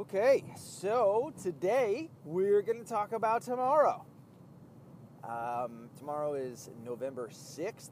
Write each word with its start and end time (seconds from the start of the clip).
Okay, 0.00 0.42
so 0.56 1.30
today 1.42 2.08
we're 2.24 2.62
going 2.62 2.82
to 2.82 2.88
talk 2.88 3.12
about 3.12 3.42
tomorrow. 3.42 4.02
Um, 5.22 5.90
tomorrow 5.98 6.32
is 6.32 6.70
November 6.86 7.28
6th, 7.30 7.90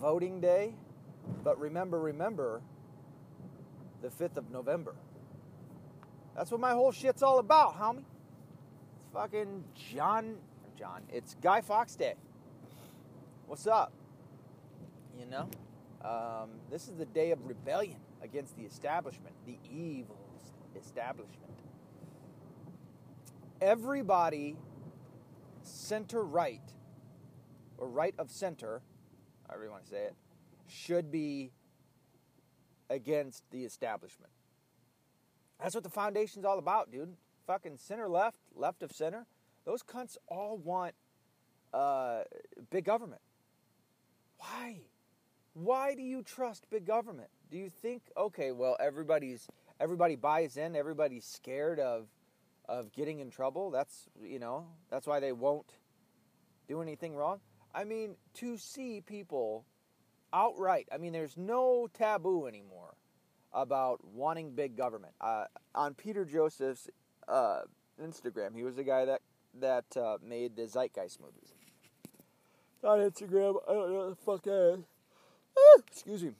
voting 0.00 0.40
day. 0.40 0.74
But 1.42 1.58
remember, 1.58 1.98
remember, 1.98 2.62
the 4.00 4.10
5th 4.10 4.36
of 4.36 4.48
November. 4.52 4.94
That's 6.36 6.52
what 6.52 6.60
my 6.60 6.70
whole 6.70 6.92
shit's 6.92 7.24
all 7.24 7.40
about, 7.40 7.80
homie. 7.80 8.04
It's 8.94 9.12
fucking 9.12 9.64
John. 9.74 10.36
John. 10.78 11.02
It's 11.08 11.34
Guy 11.42 11.62
Fawkes 11.62 11.96
Day. 11.96 12.14
What's 13.48 13.66
up? 13.66 13.92
You 15.18 15.26
know? 15.26 15.48
Um, 16.08 16.50
this 16.70 16.86
is 16.86 16.94
the 16.94 17.06
day 17.06 17.32
of 17.32 17.44
rebellion 17.44 17.98
against 18.22 18.56
the 18.56 18.64
establishment, 18.64 19.34
the 19.46 19.58
evil 19.70 20.18
establishment. 20.76 21.52
Everybody 23.60 24.56
center 25.62 26.22
right, 26.22 26.62
or 27.76 27.88
right 27.88 28.14
of 28.18 28.30
center, 28.30 28.82
however 29.48 29.64
you 29.64 29.70
want 29.70 29.84
to 29.84 29.90
say 29.90 30.04
it, 30.04 30.14
should 30.66 31.10
be 31.10 31.50
against 32.90 33.44
the 33.50 33.64
establishment. 33.64 34.30
That's 35.60 35.74
what 35.74 35.84
the 35.84 35.90
foundation's 35.90 36.44
all 36.44 36.58
about, 36.58 36.90
dude. 36.90 37.14
Fucking 37.46 37.78
center 37.78 38.08
left, 38.08 38.38
left 38.54 38.82
of 38.82 38.92
center. 38.92 39.26
Those 39.64 39.82
cunts 39.82 40.16
all 40.28 40.56
want 40.56 40.94
uh, 41.74 42.20
big 42.70 42.84
government. 42.84 43.20
Why? 44.38 44.82
Why 45.54 45.94
do 45.94 46.02
you 46.02 46.22
trust 46.22 46.70
big 46.70 46.86
government? 46.86 47.30
Do 47.50 47.58
you 47.58 47.70
think 47.70 48.02
okay, 48.16 48.52
well 48.52 48.76
everybody's 48.78 49.48
everybody 49.80 50.16
buys 50.16 50.56
in, 50.56 50.76
everybody's 50.76 51.24
scared 51.24 51.80
of 51.80 52.08
of 52.68 52.92
getting 52.92 53.20
in 53.20 53.30
trouble. 53.30 53.70
That's 53.70 54.08
you 54.22 54.38
know, 54.38 54.66
that's 54.90 55.06
why 55.06 55.20
they 55.20 55.32
won't 55.32 55.72
do 56.68 56.82
anything 56.82 57.14
wrong. 57.14 57.40
I 57.74 57.84
mean, 57.84 58.16
to 58.34 58.56
see 58.58 59.00
people 59.00 59.64
outright, 60.32 60.88
I 60.92 60.98
mean 60.98 61.12
there's 61.12 61.36
no 61.36 61.88
taboo 61.92 62.46
anymore 62.46 62.94
about 63.52 64.04
wanting 64.04 64.52
big 64.52 64.76
government. 64.76 65.14
Uh, 65.20 65.44
on 65.74 65.94
Peter 65.94 66.24
Joseph's 66.24 66.88
uh, 67.26 67.60
Instagram, 68.02 68.54
he 68.54 68.62
was 68.62 68.76
the 68.76 68.84
guy 68.84 69.04
that 69.06 69.22
that 69.60 69.96
uh, 69.96 70.18
made 70.22 70.56
the 70.56 70.66
Zeitgeist 70.66 71.20
movies. 71.20 71.54
On 72.84 72.98
Instagram, 72.98 73.56
I 73.68 73.72
don't 73.72 73.92
know 73.92 73.98
what 73.98 74.10
the 74.10 74.16
fuck 74.16 74.42
that 74.44 74.74
is. 74.74 74.84
Excuse 75.90 76.22
me. 76.22 76.30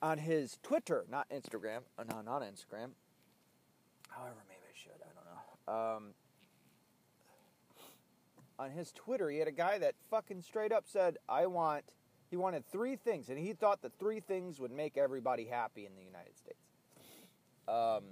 On 0.00 0.18
his 0.18 0.58
Twitter, 0.62 1.04
not 1.10 1.28
Instagram, 1.30 1.80
uh, 1.98 2.04
no, 2.04 2.20
not 2.20 2.42
Instagram. 2.42 2.90
However, 4.08 4.36
maybe 4.48 4.60
I 4.62 4.74
should. 4.74 4.92
I 5.02 5.10
don't 5.14 5.26
know. 5.26 5.96
Um, 5.96 6.14
on 8.58 8.70
his 8.70 8.92
Twitter, 8.92 9.28
he 9.28 9.38
had 9.38 9.48
a 9.48 9.52
guy 9.52 9.78
that 9.78 9.94
fucking 10.10 10.42
straight 10.42 10.72
up 10.72 10.84
said, 10.86 11.18
"I 11.28 11.46
want." 11.46 11.84
He 12.30 12.36
wanted 12.36 12.64
three 12.70 12.96
things, 12.96 13.28
and 13.28 13.38
he 13.38 13.54
thought 13.54 13.80
the 13.80 13.90
three 13.98 14.20
things 14.20 14.60
would 14.60 14.70
make 14.70 14.98
everybody 14.98 15.46
happy 15.46 15.86
in 15.86 15.94
the 15.96 16.02
United 16.02 16.36
States. 16.36 16.60
Um, 17.66 18.04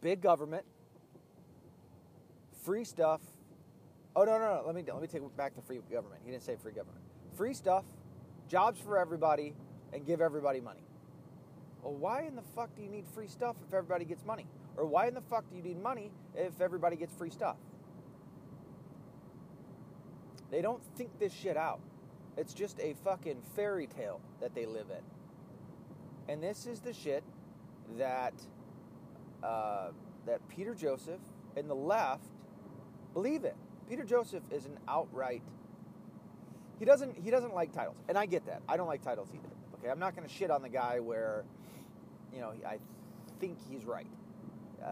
big 0.00 0.20
government, 0.20 0.64
free 2.64 2.84
stuff. 2.84 3.20
Oh 4.16 4.24
no, 4.24 4.38
no, 4.38 4.56
no! 4.56 4.62
Let 4.66 4.74
me 4.74 4.84
let 4.86 5.00
me 5.00 5.08
take 5.08 5.22
back 5.36 5.54
the 5.54 5.62
free 5.62 5.78
government. 5.90 6.20
He 6.24 6.30
didn't 6.30 6.42
say 6.42 6.56
free 6.56 6.72
government. 6.72 7.04
Free 7.36 7.54
stuff, 7.54 7.84
jobs 8.48 8.80
for 8.80 8.98
everybody, 8.98 9.54
and 9.92 10.06
give 10.06 10.20
everybody 10.20 10.60
money. 10.60 10.82
Well, 11.82 11.94
why 11.94 12.22
in 12.22 12.36
the 12.36 12.42
fuck 12.54 12.74
do 12.76 12.82
you 12.82 12.88
need 12.88 13.06
free 13.14 13.26
stuff 13.26 13.56
if 13.66 13.72
everybody 13.72 14.04
gets 14.04 14.24
money? 14.24 14.46
Or 14.76 14.86
why 14.86 15.08
in 15.08 15.14
the 15.14 15.22
fuck 15.22 15.48
do 15.50 15.56
you 15.56 15.62
need 15.62 15.82
money 15.82 16.10
if 16.34 16.60
everybody 16.60 16.96
gets 16.96 17.14
free 17.14 17.30
stuff? 17.30 17.56
They 20.50 20.62
don't 20.62 20.82
think 20.96 21.18
this 21.18 21.32
shit 21.32 21.56
out. 21.56 21.80
It's 22.36 22.54
just 22.54 22.78
a 22.80 22.94
fucking 23.04 23.42
fairy 23.54 23.86
tale 23.86 24.20
that 24.40 24.54
they 24.54 24.66
live 24.66 24.86
in. 24.90 26.32
And 26.32 26.42
this 26.42 26.66
is 26.66 26.80
the 26.80 26.92
shit 26.92 27.24
that 27.98 28.34
uh, 29.42 29.90
that 30.26 30.46
Peter 30.48 30.74
Joseph 30.74 31.20
and 31.56 31.68
the 31.68 31.74
left 31.74 32.28
believe 33.14 33.44
in. 33.44 33.54
Peter 33.88 34.04
Joseph 34.04 34.42
is 34.50 34.66
an 34.66 34.78
outright. 34.86 35.42
He 36.78 36.84
doesn't. 36.84 37.16
He 37.18 37.30
doesn't 37.30 37.54
like 37.54 37.72
titles, 37.72 37.96
and 38.08 38.16
I 38.16 38.26
get 38.26 38.46
that. 38.46 38.62
I 38.68 38.76
don't 38.76 38.86
like 38.86 39.02
titles 39.02 39.28
either. 39.34 39.48
Okay, 39.80 39.90
I'm 39.90 39.98
not 39.98 40.14
going 40.14 40.28
to 40.28 40.32
shit 40.32 40.50
on 40.50 40.62
the 40.62 40.68
guy 40.68 41.00
where, 41.00 41.44
you 42.34 42.40
know, 42.40 42.52
I 42.66 42.78
think 43.38 43.58
he's 43.68 43.84
right, 43.86 44.06
uh, 44.84 44.88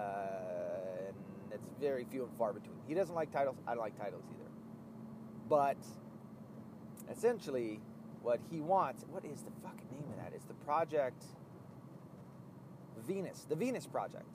and 1.07 1.15
it's 1.53 1.69
very 1.81 2.05
few 2.11 2.25
and 2.25 2.33
far 2.39 2.53
between. 2.53 2.79
He 2.87 2.95
doesn't 2.95 3.15
like 3.15 3.31
titles. 3.31 3.57
I 3.67 3.75
don't 3.75 3.83
like 3.83 3.99
titles 3.99 4.25
either. 4.31 4.51
But 5.49 5.77
essentially, 7.11 7.81
what 8.23 8.41
he 8.51 8.61
wants. 8.61 9.05
What 9.11 9.25
is 9.25 9.43
the 9.43 9.51
fucking 9.63 9.89
name 9.93 10.09
of 10.11 10.17
that? 10.25 10.37
Is 10.37 10.45
the 10.45 10.55
project 10.55 11.25
Venus? 13.07 13.47
The 13.49 13.57
Venus 13.57 13.87
Project. 13.87 14.27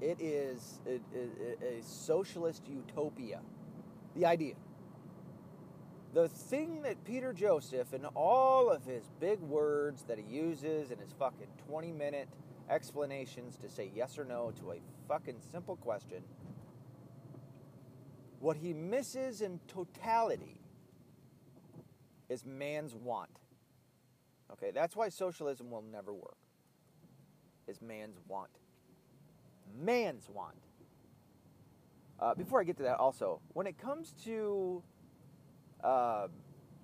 It 0.00 0.20
is 0.20 0.80
a, 0.86 1.00
a, 1.16 1.78
a 1.78 1.82
socialist 1.82 2.62
utopia. 2.68 3.40
The 4.14 4.26
idea. 4.26 4.54
The 6.14 6.28
thing 6.28 6.82
that 6.82 7.04
Peter 7.04 7.32
Joseph, 7.32 7.92
and 7.92 8.06
all 8.14 8.70
of 8.70 8.84
his 8.84 9.04
big 9.20 9.40
words 9.40 10.04
that 10.04 10.18
he 10.18 10.24
uses 10.24 10.90
in 10.90 10.98
his 10.98 11.12
fucking 11.18 11.48
20 11.68 11.92
minute 11.92 12.28
explanations 12.70 13.56
to 13.58 13.68
say 13.68 13.90
yes 13.94 14.18
or 14.18 14.24
no 14.24 14.52
to 14.60 14.72
a 14.72 14.80
fucking 15.06 15.36
simple 15.52 15.76
question, 15.76 16.22
what 18.40 18.56
he 18.56 18.72
misses 18.72 19.42
in 19.42 19.60
totality 19.68 20.60
is 22.28 22.44
man's 22.44 22.94
want. 22.94 23.40
Okay, 24.52 24.70
that's 24.70 24.96
why 24.96 25.08
socialism 25.08 25.70
will 25.70 25.84
never 25.92 26.12
work. 26.12 26.36
Is 27.66 27.82
man's 27.82 28.16
want 28.26 28.50
man's 29.76 30.28
want. 30.28 30.54
Uh, 32.20 32.34
before 32.34 32.60
I 32.60 32.64
get 32.64 32.76
to 32.78 32.82
that, 32.84 32.96
also, 32.96 33.40
when 33.52 33.66
it 33.66 33.78
comes 33.78 34.12
to 34.24 34.82
uh, 35.82 36.28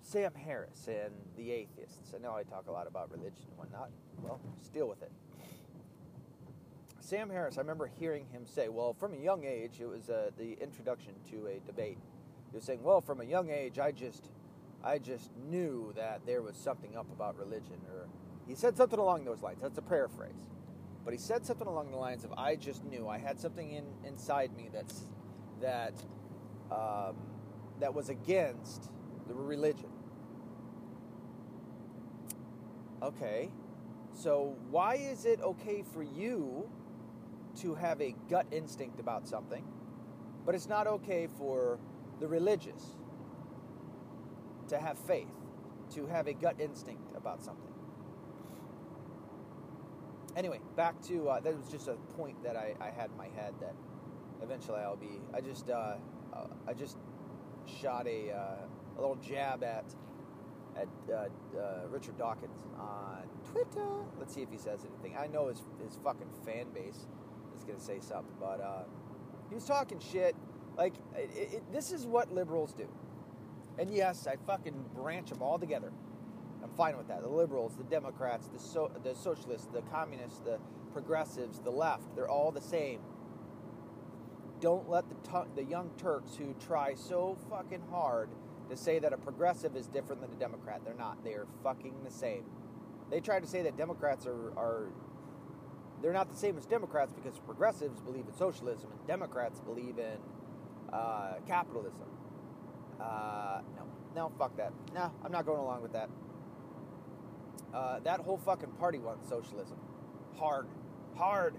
Sam 0.02 0.32
Harris 0.34 0.86
and 0.88 1.14
the 1.36 1.50
atheists, 1.50 2.12
I 2.14 2.18
know 2.18 2.34
I 2.34 2.42
talk 2.42 2.66
a 2.68 2.72
lot 2.72 2.86
about 2.86 3.10
religion 3.10 3.44
and 3.48 3.58
whatnot. 3.58 3.90
Well, 4.22 4.40
just 4.58 4.72
deal 4.72 4.88
with 4.88 5.02
it. 5.02 5.10
Sam 7.00 7.28
Harris, 7.28 7.58
I 7.58 7.60
remember 7.60 7.90
hearing 7.98 8.26
him 8.32 8.46
say, 8.46 8.68
well, 8.68 8.94
from 8.94 9.12
a 9.12 9.16
young 9.18 9.44
age, 9.44 9.80
it 9.80 9.88
was 9.88 10.08
uh, 10.08 10.30
the 10.38 10.56
introduction 10.62 11.12
to 11.30 11.46
a 11.46 11.60
debate. 11.66 11.98
He 12.50 12.56
was 12.56 12.64
saying, 12.64 12.82
well, 12.82 13.00
from 13.00 13.20
a 13.20 13.24
young 13.24 13.50
age, 13.50 13.78
I 13.78 13.90
just, 13.90 14.30
I 14.82 14.98
just 14.98 15.30
knew 15.36 15.92
that 15.96 16.22
there 16.24 16.40
was 16.40 16.56
something 16.56 16.96
up 16.96 17.10
about 17.12 17.36
religion, 17.36 17.78
or 17.92 18.06
he 18.46 18.54
said 18.54 18.76
something 18.76 18.98
along 18.98 19.24
those 19.24 19.42
lines. 19.42 19.58
That's 19.60 19.78
a 19.78 19.82
paraphrase 19.82 20.48
but 21.04 21.12
he 21.12 21.18
said 21.18 21.44
something 21.44 21.66
along 21.66 21.90
the 21.90 21.96
lines 21.96 22.24
of 22.24 22.32
I 22.32 22.56
just 22.56 22.84
knew 22.84 23.08
I 23.08 23.18
had 23.18 23.38
something 23.38 23.70
in 23.70 23.84
inside 24.04 24.56
me 24.56 24.70
that's 24.72 25.02
that 25.60 25.94
um, 26.70 27.16
that 27.84 27.94
was 27.94 28.08
against 28.08 28.90
the 29.28 29.34
religion. 29.34 29.90
Okay, 33.02 33.50
so 34.14 34.56
why 34.70 34.94
is 34.94 35.26
it 35.26 35.38
okay 35.42 35.84
for 35.92 36.02
you 36.02 36.66
to 37.60 37.74
have 37.74 38.00
a 38.00 38.14
gut 38.30 38.46
instinct 38.50 39.00
about 39.00 39.28
something, 39.28 39.62
but 40.46 40.54
it's 40.54 40.66
not 40.66 40.86
okay 40.86 41.28
for 41.36 41.78
the 42.20 42.26
religious 42.26 42.96
to 44.68 44.78
have 44.78 44.98
faith, 44.98 45.28
to 45.94 46.06
have 46.06 46.26
a 46.26 46.32
gut 46.32 46.58
instinct 46.58 47.12
about 47.14 47.42
something? 47.42 47.74
anyway, 50.36 50.58
back 50.74 51.00
to 51.02 51.28
uh, 51.28 51.40
that 51.40 51.56
was 51.56 51.68
just 51.70 51.88
a 51.88 51.94
point 52.16 52.42
that 52.42 52.56
I, 52.56 52.74
I 52.80 52.90
had 52.90 53.10
in 53.10 53.16
my 53.16 53.28
head 53.36 53.54
that 53.60 53.74
eventually 54.42 54.80
I'll 54.80 54.96
be. 54.96 55.20
I 55.32 55.40
just 55.40 55.70
uh, 55.70 55.96
uh, 56.32 56.46
I 56.66 56.72
just 56.72 56.96
shot 57.68 58.06
a 58.06 58.30
uh, 58.32 58.96
a 58.96 59.00
little 59.00 59.16
jab 59.16 59.62
at 59.64 59.84
at 60.76 60.88
uh, 61.12 61.28
uh, 61.58 61.86
Richard 61.88 62.18
Dawkins 62.18 62.64
on 62.78 63.28
Twitter. 63.50 63.86
Let's 64.18 64.34
see 64.34 64.42
if 64.42 64.50
he 64.50 64.58
says 64.58 64.84
anything. 64.84 65.16
I 65.18 65.26
know 65.26 65.48
his 65.48 65.62
his 65.84 65.98
fucking 66.02 66.30
fan 66.44 66.66
base 66.74 67.06
is 67.56 67.64
gonna 67.64 67.80
say 67.80 68.00
something, 68.00 68.34
but 68.40 68.88
he 69.48 69.54
was 69.54 69.64
talking 69.64 70.00
shit. 70.00 70.34
Like 70.76 70.94
it, 71.14 71.54
it, 71.54 71.72
this 71.72 71.92
is 71.92 72.06
what 72.06 72.32
liberals 72.32 72.72
do. 72.72 72.88
And 73.78 73.90
yes, 73.90 74.26
I 74.26 74.36
fucking 74.36 74.84
branch 74.94 75.30
them 75.30 75.42
all 75.42 75.58
together. 75.58 75.92
I'm 76.62 76.70
fine 76.70 76.96
with 76.96 77.08
that. 77.08 77.22
The 77.22 77.28
liberals, 77.28 77.76
the 77.76 77.84
Democrats, 77.84 78.48
the 78.48 78.58
so, 78.58 78.90
the 79.02 79.14
socialists, 79.14 79.68
the 79.72 79.82
communists, 79.82 80.40
the 80.40 80.58
progressives, 80.92 81.60
the 81.60 81.70
left, 81.70 82.14
they're 82.14 82.28
all 82.28 82.50
the 82.50 82.60
same. 82.60 83.00
Don't 84.64 84.88
let 84.88 85.04
the 85.10 85.14
tu- 85.16 85.50
the 85.56 85.62
young 85.62 85.90
Turks 85.98 86.36
who 86.36 86.54
try 86.54 86.94
so 86.94 87.36
fucking 87.50 87.82
hard 87.90 88.30
to 88.70 88.76
say 88.78 88.98
that 88.98 89.12
a 89.12 89.18
progressive 89.18 89.76
is 89.76 89.88
different 89.88 90.22
than 90.22 90.30
a 90.30 90.36
Democrat. 90.36 90.80
They're 90.82 90.94
not. 90.94 91.22
They 91.22 91.34
are 91.34 91.46
fucking 91.62 91.92
the 92.02 92.10
same. 92.10 92.44
They 93.10 93.20
try 93.20 93.40
to 93.40 93.46
say 93.46 93.60
that 93.60 93.76
Democrats 93.76 94.24
are 94.26 94.56
are 94.56 94.86
they're 96.00 96.14
not 96.14 96.30
the 96.30 96.36
same 96.36 96.56
as 96.56 96.64
Democrats 96.64 97.12
because 97.12 97.38
progressives 97.40 98.00
believe 98.00 98.24
in 98.26 98.32
socialism 98.32 98.90
and 98.90 99.06
Democrats 99.06 99.60
believe 99.60 99.98
in 99.98 100.16
uh, 100.90 101.34
capitalism. 101.46 102.08
Uh, 102.98 103.60
no, 103.76 103.84
no, 104.16 104.32
fuck 104.38 104.56
that. 104.56 104.72
No, 104.94 105.12
I'm 105.22 105.30
not 105.30 105.44
going 105.44 105.60
along 105.60 105.82
with 105.82 105.92
that. 105.92 106.08
Uh, 107.74 108.00
that 108.00 108.20
whole 108.20 108.38
fucking 108.38 108.70
party 108.78 108.98
wants 108.98 109.28
socialism. 109.28 109.76
Hard. 110.38 110.66
Hard. 111.16 111.54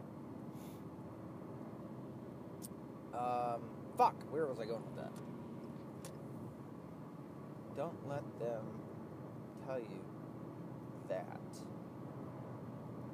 Um, 3.17 3.61
fuck, 3.97 4.15
where 4.31 4.45
was 4.45 4.59
I 4.59 4.65
going 4.65 4.83
with 4.83 4.95
that? 4.95 5.11
Don't 7.75 8.07
let 8.07 8.23
them 8.39 8.63
tell 9.65 9.79
you 9.79 9.99
that. 11.09 11.39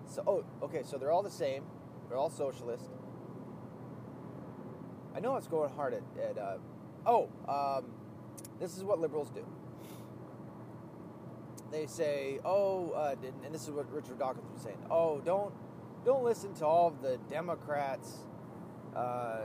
So, 0.07 0.23
oh, 0.27 0.65
okay, 0.65 0.83
so 0.83 0.97
they're 0.97 1.11
all 1.11 1.23
the 1.23 1.31
same. 1.31 1.63
They're 2.09 2.17
all 2.17 2.29
socialist. 2.29 2.89
I 5.15 5.19
know 5.19 5.35
it's 5.35 5.47
going 5.47 5.71
hard 5.73 5.93
at, 5.93 6.03
at 6.21 6.37
uh, 6.37 6.57
oh, 7.05 7.29
um, 7.47 7.85
this 8.59 8.77
is 8.77 8.83
what 8.83 8.99
liberals 8.99 9.29
do. 9.29 9.45
They 11.71 11.85
say, 11.85 12.39
oh, 12.43 12.91
uh, 12.91 13.15
and 13.45 13.55
this 13.55 13.63
is 13.63 13.71
what 13.71 13.91
Richard 13.91 14.19
Dawkins 14.19 14.51
was 14.51 14.61
saying. 14.61 14.77
Oh, 14.89 15.21
don't, 15.21 15.53
don't 16.05 16.23
listen 16.23 16.53
to 16.55 16.65
all 16.65 16.89
the 17.01 17.17
Democrats, 17.29 18.17
uh, 18.95 19.43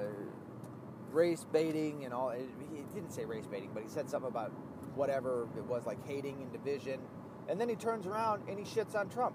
race 1.16 1.46
baiting 1.50 2.04
and 2.04 2.12
all. 2.12 2.30
He 2.30 2.82
didn't 2.94 3.10
say 3.10 3.24
race 3.24 3.46
baiting, 3.46 3.70
but 3.72 3.82
he 3.82 3.88
said 3.88 4.08
something 4.08 4.30
about 4.30 4.52
whatever 4.94 5.48
it 5.56 5.64
was, 5.64 5.86
like 5.86 6.06
hating 6.06 6.42
and 6.42 6.52
division. 6.52 7.00
And 7.48 7.60
then 7.60 7.68
he 7.68 7.74
turns 7.74 8.06
around 8.06 8.48
and 8.48 8.58
he 8.58 8.64
shits 8.64 8.94
on 8.94 9.08
Trump. 9.08 9.34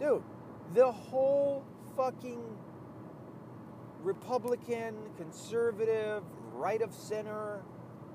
Dude, 0.00 0.22
the 0.74 0.90
whole 0.90 1.64
fucking 1.96 2.42
Republican, 4.02 4.94
conservative, 5.16 6.22
right 6.54 6.80
of 6.80 6.94
center, 6.94 7.62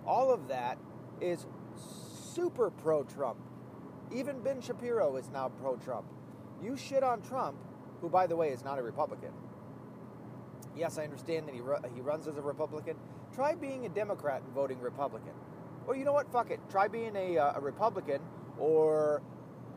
all 0.05 0.33
of 0.33 0.47
that 0.47 0.77
is 1.21 1.45
super 1.75 2.71
pro 2.71 3.03
Trump. 3.03 3.37
Even 4.11 4.41
Ben 4.41 4.61
Shapiro 4.61 5.15
is 5.17 5.29
now 5.29 5.49
pro 5.49 5.75
Trump. 5.75 6.05
You 6.61 6.75
shit 6.75 7.03
on 7.03 7.21
Trump, 7.21 7.57
who, 8.01 8.09
by 8.09 8.25
the 8.25 8.35
way, 8.35 8.49
is 8.49 8.63
not 8.63 8.79
a 8.79 8.83
Republican. 8.83 9.31
Yes, 10.75 10.97
I 10.97 11.03
understand 11.03 11.47
that 11.47 11.55
he, 11.55 11.61
ru- 11.61 11.77
he 11.93 12.01
runs 12.01 12.27
as 12.27 12.37
a 12.37 12.41
Republican. 12.41 12.95
Try 13.33 13.55
being 13.55 13.85
a 13.85 13.89
Democrat 13.89 14.41
and 14.43 14.53
voting 14.53 14.79
Republican. 14.79 15.33
Or 15.87 15.95
you 15.95 16.05
know 16.05 16.13
what? 16.13 16.31
Fuck 16.31 16.51
it. 16.51 16.59
Try 16.69 16.87
being 16.87 17.15
a, 17.15 17.37
uh, 17.37 17.53
a 17.55 17.61
Republican 17.61 18.21
or, 18.57 19.21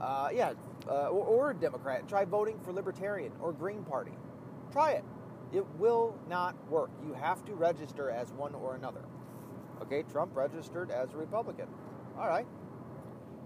uh, 0.00 0.28
yeah, 0.32 0.52
uh, 0.88 1.08
or, 1.08 1.24
or 1.24 1.50
a 1.50 1.54
Democrat. 1.54 2.08
Try 2.08 2.24
voting 2.24 2.58
for 2.60 2.72
Libertarian 2.72 3.32
or 3.40 3.52
Green 3.52 3.82
Party. 3.84 4.12
Try 4.72 4.92
it. 4.92 5.04
It 5.52 5.66
will 5.78 6.16
not 6.28 6.54
work. 6.70 6.90
You 7.06 7.14
have 7.14 7.44
to 7.46 7.54
register 7.54 8.10
as 8.10 8.32
one 8.32 8.54
or 8.54 8.74
another. 8.74 9.02
Okay, 9.82 10.02
Trump 10.10 10.34
registered 10.34 10.90
as 10.90 11.12
a 11.12 11.16
Republican. 11.16 11.66
All 12.18 12.28
right. 12.28 12.46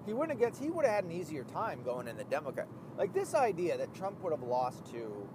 He 0.06 0.12
went 0.12 0.32
against. 0.32 0.62
He 0.62 0.70
would 0.70 0.84
have 0.84 0.94
had 0.94 1.04
an 1.04 1.12
easier 1.12 1.44
time 1.44 1.82
going 1.82 2.08
in 2.08 2.16
the 2.16 2.24
Democrat. 2.24 2.68
Like 2.96 3.12
this 3.12 3.34
idea 3.34 3.76
that 3.78 3.94
Trump 3.94 4.22
would 4.22 4.32
have 4.32 4.42
lost 4.42 4.86
to 4.92 5.28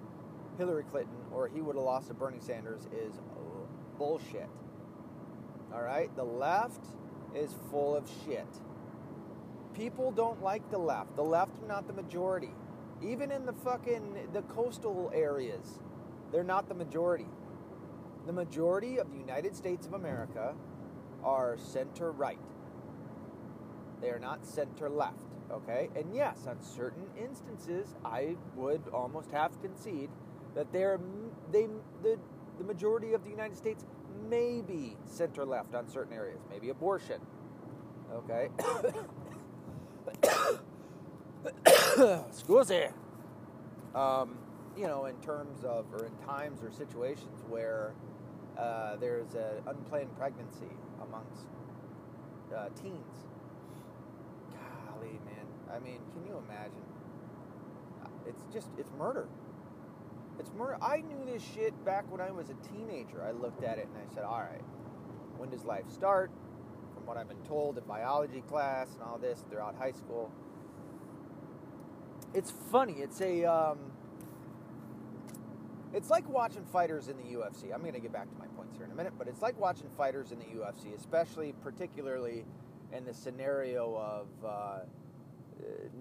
Hillary 0.58 0.84
Clinton 0.84 1.16
or 1.32 1.48
he 1.48 1.60
would 1.60 1.76
have 1.76 1.84
lost 1.84 2.08
to 2.08 2.14
Bernie 2.14 2.40
Sanders 2.40 2.86
is 2.92 3.20
bullshit. 3.98 4.48
All 5.74 5.82
right, 5.82 6.14
the 6.16 6.24
left 6.24 6.84
is 7.34 7.54
full 7.70 7.96
of 7.96 8.08
shit. 8.24 8.46
People 9.74 10.10
don't 10.10 10.42
like 10.42 10.70
the 10.70 10.78
left. 10.78 11.16
The 11.16 11.24
left 11.24 11.62
are 11.62 11.66
not 11.66 11.86
the 11.86 11.92
majority. 11.92 12.50
Even 13.02 13.30
in 13.30 13.44
the 13.44 13.52
fucking 13.52 14.28
the 14.32 14.42
coastal 14.42 15.10
areas, 15.14 15.80
they're 16.32 16.44
not 16.44 16.68
the 16.68 16.74
majority. 16.74 17.26
The 18.26 18.32
majority 18.32 18.98
of 18.98 19.10
the 19.12 19.18
United 19.18 19.54
States 19.54 19.86
of 19.86 19.92
America 19.92 20.54
are 21.22 21.58
center 21.58 22.10
right. 22.10 22.38
They 24.00 24.10
are 24.10 24.18
not 24.18 24.46
center 24.46 24.88
left, 24.88 25.26
okay? 25.50 25.90
And 25.94 26.14
yes, 26.14 26.46
on 26.48 26.60
certain 26.62 27.06
instances, 27.20 27.94
I 28.04 28.36
would 28.54 28.82
almost 28.92 29.30
have 29.30 29.52
to 29.52 29.58
concede 29.58 30.10
that 30.56 30.72
they're 30.72 30.98
they 31.52 31.68
the 32.02 32.18
the 32.58 32.64
majority 32.64 33.12
of 33.12 33.22
the 33.22 33.30
United 33.30 33.56
States 33.56 33.84
may 34.28 34.62
be 34.62 34.96
center 35.04 35.44
left 35.44 35.74
on 35.74 35.86
certain 35.88 36.12
areas, 36.12 36.40
maybe 36.50 36.70
abortion. 36.70 37.20
Okay. 38.12 38.48
Scusi. 42.32 42.90
Um, 43.94 44.38
you 44.76 44.86
know, 44.86 45.06
in 45.06 45.16
terms 45.16 45.64
of, 45.64 45.86
or 45.92 46.06
in 46.06 46.12
times 46.26 46.62
or 46.62 46.70
situations 46.70 47.42
where 47.48 47.94
uh, 48.58 48.96
there's 48.96 49.34
an 49.34 49.62
unplanned 49.66 50.16
pregnancy 50.18 50.70
amongst 51.02 51.46
uh, 52.54 52.68
teens. 52.80 53.26
Golly, 54.52 55.18
man. 55.24 55.46
I 55.74 55.78
mean, 55.78 56.00
can 56.12 56.26
you 56.26 56.42
imagine? 56.46 56.72
It's 58.26 58.42
just, 58.52 58.68
it's 58.78 58.90
murder. 58.98 59.28
It's 60.38 60.50
murder. 60.52 60.76
I 60.82 60.98
knew 60.98 61.24
this 61.24 61.42
shit 61.54 61.72
back 61.84 62.10
when 62.10 62.20
I 62.20 62.30
was 62.30 62.50
a 62.50 62.54
teenager. 62.68 63.22
I 63.22 63.32
looked 63.32 63.62
at 63.62 63.78
it 63.78 63.88
and 63.88 63.96
I 63.96 64.14
said, 64.14 64.24
all 64.24 64.40
right, 64.40 64.62
when 65.38 65.50
does 65.50 65.64
life 65.64 65.88
start? 65.90 66.30
From 66.94 67.06
what 67.06 67.16
I've 67.16 67.28
been 67.28 67.42
told 67.42 67.78
in 67.78 67.84
biology 67.84 68.42
class 68.42 68.92
and 68.94 69.02
all 69.02 69.18
this 69.18 69.44
throughout 69.50 69.76
high 69.76 69.92
school. 69.92 70.30
It's 72.34 72.52
funny. 72.70 72.94
It's 72.94 73.20
a, 73.20 73.44
um, 73.44 73.78
it's 75.94 76.10
like 76.10 76.28
watching 76.28 76.64
fighters 76.66 77.08
in 77.08 77.16
the 77.16 77.22
UFC. 77.22 77.72
I'm 77.72 77.80
going 77.80 77.94
to 77.94 78.00
get 78.00 78.12
back 78.12 78.30
to 78.30 78.38
my 78.38 78.46
points 78.48 78.76
here 78.76 78.84
in 78.84 78.92
a 78.92 78.94
minute, 78.94 79.14
but 79.16 79.28
it's 79.28 79.40
like 79.40 79.58
watching 79.58 79.88
fighters 79.96 80.32
in 80.32 80.38
the 80.38 80.44
UFC, 80.44 80.94
especially 80.94 81.54
particularly 81.62 82.44
in 82.92 83.06
the 83.06 83.14
scenario 83.14 83.96
of 83.96 84.26
uh, 84.44 84.78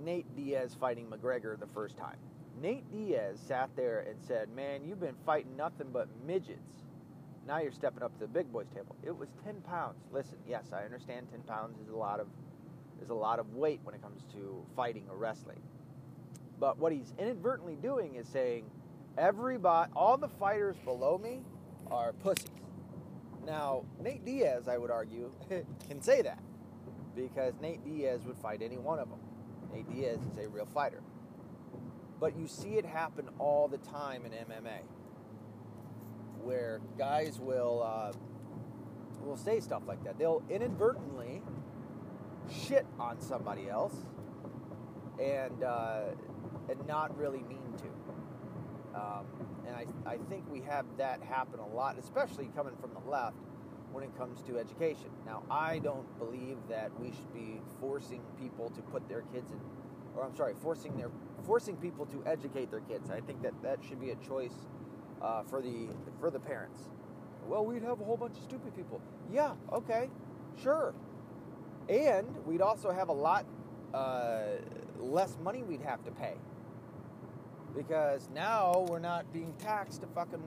Nate 0.03 0.35
Diaz 0.35 0.75
fighting 0.77 1.07
McGregor 1.07 1.57
the 1.57 1.67
first 1.67 1.97
time. 1.97 2.17
Nate 2.61 2.89
Diaz 2.91 3.39
sat 3.39 3.69
there 3.75 4.01
and 4.01 4.21
said, 4.21 4.49
"Man, 4.49 4.85
you've 4.85 4.99
been 4.99 5.15
fighting 5.25 5.55
nothing 5.55 5.89
but 5.91 6.07
midgets. 6.25 6.83
Now 7.47 7.59
you're 7.59 7.71
stepping 7.71 8.01
up 8.01 8.13
to 8.13 8.19
the 8.19 8.27
big 8.27 8.51
boys 8.51 8.67
table." 8.73 8.95
It 9.03 9.15
was 9.15 9.29
10 9.43 9.61
pounds. 9.61 9.97
Listen, 10.11 10.37
yes, 10.47 10.71
I 10.73 10.83
understand 10.83 11.27
10 11.31 11.41
pounds 11.43 11.79
is 11.79 11.89
a 11.89 11.95
lot 11.95 12.19
of 12.19 12.27
is 13.01 13.09
a 13.09 13.13
lot 13.13 13.39
of 13.39 13.55
weight 13.55 13.81
when 13.83 13.93
it 13.93 14.01
comes 14.01 14.23
to 14.33 14.65
fighting 14.75 15.03
or 15.09 15.17
wrestling. 15.17 15.61
But 16.59 16.77
what 16.77 16.91
he's 16.93 17.13
inadvertently 17.19 17.75
doing 17.75 18.15
is 18.15 18.27
saying, 18.27 18.65
everybody, 19.17 19.91
all 19.95 20.17
the 20.17 20.29
fighters 20.29 20.77
below 20.85 21.17
me 21.17 21.41
are 21.91 22.13
pussies. 22.13 22.49
Now, 23.45 23.83
Nate 24.01 24.25
Diaz, 24.25 24.67
I 24.67 24.77
would 24.77 24.91
argue, 24.91 25.31
can 25.87 26.01
say 26.01 26.21
that 26.21 26.39
because 27.15 27.53
Nate 27.61 27.83
Diaz 27.85 28.21
would 28.25 28.37
fight 28.37 28.61
any 28.61 28.77
one 28.77 28.99
of 28.99 29.09
them. 29.09 29.19
Nate 29.73 29.89
Diaz 29.89 30.19
is 30.31 30.37
a 30.43 30.47
real 30.47 30.65
fighter. 30.65 31.01
But 32.19 32.37
you 32.37 32.47
see 32.47 32.77
it 32.77 32.85
happen 32.85 33.29
all 33.39 33.67
the 33.67 33.77
time 33.77 34.23
in 34.25 34.31
MMA, 34.31 34.81
where 36.41 36.81
guys 36.97 37.39
will 37.39 37.83
uh, 37.83 38.13
will 39.23 39.37
say 39.37 39.59
stuff 39.59 39.83
like 39.87 40.03
that. 40.05 40.17
They'll 40.17 40.43
inadvertently 40.49 41.41
shit 42.51 42.85
on 42.99 43.19
somebody 43.21 43.69
else, 43.69 43.95
and 45.21 45.63
uh, 45.63 46.03
and 46.69 46.87
not 46.87 47.17
really 47.17 47.43
mean 47.43 47.73
to. 47.77 48.99
Um, 48.99 49.25
and 49.67 49.75
I, 49.75 49.85
I 50.09 50.17
think 50.29 50.49
we 50.49 50.61
have 50.61 50.85
that 50.97 51.21
happen 51.21 51.59
a 51.59 51.67
lot, 51.67 51.97
especially 51.99 52.49
coming 52.55 52.75
from 52.79 52.91
the 52.93 53.09
left 53.09 53.35
when 53.91 54.03
it 54.03 54.17
comes 54.17 54.41
to 54.43 54.57
education. 54.57 55.09
Now, 55.25 55.43
I 55.49 55.79
don't 55.79 56.07
believe 56.17 56.57
that 56.69 56.97
we 56.99 57.11
should 57.11 57.33
be 57.33 57.59
forcing 57.79 58.21
people 58.39 58.69
to 58.69 58.81
put 58.81 59.07
their 59.09 59.21
kids 59.33 59.51
in, 59.51 59.59
or 60.15 60.23
I'm 60.23 60.35
sorry, 60.35 60.53
forcing 60.61 60.95
their 60.95 61.09
forcing 61.45 61.75
people 61.77 62.05
to 62.07 62.23
educate 62.25 62.71
their 62.71 62.81
kids. 62.81 63.09
I 63.11 63.21
think 63.21 63.41
that 63.43 63.53
that 63.61 63.79
should 63.87 64.01
be 64.01 64.11
a 64.11 64.15
choice 64.15 64.67
uh, 65.21 65.43
for 65.43 65.61
the 65.61 65.87
for 66.19 66.29
the 66.29 66.39
parents. 66.39 66.81
Well, 67.47 67.65
we'd 67.65 67.83
have 67.83 68.01
a 68.01 68.03
whole 68.03 68.17
bunch 68.17 68.37
of 68.37 68.43
stupid 68.43 68.75
people. 68.75 69.01
Yeah, 69.31 69.53
okay, 69.71 70.09
sure. 70.61 70.93
And 71.87 72.25
we'd 72.45 72.61
also 72.61 72.91
have 72.91 73.09
a 73.09 73.13
lot 73.13 73.45
uh, 73.93 74.57
less 74.99 75.37
money 75.43 75.63
we'd 75.63 75.81
have 75.81 76.03
to 76.05 76.11
pay 76.11 76.33
because 77.75 78.29
now 78.33 78.85
we're 78.89 78.99
not 78.99 79.31
being 79.31 79.53
taxed 79.59 80.01
to 80.01 80.07
fucking 80.07 80.41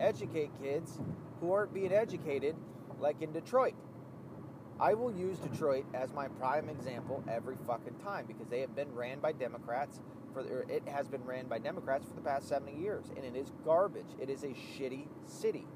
educate 0.00 0.50
kids 0.62 1.00
who 1.40 1.52
aren't 1.52 1.74
being 1.74 1.92
educated 1.92 2.54
like 3.00 3.20
in 3.20 3.32
Detroit. 3.32 3.74
I 4.82 4.94
will 4.94 5.12
use 5.12 5.38
Detroit 5.38 5.84
as 5.94 6.12
my 6.12 6.26
prime 6.26 6.68
example 6.68 7.22
every 7.28 7.54
fucking 7.68 7.94
time 8.02 8.26
because 8.26 8.48
they 8.48 8.60
have 8.62 8.74
been 8.74 8.92
ran 8.92 9.20
by 9.20 9.30
Democrats 9.30 10.00
for 10.32 10.40
it 10.40 10.82
has 10.88 11.06
been 11.06 11.24
ran 11.24 11.46
by 11.46 11.58
Democrats 11.60 12.04
for 12.08 12.14
the 12.14 12.20
past 12.20 12.48
70 12.48 12.72
years 12.72 13.04
and 13.16 13.24
it 13.24 13.38
is 13.38 13.52
garbage. 13.64 14.16
It 14.20 14.28
is 14.28 14.42
a 14.42 14.48
shitty 14.48 15.06
city. 15.24 15.68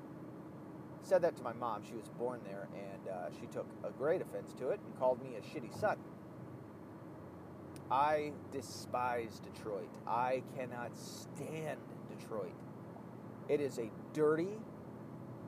Said 1.03 1.23
that 1.23 1.37
to 1.37 1.43
my 1.45 1.53
mom. 1.53 1.85
She 1.89 1.95
was 1.95 2.09
born 2.19 2.41
there 2.45 2.69
and 2.75 3.09
uh, 3.09 3.29
she 3.41 3.47
took 3.47 3.67
a 3.85 3.93
great 3.93 4.23
offense 4.23 4.53
to 4.55 4.71
it 4.71 4.81
and 4.85 4.99
called 4.99 5.23
me 5.23 5.37
a 5.37 5.41
shitty 5.41 5.79
son. 5.79 5.99
I 7.89 8.33
despise 8.51 9.41
Detroit. 9.41 9.91
I 10.05 10.43
cannot 10.57 10.97
stand 10.97 11.79
Detroit. 12.19 12.55
It 13.49 13.61
is 13.61 13.79
a 13.79 13.89
dirty, 14.13 14.59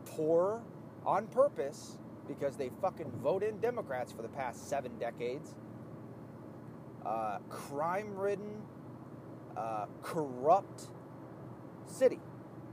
poor, 0.04 0.62
on 1.04 1.26
purpose, 1.26 1.98
because 2.28 2.56
they 2.56 2.70
fucking 2.80 3.10
vote 3.22 3.42
in 3.42 3.58
Democrats 3.58 4.12
for 4.12 4.22
the 4.22 4.28
past 4.28 4.68
seven 4.68 4.96
decades, 4.98 5.56
uh, 7.04 7.38
crime 7.48 8.14
ridden, 8.14 8.62
uh, 9.56 9.86
corrupt 10.02 10.88
city 11.86 12.20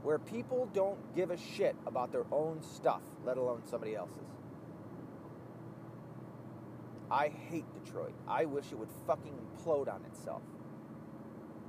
where 0.02 0.18
people 0.18 0.70
don't 0.72 1.14
give 1.16 1.32
a 1.32 1.36
shit 1.36 1.74
about 1.84 2.12
their 2.12 2.26
own 2.30 2.62
stuff, 2.62 3.02
let 3.24 3.36
alone 3.38 3.62
somebody 3.64 3.96
else's. 3.96 4.22
I 7.10 7.28
hate 7.28 7.64
Detroit. 7.72 8.14
I 8.28 8.44
wish 8.44 8.66
it 8.70 8.78
would 8.78 8.90
fucking 9.06 9.32
implode 9.32 9.92
on 9.92 10.04
itself. 10.04 10.42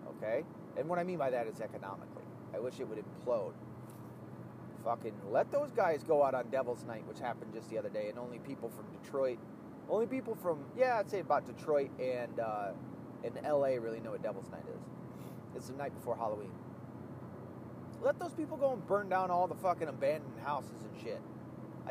Okay? 0.09 0.43
And 0.77 0.87
what 0.87 0.99
I 0.99 1.03
mean 1.03 1.17
by 1.17 1.31
that 1.31 1.47
is 1.47 1.61
economically. 1.61 2.25
I 2.53 2.59
wish 2.59 2.79
it 2.79 2.87
would 2.87 2.99
implode. 2.99 3.53
Fucking 4.87 5.15
let 5.31 5.51
those 5.51 5.69
guys 5.71 6.01
go 6.01 6.23
out 6.23 6.33
on 6.33 6.47
Devil's 6.49 6.85
Night, 6.85 7.05
which 7.09 7.19
happened 7.19 7.51
just 7.53 7.69
the 7.69 7.77
other 7.77 7.89
day, 7.89 8.07
and 8.07 8.17
only 8.17 8.39
people 8.39 8.69
from 8.69 8.85
Detroit, 9.03 9.37
only 9.89 10.07
people 10.07 10.33
from, 10.33 10.63
yeah, 10.77 10.97
I'd 10.97 11.09
say 11.09 11.19
about 11.19 11.45
Detroit 11.45 11.91
and, 11.99 12.39
uh, 12.39 12.71
and 13.21 13.37
LA 13.43 13.75
really 13.81 13.99
know 13.99 14.11
what 14.11 14.23
Devil's 14.23 14.49
Night 14.49 14.63
is. 14.73 14.81
It's 15.57 15.67
the 15.67 15.75
night 15.75 15.93
before 15.93 16.15
Halloween. 16.15 16.51
Let 18.01 18.17
those 18.17 18.31
people 18.31 18.55
go 18.55 18.71
and 18.71 18.87
burn 18.87 19.09
down 19.09 19.29
all 19.29 19.45
the 19.45 19.55
fucking 19.55 19.89
abandoned 19.89 20.39
houses 20.45 20.81
and 20.81 21.03
shit. 21.03 21.19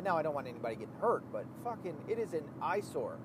Now 0.03 0.17
I 0.17 0.23
don't 0.23 0.35
want 0.35 0.47
anybody 0.47 0.77
getting 0.77 0.95
hurt, 0.99 1.23
but 1.31 1.45
fucking, 1.65 1.97
it 2.09 2.19
is 2.19 2.33
an 2.33 2.45
eyesore. 2.63 3.19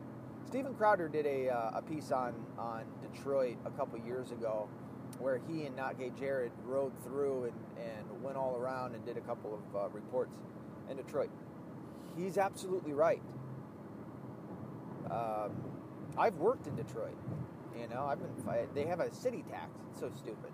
Steven 0.48 0.74
Crowder 0.74 1.08
did 1.08 1.26
a, 1.26 1.48
uh, 1.48 1.72
a 1.76 1.82
piece 1.82 2.12
on, 2.12 2.34
on 2.58 2.84
Detroit 3.02 3.56
a 3.66 3.72
couple 3.72 3.98
years 4.00 4.32
ago 4.32 4.68
where 5.20 5.40
he 5.48 5.66
and 5.66 5.76
Not 5.76 5.98
Gay 5.98 6.12
Jared 6.20 6.52
rode 6.66 6.92
through 7.04 7.46
and, 7.46 7.54
and 7.78 8.24
went 8.24 8.38
all 8.38 8.58
around 8.58 8.96
and 8.96 9.06
did 9.06 9.18
a 9.18 9.22
couple 9.22 9.54
of 9.54 9.76
uh, 9.76 9.90
reports 9.90 10.36
in 10.90 10.98
Detroit. 10.98 11.30
He's 12.18 12.38
absolutely 12.38 12.94
right. 12.94 13.22
Um, 15.10 15.52
I've 16.18 16.36
worked 16.36 16.68
in 16.68 16.76
Detroit. 16.76 17.18
You 17.80 17.88
know, 17.88 18.06
I've 18.06 18.20
been. 18.20 18.68
They 18.74 18.86
have 18.86 19.00
a 19.00 19.14
city 19.14 19.44
tax. 19.50 19.70
It's 19.90 20.00
so 20.00 20.12
stupid. 20.18 20.52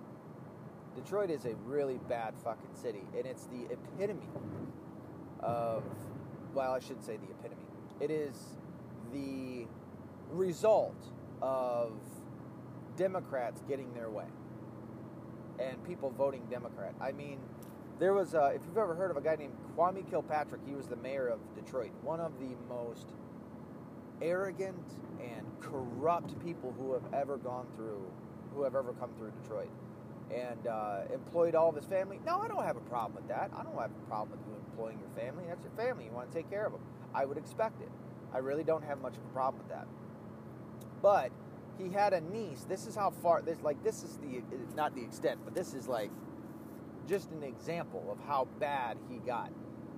Detroit 0.95 1.29
is 1.29 1.45
a 1.45 1.55
really 1.65 1.99
bad 2.07 2.33
fucking 2.43 2.73
city, 2.73 3.03
and 3.15 3.25
it's 3.25 3.45
the 3.45 3.65
epitome 3.71 4.27
of. 5.39 5.83
Well, 6.53 6.73
I 6.73 6.79
shouldn't 6.79 7.05
say 7.05 7.17
the 7.17 7.29
epitome. 7.31 7.65
It 7.99 8.11
is 8.11 8.35
the 9.13 9.67
result 10.31 10.95
of 11.41 11.91
Democrats 12.95 13.61
getting 13.67 13.93
their 13.93 14.09
way 14.09 14.25
and 15.59 15.83
people 15.83 16.09
voting 16.17 16.43
Democrat. 16.49 16.93
I 17.01 17.11
mean, 17.11 17.39
there 17.99 18.13
was, 18.13 18.35
uh, 18.35 18.51
if 18.53 18.61
you've 18.65 18.77
ever 18.77 18.93
heard 18.93 19.11
of 19.11 19.17
a 19.17 19.21
guy 19.21 19.35
named 19.35 19.53
Kwame 19.75 20.07
Kilpatrick, 20.09 20.61
he 20.67 20.73
was 20.73 20.87
the 20.87 20.95
mayor 20.97 21.27
of 21.27 21.39
Detroit, 21.55 21.91
one 22.01 22.19
of 22.19 22.31
the 22.39 22.55
most 22.69 23.07
arrogant 24.21 24.95
and 25.19 25.45
corrupt 25.59 26.39
people 26.43 26.73
who 26.77 26.93
have 26.93 27.03
ever 27.13 27.37
gone 27.37 27.65
through, 27.75 28.03
who 28.53 28.63
have 28.63 28.75
ever 28.75 28.93
come 28.93 29.09
through 29.17 29.31
Detroit, 29.41 29.69
and 30.33 30.67
uh, 30.67 31.01
employed 31.13 31.55
all 31.55 31.69
of 31.69 31.75
his 31.75 31.85
family. 31.85 32.19
No, 32.25 32.39
I 32.39 32.47
don't 32.47 32.63
have 32.63 32.77
a 32.77 32.81
problem 32.81 33.15
with 33.15 33.27
that. 33.29 33.49
I 33.55 33.63
don't 33.63 33.75
have 33.79 33.91
a 33.91 34.07
problem 34.07 34.37
with 34.37 34.47
you 34.47 34.55
employing 34.71 34.99
your 34.99 35.09
family. 35.23 35.45
That's 35.47 35.63
your 35.63 35.73
family. 35.73 36.05
You 36.05 36.11
want 36.11 36.31
to 36.31 36.37
take 36.37 36.49
care 36.49 36.65
of 36.65 36.73
them. 36.73 36.81
I 37.13 37.25
would 37.25 37.37
expect 37.37 37.81
it. 37.81 37.89
I 38.33 38.39
really 38.39 38.63
don't 38.63 38.83
have 38.83 39.01
much 39.01 39.15
of 39.15 39.23
a 39.23 39.33
problem 39.33 39.63
with 39.63 39.69
that. 39.69 39.87
But 41.01 41.31
he 41.77 41.89
had 41.89 42.13
a 42.13 42.21
niece. 42.21 42.65
This 42.67 42.87
is 42.87 42.95
how 42.95 43.11
far 43.11 43.41
this 43.41 43.61
like 43.61 43.81
this 43.83 44.03
is 44.03 44.17
the 44.17 44.41
not 44.75 44.95
the 44.95 45.03
extent, 45.03 45.39
but 45.43 45.53
this 45.53 45.73
is 45.73 45.87
like 45.87 46.11
just 47.07 47.31
an 47.31 47.43
example 47.43 48.05
of 48.11 48.19
how 48.27 48.47
bad 48.59 48.97
he 49.09 49.17
got. 49.17 49.51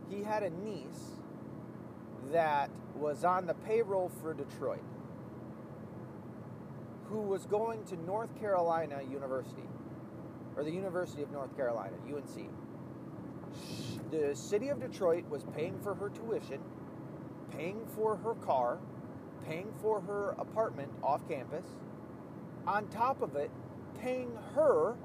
He 0.10 0.24
had 0.24 0.44
a 0.44 0.50
niece 0.50 1.22
that 2.32 2.70
was 2.96 3.24
on 3.24 3.46
the 3.48 3.54
payroll 3.54 4.12
for 4.22 4.34
Detroit 4.34 4.84
who 7.10 7.22
was 7.22 7.46
going 7.46 7.84
to 7.86 7.96
North 8.06 8.40
Carolina 8.40 9.02
University 9.10 9.64
or 10.56 10.64
the 10.64 10.72
University 10.72 11.24
of 11.24 11.32
North 11.32 11.56
Carolina, 11.56 11.96
UNC. 12.06 12.50
The 14.12 14.36
city 14.36 14.70
of 14.70 14.80
Detroit 14.80 15.28
was 15.30 15.44
paying 15.56 15.80
for 15.80 15.96
her 15.96 16.10
tuition, 16.10 16.60
paying 17.56 17.86
for 17.96 18.18
her 18.18 18.36
car, 18.36 18.80
paying 19.48 19.72
for 19.82 20.02
her 20.02 20.36
apartment 20.38 20.92
off 21.04 21.28
campus, 21.28 21.66
on 22.68 22.88
top 22.88 23.22
of 23.22 23.36
it, 23.36 23.52
paying 24.00 24.32
her 24.56 24.96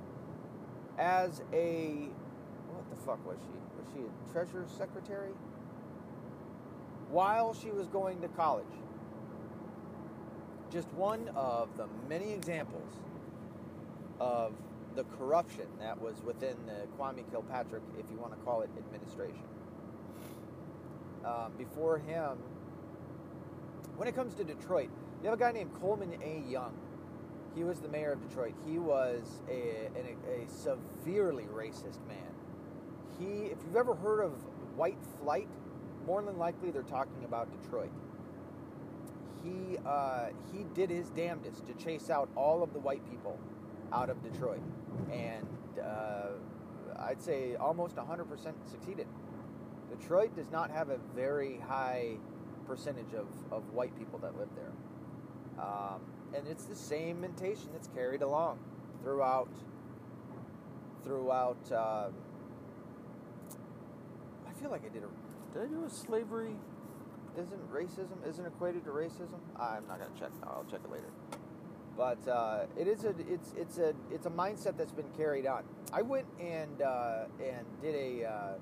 as 0.99 1.43
a 1.53 2.09
what 2.69 2.89
the 2.91 2.97
fuck 3.05 3.27
was 3.27 3.39
she? 3.43 3.59
Was 3.79 3.87
she 3.95 4.01
a 4.01 4.33
treasurer's 4.33 4.71
secretary? 4.71 5.31
While 7.11 7.55
she 7.55 7.71
was 7.71 7.87
going 7.89 8.21
to 8.23 8.29
college. 8.29 8.67
Just 10.73 10.89
one 10.95 11.31
of 11.37 11.69
the 11.77 11.87
many 12.09 12.33
examples 12.33 12.91
of 14.19 14.53
the 14.97 15.05
corruption 15.19 15.67
that 15.81 16.01
was 16.01 16.23
within 16.25 16.57
the 16.67 16.87
Kwame 16.99 17.29
Kilpatrick, 17.31 17.83
if 17.99 18.07
you 18.11 18.19
want 18.19 18.33
to 18.33 18.39
call 18.45 18.63
it, 18.63 18.71
administration. 18.77 19.45
Um, 21.25 21.53
before 21.57 21.99
him, 21.99 22.39
when 23.97 24.09
it 24.09 24.15
comes 24.15 24.35
to 24.35 24.45
Detroit, 24.45 24.91
you 25.23 25.31
have 25.31 25.39
a 25.39 25.43
guy 25.43 25.53
named 25.53 25.71
Coleman 25.81 26.15
A. 26.23 26.43
Young. 26.51 26.75
He 27.55 27.63
was 27.63 27.81
the 27.81 27.89
mayor 27.89 28.13
of 28.13 28.29
Detroit. 28.29 28.55
He 28.67 28.79
was 28.79 29.23
a, 29.49 29.89
a, 29.97 30.43
a 30.43 30.49
severely 30.49 31.45
racist 31.45 32.05
man. 32.09 32.19
He, 33.19 33.47
if 33.47 33.59
you've 33.65 33.77
ever 33.77 33.95
heard 33.95 34.21
of 34.21 34.33
white 34.77 34.99
flight, 35.21 35.49
more 36.07 36.21
than 36.23 36.37
likely 36.37 36.71
they're 36.71 36.83
talking 36.83 37.25
about 37.25 37.49
Detroit. 37.63 37.93
He 39.43 39.79
uh, 39.87 40.29
he 40.53 40.65
did 40.75 40.91
his 40.91 41.11
damnedest 41.11 41.67
to 41.67 41.75
chase 41.75 42.11
out 42.11 42.29
all 42.35 42.63
of 42.63 42.73
the 42.73 42.79
white 42.79 43.09
people 43.11 43.39
out 43.93 44.11
of 44.11 44.23
Detroit, 44.23 44.63
and 45.13 45.47
uh, 45.83 46.31
I'd 46.99 47.23
say 47.23 47.55
almost 47.57 47.97
100% 47.97 48.27
succeeded. 48.71 49.07
Detroit 49.91 50.35
does 50.35 50.51
not 50.51 50.71
have 50.71 50.89
a 50.89 50.99
very 51.15 51.61
high 51.69 52.17
percentage 52.67 53.13
of, 53.15 53.27
of 53.51 53.63
white 53.73 53.97
people 53.99 54.19
that 54.21 54.37
live 54.39 54.49
there. 54.57 54.73
Um, 55.63 56.01
and 56.35 56.47
it's 56.49 56.65
the 56.65 56.75
same 56.75 57.21
mentation 57.21 57.69
that's 57.73 57.89
carried 57.89 58.23
along 58.23 58.59
throughout 59.03 59.49
throughout 61.05 61.71
um, 61.71 62.15
I 64.49 64.53
feel 64.61 64.71
like 64.71 64.83
I 64.85 64.89
did 64.89 65.03
a 65.05 65.55
did 65.55 65.63
I 65.63 65.67
do 65.67 65.85
a 65.85 65.91
slavery? 65.91 66.57
Isn't 67.39 67.73
racism 67.73 68.27
isn't 68.29 68.47
equated 68.47 68.85
to 68.85 68.91
racism? 68.91 69.39
I'm 69.59 69.87
not 69.87 69.99
gonna 69.99 70.11
check 70.19 70.31
I'll 70.43 70.67
check 70.71 70.81
it 70.85 70.91
later. 70.91 71.11
But 71.97 72.27
uh, 72.27 72.67
it 72.77 72.89
is 72.89 73.05
a 73.05 73.15
it's 73.29 73.53
it's 73.57 73.79
a 73.79 73.95
it's 74.11 74.27
a 74.27 74.31
mindset 74.31 74.77
that's 74.77 74.93
been 74.93 75.11
carried 75.17 75.47
on. 75.47 75.63
I 75.93 76.03
went 76.03 76.27
and 76.41 76.83
uh, 76.83 77.25
and 77.41 77.65
did 77.81 77.95
a 77.95 78.25
uh, 78.25 78.53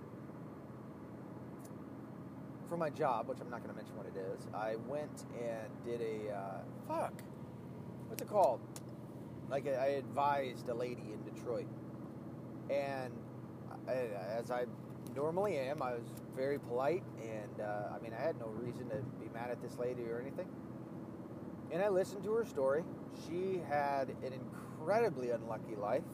for 2.72 2.78
my 2.78 2.88
job, 2.88 3.28
which 3.28 3.36
I'm 3.38 3.50
not 3.50 3.58
going 3.58 3.68
to 3.68 3.76
mention 3.76 3.94
what 3.98 4.06
it 4.06 4.16
is, 4.16 4.46
I 4.54 4.76
went 4.88 5.26
and 5.38 5.68
did 5.84 6.00
a 6.00 6.34
uh, 6.34 6.60
fuck. 6.88 7.12
What's 8.08 8.22
it 8.22 8.30
called? 8.30 8.60
Like 9.50 9.68
I 9.68 9.88
advised 9.88 10.70
a 10.70 10.74
lady 10.74 11.12
in 11.12 11.34
Detroit, 11.34 11.66
and 12.70 13.12
I, 13.86 13.92
as 14.38 14.50
I 14.50 14.64
normally 15.14 15.58
am, 15.58 15.82
I 15.82 15.92
was 15.92 16.06
very 16.34 16.58
polite, 16.58 17.02
and 17.20 17.60
uh, 17.60 17.94
I 17.94 18.02
mean 18.02 18.14
I 18.18 18.22
had 18.22 18.40
no 18.40 18.46
reason 18.46 18.88
to 18.88 18.96
be 19.20 19.28
mad 19.34 19.50
at 19.50 19.60
this 19.60 19.76
lady 19.78 20.04
or 20.04 20.18
anything. 20.18 20.48
And 21.70 21.82
I 21.82 21.90
listened 21.90 22.24
to 22.24 22.32
her 22.32 22.46
story. 22.46 22.84
She 23.28 23.60
had 23.68 24.08
an 24.24 24.32
incredibly 24.32 25.28
unlucky 25.28 25.76
life. 25.76 26.04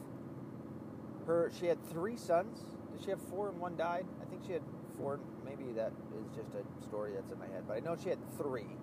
Her 1.24 1.52
she 1.56 1.66
had 1.66 1.78
three 1.88 2.16
sons. 2.16 2.58
Did 2.92 3.04
she 3.04 3.10
have 3.10 3.22
four 3.30 3.48
and 3.48 3.60
one 3.60 3.76
died? 3.76 4.06
I 4.20 4.24
think 4.24 4.42
she 4.44 4.54
had 4.54 4.62
four 4.98 5.20
maybe 5.48 5.72
that 5.72 5.92
is 6.20 6.36
just 6.36 6.50
a 6.54 6.62
story 6.82 7.12
that's 7.14 7.32
in 7.32 7.38
my 7.38 7.46
head, 7.46 7.64
but 7.66 7.76
I 7.76 7.80
know 7.80 7.96
she 8.02 8.10
had 8.10 8.18
three. 8.36 8.76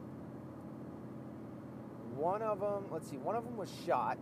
One 2.15 2.41
of 2.41 2.60
them, 2.60 2.86
let's 2.91 3.10
see, 3.10 3.17
one 3.17 3.36
of 3.36 3.43
them 3.43 3.57
was 3.57 3.69
shot. 3.86 4.17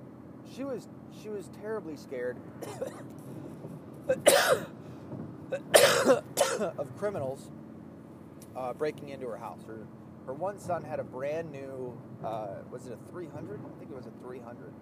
She 0.55 0.63
was 0.63 0.87
she 1.21 1.29
was 1.29 1.49
terribly 1.61 1.95
scared 1.95 2.37
of 6.77 6.97
criminals 6.97 7.51
uh, 8.55 8.73
breaking 8.73 9.09
into 9.09 9.27
her 9.27 9.37
house. 9.37 9.59
Her 9.65 9.85
her 10.25 10.33
one 10.33 10.59
son 10.59 10.83
had 10.83 10.99
a 10.99 11.03
brand 11.03 11.51
new, 11.51 11.97
uh, 12.23 12.47
was 12.71 12.87
it 12.87 12.93
a 12.93 13.11
300? 13.11 13.59
I 13.59 13.79
think 13.79 13.91
it 13.91 13.95
was 13.95 14.05
a 14.07 14.23
300 14.23 14.73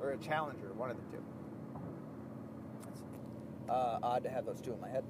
or 0.00 0.10
a 0.12 0.16
Challenger, 0.18 0.72
one 0.74 0.90
of 0.90 0.96
the 0.96 1.16
two. 1.16 1.22
Uh, 3.68 3.98
odd 4.02 4.22
to 4.24 4.30
have 4.30 4.44
those 4.44 4.60
two 4.60 4.72
in 4.72 4.80
my 4.80 4.88
head. 4.88 5.04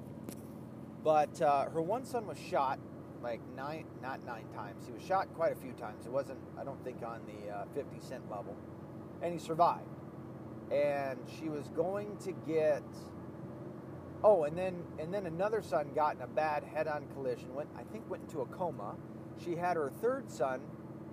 But 1.05 1.39
uh, 1.39 1.69
her 1.69 1.83
one 1.83 2.03
son 2.03 2.25
was 2.25 2.39
shot 2.39 2.79
like 3.21 3.39
nine, 3.55 3.85
not 4.01 4.25
nine 4.25 4.47
times. 4.55 4.87
He 4.87 4.91
was 4.91 5.03
shot 5.03 5.31
quite 5.35 5.53
a 5.53 5.55
few 5.55 5.71
times. 5.73 6.07
It 6.07 6.11
wasn't, 6.11 6.39
I 6.59 6.63
don't 6.63 6.83
think, 6.83 7.03
on 7.05 7.21
the 7.27 7.53
uh, 7.53 7.65
50 7.75 7.99
cent 7.99 8.29
level. 8.29 8.57
And 9.21 9.31
he 9.31 9.39
survived. 9.39 9.85
And 10.71 11.19
she 11.39 11.47
was 11.47 11.67
going 11.69 12.17
to 12.25 12.31
get. 12.47 12.83
Oh, 14.23 14.45
and 14.45 14.57
then 14.57 14.81
and 14.97 15.13
then 15.13 15.27
another 15.27 15.61
son 15.61 15.89
got 15.93 16.15
in 16.15 16.23
a 16.23 16.27
bad 16.27 16.63
head-on 16.63 17.05
collision. 17.13 17.53
Went, 17.53 17.69
I 17.77 17.83
think, 17.83 18.09
went 18.09 18.23
into 18.23 18.41
a 18.41 18.45
coma. 18.47 18.95
She 19.43 19.55
had 19.55 19.77
her 19.77 19.91
third 20.01 20.31
son 20.31 20.61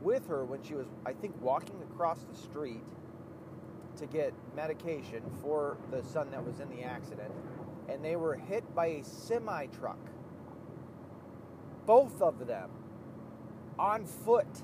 with 0.01 0.27
her 0.29 0.47
when 0.47 0.63
she 0.63 0.73
was, 0.73 0.87
I 1.05 1.13
think, 1.13 1.35
walking 1.43 1.83
across 1.83 2.21
the 2.25 2.35
street 2.35 2.83
to 3.97 4.07
get 4.07 4.33
medication 4.57 5.23
for 5.43 5.77
the 5.91 6.03
son 6.03 6.31
that 6.31 6.45
was 6.45 6.61
in 6.61 6.71
the 6.71 6.83
accident, 6.83 7.31
and 7.89 8.05
they 8.05 8.17
were 8.17 8.35
hit 8.35 8.75
by 8.75 8.87
a 8.87 9.05
semi 9.05 9.67
truck. 9.67 9.99
Both 11.87 12.23
of 12.23 12.47
them 12.47 12.71
on 13.79 14.07
foot, 14.07 14.63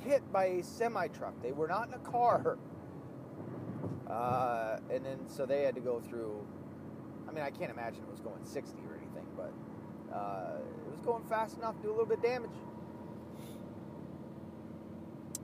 hit 0.00 0.32
by 0.32 0.46
a 0.46 0.62
semi 0.62 1.08
truck. 1.08 1.34
They 1.42 1.52
were 1.52 1.68
not 1.68 1.88
in 1.88 1.94
a 1.94 1.98
car. 1.98 2.58
Uh, 4.08 4.78
and 4.90 5.04
then, 5.04 5.18
so 5.28 5.46
they 5.46 5.62
had 5.62 5.74
to 5.74 5.80
go 5.80 5.98
through. 5.98 6.46
I 7.26 7.32
mean, 7.32 7.42
I 7.42 7.50
can't 7.50 7.70
imagine 7.70 8.02
it 8.02 8.10
was 8.10 8.20
going 8.20 8.44
60 8.44 8.78
or 8.86 8.96
anything, 8.96 9.26
but 9.34 9.52
uh, 10.14 10.58
it 10.86 10.90
was 10.92 11.00
going 11.00 11.24
fast 11.24 11.56
enough 11.56 11.76
to 11.78 11.82
do 11.82 11.88
a 11.88 11.90
little 11.90 12.06
bit 12.06 12.18
of 12.18 12.22
damage. 12.22 12.50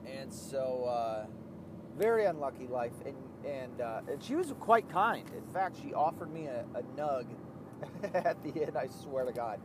And 0.05 0.31
so, 0.31 0.85
uh, 0.85 1.25
very 1.97 2.25
unlucky 2.25 2.67
life, 2.67 2.93
and 3.05 3.15
and 3.45 3.81
uh, 3.81 4.01
and 4.09 4.23
she 4.23 4.35
was 4.35 4.53
quite 4.59 4.89
kind. 4.89 5.27
In 5.35 5.53
fact, 5.53 5.77
she 5.81 5.93
offered 5.93 6.33
me 6.33 6.47
a, 6.47 6.65
a 6.75 6.83
nug 6.99 7.25
at 8.13 8.41
the 8.43 8.63
end. 8.63 8.77
I 8.77 8.87
swear 8.87 9.25
to 9.25 9.31
God, 9.33 9.59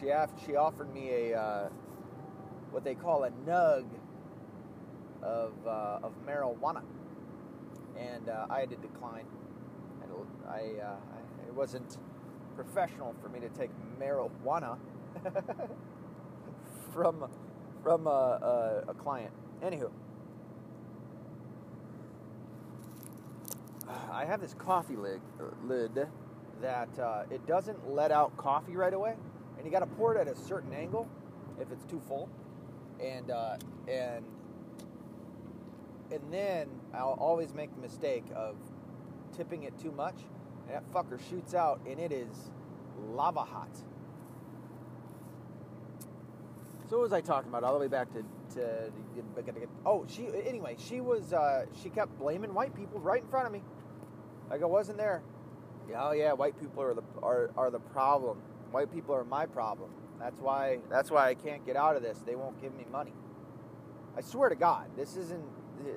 she 0.00 0.08
af- 0.08 0.30
she 0.46 0.56
offered 0.56 0.92
me 0.92 1.10
a 1.32 1.38
uh, 1.38 1.68
what 2.70 2.84
they 2.84 2.94
call 2.94 3.24
a 3.24 3.30
nug 3.48 3.86
of 5.22 5.52
uh, 5.66 6.00
of 6.02 6.12
marijuana, 6.26 6.82
and 7.98 8.28
uh, 8.28 8.46
I 8.50 8.60
had 8.60 8.70
to 8.70 8.76
decline. 8.76 9.26
I, 10.02 10.50
I, 10.50 10.60
uh, 10.82 10.86
I 10.86 11.48
it 11.48 11.54
wasn't 11.54 11.98
professional 12.56 13.14
for 13.22 13.28
me 13.28 13.40
to 13.40 13.48
take 13.50 13.70
marijuana 14.00 14.76
from 16.92 17.26
from 17.82 18.06
a, 18.06 18.82
a, 18.86 18.90
a 18.90 18.94
client. 18.94 19.32
Anywho. 19.62 19.90
I 24.12 24.24
have 24.24 24.40
this 24.40 24.54
coffee 24.54 24.96
lid, 24.96 25.20
lid 25.64 26.06
that 26.60 26.98
uh, 26.98 27.24
it 27.30 27.46
doesn't 27.46 27.90
let 27.90 28.10
out 28.10 28.36
coffee 28.36 28.76
right 28.76 28.92
away, 28.92 29.14
and 29.56 29.64
you 29.64 29.72
got 29.72 29.80
to 29.80 29.86
pour 29.86 30.14
it 30.14 30.20
at 30.20 30.28
a 30.28 30.36
certain 30.36 30.72
angle 30.72 31.08
if 31.60 31.70
it's 31.72 31.84
too 31.84 32.00
full, 32.06 32.28
and 33.02 33.30
uh, 33.30 33.56
and 33.88 34.24
and 36.12 36.20
then 36.30 36.68
I'll 36.92 37.16
always 37.20 37.54
make 37.54 37.74
the 37.74 37.80
mistake 37.80 38.24
of 38.34 38.56
tipping 39.36 39.62
it 39.62 39.78
too 39.78 39.92
much, 39.92 40.16
and 40.66 40.76
that 40.76 40.92
fucker 40.92 41.18
shoots 41.30 41.54
out, 41.54 41.80
and 41.88 41.98
it 41.98 42.12
is 42.12 42.50
lava 43.12 43.44
hot. 43.44 43.74
So 46.88 46.96
what 46.96 47.02
was 47.02 47.12
I 47.12 47.20
talking 47.20 47.48
about? 47.48 47.62
All 47.62 47.72
the 47.72 47.78
way 47.78 47.86
back 47.86 48.08
to, 48.14 48.24
to 48.56 48.90
oh 49.86 50.04
she 50.08 50.28
anyway 50.44 50.76
she 50.76 51.00
was 51.00 51.32
uh, 51.32 51.66
she 51.80 51.88
kept 51.88 52.18
blaming 52.18 52.52
white 52.52 52.74
people 52.74 52.98
right 52.98 53.22
in 53.22 53.28
front 53.28 53.46
of 53.46 53.52
me. 53.52 53.62
Like 54.50 54.62
I 54.62 54.66
wasn't 54.66 54.98
there. 54.98 55.22
Oh 55.96 56.12
yeah, 56.12 56.32
white 56.32 56.58
people 56.58 56.82
are 56.82 56.94
the 56.94 57.02
are, 57.22 57.50
are 57.56 57.70
the 57.70 57.78
problem. 57.78 58.38
White 58.70 58.92
people 58.92 59.14
are 59.14 59.24
my 59.24 59.46
problem. 59.46 59.90
That's 60.18 60.40
why 60.40 60.78
that's 60.90 61.10
why 61.10 61.28
I 61.28 61.34
can't 61.34 61.64
get 61.64 61.76
out 61.76 61.96
of 61.96 62.02
this. 62.02 62.18
They 62.26 62.34
won't 62.34 62.60
give 62.60 62.74
me 62.74 62.84
money. 62.90 63.14
I 64.16 64.20
swear 64.20 64.48
to 64.48 64.56
God, 64.56 64.90
this 64.96 65.16
isn't 65.16 65.44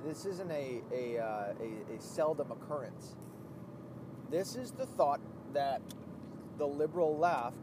this 0.05 0.25
isn't 0.25 0.51
a 0.51 0.81
a, 0.91 1.19
uh, 1.19 1.53
a, 1.59 1.95
a 1.95 2.01
seldom 2.01 2.51
occurrence. 2.51 3.15
This 4.29 4.55
is 4.55 4.71
the 4.71 4.85
thought 4.85 5.19
that 5.53 5.81
the 6.57 6.65
liberal 6.65 7.17
left 7.17 7.57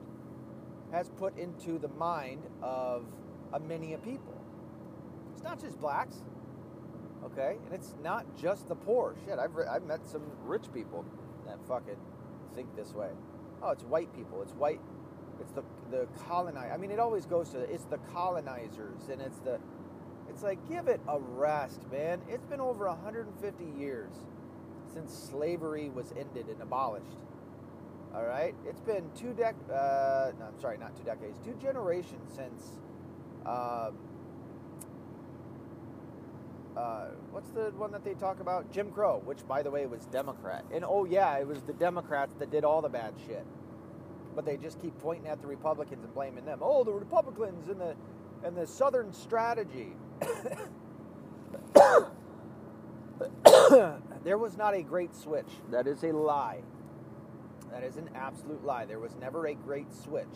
has 0.93 1.09
put 1.09 1.39
into 1.39 1.79
the 1.79 1.89
mind 1.89 2.43
of 2.63 3.05
a 3.53 3.61
many 3.61 3.95
a 3.95 3.99
people. 3.99 4.41
It's 5.33 5.43
not 5.43 5.61
just 5.61 5.81
blacks 5.81 6.17
okay? 7.25 7.57
And 7.65 7.75
it's 7.75 7.95
not 8.03 8.25
just 8.37 8.69
the 8.69 8.75
poor. 8.75 9.15
Shit, 9.25 9.39
I've, 9.39 9.55
re- 9.55 9.67
I've 9.67 9.85
met 9.85 10.07
some 10.07 10.23
rich 10.45 10.73
people 10.73 11.05
that 11.47 11.59
fucking 11.67 11.97
think 12.55 12.75
this 12.77 12.93
way. 12.95 13.11
Oh, 13.63 13.71
it's 13.71 13.85
white 13.85 14.15
people. 14.15 14.43
It's 14.43 14.53
white. 14.53 14.81
It's 15.41 15.53
the 15.53 15.63
the 15.91 16.07
colonize. 16.29 16.71
I 16.73 16.77
mean, 16.77 16.91
it 16.91 16.99
always 16.99 17.27
goes 17.27 17.51
to 17.51 17.59
the, 17.59 17.73
it's 17.73 17.85
the 17.85 17.99
colonizers, 18.13 19.09
and 19.11 19.21
it's 19.21 19.39
the. 19.39 19.59
It's 20.29 20.43
like 20.43 20.59
give 20.69 20.87
it 20.87 21.01
a 21.09 21.19
rest, 21.19 21.81
man. 21.91 22.21
It's 22.29 22.45
been 22.47 22.61
over 22.61 22.87
150 22.87 23.65
years 23.79 24.13
since 24.93 25.13
slavery 25.13 25.91
was 25.91 26.13
ended 26.17 26.47
and 26.49 26.61
abolished. 26.63 27.19
All 28.15 28.25
right, 28.25 28.55
it's 28.67 28.81
been 28.81 29.11
two 29.17 29.35
dec. 29.35 29.55
Uh, 29.69 30.33
no, 30.39 30.47
I'm 30.47 30.61
sorry, 30.61 30.79
not 30.79 30.97
two 30.97 31.05
decades. 31.05 31.39
Two 31.45 31.55
generations 31.61 32.33
since. 32.35 32.79
Um, 33.47 33.97
uh, 36.77 37.07
what's 37.33 37.51
the 37.51 37.73
one 37.77 37.93
that 37.93 38.05
they 38.05 38.15
talk 38.15 38.41
about? 38.41 38.73
Jim 38.73 38.91
Crow, 38.91 39.21
which 39.25 39.47
by 39.47 39.63
the 39.63 39.71
way 39.71 39.87
was 39.87 40.07
Democrat. 40.07 40.65
And 40.73 40.85
oh 40.85 41.05
yeah, 41.05 41.39
it 41.39 41.47
was 41.47 41.63
the 41.63 41.73
Democrats 41.73 42.35
that 42.39 42.51
did 42.51 42.65
all 42.65 42.81
the 42.81 42.89
bad 42.89 43.15
shit. 43.27 43.45
But 44.35 44.45
they 44.45 44.57
just 44.57 44.81
keep 44.81 44.97
pointing 45.01 45.29
at 45.29 45.41
the 45.41 45.49
Republicans 45.49 46.05
and 46.05 46.15
blaming 46.15 46.45
them. 46.45 46.61
Oh, 46.63 46.85
the 46.85 46.93
Republicans 46.93 47.69
and 47.69 47.81
the 47.81 47.97
and 48.45 48.57
the 48.57 48.67
Southern 48.67 49.13
strategy. 49.13 49.93
there 54.25 54.39
was 54.39 54.57
not 54.57 54.75
a 54.75 54.83
great 54.83 55.15
switch. 55.15 55.51
That 55.71 55.87
is 55.87 56.03
a 56.05 56.13
lie. 56.13 56.61
That 57.73 57.83
is 57.83 57.97
an 57.97 58.09
absolute 58.15 58.65
lie. 58.65 58.87
There 58.87 58.99
was 58.99 59.15
never 59.21 59.47
a 59.47 59.55
great 59.55 59.93
switch. 59.93 60.27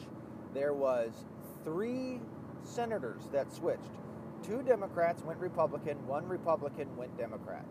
There 0.53 0.75
was 0.75 1.12
three 1.64 2.20
senators 2.62 3.23
that 3.33 3.53
switched 3.53 3.81
Two 4.47 4.63
Democrats 4.63 5.23
went 5.23 5.39
Republican, 5.39 6.07
one 6.07 6.29
Republican 6.29 6.95
went 6.97 7.17
Democrat. 7.17 7.65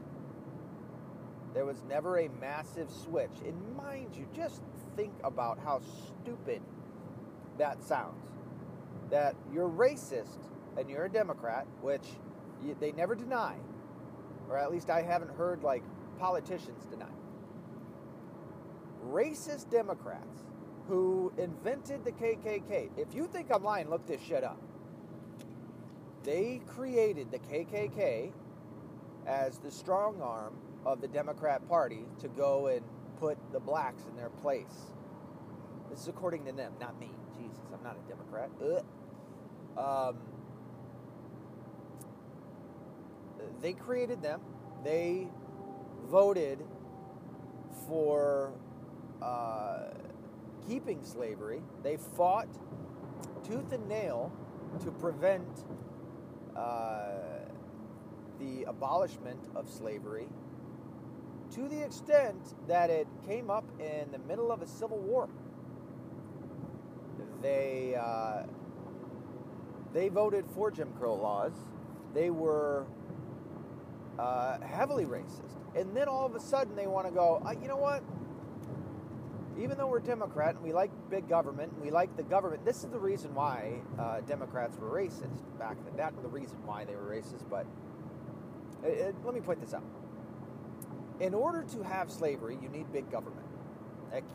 There 1.54 1.66
was 1.66 1.84
never 1.88 2.18
a 2.20 2.30
massive 2.42 2.90
switch. 2.90 3.32
And 3.46 3.78
mind 3.78 4.16
you, 4.16 4.28
just 4.36 4.62
think 4.96 5.14
about 5.24 5.60
how 5.60 5.82
stupid 6.08 6.62
that 7.60 7.84
sounds. 7.84 8.26
That 9.12 9.36
you're 9.54 9.70
racist 9.70 10.50
and 10.78 10.90
you're 10.90 11.06
a 11.06 11.12
Democrat, 11.12 11.68
which 11.82 12.06
you, 12.64 12.76
they 12.80 12.92
never 12.92 13.14
deny, 13.14 13.56
or 14.50 14.58
at 14.58 14.72
least 14.72 14.90
I 14.90 15.04
haven't 15.04 15.36
heard 15.36 15.62
like 15.62 15.84
politicians 16.18 16.86
deny. 16.90 17.06
Racist 19.06 19.70
Democrats 19.70 20.46
who 20.88 21.32
invented 21.38 22.04
the 22.04 22.12
KKK. 22.12 22.90
If 22.98 23.14
you 23.14 23.28
think 23.28 23.48
I'm 23.52 23.64
lying, 23.64 23.90
look 23.90 24.08
this 24.08 24.22
shit 24.22 24.44
up. 24.44 24.60
They 26.24 26.62
created 26.68 27.32
the 27.32 27.40
KKK 27.40 28.32
as 29.26 29.58
the 29.58 29.72
strong 29.72 30.22
arm 30.22 30.54
of 30.86 31.02
the 31.02 31.08
Democrat 31.08 31.68
Party 31.68 32.06
to 32.22 32.28
go 32.30 32.68
and 32.68 32.82
put 33.20 33.38
the 33.52 33.60
blacks 33.60 34.04
in 34.10 34.16
their 34.16 34.30
place. 34.30 34.92
This 35.90 36.02
is 36.02 36.08
according 36.08 36.46
to 36.46 36.52
them, 36.52 36.74
not 36.80 37.00
me. 37.00 37.12
Jesus, 37.38 37.60
I'm 37.74 37.84
not 37.84 37.98
a 37.98 38.10
Democrat. 38.10 38.50
Um, 39.78 40.18
they 43.62 43.74
created 43.74 44.22
them. 44.22 44.42
They 44.84 45.28
voted 46.10 46.60
for 47.88 48.54
uh, 49.22 49.90
keeping 50.68 51.04
slavery. 51.04 51.62
They 51.82 51.98
fought 51.98 52.48
tooth 53.44 53.72
and 53.72 53.88
nail 53.88 54.32
to 54.84 54.92
prevent 54.92 55.48
uh, 56.56 57.12
the 58.40 58.64
abolishment 58.64 59.40
of 59.56 59.70
slavery 59.70 60.28
to 61.52 61.68
the 61.68 61.84
extent 61.84 62.56
that 62.68 62.90
it 62.90 63.08
came 63.28 63.50
up 63.50 63.66
in 63.80 64.12
the 64.12 64.20
middle 64.20 64.52
of 64.52 64.62
a 64.62 64.68
civil 64.68 64.98
war. 64.98 65.30
They 67.42 67.96
uh, 68.00 68.44
they 69.94 70.10
voted 70.10 70.46
for 70.56 70.72
Jim 70.72 70.92
Crow 70.98 71.16
laws. 71.16 71.54
They 72.14 72.30
were 72.32 72.86
uh, 74.18 74.60
heavily 74.62 75.06
racist, 75.06 75.58
and 75.76 75.96
then 75.96 76.08
all 76.08 76.26
of 76.26 76.36
a 76.36 76.40
sudden 76.40 76.76
they 76.76 76.88
want 76.88 77.08
to 77.08 77.14
go. 77.14 77.42
Uh, 77.46 77.52
you 77.62 77.68
know 77.68 77.78
what? 77.78 78.04
Even 79.60 79.78
though 79.78 79.88
we're 79.88 80.00
Democrat 80.00 80.56
and 80.56 80.64
we 80.64 80.74
like 80.74 80.92
big 81.10 81.30
government 81.30 81.72
we 81.82 81.92
like 81.92 82.16
the 82.18 82.24
government, 82.24 82.66
this 82.66 82.84
is 82.84 82.90
the 82.90 83.00
reason 83.00 83.34
why 83.36 83.82
uh, 84.00 84.22
Democrats 84.22 84.78
were 84.78 84.90
racist 84.90 85.42
back 85.60 85.78
then. 85.86 85.96
Not 85.96 86.22
the 86.22 86.30
reason 86.30 86.58
why 86.66 86.86
they 86.86 86.96
were 86.96 87.10
racist, 87.10 87.50
but 87.50 87.66
it, 88.84 88.86
uh, 88.86 88.88
it, 88.88 89.16
uh, 89.16 89.26
let 89.26 89.34
me 89.34 89.42
point 89.42 89.62
this 89.62 89.74
out. 89.74 89.84
In 91.20 91.34
order 91.34 91.64
to 91.74 91.84
have 91.84 92.12
slavery, 92.12 92.58
you 92.62 92.70
need 92.70 92.92
big 92.92 93.10
government. 93.12 93.46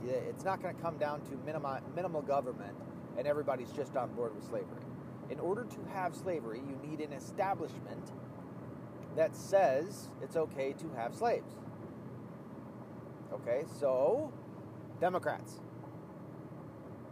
It's 0.03 0.45
not 0.45 0.61
going 0.61 0.75
to 0.75 0.83
come 0.83 0.99
down 0.99 1.21
to 1.23 1.37
minima, 1.45 1.81
minimal 1.95 2.23
government 2.23 2.75
and 3.19 3.27
everybody's 3.27 3.73
just 3.73 3.97
on 3.97 4.11
board 4.13 4.35
with 4.35 4.45
slavery. 4.45 4.83
In 5.29 5.41
order 5.41 5.65
to 5.65 5.79
have 5.93 6.15
slavery, 6.15 6.63
you 6.67 6.79
need 6.89 7.01
an 7.01 7.13
establishment 7.13 8.13
that 9.17 9.37
says 9.37 10.09
it's 10.23 10.37
okay 10.37 10.73
to 10.75 10.89
have 10.97 11.15
slaves. 11.15 11.53
Okay, 13.33 13.65
so 13.79 14.33
Democrats. 15.01 15.61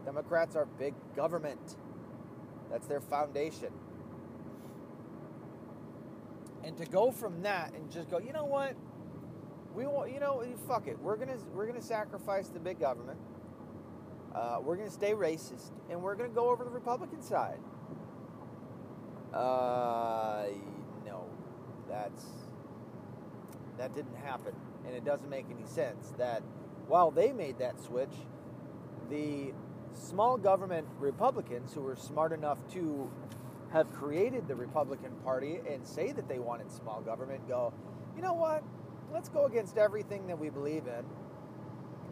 Democrats 0.04 0.56
are 0.56 0.66
big 0.78 0.94
government. 1.14 1.76
That's 2.70 2.86
their 2.86 3.00
foundation. 3.00 3.72
And 6.64 6.76
to 6.78 6.86
go 6.86 7.10
from 7.10 7.42
that 7.42 7.72
and 7.74 7.90
just 7.90 8.10
go, 8.10 8.18
you 8.18 8.32
know 8.32 8.44
what? 8.44 8.74
We 9.74 9.86
want, 9.86 10.12
you 10.12 10.20
know, 10.20 10.42
fuck 10.66 10.88
it. 10.88 10.98
We're 10.98 11.16
gonna 11.16 11.36
we're 11.54 11.66
gonna 11.66 11.82
sacrifice 11.82 12.48
the 12.48 12.58
big 12.58 12.80
government. 12.80 13.18
Uh, 14.34 14.58
we're 14.62 14.76
gonna 14.76 14.90
stay 14.90 15.12
racist, 15.12 15.70
and 15.90 16.02
we're 16.02 16.14
gonna 16.14 16.30
go 16.30 16.50
over 16.50 16.64
the 16.64 16.70
Republican 16.70 17.22
side. 17.22 17.58
Uh, 19.34 20.46
no, 21.04 21.24
that's 21.88 22.24
that 23.76 23.94
didn't 23.94 24.16
happen, 24.16 24.54
and 24.86 24.94
it 24.94 25.04
doesn't 25.04 25.28
make 25.28 25.46
any 25.50 25.66
sense. 25.66 26.14
That 26.16 26.42
while 26.88 27.10
they 27.10 27.32
made 27.32 27.58
that 27.58 27.80
switch, 27.80 28.14
the 29.10 29.52
small 29.94 30.36
government 30.36 30.86
Republicans 30.98 31.72
who 31.74 31.80
were 31.80 31.96
smart 31.96 32.32
enough 32.32 32.58
to 32.72 33.10
have 33.72 33.92
created 33.92 34.46
the 34.46 34.54
Republican 34.54 35.12
Party 35.24 35.60
and 35.68 35.86
say 35.86 36.12
that 36.12 36.28
they 36.28 36.38
wanted 36.38 36.70
small 36.70 37.00
government 37.00 37.46
go, 37.48 37.72
you 38.14 38.22
know 38.22 38.34
what? 38.34 38.62
Let's 39.12 39.28
go 39.28 39.46
against 39.46 39.76
everything 39.76 40.26
that 40.28 40.38
we 40.38 40.50
believe 40.50 40.86
in 40.86 41.04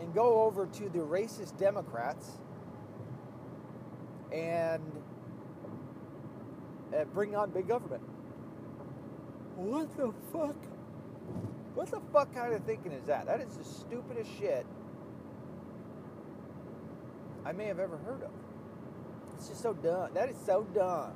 and 0.01 0.15
go 0.15 0.43
over 0.43 0.67
to 0.67 0.89
the 0.89 0.99
racist 0.99 1.57
Democrats 1.59 2.39
and 4.33 4.83
uh, 6.97 7.05
bring 7.05 7.37
on 7.37 7.51
big 7.51 7.69
government. 7.69 8.03
What 9.57 9.97
the 9.97 10.13
fuck? 10.33 10.57
What 11.75 11.91
the 11.91 12.01
fuck 12.13 12.33
kind 12.35 12.55
of 12.55 12.65
thinking 12.65 12.93
is 12.93 13.07
that? 13.07 13.27
That 13.27 13.41
is 13.41 13.57
the 13.57 13.65
stupidest 13.65 14.31
shit 14.39 14.65
I 17.45 17.53
may 17.53 17.67
have 17.67 17.79
ever 17.79 17.97
heard 17.99 18.23
of. 18.23 18.31
It's 19.37 19.49
just 19.49 19.61
so 19.61 19.75
dumb. 19.75 20.11
That 20.15 20.31
is 20.31 20.37
so 20.45 20.67
dumb. 20.75 21.13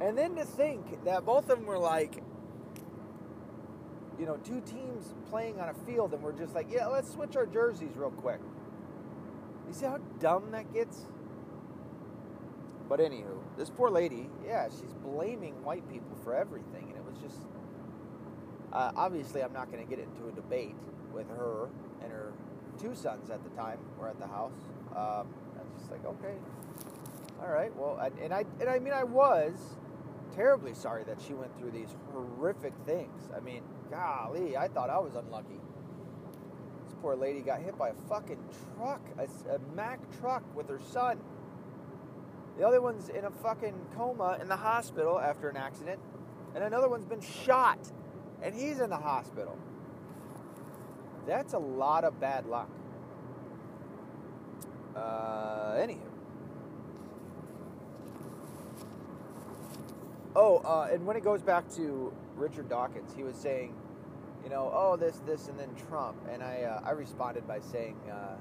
And 0.00 0.18
then 0.18 0.34
to 0.36 0.44
think 0.44 1.04
that 1.04 1.24
both 1.24 1.50
of 1.50 1.58
them 1.58 1.66
were 1.66 1.78
like, 1.78 2.22
you 4.18 4.26
know, 4.26 4.36
two 4.38 4.60
teams 4.60 5.14
playing 5.28 5.60
on 5.60 5.68
a 5.68 5.74
field, 5.74 6.14
and 6.14 6.22
we're 6.22 6.32
just 6.32 6.54
like, 6.54 6.66
yeah, 6.70 6.86
let's 6.86 7.10
switch 7.12 7.36
our 7.36 7.46
jerseys 7.46 7.96
real 7.96 8.10
quick. 8.10 8.40
You 9.68 9.74
see 9.74 9.86
how 9.86 9.98
dumb 10.20 10.50
that 10.52 10.72
gets? 10.72 11.06
But 12.88 13.00
anywho, 13.00 13.38
this 13.56 13.70
poor 13.70 13.90
lady, 13.90 14.28
yeah, 14.44 14.68
she's 14.68 14.92
blaming 15.02 15.62
white 15.64 15.88
people 15.88 16.16
for 16.22 16.34
everything, 16.34 16.93
and 17.14 17.22
it 17.22 17.26
was 17.26 17.32
just. 17.32 17.46
Uh, 18.72 18.90
obviously, 18.96 19.42
I'm 19.42 19.52
not 19.52 19.70
going 19.70 19.84
to 19.84 19.88
get 19.88 20.00
into 20.00 20.26
a 20.28 20.32
debate 20.32 20.74
with 21.12 21.28
her 21.28 21.68
and 22.02 22.10
her 22.10 22.32
two 22.80 22.94
sons 22.94 23.30
at 23.30 23.42
the 23.44 23.50
time 23.50 23.78
were 23.98 24.08
at 24.08 24.18
the 24.18 24.26
house. 24.26 24.52
Um, 24.90 25.28
I 25.54 25.62
was 25.62 25.78
just 25.78 25.90
like, 25.90 26.04
okay, 26.04 26.34
all 27.40 27.52
right, 27.52 27.74
well, 27.76 27.98
and 28.20 28.32
I 28.32 28.44
and 28.60 28.68
I 28.68 28.78
mean, 28.78 28.92
I 28.92 29.04
was 29.04 29.54
terribly 30.34 30.74
sorry 30.74 31.04
that 31.04 31.20
she 31.20 31.34
went 31.34 31.56
through 31.58 31.70
these 31.70 31.94
horrific 32.12 32.72
things. 32.86 33.30
I 33.36 33.40
mean, 33.40 33.62
golly, 33.90 34.56
I 34.56 34.68
thought 34.68 34.90
I 34.90 34.98
was 34.98 35.14
unlucky. 35.14 35.60
This 36.84 36.94
poor 37.00 37.14
lady 37.14 37.40
got 37.40 37.60
hit 37.60 37.78
by 37.78 37.90
a 37.90 37.94
fucking 38.08 38.38
truck, 38.76 39.00
a, 39.18 39.54
a 39.54 39.58
Mack 39.74 40.00
truck 40.20 40.42
with 40.56 40.68
her 40.68 40.80
son. 40.90 41.20
The 42.58 42.66
other 42.66 42.80
one's 42.80 43.08
in 43.08 43.24
a 43.24 43.30
fucking 43.30 43.74
coma 43.96 44.38
in 44.40 44.48
the 44.48 44.56
hospital 44.56 45.18
after 45.18 45.48
an 45.48 45.56
accident, 45.56 46.00
and 46.54 46.64
another 46.64 46.88
one's 46.88 47.06
been 47.06 47.20
shot, 47.20 47.78
and 48.42 48.54
he's 48.54 48.80
in 48.80 48.90
the 48.90 48.96
hospital. 48.96 49.58
That's 51.26 51.54
a 51.54 51.58
lot 51.58 52.04
of 52.04 52.20
bad 52.20 52.46
luck. 52.46 52.70
Uh, 54.94 55.74
anywho. 55.76 55.98
Oh, 60.36 60.58
uh, 60.58 60.88
and 60.92 61.06
when 61.06 61.16
it 61.16 61.24
goes 61.24 61.42
back 61.42 61.68
to 61.76 62.12
Richard 62.36 62.68
Dawkins, 62.68 63.12
he 63.16 63.22
was 63.22 63.36
saying, 63.36 63.74
you 64.42 64.50
know, 64.50 64.70
oh, 64.74 64.96
this, 64.96 65.20
this, 65.26 65.48
and 65.48 65.58
then 65.58 65.70
Trump. 65.88 66.16
And 66.30 66.42
I, 66.42 66.62
uh, 66.62 66.80
I 66.84 66.90
responded 66.90 67.46
by 67.46 67.60
saying, 67.60 67.96
uh, 68.10 68.36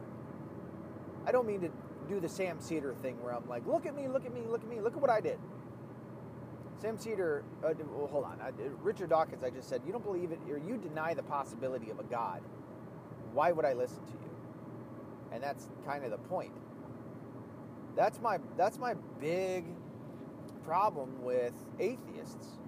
I 1.25 1.31
don't 1.31 1.47
mean 1.47 1.61
to 1.61 1.69
do 2.09 2.19
the 2.19 2.27
Sam 2.27 2.59
Seder 2.59 2.93
thing 3.01 3.21
where 3.23 3.33
I'm 3.33 3.47
like, 3.47 3.65
look 3.65 3.85
at 3.85 3.95
me, 3.95 4.07
look 4.07 4.25
at 4.25 4.33
me, 4.33 4.41
look 4.49 4.61
at 4.61 4.69
me, 4.69 4.81
look 4.81 4.95
at 4.95 5.01
what 5.01 5.11
I 5.11 5.21
did. 5.21 5.39
Sam 6.83 6.97
Seder, 6.97 7.45
uh, 7.63 7.71
well, 7.95 8.07
hold 8.07 8.25
on. 8.25 8.41
I, 8.41 8.51
Richard 8.81 9.09
Dawkins, 9.09 9.41
I 9.41 9.49
just 9.49 9.69
said, 9.69 9.81
you 9.85 9.93
don't 9.93 10.03
believe 10.03 10.33
it, 10.33 10.39
or 10.49 10.57
you 10.57 10.75
deny 10.75 11.13
the 11.13 11.23
possibility 11.23 11.89
of 11.89 11.99
a 11.99 12.03
God. 12.03 12.41
Why 13.31 13.53
would 13.53 13.63
I 13.63 13.71
listen 13.71 14.03
to 14.03 14.11
you? 14.11 14.29
And 15.31 15.41
that's 15.41 15.69
kind 15.85 16.03
of 16.03 16.11
the 16.11 16.17
point. 16.17 16.51
That's 17.95 18.19
my 18.19 18.37
that's 18.57 18.77
my 18.79 18.95
big 19.21 19.63
problem 20.65 21.23
with 21.23 21.53
atheists. 21.79 22.59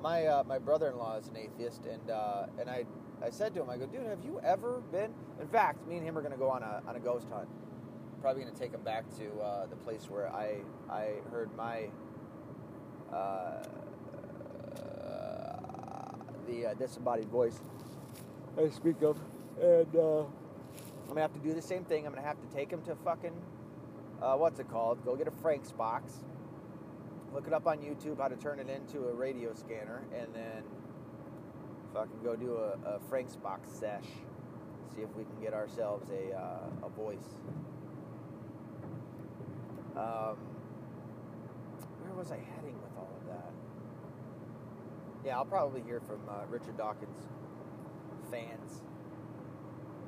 My 0.00 0.26
uh, 0.26 0.44
my 0.44 0.58
brother-in-law 0.58 1.18
is 1.18 1.28
an 1.28 1.36
atheist, 1.36 1.84
and 1.84 2.10
uh, 2.10 2.46
and 2.58 2.70
I 2.70 2.86
I 3.22 3.28
said 3.28 3.52
to 3.54 3.60
him, 3.60 3.68
I 3.68 3.76
go, 3.76 3.86
dude, 3.86 4.06
have 4.06 4.24
you 4.24 4.40
ever 4.42 4.82
been? 4.92 5.12
In 5.40 5.48
fact, 5.48 5.86
me 5.86 5.98
and 5.98 6.06
him 6.06 6.16
are 6.16 6.22
going 6.22 6.32
to 6.32 6.38
go 6.38 6.48
on 6.48 6.62
a 6.62 6.82
on 6.88 6.96
a 6.96 7.00
ghost 7.00 7.26
hunt. 7.30 7.48
Probably 8.22 8.42
going 8.42 8.54
to 8.54 8.58
take 8.58 8.72
him 8.72 8.82
back 8.82 9.04
to 9.18 9.40
uh, 9.40 9.66
the 9.66 9.76
place 9.76 10.08
where 10.08 10.28
I 10.32 10.62
I 10.90 11.16
heard 11.30 11.54
my 11.54 11.80
uh, 11.82 12.05
the 16.46 16.66
uh, 16.66 16.74
disembodied 16.74 17.28
voice 17.28 17.60
I 18.58 18.68
speak 18.70 19.02
of, 19.02 19.18
and 19.60 19.94
uh, 19.96 20.20
I'm 20.20 21.08
gonna 21.08 21.20
have 21.20 21.34
to 21.34 21.40
do 21.40 21.52
the 21.52 21.62
same 21.62 21.84
thing. 21.84 22.06
I'm 22.06 22.14
gonna 22.14 22.26
have 22.26 22.40
to 22.40 22.54
take 22.54 22.70
him 22.70 22.82
to 22.82 22.94
fucking 22.96 23.34
uh, 24.22 24.36
what's 24.36 24.60
it 24.60 24.68
called? 24.68 25.04
Go 25.04 25.16
get 25.16 25.28
a 25.28 25.32
Frank's 25.42 25.72
box 25.72 26.24
look 27.36 27.46
it 27.46 27.52
up 27.52 27.66
on 27.66 27.76
YouTube 27.80 28.18
how 28.18 28.28
to 28.28 28.36
turn 28.36 28.58
it 28.58 28.70
into 28.70 29.08
a 29.08 29.12
radio 29.12 29.52
scanner, 29.52 30.02
and 30.18 30.26
then 30.34 30.62
fucking 31.92 32.22
go 32.24 32.34
do 32.34 32.56
a, 32.56 32.78
a 32.88 33.00
Frank's 33.10 33.36
box 33.36 33.68
sesh. 33.70 34.06
See 34.94 35.02
if 35.02 35.14
we 35.14 35.24
can 35.24 35.38
get 35.42 35.52
ourselves 35.52 36.08
a 36.10 36.34
uh, 36.34 36.86
a 36.86 36.88
voice. 36.88 37.36
Um, 39.94 40.36
where 42.00 42.14
was 42.16 42.32
I 42.32 42.36
heading 42.36 42.74
with 42.80 42.96
all 42.96 43.10
of 43.20 43.26
that? 43.28 43.52
Yeah, 45.26 45.38
I'll 45.38 45.44
probably 45.44 45.82
hear 45.82 45.98
from 45.98 46.20
uh, 46.30 46.44
Richard 46.48 46.76
Dawkins 46.76 47.18
fans. 48.30 48.82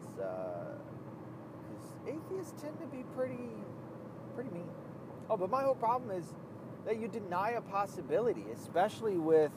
Because 0.01 0.21
uh, 0.21 0.79
atheists 2.07 2.63
tend 2.63 2.79
to 2.79 2.87
be 2.87 3.03
pretty 3.17 3.51
pretty 4.37 4.51
mean. 4.51 4.69
Oh, 5.29 5.37
but 5.37 5.51
my 5.51 5.65
whole 5.65 5.75
problem 5.75 6.13
is 6.17 6.25
that 6.87 7.01
you 7.01 7.09
deny 7.09 7.51
a 7.51 7.61
possibility, 7.61 8.45
especially 8.55 9.19
with 9.19 9.51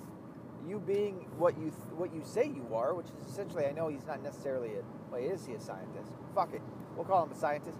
you 0.68 0.80
being 0.80 1.28
what 1.38 1.56
you 1.60 1.66
th- 1.66 1.94
what 1.96 2.12
you 2.12 2.24
say 2.26 2.48
you 2.48 2.68
are, 2.74 2.96
which 2.96 3.06
is 3.08 3.32
essentially, 3.32 3.68
I 3.68 3.72
know 3.72 3.88
he's 3.88 4.08
not 4.08 4.24
necessarily 4.24 4.70
a, 4.70 4.82
well, 5.12 5.22
is 5.22 5.46
he 5.46 5.54
a 5.54 5.60
scientist? 5.60 6.12
Fuck 6.34 6.56
it, 6.56 6.62
we'll 6.96 7.06
call 7.06 7.24
him 7.24 7.32
a 7.32 7.36
scientist. 7.36 7.78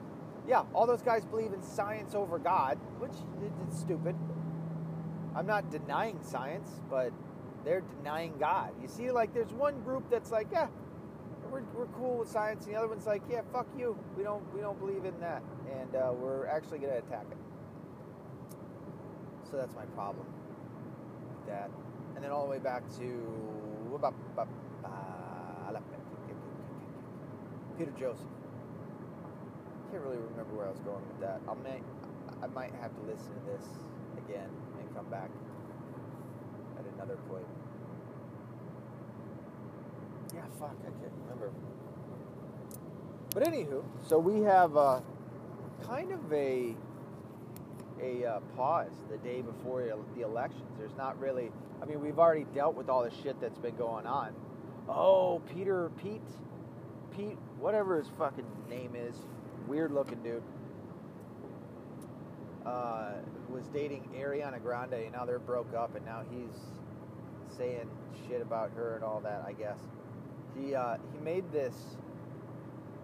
Yeah, 0.48 0.66
all 0.76 0.86
those 0.86 1.02
guys 1.02 1.26
believe 1.26 1.52
in 1.52 1.64
science 1.64 2.14
over 2.14 2.38
God, 2.38 2.78
which 3.00 3.14
is 3.70 3.80
stupid. 3.80 4.16
I'm 5.36 5.48
not 5.48 5.72
denying 5.72 6.20
science, 6.22 6.70
but 6.90 7.12
they're 7.64 7.84
denying 7.98 8.34
God. 8.40 8.72
You 8.82 8.88
see, 8.88 9.12
like 9.12 9.34
there's 9.34 9.54
one 9.54 9.82
group 9.82 10.10
that's 10.10 10.32
like, 10.32 10.48
yeah, 10.52 10.68
we're, 11.50 11.64
we're 11.76 11.88
cool 11.88 12.20
with 12.20 12.30
science, 12.30 12.66
and 12.66 12.74
the 12.74 12.78
other 12.78 12.88
one's 12.88 13.06
like, 13.06 13.22
yeah, 13.30 13.42
fuck 13.52 13.68
you, 13.78 13.98
we 14.18 14.24
don't 14.24 14.44
we 14.54 14.62
don't 14.62 14.80
believe 14.80 15.06
in 15.06 15.20
that, 15.20 15.44
and 15.80 15.96
uh, 15.96 16.12
we're 16.14 16.48
actually 16.48 16.80
gonna 16.80 16.98
attack 16.98 17.26
it. 17.30 17.38
So 19.50 19.58
that's 19.58 19.76
my 19.76 19.86
problem 19.96 20.26
with 20.26 21.48
that. 21.48 21.70
And 22.16 22.24
then 22.24 22.32
all 22.32 22.46
the 22.46 22.52
way 22.52 22.60
back 22.60 22.84
to 23.00 23.52
Peter 27.82 27.98
Joseph. 27.98 28.30
Can't 29.90 30.04
really 30.04 30.22
remember 30.22 30.54
where 30.54 30.68
I 30.68 30.70
was 30.70 30.86
going 30.86 31.02
with 31.02 31.20
that. 31.26 31.42
I 31.50 31.58
may, 31.66 31.82
I 32.38 32.46
might 32.54 32.70
have 32.78 32.94
to 32.94 33.02
listen 33.10 33.34
to 33.34 33.42
this 33.50 33.66
again 34.22 34.46
and 34.78 34.86
come 34.94 35.10
back 35.10 35.34
another 37.02 37.20
point. 37.30 37.46
Yeah, 40.34 40.42
fuck, 40.60 40.76
I 40.82 40.92
can't 41.02 41.12
remember. 41.24 41.52
But 43.34 43.44
anywho, 43.44 43.84
so 44.08 44.20
we 44.20 44.42
have 44.44 44.78
uh, 44.78 45.02
kind 45.88 46.12
of 46.12 46.32
a 46.32 46.76
a 48.02 48.26
uh, 48.26 48.40
pause 48.56 48.92
the 49.10 49.18
day 49.18 49.42
before 49.42 49.84
the 50.16 50.24
elections. 50.24 50.70
There's 50.78 50.96
not 50.98 51.20
really. 51.20 51.52
I 51.82 51.86
mean, 51.86 52.02
we've 52.02 52.20
already 52.20 52.46
dealt 52.54 52.76
with 52.76 52.90
all 52.90 53.04
the 53.04 53.12
shit 53.24 53.40
that's 53.42 53.58
been 53.58 53.76
going 53.76 54.06
on. 54.06 54.34
Oh, 54.88 55.42
Peter, 55.54 55.90
Pete, 56.02 56.22
Pete, 57.16 57.38
whatever 57.60 57.98
his 57.98 58.08
fucking 58.18 58.46
name 58.70 58.96
is, 58.96 59.16
weird 59.68 59.92
looking 59.92 60.22
dude. 60.22 60.44
Uh, 62.66 63.14
was 63.52 63.68
dating 63.74 64.08
Ariana 64.16 64.62
Grande, 64.62 64.94
and 64.94 65.12
now 65.12 65.26
they're 65.26 65.40
broke 65.40 65.74
up, 65.74 65.96
and 65.96 66.06
now 66.06 66.24
he's 66.32 66.56
saying 67.58 67.90
shit 68.28 68.42
about 68.42 68.72
her 68.76 68.96
and 68.96 69.04
all 69.04 69.20
that. 69.22 69.44
I 69.46 69.54
guess 69.54 69.78
he 70.58 70.76
uh, 70.76 70.98
he 71.14 71.20
made 71.20 71.52
this, 71.52 71.74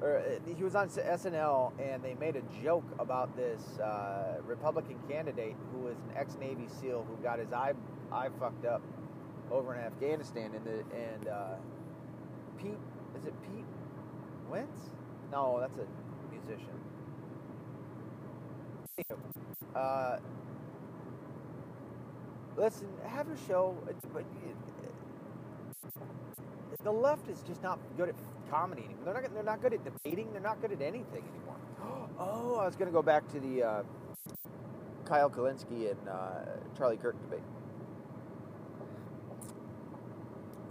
or 0.01 0.19
uh, 0.19 0.53
he 0.55 0.63
was 0.63 0.75
on 0.75 0.89
SNL, 0.89 1.71
and 1.79 2.03
they 2.03 2.15
made 2.15 2.35
a 2.35 2.63
joke 2.63 2.85
about 2.99 3.35
this 3.35 3.79
uh, 3.79 4.37
Republican 4.45 4.97
candidate 5.09 5.55
who 5.71 5.79
was 5.79 5.95
an 6.09 6.17
ex 6.17 6.35
Navy 6.39 6.67
SEAL 6.79 7.05
who 7.07 7.21
got 7.23 7.39
his 7.39 7.53
eye 7.53 7.73
eye 8.11 8.29
fucked 8.39 8.65
up 8.65 8.81
over 9.51 9.75
in 9.75 9.81
Afghanistan, 9.81 10.51
and 10.55 10.65
the 10.65 10.83
and 10.95 11.27
uh, 11.27 11.55
Pete 12.57 12.77
is 13.17 13.25
it 13.25 13.33
Pete 13.43 13.65
Wentz? 14.49 14.91
No, 15.31 15.59
that's 15.59 15.77
a 15.77 15.85
musician. 16.31 16.73
Uh, 19.75 20.17
listen, 22.57 22.87
have 23.05 23.29
a 23.29 23.37
show, 23.47 23.75
but 23.85 24.25
the 26.83 26.91
left 26.91 27.27
is 27.27 27.41
just 27.43 27.61
not 27.61 27.79
good 27.97 28.09
at 28.09 28.15
comedy 28.49 28.83
anymore. 28.85 29.03
They're 29.05 29.21
not, 29.21 29.33
they're 29.33 29.43
not 29.43 29.61
good 29.61 29.73
at 29.73 29.83
debating. 29.83 30.31
They're 30.31 30.41
not 30.41 30.61
good 30.61 30.71
at 30.71 30.81
anything 30.81 31.23
anymore. 31.35 31.55
Oh, 32.19 32.55
I 32.55 32.65
was 32.65 32.75
going 32.75 32.87
to 32.87 32.93
go 32.93 33.03
back 33.03 33.27
to 33.33 33.39
the 33.39 33.61
uh, 33.61 33.83
Kyle 35.05 35.29
Kulinski 35.29 35.91
and 35.91 36.09
uh, 36.09 36.45
Charlie 36.75 36.97
Kirk 36.97 37.15
debate. 37.21 37.43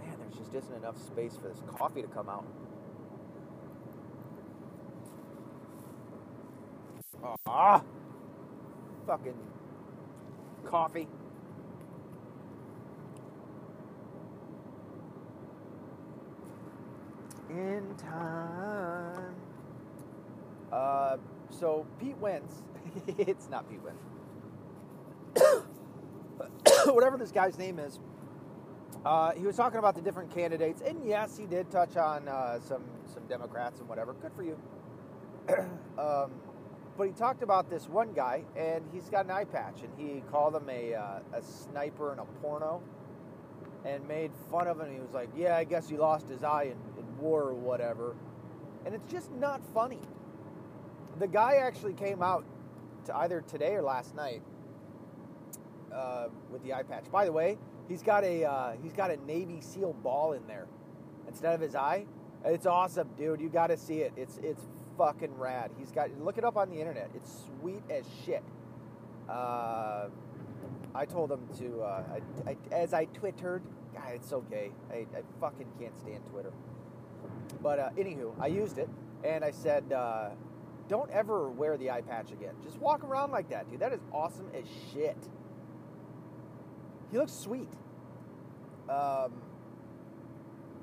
Man, 0.03 0.17
there's 0.19 0.35
just 0.35 0.53
isn't 0.53 0.75
enough 0.75 1.01
space 1.01 1.37
for 1.41 1.47
this 1.47 1.61
coffee 1.77 2.01
to 2.01 2.07
come 2.09 2.27
out. 2.27 2.45
Ah, 7.47 7.81
fucking 9.05 9.33
coffee. 10.65 11.07
In 17.49 17.95
time. 17.97 19.35
Uh, 20.71 21.17
so 21.49 21.85
Pete 21.99 22.17
Wentz, 22.17 22.63
it's 23.07 23.49
not 23.49 23.69
Pete 23.69 23.79
Wentz. 23.83 24.03
Whatever 26.87 27.17
this 27.17 27.31
guy's 27.31 27.57
name 27.57 27.79
is, 27.79 27.99
uh, 29.05 29.31
he 29.31 29.45
was 29.45 29.55
talking 29.55 29.79
about 29.79 29.95
the 29.95 30.01
different 30.01 30.33
candidates, 30.33 30.81
and 30.81 31.05
yes, 31.05 31.37
he 31.37 31.45
did 31.45 31.71
touch 31.71 31.95
on 31.95 32.27
uh, 32.27 32.59
some 32.59 32.83
some 33.05 33.23
Democrats 33.27 33.79
and 33.79 33.87
whatever. 33.87 34.13
Good 34.13 34.33
for 34.33 34.43
you. 34.43 34.57
um, 35.97 36.31
but 36.97 37.05
he 37.07 37.13
talked 37.13 37.43
about 37.43 37.69
this 37.69 37.87
one 37.87 38.11
guy, 38.13 38.43
and 38.55 38.83
he's 38.91 39.07
got 39.09 39.25
an 39.25 39.31
eye 39.31 39.45
patch, 39.45 39.83
and 39.83 39.91
he 39.97 40.21
called 40.31 40.55
him 40.55 40.67
a, 40.67 40.95
uh, 40.95 41.19
a 41.33 41.43
sniper 41.43 42.11
and 42.11 42.19
a 42.19 42.25
porno, 42.41 42.81
and 43.87 44.07
made 44.07 44.31
fun 44.51 44.67
of 44.67 44.79
him. 44.79 44.93
He 44.93 44.99
was 44.99 45.13
like, 45.13 45.29
"Yeah, 45.35 45.55
I 45.55 45.63
guess 45.63 45.87
he 45.87 45.97
lost 45.97 46.27
his 46.27 46.43
eye 46.43 46.63
in, 46.63 46.99
in 46.99 47.17
war 47.19 47.43
or 47.43 47.53
whatever," 47.53 48.15
and 48.85 48.93
it's 48.93 49.09
just 49.11 49.31
not 49.33 49.61
funny. 49.73 50.01
The 51.19 51.27
guy 51.27 51.55
actually 51.55 51.93
came 51.93 52.21
out 52.21 52.45
to 53.05 53.15
either 53.15 53.41
today 53.41 53.73
or 53.75 53.81
last 53.81 54.15
night 54.15 54.41
uh, 55.93 56.27
with 56.51 56.63
the 56.63 56.73
eye 56.73 56.83
patch. 56.83 57.05
By 57.11 57.25
the 57.25 57.31
way, 57.31 57.57
he's 57.87 58.03
got 58.03 58.23
a 58.23 58.43
uh, 58.43 58.73
he's 58.83 58.93
got 58.93 59.09
a 59.09 59.17
Navy 59.25 59.61
SEAL 59.61 59.93
ball 60.03 60.33
in 60.33 60.45
there 60.47 60.67
instead 61.27 61.55
of 61.55 61.61
his 61.61 61.75
eye. 61.75 62.05
It's 62.45 62.65
awesome, 62.65 63.09
dude. 63.17 63.41
You 63.41 63.49
got 63.49 63.67
to 63.67 63.77
see 63.77 64.01
it. 64.01 64.13
It's 64.15 64.37
it's 64.43 64.67
fucking 64.97 65.37
rad. 65.37 65.71
He's 65.77 65.91
got 65.91 66.09
look 66.19 66.37
it 66.37 66.43
up 66.43 66.57
on 66.57 66.69
the 66.69 66.79
internet. 66.79 67.09
It's 67.15 67.45
sweet 67.59 67.83
as 67.89 68.05
shit. 68.25 68.43
Uh, 69.29 70.07
I 70.93 71.05
told 71.05 71.31
him 71.31 71.47
to 71.59 71.81
uh, 71.81 72.03
I, 72.45 72.51
I, 72.51 72.57
as 72.71 72.93
I 72.93 73.05
twittered. 73.05 73.63
God, 73.97 74.13
it's 74.13 74.31
okay. 74.31 74.71
I, 74.91 74.95
I 74.95 75.21
fucking 75.39 75.67
can't 75.79 75.97
stand 75.97 76.25
Twitter. 76.29 76.51
But 77.61 77.79
uh, 77.79 77.89
anywho, 77.97 78.33
I 78.39 78.47
used 78.47 78.77
it 78.77 78.89
and 79.23 79.43
I 79.43 79.51
said, 79.51 79.91
uh, 79.91 80.29
don't 80.87 81.09
ever 81.11 81.49
wear 81.49 81.77
the 81.77 81.89
eye 81.91 82.01
patch 82.01 82.31
again. 82.31 82.53
Just 82.63 82.77
walk 82.77 83.03
around 83.03 83.31
like 83.31 83.49
that, 83.49 83.69
dude. 83.69 83.79
That 83.79 83.93
is 83.93 84.01
awesome 84.13 84.47
as 84.53 84.65
shit. 84.93 85.17
He 87.11 87.17
looks 87.17 87.33
sweet. 87.33 87.69
Um, 88.89 89.33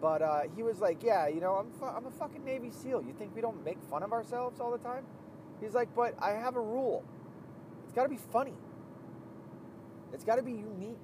but 0.01 0.21
uh, 0.21 0.43
he 0.55 0.63
was 0.63 0.81
like, 0.81 1.03
"Yeah, 1.03 1.29
you 1.29 1.41
know, 1.41 1.55
I'm 1.55 1.71
fu- 1.71 1.87
I'm 1.87 2.05
a 2.05 2.11
fucking 2.11 2.45
Navy 2.45 2.71
SEAL. 2.71 3.03
You 3.03 3.15
think 3.15 3.35
we 3.35 3.41
don't 3.41 3.65
make 3.65 3.83
fun 3.91 4.03
of 4.03 4.13
ourselves 4.13 4.61
all 4.61 4.71
the 4.71 4.79
time?" 4.79 5.05
He's 5.61 5.73
like, 5.75 5.95
"But 5.95 6.15
I 6.21 6.33
have 6.33 6.57
a 6.57 6.61
rule. 6.61 7.03
It's 7.85 7.95
got 7.95 8.03
to 8.03 8.11
be 8.11 8.19
funny. 8.33 8.55
It's 10.13 10.25
got 10.25 10.37
to 10.37 10.43
be 10.43 10.53
unique. 10.53 10.99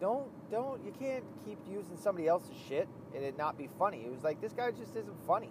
Don't 0.00 0.28
don't 0.50 0.84
you 0.84 0.92
can't 0.98 1.24
keep 1.44 1.58
using 1.70 1.96
somebody 1.96 2.26
else's 2.26 2.56
shit 2.68 2.88
and 3.14 3.24
it 3.24 3.36
not 3.36 3.58
be 3.58 3.68
funny." 3.78 4.02
It 4.04 4.10
was 4.10 4.22
like, 4.22 4.40
"This 4.40 4.52
guy 4.52 4.70
just 4.70 4.96
isn't 4.96 5.26
funny." 5.26 5.50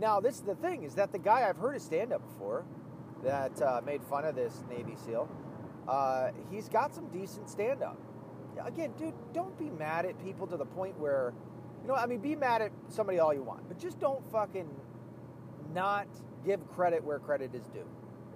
Now, 0.00 0.20
this 0.20 0.36
is 0.36 0.42
the 0.42 0.56
thing: 0.56 0.82
is 0.82 0.94
that 0.96 1.12
the 1.12 1.18
guy 1.18 1.48
I've 1.48 1.56
heard 1.56 1.74
his 1.74 1.82
stand 1.82 2.12
up 2.12 2.22
before 2.26 2.64
that 3.22 3.60
uh, 3.62 3.80
made 3.84 4.02
fun 4.02 4.24
of 4.24 4.34
this 4.34 4.64
Navy 4.68 4.96
SEAL. 5.06 5.28
Uh, 5.86 6.30
he's 6.50 6.68
got 6.68 6.94
some 6.94 7.08
decent 7.08 7.48
stand 7.48 7.82
up 7.82 7.98
again, 8.66 8.92
dude, 8.98 9.14
don't 9.32 9.56
be 9.58 9.70
mad 9.70 10.04
at 10.04 10.22
people 10.22 10.46
to 10.46 10.56
the 10.56 10.64
point 10.64 10.98
where, 10.98 11.32
you 11.82 11.88
know, 11.88 11.94
I 11.94 12.06
mean, 12.06 12.20
be 12.20 12.36
mad 12.36 12.62
at 12.62 12.72
somebody 12.88 13.18
all 13.18 13.32
you 13.32 13.42
want, 13.42 13.68
but 13.68 13.78
just 13.78 13.98
don't 14.00 14.24
fucking 14.30 14.68
not 15.72 16.06
give 16.44 16.66
credit 16.68 17.02
where 17.04 17.18
credit 17.18 17.54
is 17.54 17.66
due. 17.68 17.86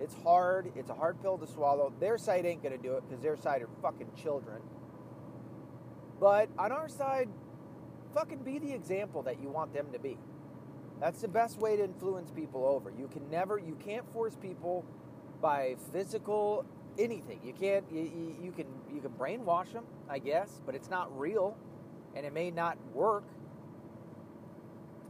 It's 0.01 0.15
hard. 0.23 0.71
It's 0.77 0.91
a 0.91 0.95
hard 0.95 1.21
pill 1.23 1.39
to 1.39 1.47
swallow. 1.47 1.93
Their 2.01 2.19
side 2.19 2.45
ain't 2.45 2.63
going 2.63 2.77
to 2.77 2.83
do 2.83 2.95
it 2.97 3.05
because 3.09 3.23
their 3.23 3.37
side 3.37 3.63
are 3.63 3.69
fucking 3.81 4.09
children. 4.15 4.61
But 6.21 6.49
on 6.59 6.73
our 6.73 6.89
side, 6.89 7.29
fucking 8.15 8.39
be 8.39 8.59
the 8.59 8.73
example 8.73 9.23
that 9.23 9.41
you 9.41 9.49
want 9.49 9.75
them 9.75 9.87
to 9.93 9.99
be. 9.99 10.17
That's 11.01 11.21
the 11.21 11.29
best 11.29 11.59
way 11.59 11.77
to 11.77 11.85
influence 11.85 12.31
people 12.31 12.65
over. 12.65 12.91
You 12.91 13.09
can 13.09 13.29
never, 13.31 13.59
you 13.59 13.77
can't 13.85 14.11
force 14.13 14.35
people 14.35 14.85
by 15.43 15.77
physical 15.93 16.65
anything. 16.99 17.41
You 17.45 17.53
can't. 17.53 17.85
You, 17.93 18.37
you, 18.43 18.53
can 18.53 18.67
you 18.93 19.01
can 19.01 19.11
brainwash 19.13 19.73
them, 19.73 19.85
I 20.09 20.19
guess, 20.19 20.61
but 20.65 20.75
it's 20.75 20.91
not 20.91 21.17
real, 21.19 21.57
and 22.15 22.25
it 22.25 22.33
may 22.33 22.51
not 22.51 22.79
work. 22.95 23.25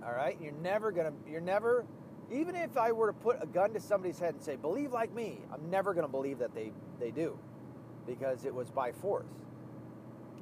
All 0.05 0.13
right, 0.13 0.37
you're 0.41 0.53
never 0.53 0.91
gonna. 0.93 1.13
You're 1.29 1.41
never. 1.41 1.85
Even 2.33 2.57
if 2.57 2.77
I 2.77 2.91
were 2.93 3.07
to 3.07 3.13
put 3.13 3.41
a 3.41 3.47
gun 3.47 3.73
to 3.75 3.81
somebody's 3.81 4.19
head 4.19 4.35
and 4.35 4.43
say, 4.43 4.57
"Believe 4.57 4.93
like 4.93 5.15
me," 5.15 5.39
I'm 5.53 5.71
never 5.71 5.95
gonna 5.95 6.09
believe 6.09 6.39
that 6.39 6.55
they 6.55 6.73
they 7.01 7.11
do, 7.11 7.39
because 8.07 8.45
it 8.45 8.55
was 8.55 8.71
by 8.71 8.93
force. 8.93 9.46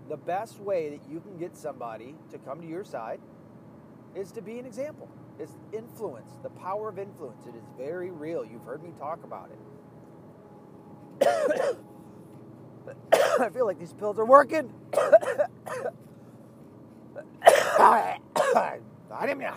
The 0.09 0.17
best 0.17 0.61
way 0.61 0.91
that 0.91 1.01
you 1.11 1.21
can 1.21 1.39
get 1.39 1.57
somebody 1.57 2.15
to 2.31 2.39
come 2.39 2.61
to 2.61 2.67
your 2.67 2.85
side 2.85 3.21
is 4.15 4.31
to 4.33 4.43
be 4.43 4.59
an 4.59 4.67
example. 4.67 5.09
It's 5.39 5.53
influence, 5.73 6.33
the 6.43 6.51
power 6.51 6.89
of 6.89 6.99
influence. 6.99 7.47
It 7.47 7.55
is 7.57 7.65
very 7.77 8.11
real. 8.11 8.45
You've 8.45 8.65
heard 8.65 8.83
me 8.83 8.93
talk 8.99 9.25
about 9.25 9.51
it. 9.51 9.59
I 13.41 13.49
feel 13.49 13.67
like 13.67 13.79
these 13.79 13.95
pills 13.95 14.19
are 14.19 14.27
working. 14.27 14.73
I 19.15 19.27
didn't 19.27 19.39
know. 19.39 19.55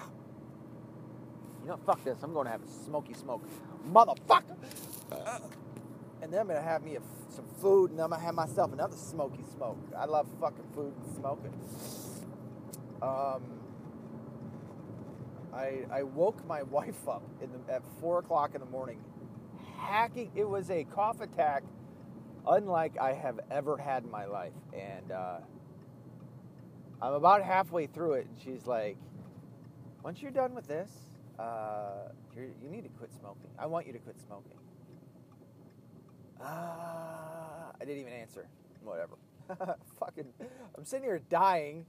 You 1.63 1.67
know, 1.69 1.77
fuck 1.86 2.03
this. 2.03 2.17
I'm 2.23 2.33
going 2.33 2.45
to 2.45 2.51
have 2.51 2.63
a 2.63 2.67
smoky 2.86 3.13
smoke. 3.13 3.43
Motherfucker! 3.91 4.55
And 6.21 6.34
then 6.34 6.41
I'm 6.41 6.47
to 6.47 6.62
have 6.62 6.84
me 6.84 6.95
a, 6.95 7.01
some 7.30 7.45
food, 7.62 7.91
and 7.91 7.99
I'm 8.01 8.10
to 8.10 8.17
have 8.17 8.34
myself 8.34 8.73
another 8.73 8.97
smoky 8.97 9.43
smoke. 9.56 9.77
I 9.97 10.06
love 10.06 10.27
fucking 10.39 10.65
food 10.73 10.93
and 11.03 11.15
smoking. 11.15 11.53
Um, 13.01 13.43
I, 15.53 15.86
I 15.91 16.03
woke 16.03 16.45
my 16.47 16.63
wife 16.77 17.08
up 17.08 17.23
in 17.41 17.49
the, 17.51 17.73
at 17.73 17.84
4 18.01 18.19
o'clock 18.19 18.56
in 18.56 18.62
the 18.62 18.67
morning 18.67 18.99
hacking. 19.77 20.32
It 20.36 20.47
was 20.47 20.69
a 20.69 20.84
cough 20.84 21.21
attack 21.21 21.63
unlike 22.47 22.97
I 22.99 23.13
have 23.13 23.39
ever 23.51 23.77
had 23.77 24.03
in 24.03 24.12
my 24.12 24.25
life. 24.25 24.53
And 24.73 25.12
uh, 25.12 25.39
I'm 27.01 27.13
about 27.13 27.43
halfway 27.43 27.88
through 27.88 28.13
it, 28.13 28.27
and 28.27 28.38
she's 28.43 28.65
like, 28.65 28.97
once 30.03 30.21
you're 30.21 30.32
done 30.32 30.56
with 30.56 30.67
this, 30.67 30.89
uh, 31.39 32.10
you 32.36 32.69
need 32.69 32.84
to 32.84 32.89
quit 32.89 33.12
smoking. 33.19 33.49
I 33.60 33.65
want 33.67 33.86
you 33.88 33.93
to 33.93 33.99
quit 33.99 34.19
smoking. 34.19 34.58
Uh, 36.41 36.45
I 36.45 37.80
didn't 37.82 38.00
even 38.00 38.13
answer. 38.13 38.47
Whatever. 38.84 39.15
Fucking, 40.00 40.26
I'm 40.78 40.86
sitting 40.86 41.06
here 41.06 41.21
dying. 41.30 41.86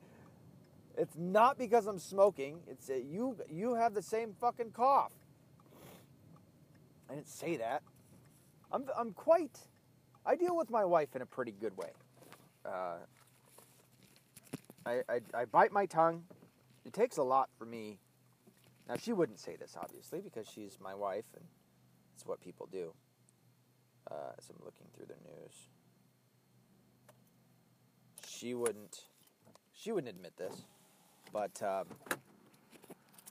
It's 0.99 1.17
not 1.19 1.59
because 1.59 1.87
I'm 1.87 1.99
smoking. 1.99 2.61
It's 2.69 2.89
you 2.91 3.37
you 3.51 3.75
have 3.75 3.95
the 3.95 4.03
same 4.03 4.35
fucking 4.41 4.73
cough. 4.73 5.13
I 7.11 7.15
didn't 7.15 7.29
say 7.29 7.57
that. 7.59 7.83
I'm, 8.73 8.87
I'm 8.99 9.13
quite, 9.13 9.59
I 10.27 10.37
deal 10.37 10.57
with 10.57 10.71
my 10.71 10.85
wife 10.85 11.17
in 11.17 11.23
a 11.23 11.27
pretty 11.27 11.53
good 11.53 11.77
way. 11.77 11.91
Uh, 12.67 12.97
I, 14.87 15.03
I, 15.09 15.21
I 15.35 15.45
bite 15.47 15.73
my 15.73 15.87
tongue. 15.87 16.25
It 16.87 16.93
takes 16.95 17.19
a 17.19 17.23
lot 17.23 17.51
for 17.59 17.67
me 17.67 17.99
Now, 18.89 18.97
she 18.97 19.13
wouldn't 19.13 19.39
say 19.41 19.57
this, 19.57 19.77
obviously, 19.81 20.21
because 20.21 20.49
she's 20.49 20.79
my 20.81 20.95
wife 20.95 21.27
and 21.35 21.45
it's 22.15 22.27
what 22.27 22.41
people 22.41 22.69
do. 22.73 22.95
Uh, 24.11 24.33
as 24.39 24.49
I'm 24.49 24.57
looking 24.65 24.87
through 24.97 25.07
the 25.07 25.15
news, 25.29 25.53
she 28.27 28.55
wouldn't. 28.55 29.03
She 29.75 29.93
wouldn't 29.93 30.15
admit 30.15 30.37
this, 30.37 30.65
but 31.33 31.63
um, 31.63 31.85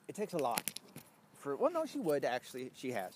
it 0.08 0.16
takes 0.16 0.34
a 0.34 0.38
lot 0.38 0.62
for. 1.40 1.56
Well, 1.56 1.72
no, 1.72 1.86
she 1.86 1.98
would 1.98 2.26
actually. 2.26 2.72
She 2.76 2.92
has. 2.92 3.14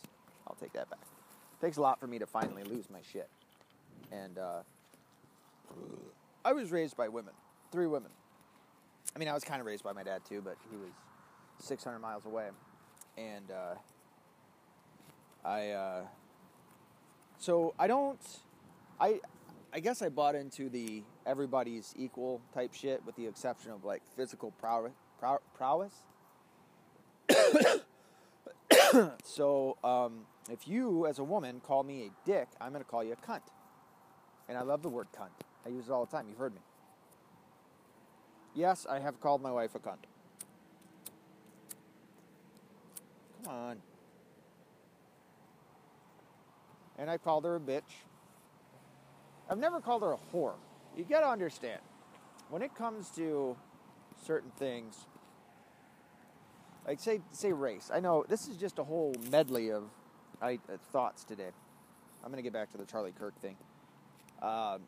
I'll 0.48 0.56
take 0.56 0.74
that 0.74 0.90
back. 0.90 1.02
It 1.02 1.66
takes 1.66 1.78
a 1.78 1.82
lot 1.82 2.00
for 2.00 2.08
me 2.08 2.18
to 2.18 2.26
finally 2.26 2.64
lose 2.64 2.90
my 2.90 3.00
shit, 3.14 3.30
and 4.12 4.40
uh, 4.40 4.62
I 6.44 6.54
was 6.54 6.72
raised 6.72 6.98
by 6.98 7.10
women, 7.10 7.34
three 7.72 7.88
women. 7.88 8.10
I 9.16 9.20
mean, 9.20 9.28
I 9.28 9.34
was 9.34 9.44
kind 9.44 9.62
of 9.62 9.68
raised 9.68 9.84
by 9.84 9.94
my 9.94 10.04
dad 10.04 10.22
too, 10.28 10.42
but 10.42 10.56
he 10.72 10.78
was 10.78 10.92
600 11.60 12.00
miles 12.00 12.26
away, 12.26 12.50
and 13.18 13.52
uh, 13.52 13.76
I. 15.46 16.06
So 17.42 17.74
I 17.80 17.88
don't. 17.88 18.22
I 19.00 19.20
I 19.74 19.80
guess 19.80 20.04
I 20.04 20.10
bought 20.10 20.36
into 20.36 20.70
the 20.70 21.02
everybody's 21.26 21.92
equal 21.98 22.40
type 22.54 22.72
shit, 22.72 23.04
with 23.04 23.16
the 23.16 23.26
exception 23.26 23.72
of 23.72 23.84
like 23.84 24.04
physical 24.16 24.52
prowess. 24.52 24.94
prowess. 25.56 25.94
so 29.24 29.76
um, 29.84 30.26
if 30.52 30.68
you, 30.68 31.08
as 31.08 31.18
a 31.18 31.24
woman, 31.24 31.62
call 31.62 31.82
me 31.82 32.04
a 32.04 32.28
dick, 32.30 32.48
I'm 32.60 32.74
going 32.74 32.84
to 32.84 32.90
call 32.90 33.04
you 33.04 33.14
a 33.14 33.16
cunt. 33.16 33.42
And 34.48 34.56
I 34.56 34.62
love 34.62 34.84
the 34.84 34.90
word 34.90 35.08
cunt. 35.18 35.30
I 35.66 35.70
use 35.70 35.88
it 35.88 35.92
all 35.92 36.06
the 36.06 36.12
time. 36.12 36.28
You've 36.30 36.38
heard 36.38 36.54
me. 36.54 36.62
Yes, 38.54 38.86
I 38.88 39.00
have 39.00 39.20
called 39.20 39.42
my 39.42 39.52
wife 39.52 39.74
a 39.74 39.80
cunt. 39.80 40.04
Come 43.44 43.52
on. 43.52 43.91
And 47.02 47.10
I 47.10 47.18
called 47.18 47.46
her 47.46 47.56
a 47.56 47.60
bitch. 47.60 47.82
I've 49.50 49.58
never 49.58 49.82
called 49.82 50.04
her 50.04 50.14
a 50.14 50.18
whore. 50.32 50.54
You 50.96 51.04
gotta 51.04 51.28
understand, 51.28 51.82
when 52.52 52.62
it 52.62 52.76
comes 52.76 53.10
to 53.16 53.58
certain 54.24 54.52
things, 54.52 55.08
like 56.86 57.00
say 57.00 57.22
say 57.32 57.54
race. 57.54 57.90
I 57.92 58.02
know 58.02 58.24
this 58.30 58.48
is 58.48 58.56
just 58.56 58.78
a 58.78 58.84
whole 58.84 59.16
medley 59.32 59.72
of 59.72 59.86
I, 60.44 60.60
uh, 60.72 60.78
thoughts 60.92 61.24
today. 61.24 61.50
I'm 62.24 62.30
gonna 62.30 62.44
get 62.44 62.54
back 62.54 62.72
to 62.74 62.78
the 62.78 62.86
Charlie 62.86 63.14
Kirk 63.18 63.34
thing. 63.42 63.58
Um, 64.40 64.82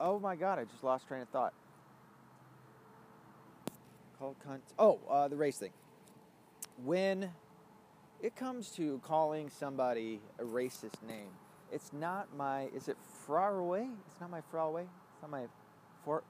oh 0.00 0.18
my 0.18 0.34
God, 0.34 0.58
I 0.58 0.64
just 0.64 0.82
lost 0.82 1.06
train 1.06 1.20
of 1.20 1.28
thought. 1.28 1.52
Called 4.18 4.36
cunt. 4.48 4.60
Oh, 4.78 4.98
uh, 5.10 5.28
the 5.28 5.36
race 5.36 5.58
thing 5.58 5.72
when 6.84 7.30
it 8.20 8.36
comes 8.36 8.70
to 8.70 9.00
calling 9.04 9.48
somebody 9.50 10.20
a 10.38 10.42
racist 10.42 11.02
name, 11.06 11.30
it's 11.70 11.92
not 11.92 12.28
my. 12.36 12.68
Is 12.74 12.88
it 12.88 12.96
Faraway? 13.26 13.88
It's 14.06 14.20
not 14.20 14.30
my 14.30 14.40
Faraway. 14.50 14.82
It's 14.82 15.22
not 15.22 15.30
my 15.30 15.44
for 16.04 16.22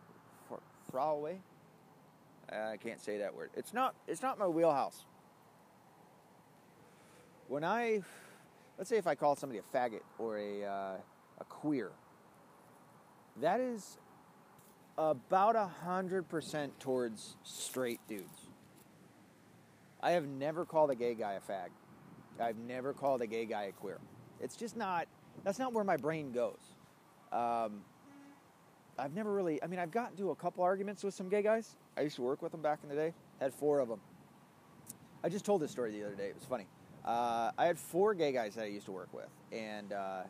for 0.49 0.61
Faraway. 0.91 1.39
I 2.51 2.77
can't 2.79 3.01
say 3.01 3.19
that 3.19 3.35
word. 3.35 3.51
It's 3.57 3.73
not. 3.73 3.95
It's 4.07 4.23
not 4.23 4.39
my 4.39 4.47
wheelhouse. 4.47 5.05
When 7.47 7.65
I, 7.65 8.03
let's 8.77 8.91
say, 8.91 8.97
if 8.97 9.07
I 9.07 9.15
call 9.15 9.37
somebody 9.37 9.61
a 9.61 9.77
faggot 9.77 10.03
or 10.19 10.39
a 10.39 10.65
uh, 10.65 10.97
a 11.41 11.45
queer, 11.45 11.91
that 13.41 13.61
is 13.61 13.99
about 14.99 15.57
a 15.57 15.67
hundred 15.67 16.29
percent 16.29 16.79
towards 16.81 17.37
straight 17.45 18.01
dudes. 18.09 18.49
I 20.01 20.13
have 20.13 20.27
never 20.27 20.65
called 20.65 20.91
a 20.91 20.95
gay 20.95 21.15
guy 21.15 21.35
a 21.35 21.41
fag. 21.41 21.69
I've 22.41 22.59
never 22.59 22.93
called 22.93 23.23
a 23.23 23.27
gay 23.27 23.47
guy 23.47 23.65
a 23.65 23.73
queer. 23.73 23.99
It's 24.41 24.57
just 24.57 24.77
not, 24.77 25.07
that's 25.45 25.59
not 25.59 25.73
where 25.73 25.85
my 25.85 25.97
brain 25.97 26.33
goes. 26.33 26.61
Um, 27.33 27.83
I've 28.99 29.15
never 29.15 29.33
really, 29.33 29.63
I 29.63 29.67
mean, 29.67 29.79
I've 29.79 29.91
gotten 29.91 30.17
to 30.19 30.31
a 30.31 30.35
couple 30.35 30.65
arguments 30.65 31.05
with 31.05 31.15
some 31.15 31.29
gay 31.29 31.43
guys. 31.43 31.77
I 31.97 32.03
used 32.03 32.17
to 32.17 32.23
work 32.23 32.43
with 32.43 32.53
them 32.53 32.63
back 32.63 32.81
in 32.83 32.89
the 32.89 32.95
day, 32.95 33.13
had 33.41 33.53
four 33.53 33.81
of 33.81 33.89
them. 33.89 34.01
I 35.23 35.29
just 35.29 35.45
told 35.45 35.63
this 35.63 35.71
story 35.71 35.93
the 35.93 36.05
other 36.05 36.15
day, 36.15 36.29
it 36.29 36.35
was 36.35 36.45
funny. 36.45 36.67
Uh, 37.05 37.51
I 37.57 37.67
had 37.67 37.79
four 37.79 38.15
gay 38.15 38.33
guys 38.33 38.55
that 38.55 38.65
I 38.65 38.69
used 38.69 38.87
to 38.87 38.93
work 38.93 39.13
with, 39.13 39.29
and 39.53 39.93
uh, 39.93 40.23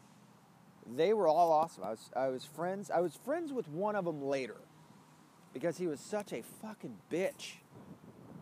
they 0.96 1.12
were 1.12 1.28
all 1.28 1.52
awesome. 1.52 1.84
I 1.84 1.90
was, 1.90 2.10
I 2.16 2.28
was 2.28 2.44
friends, 2.44 2.90
I 2.90 3.00
was 3.00 3.18
friends 3.24 3.52
with 3.52 3.68
one 3.68 3.96
of 3.96 4.04
them 4.04 4.22
later 4.22 4.56
because 5.52 5.76
he 5.78 5.86
was 5.86 6.00
such 6.00 6.32
a 6.32 6.42
fucking 6.62 6.96
bitch 7.10 7.54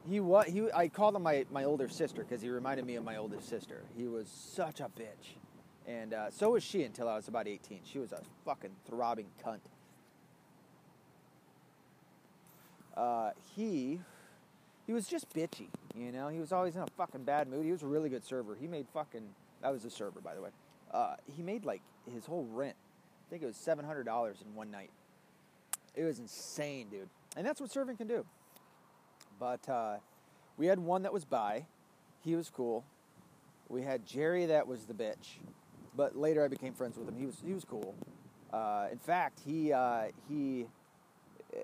he 0.09 0.21
was 0.21 0.47
he. 0.47 0.71
I 0.73 0.89
called 0.89 1.17
him 1.17 1.23
my, 1.23 1.45
my 1.51 1.65
older 1.65 1.89
sister 1.89 2.23
because 2.23 2.43
he 2.43 2.49
reminded 2.49 2.87
me 2.87 2.97
of 2.97 3.05
my 3.05 3.17
older 3.17 3.41
sister. 3.41 3.83
He 3.97 4.07
was 4.07 4.29
such 4.29 4.81
a 4.81 4.85
bitch, 4.85 5.37
and 5.87 6.15
uh, 6.15 6.31
so 6.31 6.51
was 6.51 6.63
she 6.63 6.83
until 6.85 7.09
I 7.09 7.17
was 7.17 7.29
about 7.29 7.49
eighteen. 7.49 7.81
She 7.85 7.99
was 7.99 8.13
a 8.13 8.21
fucking 8.45 8.71
throbbing 8.89 9.27
cunt. 9.45 9.61
Uh, 12.97 13.31
he 13.55 14.01
he 14.87 14.93
was 14.93 15.07
just 15.07 15.29
bitchy, 15.35 15.69
you 15.95 16.13
know. 16.13 16.29
He 16.29 16.39
was 16.39 16.53
always 16.53 16.77
in 16.77 16.83
a 16.83 16.87
fucking 16.97 17.25
bad 17.25 17.49
mood. 17.49 17.65
He 17.65 17.73
was 17.73 17.83
a 17.83 17.87
really 17.87 18.09
good 18.09 18.25
server. 18.25 18.55
He 18.55 18.67
made 18.67 18.87
fucking 18.93 19.29
that 19.63 19.73
was 19.73 19.85
a 19.85 19.91
server, 19.91 20.21
by 20.21 20.35
the 20.35 20.41
way. 20.41 20.51
Uh, 20.93 21.17
he 21.37 21.43
made 21.43 21.65
like 21.65 21.83
his 22.13 22.27
whole 22.27 22.47
rent. 22.53 22.77
I 23.27 23.31
think 23.31 23.43
it 23.43 23.47
was 23.47 23.57
seven 23.57 23.85
hundred 23.85 24.05
dollars 24.05 24.39
in 24.47 24.55
one 24.55 24.71
night. 24.71 24.91
It 25.95 26.05
was 26.05 26.19
insane, 26.19 26.89
dude. 26.91 27.09
And 27.37 27.47
that's 27.47 27.61
what 27.61 27.71
serving 27.71 27.97
can 27.97 28.07
do. 28.07 28.25
But 29.39 29.69
uh, 29.69 29.97
we 30.57 30.67
had 30.67 30.79
one 30.79 31.03
that 31.03 31.13
was 31.13 31.25
by. 31.25 31.67
He 32.25 32.35
was 32.35 32.51
cool. 32.51 32.85
We 33.69 33.83
had 33.83 34.07
Jerry 34.07 34.47
that 34.47 34.67
was 34.67 34.85
the 34.85 34.95
bitch. 34.95 35.39
But 35.97 36.17
later 36.17 36.45
I 36.45 36.49
became 36.49 36.73
friends 36.75 36.97
with 36.97 37.09
him. 37.09 37.17
He 37.17 37.27
was 37.27 37.37
he 37.45 37.53
was 37.53 37.65
cool. 37.65 37.95
Uh, 38.53 38.89
in 38.91 38.99
fact, 38.99 39.41
he 39.45 39.73
uh, 39.73 40.07
he 40.29 40.67
uh, 41.55 41.59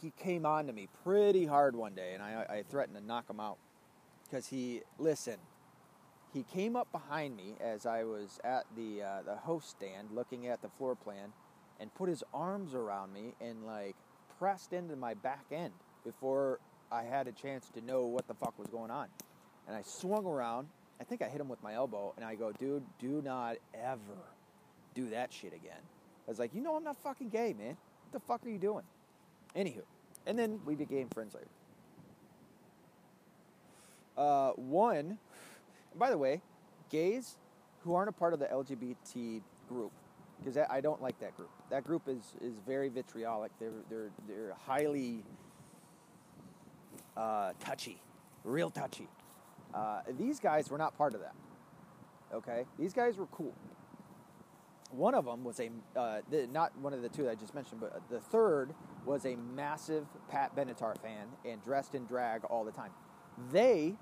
he 0.00 0.12
came 0.18 0.44
on 0.44 0.66
to 0.66 0.72
me 0.72 0.88
pretty 1.04 1.46
hard 1.46 1.76
one 1.76 1.94
day, 1.94 2.12
and 2.14 2.22
I, 2.22 2.44
I 2.48 2.64
threatened 2.68 2.96
to 2.96 3.04
knock 3.04 3.28
him 3.28 3.40
out 3.40 3.58
because 4.24 4.48
he 4.48 4.82
listen. 4.98 5.36
He 6.34 6.42
came 6.42 6.76
up 6.76 6.92
behind 6.92 7.36
me 7.36 7.54
as 7.58 7.86
I 7.86 8.04
was 8.04 8.38
at 8.44 8.64
the 8.76 9.02
uh, 9.02 9.22
the 9.24 9.36
host 9.36 9.70
stand 9.70 10.10
looking 10.12 10.46
at 10.46 10.62
the 10.62 10.68
floor 10.68 10.94
plan, 10.94 11.32
and 11.80 11.94
put 11.94 12.08
his 12.08 12.24
arms 12.34 12.74
around 12.74 13.12
me 13.12 13.34
and 13.40 13.64
like 13.64 13.96
pressed 14.38 14.72
into 14.72 14.96
my 14.96 15.14
back 15.14 15.46
end 15.50 15.72
before 16.04 16.60
I 16.90 17.02
had 17.02 17.28
a 17.28 17.32
chance 17.32 17.68
to 17.74 17.80
know 17.80 18.06
what 18.06 18.26
the 18.26 18.34
fuck 18.34 18.58
was 18.58 18.68
going 18.68 18.90
on. 18.90 19.08
And 19.66 19.76
I 19.76 19.82
swung 19.82 20.26
around. 20.26 20.68
I 21.00 21.04
think 21.04 21.22
I 21.22 21.28
hit 21.28 21.40
him 21.40 21.48
with 21.48 21.62
my 21.62 21.74
elbow, 21.74 22.12
and 22.16 22.24
I 22.24 22.34
go, 22.34 22.52
dude, 22.52 22.82
do 22.98 23.22
not 23.22 23.56
ever 23.74 24.18
do 24.94 25.10
that 25.10 25.32
shit 25.32 25.52
again. 25.52 25.80
I 26.26 26.30
was 26.30 26.38
like, 26.38 26.54
you 26.54 26.60
know, 26.60 26.76
I'm 26.76 26.84
not 26.84 26.96
fucking 27.02 27.28
gay, 27.28 27.54
man. 27.56 27.76
What 28.10 28.12
the 28.12 28.20
fuck 28.20 28.44
are 28.44 28.50
you 28.50 28.58
doing? 28.58 28.84
Anywho, 29.56 29.82
and 30.26 30.38
then 30.38 30.60
we 30.64 30.74
became 30.74 31.08
friends 31.08 31.34
later. 31.34 31.48
Uh, 34.16 34.50
one, 34.52 35.18
by 35.96 36.10
the 36.10 36.18
way, 36.18 36.42
gays 36.90 37.36
who 37.84 37.94
aren't 37.94 38.08
a 38.08 38.12
part 38.12 38.32
of 38.32 38.40
the 38.40 38.46
LGBT 38.46 39.40
group, 39.68 39.92
because 40.38 40.58
I 40.68 40.80
don't 40.80 41.00
like 41.00 41.18
that 41.20 41.36
group. 41.36 41.50
That 41.70 41.84
group 41.84 42.08
is, 42.08 42.34
is 42.40 42.54
very 42.66 42.88
vitriolic. 42.88 43.52
They're, 43.60 43.70
they're, 43.88 44.10
they're 44.26 44.54
highly 44.66 45.22
uh, 47.18 47.52
touchy, 47.58 48.00
real 48.44 48.70
touchy. 48.70 49.08
Uh, 49.74 50.00
these 50.18 50.40
guys 50.40 50.70
were 50.70 50.78
not 50.78 50.96
part 50.96 51.14
of 51.14 51.20
that. 51.20 51.34
Okay, 52.32 52.64
these 52.78 52.92
guys 52.92 53.16
were 53.16 53.26
cool. 53.26 53.54
One 54.90 55.14
of 55.14 55.26
them 55.26 55.44
was 55.44 55.60
a 55.60 55.70
uh, 55.98 56.20
the, 56.30 56.46
not 56.46 56.76
one 56.78 56.94
of 56.94 57.02
the 57.02 57.08
two 57.08 57.24
that 57.24 57.32
I 57.32 57.34
just 57.34 57.54
mentioned, 57.54 57.80
but 57.80 58.00
the 58.08 58.20
third 58.20 58.72
was 59.04 59.26
a 59.26 59.36
massive 59.36 60.06
Pat 60.30 60.56
Benatar 60.56 60.96
fan 61.00 61.26
and 61.44 61.62
dressed 61.62 61.94
in 61.94 62.06
drag 62.06 62.44
all 62.44 62.64
the 62.64 62.72
time. 62.72 62.90
They 63.52 63.96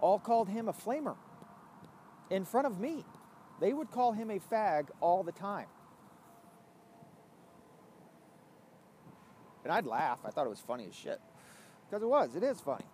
all 0.00 0.18
called 0.18 0.48
him 0.48 0.68
a 0.68 0.72
flamer 0.72 1.16
in 2.30 2.44
front 2.44 2.66
of 2.66 2.80
me. 2.80 3.04
They 3.60 3.72
would 3.72 3.90
call 3.90 4.12
him 4.12 4.30
a 4.30 4.40
fag 4.40 4.88
all 5.00 5.22
the 5.22 5.32
time. 5.32 5.66
And 9.62 9.72
I'd 9.72 9.86
laugh. 9.86 10.18
I 10.24 10.30
thought 10.30 10.46
it 10.46 10.50
was 10.50 10.60
funny 10.60 10.86
as 10.88 10.94
shit. 10.94 11.20
Because 11.94 12.02
it 12.02 12.08
was. 12.08 12.34
It 12.34 12.42
is 12.42 12.60
funny. 12.60 12.86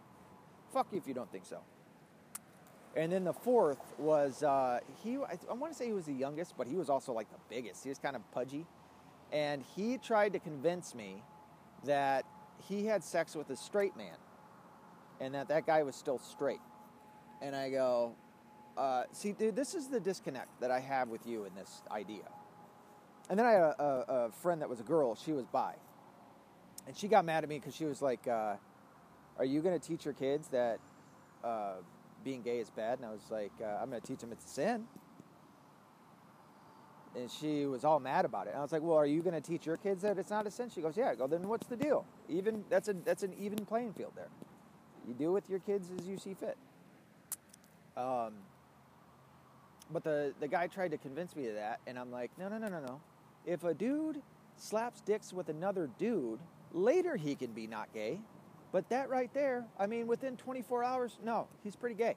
Fuck 0.75 0.89
you 0.93 0.99
if 0.99 1.09
you 1.09 1.15
don't 1.15 1.33
think 1.33 1.47
so. 1.47 1.61
And 2.95 3.11
then 3.11 3.25
the 3.25 3.33
fourth 3.33 3.79
was 3.97 4.43
uh, 4.43 4.81
he. 5.03 5.17
I, 5.17 5.39
I 5.49 5.55
want 5.55 5.73
to 5.73 5.79
say 5.79 5.87
he 5.87 5.95
was 5.95 6.05
the 6.05 6.13
youngest, 6.13 6.53
but 6.59 6.67
he 6.67 6.77
was 6.77 6.91
also 6.91 7.15
like 7.15 7.31
the 7.31 7.39
biggest. 7.49 7.83
He 7.83 7.89
was 7.89 7.99
kind 7.99 8.15
of 8.15 8.31
pudgy, 8.33 8.67
and 9.33 9.63
he 9.75 9.97
tried 9.97 10.35
to 10.35 10.39
convince 10.39 10.95
me 10.95 11.23
that 11.85 12.27
he 12.69 12.85
had 12.85 13.03
sex 13.03 13.35
with 13.35 13.49
a 13.49 13.57
straight 13.57 13.97
man, 13.97 14.19
and 15.19 15.35
that 15.35 15.49
that 15.49 15.65
guy 15.65 15.83
was 15.83 15.97
still 15.97 16.19
straight. 16.19 16.61
And 17.41 17.57
I 17.57 17.71
go, 17.71 18.13
uh, 18.77 19.05
see, 19.13 19.33
dude, 19.33 19.57
this 19.57 19.75
is 19.75 19.89
the 19.89 20.01
disconnect 20.01 20.61
that 20.61 20.71
I 20.71 20.81
have 20.81 21.09
with 21.09 21.27
you 21.27 21.47
in 21.47 21.55
this 21.55 21.81
idea. 21.91 22.29
And 23.31 23.39
then 23.39 23.47
I 23.47 23.53
had 23.53 23.63
a, 23.63 23.83
a, 23.83 24.15
a 24.27 24.31
friend 24.31 24.61
that 24.61 24.69
was 24.69 24.81
a 24.81 24.85
girl. 24.85 25.15
She 25.15 25.33
was 25.33 25.47
bi, 25.47 25.73
and 26.87 26.95
she 26.95 27.09
got 27.09 27.25
mad 27.25 27.45
at 27.45 27.49
me 27.49 27.59
because 27.59 27.75
she 27.75 27.87
was 27.87 28.03
like. 28.03 28.29
Uh, 28.29 28.57
"Are 29.39 29.45
you 29.45 29.61
going 29.61 29.79
to 29.79 29.87
teach 29.87 30.05
your 30.05 30.15
kids 30.15 30.49
that 30.49 30.79
uh, 31.43 31.75
being 32.25 32.43
gay 32.43 32.59
is 32.59 32.71
bad?" 32.71 32.99
And 32.99 33.07
I 33.07 33.13
was 33.13 33.31
like, 33.31 33.53
uh, 33.63 33.79
"I'm 33.81 33.91
going 33.91 34.01
to 34.01 34.07
teach 34.07 34.21
them 34.21 34.33
it's 34.33 34.45
a 34.45 34.49
sin." 34.49 34.85
And 37.17 37.29
she 37.31 37.67
was 37.67 37.85
all 37.85 37.99
mad 37.99 38.25
about 38.25 38.47
it. 38.47 38.51
And 38.51 38.59
I 38.59 38.63
was 38.63 38.73
like, 38.73 38.83
"Well, 38.83 38.97
are 38.97 39.07
you 39.07 39.23
going 39.23 39.35
to 39.35 39.41
teach 39.41 39.67
your 39.67 39.77
kids 39.77 40.03
that 40.03 40.19
it's 40.19 40.31
not 40.31 40.47
a 40.47 40.51
sin?" 40.51 40.71
She 40.71 40.81
goes, 40.81 40.97
"Yeah." 40.97 41.11
I 41.11 41.15
go, 41.15 41.27
"Then 41.27 41.49
what's 41.49 41.67
the 41.67 41.77
deal? 41.77 42.05
Even 42.29 42.65
that's 42.69 42.89
a 42.89 42.93
that's 42.93 43.23
an 43.23 43.35
even 43.39 43.65
playing 43.67 43.95
field 43.95 44.13
there. 44.15 44.29
You 45.07 45.15
do 45.15 45.33
with 45.33 45.49
your 45.51 45.61
kids 45.61 45.89
as 45.99 46.07
you 46.07 46.19
see 46.19 46.35
fit." 46.35 46.57
Um, 47.97 48.35
but 49.93 50.05
the 50.05 50.33
the 50.41 50.49
guy 50.49 50.67
tried 50.69 50.93
to 50.93 50.99
convince 50.99 51.35
me 51.35 51.49
of 51.49 51.55
that, 51.55 51.81
and 51.87 51.99
I'm 51.99 52.13
like, 52.13 52.31
"No, 52.39 52.49
no, 52.49 52.59
no, 52.59 52.69
no, 52.69 52.81
no. 52.81 53.01
If 53.45 53.65
a 53.65 53.75
dude 53.75 54.23
slaps 54.57 55.01
dicks 55.01 55.33
with 55.33 55.49
another 55.49 55.89
dude, 55.99 56.39
later 56.73 57.17
he 57.17 57.35
can 57.35 57.53
be 57.53 57.67
not 57.67 57.93
gay." 57.93 58.21
But 58.73 58.89
that 58.91 59.09
right 59.11 59.33
there, 59.35 59.65
I 59.79 59.87
mean, 59.87 60.07
within 60.07 60.37
24 60.37 60.85
hours, 60.85 61.19
no, 61.25 61.49
he's 61.65 61.77
pretty 61.77 61.97
gay. 61.97 62.17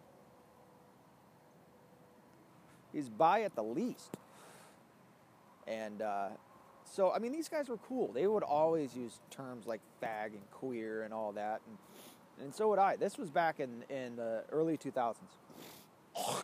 He's 2.91 3.09
bi 3.09 3.41
at 3.41 3.55
the 3.55 3.63
least. 3.63 4.17
And 5.65 6.01
uh, 6.01 6.29
so, 6.85 7.11
I 7.11 7.19
mean, 7.19 7.31
these 7.31 7.49
guys 7.49 7.69
were 7.69 7.77
cool. 7.77 8.11
They 8.11 8.27
would 8.27 8.43
always 8.43 8.95
use 8.95 9.19
terms 9.31 9.65
like 9.65 9.81
fag 10.01 10.27
and 10.27 10.51
queer 10.51 11.03
and 11.03 11.13
all 11.13 11.31
that. 11.31 11.61
And, 11.67 11.77
and 12.45 12.53
so 12.53 12.69
would 12.69 12.79
I. 12.79 12.97
This 12.97 13.17
was 13.17 13.31
back 13.31 13.59
in, 13.59 13.83
in 13.89 14.15
the 14.15 14.43
early 14.51 14.77
2000s 14.77 16.43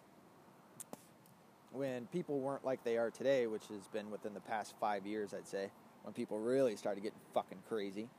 when 1.71 2.07
people 2.07 2.39
weren't 2.39 2.65
like 2.65 2.83
they 2.83 2.97
are 2.97 3.11
today, 3.11 3.47
which 3.47 3.67
has 3.67 3.87
been 3.87 4.09
within 4.11 4.33
the 4.33 4.39
past 4.39 4.73
five 4.79 5.05
years, 5.05 5.33
I'd 5.33 5.47
say, 5.47 5.69
when 6.03 6.13
people 6.13 6.39
really 6.39 6.75
started 6.75 7.01
getting 7.01 7.19
fucking 7.33 7.59
crazy. 7.67 8.09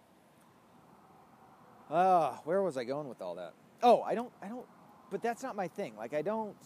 Uh, 1.91 2.37
where 2.45 2.63
was 2.63 2.77
I 2.77 2.85
going 2.85 3.09
with 3.09 3.21
all 3.21 3.35
that? 3.35 3.53
Oh, 3.83 4.03
I 4.03 4.15
don't, 4.15 4.33
I 4.41 4.49
don't, 4.49 4.67
but 5.11 5.23
that's 5.23 5.43
not 5.43 5.57
my 5.57 5.67
thing. 5.67 5.97
Like, 5.97 6.15
I 6.15 6.23
don't. 6.23 6.57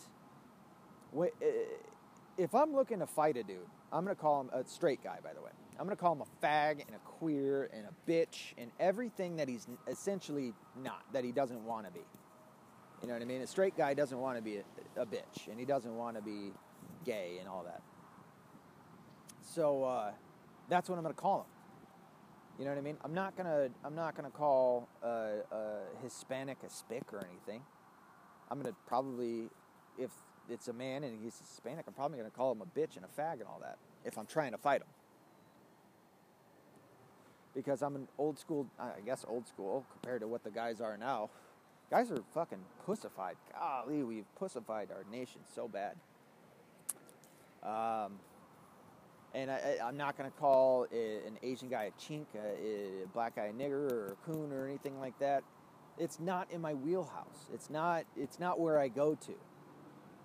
If 2.37 2.55
I'm 2.55 2.75
looking 2.75 2.99
to 2.99 3.07
fight 3.07 3.37
a 3.37 3.43
dude, 3.43 3.59
I'm 3.93 4.05
gonna 4.05 4.17
call 4.17 4.43
him 4.43 4.51
a 4.53 4.65
straight 4.69 5.03
guy, 5.03 5.19
by 5.23 5.33
the 5.33 5.41
way. 5.41 5.51
I'm 5.79 5.87
gonna 5.87 5.97
call 5.97 6.13
him 6.13 6.23
a 6.23 6.47
fag 6.47 6.85
and 6.87 6.95
a 6.95 6.99
queer 6.99 7.71
and 7.73 7.87
a 7.87 8.11
bitch 8.11 8.53
and 8.59 8.71
everything 8.79 9.37
that 9.37 9.49
he's 9.49 9.67
essentially 9.89 10.53
not, 10.83 11.03
that 11.13 11.25
he 11.25 11.33
doesn't 11.33 11.65
want 11.65 11.87
to 11.87 11.93
be. 11.93 12.05
You 13.01 13.09
know 13.09 13.15
what 13.15 13.23
I 13.23 13.27
mean? 13.27 13.41
A 13.43 13.47
straight 13.47 13.77
guy 13.77 13.95
doesn't 13.95 14.19
want 14.19 14.37
to 14.37 14.43
be 14.43 14.59
a, 14.59 15.01
a 15.01 15.07
bitch, 15.07 15.49
and 15.49 15.59
he 15.59 15.65
doesn't 15.65 15.97
want 15.97 16.17
to 16.17 16.23
be 16.23 16.53
gay 17.05 17.39
and 17.39 17.49
all 17.49 17.65
that. 17.65 17.83
So 19.55 19.85
uh, 19.85 20.11
that's 20.69 20.89
what 20.89 20.97
I'm 20.97 21.03
gonna 21.03 21.15
call 21.15 21.41
him. 21.41 21.47
You 22.59 22.65
know 22.65 22.71
what 22.71 22.79
I 22.79 22.83
mean? 22.83 22.97
I'm 23.05 23.15
not 23.15 23.37
gonna 23.37 23.69
I'm 23.85 23.97
not 23.97 24.15
gonna 24.15 24.31
call 24.31 24.89
a, 25.03 25.07
a 25.51 25.79
Hispanic 26.03 26.59
a 26.65 26.71
spick 26.71 27.13
or 27.13 27.19
anything. 27.19 27.63
I'm 28.51 28.61
gonna 28.61 28.77
probably, 28.87 29.49
if 29.99 30.11
it's 30.49 30.69
a 30.69 30.73
man 30.73 31.03
and 31.03 31.19
he's 31.21 31.39
Hispanic, 31.39 31.85
I'm 31.89 31.95
probably 31.95 32.19
gonna 32.19 32.31
call 32.31 32.53
him 32.53 32.61
a 32.61 32.79
bitch 32.79 32.97
and 32.97 33.05
a 33.05 33.21
fag 33.21 33.35
and 33.35 33.45
all 33.45 33.59
that 33.63 33.79
if 34.05 34.17
I'm 34.19 34.27
trying 34.27 34.53
to 34.53 34.59
fight 34.59 34.83
him. 34.83 34.89
Because 37.55 37.83
I'm 37.83 37.97
an 37.97 38.09
old 38.19 38.39
school, 38.39 38.67
I 38.79 39.01
guess 39.05 39.25
old 39.27 39.49
school 39.49 39.85
compared 39.93 40.21
to 40.21 40.29
what 40.29 40.45
the 40.45 40.51
guys 40.51 40.81
are 40.81 40.97
now. 40.97 41.31
Guys 41.91 42.11
are 42.11 42.23
fucking 42.35 42.59
pussified. 42.87 43.37
Golly, 43.53 44.03
we've 44.03 44.33
pussified 44.39 44.91
our 44.91 45.05
nation 45.11 45.41
so 45.55 45.69
bad. 45.69 45.97
Um, 47.63 48.15
and 49.35 49.51
I, 49.51 49.79
am 49.81 49.97
not 49.97 50.17
going 50.17 50.31
to 50.31 50.37
call 50.37 50.87
an 50.93 51.39
Asian 51.43 51.69
guy 51.69 51.85
a 51.85 51.91
chink, 52.01 52.27
a, 52.37 53.03
a, 53.03 53.07
black 53.13 53.37
guy 53.37 53.47
a 53.47 53.53
nigger, 53.53 53.91
or 53.91 54.07
a 54.13 54.31
coon, 54.31 54.53
or 54.53 54.67
anything 54.67 54.99
like 55.01 55.19
that. 55.19 55.43
It's 55.99 56.21
not 56.21 56.51
in 56.51 56.61
my 56.61 56.75
wheelhouse. 56.75 57.49
It's 57.53 57.69
not. 57.69 58.05
It's 58.17 58.39
not 58.39 58.61
where 58.61 58.79
I 58.79 58.89
go 58.89 59.15
to, 59.15 59.35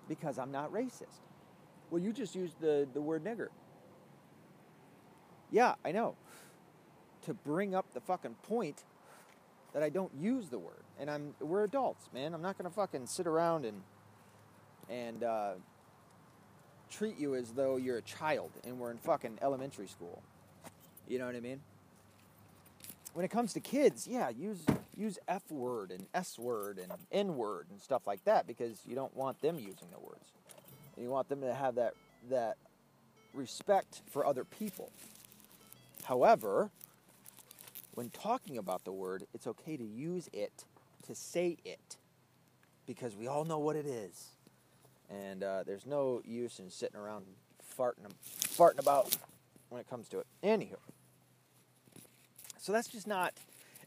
because 0.08 0.38
I'm 0.38 0.52
not 0.52 0.72
racist. 0.72 1.20
Well, 1.90 2.00
you 2.00 2.12
just 2.12 2.34
used 2.34 2.60
the 2.60 2.88
the 2.92 3.00
word 3.00 3.24
nigger. 3.24 3.48
Yeah, 5.50 5.74
I 5.84 5.92
know. 5.92 6.16
To 7.22 7.34
bring 7.34 7.74
up 7.74 7.92
the 7.92 8.00
fucking 8.00 8.36
point 8.42 8.84
that 9.74 9.82
I 9.82 9.88
don't 9.88 10.12
use 10.18 10.48
the 10.48 10.58
word, 10.58 10.84
and 10.98 11.10
I'm 11.10 11.34
we're 11.40 11.64
adults, 11.64 12.08
man. 12.14 12.32
I'm 12.32 12.42
not 12.42 12.56
going 12.58 12.68
to 12.68 12.74
fucking 12.74 13.06
sit 13.06 13.26
around 13.26 13.64
and 13.64 13.82
and 14.88 15.22
uh, 15.22 15.52
treat 16.90 17.18
you 17.18 17.34
as 17.34 17.50
though 17.52 17.76
you're 17.76 17.98
a 17.98 18.02
child 18.02 18.50
and 18.66 18.78
we're 18.78 18.90
in 18.90 18.98
fucking 18.98 19.38
elementary 19.42 19.86
school. 19.86 20.22
You 21.08 21.18
know 21.18 21.26
what 21.26 21.36
I 21.36 21.40
mean? 21.40 21.60
When 23.14 23.24
it 23.24 23.30
comes 23.30 23.52
to 23.54 23.60
kids, 23.60 24.06
yeah, 24.06 24.28
use 24.28 24.64
use 24.96 25.18
F 25.26 25.42
word 25.50 25.90
and 25.90 26.06
S 26.14 26.38
word 26.38 26.78
and 26.78 26.92
N 27.10 27.36
word 27.36 27.66
and 27.70 27.80
stuff 27.80 28.06
like 28.06 28.24
that 28.24 28.46
because 28.46 28.78
you 28.86 28.94
don't 28.94 29.14
want 29.16 29.40
them 29.40 29.56
using 29.56 29.88
the 29.90 29.98
words. 29.98 30.24
And 30.94 31.04
you 31.04 31.10
want 31.10 31.28
them 31.28 31.40
to 31.40 31.52
have 31.52 31.74
that 31.76 31.94
that 32.28 32.56
respect 33.34 34.02
for 34.10 34.24
other 34.26 34.44
people. 34.44 34.90
However, 36.04 36.70
when 37.94 38.10
talking 38.10 38.58
about 38.58 38.84
the 38.84 38.92
word, 38.92 39.24
it's 39.34 39.46
okay 39.46 39.76
to 39.76 39.84
use 39.84 40.28
it, 40.32 40.64
to 41.06 41.14
say 41.14 41.56
it, 41.64 41.96
because 42.86 43.16
we 43.16 43.26
all 43.26 43.44
know 43.44 43.58
what 43.58 43.76
it 43.76 43.86
is 43.86 44.30
and 45.10 45.42
uh, 45.42 45.62
there's 45.64 45.86
no 45.86 46.22
use 46.24 46.58
in 46.58 46.70
sitting 46.70 46.98
around 46.98 47.26
farting 47.78 48.10
farting 48.28 48.78
about 48.78 49.16
when 49.68 49.80
it 49.80 49.88
comes 49.88 50.08
to 50.08 50.20
it. 50.20 50.26
Anywho, 50.42 50.76
so 52.58 52.72
that's 52.72 52.88
just 52.88 53.06
not. 53.06 53.34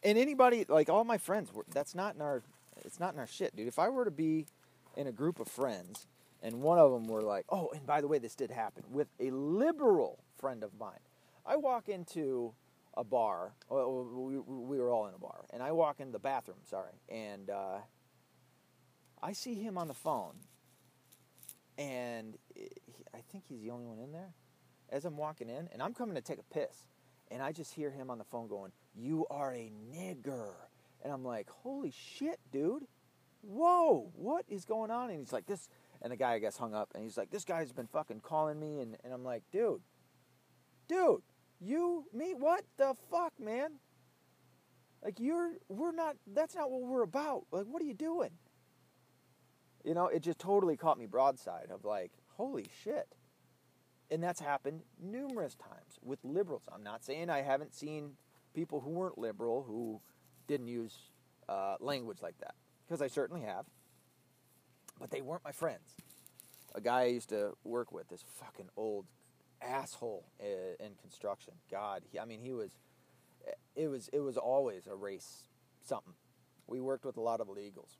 And 0.03 0.17
anybody 0.17 0.65
like 0.67 0.89
all 0.89 1.03
my 1.03 1.17
friends, 1.17 1.49
that's 1.73 1.95
not 1.95 2.15
in 2.15 2.21
our. 2.21 2.43
It's 2.83 2.99
not 2.99 3.13
in 3.13 3.19
our 3.19 3.27
shit, 3.27 3.55
dude. 3.55 3.67
If 3.67 3.79
I 3.79 3.89
were 3.89 4.03
to 4.03 4.11
be 4.11 4.47
in 4.97 5.07
a 5.07 5.11
group 5.11 5.39
of 5.39 5.47
friends 5.47 6.07
and 6.41 6.61
one 6.61 6.77
of 6.77 6.91
them 6.91 7.07
were 7.07 7.21
like, 7.21 7.45
"Oh, 7.49 7.69
and 7.73 7.85
by 7.85 8.01
the 8.01 8.07
way, 8.07 8.19
this 8.19 8.35
did 8.35 8.51
happen 8.51 8.83
with 8.91 9.07
a 9.19 9.31
liberal 9.31 10.19
friend 10.37 10.63
of 10.63 10.77
mine," 10.77 10.99
I 11.45 11.55
walk 11.55 11.87
into 11.87 12.53
a 12.95 13.03
bar. 13.03 13.53
Well, 13.69 14.03
we, 14.03 14.37
we 14.39 14.77
were 14.77 14.91
all 14.91 15.07
in 15.07 15.13
a 15.15 15.17
bar, 15.17 15.45
and 15.51 15.63
I 15.63 15.71
walk 15.71 15.99
in 15.99 16.11
the 16.11 16.19
bathroom. 16.19 16.57
Sorry, 16.69 16.91
and 17.07 17.49
uh, 17.49 17.77
I 19.21 19.31
see 19.31 19.55
him 19.55 19.77
on 19.77 19.87
the 19.87 19.93
phone 19.93 20.33
and 21.77 22.37
he, 22.55 22.69
I 23.13 23.19
think 23.31 23.45
he's 23.47 23.61
the 23.61 23.69
only 23.69 23.85
one 23.85 23.99
in 23.99 24.11
there. 24.11 24.33
As 24.89 25.05
I'm 25.05 25.17
walking 25.17 25.49
in, 25.49 25.69
and 25.71 25.81
I'm 25.81 25.93
coming 25.93 26.15
to 26.15 26.21
take 26.21 26.39
a 26.39 26.53
piss, 26.53 26.87
and 27.31 27.41
I 27.41 27.51
just 27.51 27.73
hear 27.73 27.89
him 27.89 28.09
on 28.09 28.17
the 28.17 28.23
phone 28.23 28.47
going, 28.47 28.71
"You 28.95 29.25
are 29.29 29.51
a 29.53 29.71
nigger," 29.91 30.53
and 31.03 31.11
I'm 31.11 31.23
like, 31.23 31.49
"Holy 31.49 31.91
shit, 31.91 32.39
dude! 32.51 32.85
Whoa, 33.41 34.11
what 34.15 34.45
is 34.47 34.65
going 34.65 34.91
on?" 34.91 35.09
And 35.09 35.19
he's 35.19 35.33
like, 35.33 35.45
"This," 35.47 35.67
and 36.01 36.11
the 36.11 36.17
guy 36.17 36.33
I 36.33 36.39
guess 36.39 36.57
hung 36.57 36.75
up, 36.75 36.91
and 36.93 37.03
he's 37.03 37.17
like, 37.17 37.31
"This 37.31 37.43
guy's 37.43 37.71
been 37.71 37.87
fucking 37.87 38.19
calling 38.21 38.59
me," 38.59 38.81
and, 38.81 38.97
and 39.03 39.13
I'm 39.13 39.23
like, 39.23 39.43
"Dude, 39.51 39.81
dude, 40.87 41.23
you, 41.59 42.05
me, 42.13 42.35
what 42.37 42.63
the 42.77 42.93
fuck, 43.09 43.39
man?" 43.39 43.79
Like 45.03 45.19
you're, 45.19 45.53
we're 45.69 45.91
not. 45.91 46.15
That's 46.27 46.55
not 46.55 46.71
what 46.71 46.81
we're 46.81 47.03
about. 47.03 47.45
Like, 47.51 47.65
what 47.65 47.81
are 47.81 47.85
you 47.85 47.93
doing? 47.93 48.29
You 49.83 49.93
know, 49.93 50.07
it 50.07 50.21
just 50.21 50.39
totally 50.39 50.77
caught 50.77 50.97
me 50.97 51.05
broadside 51.05 51.67
of 51.71 51.83
like, 51.83 52.11
holy 52.37 52.65
shit. 52.83 53.07
And 54.09 54.21
that's 54.21 54.39
happened 54.39 54.81
numerous 55.01 55.55
times 55.55 55.99
with 56.01 56.19
liberals. 56.23 56.63
I'm 56.73 56.83
not 56.83 57.03
saying 57.03 57.29
I 57.29 57.41
haven't 57.41 57.73
seen 57.73 58.11
people 58.53 58.81
who 58.81 58.91
weren't 58.91 59.17
liberal 59.17 59.63
who 59.63 60.01
didn't 60.47 60.67
use 60.67 60.95
uh, 61.49 61.75
language 61.79 62.19
like 62.21 62.37
that, 62.39 62.55
because 62.85 63.01
I 63.01 63.07
certainly 63.07 63.41
have. 63.41 63.65
But 64.99 65.09
they 65.09 65.21
weren't 65.21 65.43
my 65.43 65.51
friends. 65.51 65.95
A 66.75 66.81
guy 66.81 67.01
I 67.01 67.05
used 67.05 67.29
to 67.29 67.53
work 67.63 67.91
with, 67.91 68.07
this 68.09 68.23
fucking 68.39 68.69
old 68.77 69.05
asshole 69.61 70.25
in 70.39 70.91
construction. 71.01 71.53
God, 71.71 72.03
he, 72.11 72.19
I 72.19 72.25
mean, 72.25 72.39
he 72.39 72.53
was. 72.53 72.71
It 73.75 73.87
was 73.87 74.09
it 74.13 74.19
was 74.19 74.37
always 74.37 74.87
a 74.87 74.95
race 74.95 75.47
something. 75.83 76.13
We 76.67 76.79
worked 76.79 77.03
with 77.03 77.17
a 77.17 77.21
lot 77.21 77.41
of 77.41 77.47
illegals 77.47 77.97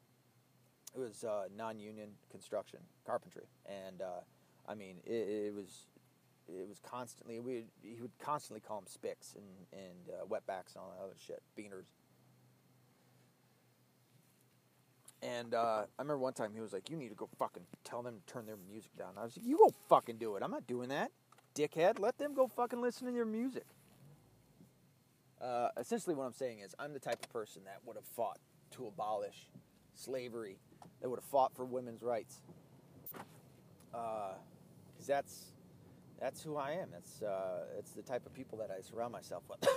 it 0.95 0.99
was 0.99 1.23
uh, 1.23 1.45
non-union 1.55 2.09
construction 2.29 2.79
carpentry, 3.05 3.45
and 3.65 4.01
uh, 4.01 4.21
I 4.67 4.75
mean 4.75 4.97
it, 5.05 5.11
it, 5.47 5.53
was 5.53 5.87
it 6.47 6.67
was 6.67 6.79
constantly 6.79 7.39
we 7.39 7.65
he 7.81 8.01
would 8.01 8.17
constantly 8.19 8.61
call 8.61 8.79
them 8.79 8.87
spicks 8.87 9.35
and 9.35 9.79
and 9.81 10.09
uh, 10.09 10.25
wetbacks 10.25 10.75
and 10.75 10.77
all 10.77 10.93
that 10.97 11.03
other 11.03 11.15
shit, 11.17 11.41
beaners. 11.57 11.85
And 15.21 15.53
uh, 15.53 15.85
I 15.97 16.01
remember 16.01 16.17
one 16.17 16.33
time 16.33 16.51
he 16.53 16.59
was 16.59 16.73
like, 16.73 16.89
"You 16.89 16.97
need 16.97 17.09
to 17.09 17.15
go 17.15 17.29
fucking 17.39 17.63
tell 17.83 18.03
them 18.03 18.15
to 18.25 18.33
turn 18.33 18.45
their 18.45 18.57
music 18.69 18.95
down." 18.97 19.13
I 19.17 19.23
was 19.23 19.37
like, 19.37 19.45
"You 19.45 19.57
go 19.57 19.71
fucking 19.87 20.17
do 20.17 20.35
it. 20.35 20.43
I'm 20.43 20.51
not 20.51 20.67
doing 20.67 20.89
that, 20.89 21.11
dickhead. 21.55 21.99
Let 21.99 22.17
them 22.17 22.33
go 22.33 22.47
fucking 22.47 22.81
listen 22.81 23.07
to 23.07 23.13
your 23.13 23.25
music." 23.25 23.65
Uh, 25.41 25.69
essentially, 25.77 26.15
what 26.15 26.25
I'm 26.25 26.33
saying 26.33 26.59
is, 26.59 26.75
I'm 26.77 26.93
the 26.93 26.99
type 26.99 27.23
of 27.23 27.29
person 27.29 27.63
that 27.65 27.79
would 27.85 27.95
have 27.95 28.05
fought 28.05 28.39
to 28.71 28.87
abolish 28.87 29.49
slavery 29.93 30.57
that 31.01 31.09
would 31.09 31.19
have 31.19 31.29
fought 31.29 31.55
for 31.55 31.65
women's 31.65 32.01
rights. 32.01 32.41
Because 33.91 33.95
uh, 33.95 35.07
that's 35.07 35.53
that's 36.19 36.41
who 36.41 36.55
I 36.57 36.71
am. 36.71 36.89
That's 36.91 37.21
uh, 37.21 37.65
it's 37.77 37.91
the 37.91 38.01
type 38.01 38.25
of 38.25 38.33
people 38.33 38.57
that 38.59 38.69
I 38.71 38.81
surround 38.81 39.11
myself 39.11 39.43
with. 39.49 39.67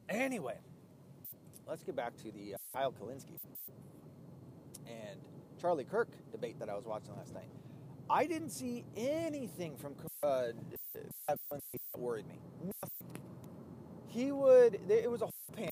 anyway, 0.08 0.58
let's 1.66 1.82
get 1.82 1.96
back 1.96 2.16
to 2.18 2.30
the 2.32 2.54
uh, 2.54 2.58
Kyle 2.74 2.92
Kulinski 2.92 3.38
and 4.86 5.20
Charlie 5.60 5.84
Kirk 5.84 6.08
debate 6.32 6.58
that 6.58 6.68
I 6.68 6.74
was 6.74 6.84
watching 6.84 7.14
last 7.16 7.34
night. 7.34 7.48
I 8.10 8.26
didn't 8.26 8.50
see 8.50 8.84
anything 8.96 9.76
from 9.76 9.94
uh, 10.22 10.48
that 11.28 11.38
worried 11.96 12.26
me. 12.26 12.40
Nothing. 12.62 13.22
He 14.06 14.32
would. 14.32 14.80
It 14.88 15.10
was 15.10 15.20
a 15.20 15.26
whole 15.26 15.54
panel, 15.54 15.70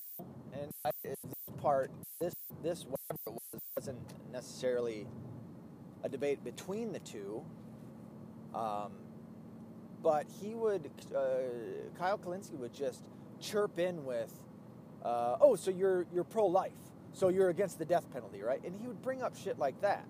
and 0.61 0.71
I, 0.85 0.91
this 1.03 1.17
part, 1.61 1.91
this 2.19 2.33
this 2.63 2.85
whatever 2.85 3.19
it 3.27 3.33
was, 3.33 3.61
wasn't 3.75 4.13
necessarily 4.31 5.07
a 6.03 6.09
debate 6.09 6.43
between 6.43 6.91
the 6.93 6.99
two. 6.99 7.43
Um, 8.53 8.91
but 10.01 10.25
he 10.41 10.53
would, 10.53 10.89
uh, 11.15 11.97
Kyle 11.97 12.17
Kulinski 12.17 12.57
would 12.57 12.73
just 12.73 13.03
chirp 13.39 13.79
in 13.79 14.05
with, 14.05 14.31
uh, 15.03 15.37
"Oh, 15.41 15.55
so 15.55 15.71
you're 15.71 16.05
you're 16.13 16.23
pro-life, 16.23 16.71
so 17.13 17.29
you're 17.29 17.49
against 17.49 17.79
the 17.79 17.85
death 17.85 18.11
penalty, 18.11 18.41
right?" 18.41 18.63
And 18.63 18.75
he 18.75 18.87
would 18.87 19.01
bring 19.01 19.21
up 19.21 19.35
shit 19.35 19.59
like 19.59 19.79
that. 19.81 20.05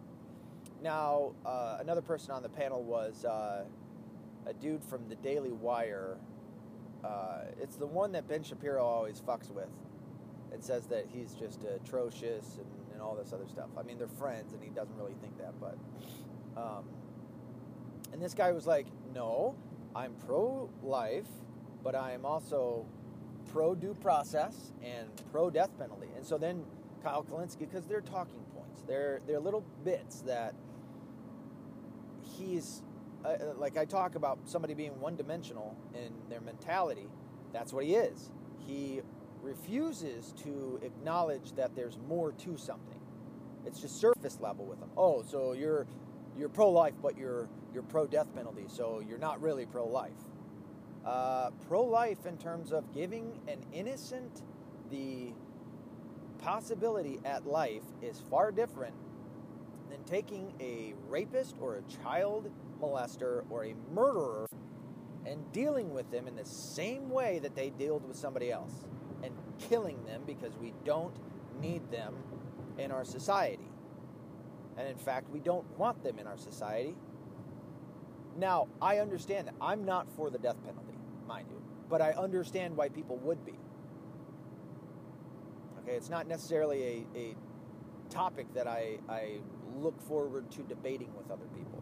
Now, 0.82 1.34
uh, 1.46 1.78
another 1.80 2.02
person 2.02 2.32
on 2.32 2.44
the 2.44 2.50
panel 2.50 2.84
was 2.84 3.26
uh, 3.26 3.64
a 4.46 4.54
dude 4.54 4.84
from 4.84 5.08
the 5.10 5.16
Daily 5.16 5.52
Wire. 5.52 6.18
Uh, 7.04 7.42
it's 7.60 7.76
the 7.76 7.88
one 7.88 8.12
that 8.12 8.28
Ben 8.28 8.44
Shapiro 8.44 8.84
always 8.84 9.20
fucks 9.22 9.50
with 9.52 9.70
and 10.52 10.64
says 10.64 10.88
that 10.88 11.06
he's 11.12 11.34
just 11.34 11.64
atrocious 11.64 12.58
and, 12.58 12.68
and 12.94 13.02
all 13.02 13.16
this 13.16 13.34
other 13.34 13.48
stuff. 13.48 13.70
I 13.78 13.84
mean, 13.84 13.98
they're 13.98 14.08
friends, 14.08 14.54
and 14.54 14.64
he 14.64 14.70
doesn't 14.70 14.96
really 14.98 15.16
think 15.22 15.38
that, 15.38 15.54
but. 15.60 15.78
Um, 16.56 16.86
and 18.14 18.22
this 18.22 18.34
guy 18.34 18.52
was 18.52 18.66
like, 18.66 18.88
"No, 19.14 19.56
I'm 19.96 20.14
pro 20.26 20.70
life, 20.82 21.28
but 21.84 21.96
I 21.96 22.12
am 22.12 22.26
also 22.26 22.86
pro 23.52 23.74
due 23.74 23.96
process 23.96 24.74
and 24.84 25.10
pro 25.32 25.50
death 25.50 25.72
penalty. 25.78 26.08
And 26.16 26.26
so 26.26 26.38
then 26.38 26.64
Kyle 27.04 27.24
Kulinski, 27.24 27.60
because 27.60 27.86
they're 27.86 28.02
talking 28.02 28.40
points, 28.54 28.84
they're, 28.88 29.22
they're 29.26 29.40
little 29.40 29.64
bits 29.84 30.22
that 30.22 30.54
he's, 32.38 32.84
uh, 33.26 33.30
uh, 33.30 33.54
like 33.58 33.78
I 33.78 33.86
talk 33.86 34.16
about 34.16 34.40
somebody 34.46 34.74
being 34.74 35.00
one 35.00 35.16
dimensional 35.16 35.76
in 35.94 36.12
their 36.30 36.42
mentality, 36.42 37.08
that's 37.54 37.74
what 37.74 37.84
he 37.84 37.96
is. 37.96 38.32
He 38.68 39.02
refuses 39.42 40.34
to 40.44 40.80
acknowledge 40.84 41.54
that 41.54 41.76
there's 41.76 41.98
more 42.08 42.32
to 42.34 42.58
something. 42.58 43.00
It's 43.66 43.80
just 43.80 44.00
surface 44.00 44.40
level 44.40 44.66
with 44.66 44.80
them. 44.80 44.90
Oh, 44.98 45.24
so 45.24 45.54
you're 45.54 45.88
you're 46.38 46.50
pro 46.50 46.70
life, 46.70 46.94
but 47.02 47.18
you're 47.18 47.50
you're 47.74 47.84
pro 47.84 48.08
death 48.08 48.34
penalty, 48.36 48.66
so 48.68 49.04
you're 49.08 49.18
not 49.18 49.42
really 49.42 49.66
pro 49.66 49.88
life. 49.88 50.12
Uh, 51.06 51.52
pro 51.68 51.84
life 51.84 52.26
in 52.26 52.38
terms 52.38 52.72
of 52.72 52.94
giving 52.94 53.40
an 53.48 53.60
innocent 53.74 54.44
the 54.90 55.34
possibility 56.38 57.20
at 57.26 57.46
life 57.46 57.84
is 58.02 58.22
far 58.30 58.52
different 58.52 58.94
than 59.90 60.04
taking 60.04 60.54
a 60.60 60.94
rapist 61.08 61.56
or 61.60 61.76
a 61.78 62.04
child 62.04 62.52
molester 62.82 63.44
or 63.50 63.66
a 63.66 63.74
murderer 63.94 64.48
and 65.26 65.52
dealing 65.52 65.94
with 65.94 66.10
them 66.12 66.28
in 66.28 66.36
the 66.36 66.46
same 66.46 67.10
way 67.10 67.40
that 67.40 67.56
they 67.56 67.70
dealt 67.72 68.02
with 68.04 68.16
somebody 68.16 68.52
else 68.52 68.86
and 69.24 69.34
killing 69.70 70.04
them 70.06 70.22
because 70.26 70.56
we 70.58 70.74
don't 70.86 71.16
need 71.62 71.90
them 71.92 72.16
in 72.78 72.92
our 72.92 73.06
society. 73.06 73.70
And 74.78 74.88
in 74.88 74.98
fact, 74.98 75.30
we 75.32 75.40
don't 75.40 75.66
want 75.78 76.04
them 76.04 76.20
in 76.20 76.28
our 76.28 76.38
society. 76.38 76.96
Now, 78.38 78.68
I 78.82 79.00
understand 79.00 79.48
that. 79.48 79.56
I'm 79.60 79.86
not 79.86 80.08
for 80.16 80.30
the 80.30 80.38
death 80.38 80.64
penalty, 80.64 80.98
mind 81.28 81.48
you, 81.50 81.62
but 81.90 82.02
I 82.02 82.12
understand 82.12 82.78
why 82.78 82.90
people 82.90 83.18
would 83.18 83.44
be. 83.44 83.58
Okay, 85.80 85.96
it's 85.96 86.10
not 86.10 86.28
necessarily 86.28 87.08
a, 87.16 87.18
a 87.18 87.36
topic 88.10 88.54
that 88.54 88.68
I, 88.68 89.00
I 89.10 89.38
look 89.78 90.00
forward 90.02 90.52
to 90.52 90.62
debating 90.64 91.10
with 91.18 91.32
other 91.32 91.46
people. 91.56 91.82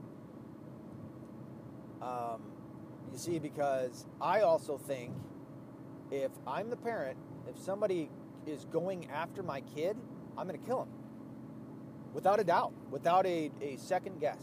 Um, 2.02 2.42
you 3.12 3.18
see, 3.18 3.40
because 3.40 4.06
I 4.22 4.42
also 4.42 4.78
think 4.78 5.12
if 6.12 6.32
I'm 6.48 6.70
the 6.70 6.78
parent, 6.78 7.18
if 7.50 7.58
somebody 7.58 8.10
is 8.46 8.66
going 8.66 9.10
after 9.10 9.44
my 9.44 9.62
kid, 9.62 9.98
I'm 10.38 10.48
going 10.48 10.60
to 10.60 10.66
kill 10.66 10.84
him 10.84 10.90
without 12.14 12.40
a 12.40 12.44
doubt, 12.44 12.74
without 12.90 13.26
a, 13.26 13.52
a 13.62 13.76
second 13.78 14.20
guess. 14.20 14.42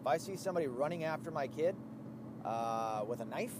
If 0.00 0.06
I 0.06 0.16
see 0.16 0.36
somebody 0.36 0.66
running 0.66 1.04
after 1.04 1.30
my 1.30 1.46
kid 1.46 1.76
uh, 2.44 3.04
with 3.06 3.20
a 3.20 3.24
knife, 3.26 3.54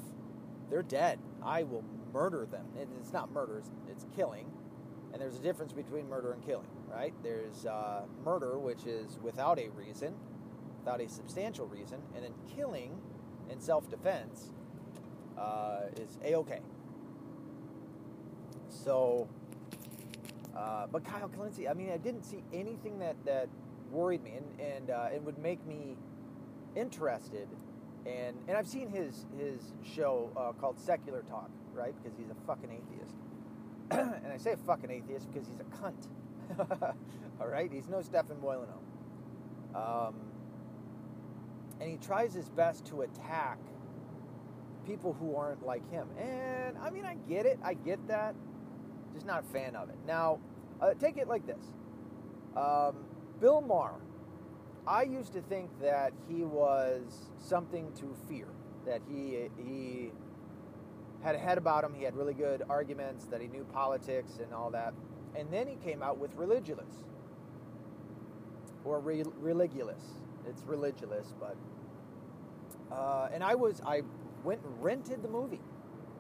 they're 0.70 0.82
dead. 0.82 1.18
I 1.42 1.62
will 1.62 1.84
murder 2.12 2.46
them. 2.50 2.66
And 2.78 2.88
It's 3.00 3.12
not 3.12 3.30
murder, 3.32 3.62
it's 3.88 4.06
killing. 4.16 4.46
And 5.12 5.20
there's 5.22 5.36
a 5.36 5.42
difference 5.42 5.72
between 5.72 6.08
murder 6.08 6.32
and 6.32 6.44
killing, 6.44 6.66
right? 6.90 7.14
There's 7.22 7.66
uh, 7.66 8.02
murder, 8.24 8.58
which 8.58 8.84
is 8.84 9.18
without 9.22 9.58
a 9.58 9.68
reason, 9.68 10.14
without 10.78 11.00
a 11.00 11.08
substantial 11.08 11.66
reason, 11.66 11.98
and 12.14 12.24
then 12.24 12.32
killing 12.56 12.98
in 13.50 13.60
self 13.60 13.88
defense 13.88 14.50
uh, 15.38 15.82
is 15.96 16.18
a 16.24 16.34
okay. 16.36 16.60
So, 18.74 19.28
uh, 20.56 20.86
but 20.90 21.04
Kyle 21.04 21.28
Kulinski, 21.28 21.70
I 21.70 21.74
mean, 21.74 21.90
I 21.90 21.96
didn't 21.96 22.24
see 22.24 22.42
anything 22.52 22.98
that, 22.98 23.16
that 23.24 23.48
worried 23.90 24.22
me 24.22 24.32
and, 24.36 24.60
and 24.60 24.90
uh, 24.90 25.08
it 25.14 25.22
would 25.22 25.38
make 25.38 25.64
me 25.66 25.96
interested. 26.74 27.48
And, 28.06 28.36
and 28.48 28.56
I've 28.56 28.66
seen 28.66 28.88
his, 28.88 29.26
his 29.38 29.72
show 29.82 30.30
uh, 30.36 30.52
called 30.52 30.78
Secular 30.78 31.22
Talk, 31.22 31.50
right? 31.72 31.94
Because 32.02 32.18
he's 32.18 32.30
a 32.30 32.46
fucking 32.46 32.70
atheist. 32.70 33.16
and 33.90 34.32
I 34.32 34.36
say 34.36 34.56
fucking 34.66 34.90
atheist 34.90 35.32
because 35.32 35.48
he's 35.48 35.60
a 35.60 35.64
cunt. 35.64 36.08
All 37.40 37.46
right? 37.46 37.70
He's 37.72 37.88
no 37.88 38.02
Stefan 38.02 38.40
Molyneux. 38.42 38.72
Um, 39.74 40.14
and 41.80 41.90
he 41.90 41.96
tries 41.96 42.34
his 42.34 42.48
best 42.48 42.84
to 42.86 43.02
attack 43.02 43.58
people 44.86 45.16
who 45.18 45.34
aren't 45.34 45.64
like 45.64 45.88
him. 45.90 46.08
And 46.18 46.76
I 46.78 46.90
mean, 46.90 47.04
I 47.04 47.16
get 47.28 47.46
it. 47.46 47.58
I 47.62 47.74
get 47.74 48.06
that. 48.08 48.34
Just 49.14 49.26
not 49.26 49.44
a 49.44 49.52
fan 49.52 49.76
of 49.76 49.88
it. 49.88 49.96
Now, 50.06 50.40
uh, 50.80 50.94
take 50.94 51.16
it 51.16 51.28
like 51.28 51.46
this 51.46 51.64
um, 52.56 52.96
Bill 53.40 53.60
Maher. 53.60 54.00
I 54.86 55.04
used 55.04 55.32
to 55.32 55.40
think 55.40 55.70
that 55.80 56.12
he 56.28 56.44
was 56.44 57.30
something 57.38 57.90
to 58.00 58.14
fear, 58.28 58.48
that 58.84 59.00
he, 59.08 59.48
he 59.56 60.10
had 61.22 61.34
a 61.34 61.38
head 61.38 61.56
about 61.56 61.84
him, 61.84 61.94
he 61.94 62.04
had 62.04 62.14
really 62.14 62.34
good 62.34 62.62
arguments, 62.68 63.24
that 63.26 63.40
he 63.40 63.48
knew 63.48 63.64
politics 63.72 64.38
and 64.42 64.52
all 64.52 64.70
that. 64.72 64.92
And 65.34 65.50
then 65.50 65.66
he 65.66 65.76
came 65.76 66.02
out 66.02 66.18
with 66.18 66.36
Religulous, 66.36 67.06
or 68.84 69.00
re- 69.00 69.24
Religulous. 69.42 70.02
It's 70.46 70.62
Religulous, 70.62 71.32
but. 71.40 71.56
Uh, 72.92 73.30
and 73.32 73.42
I 73.42 73.54
was, 73.54 73.80
I 73.86 74.02
went 74.44 74.60
and 74.62 74.82
rented 74.82 75.22
the 75.22 75.28
movie 75.28 75.60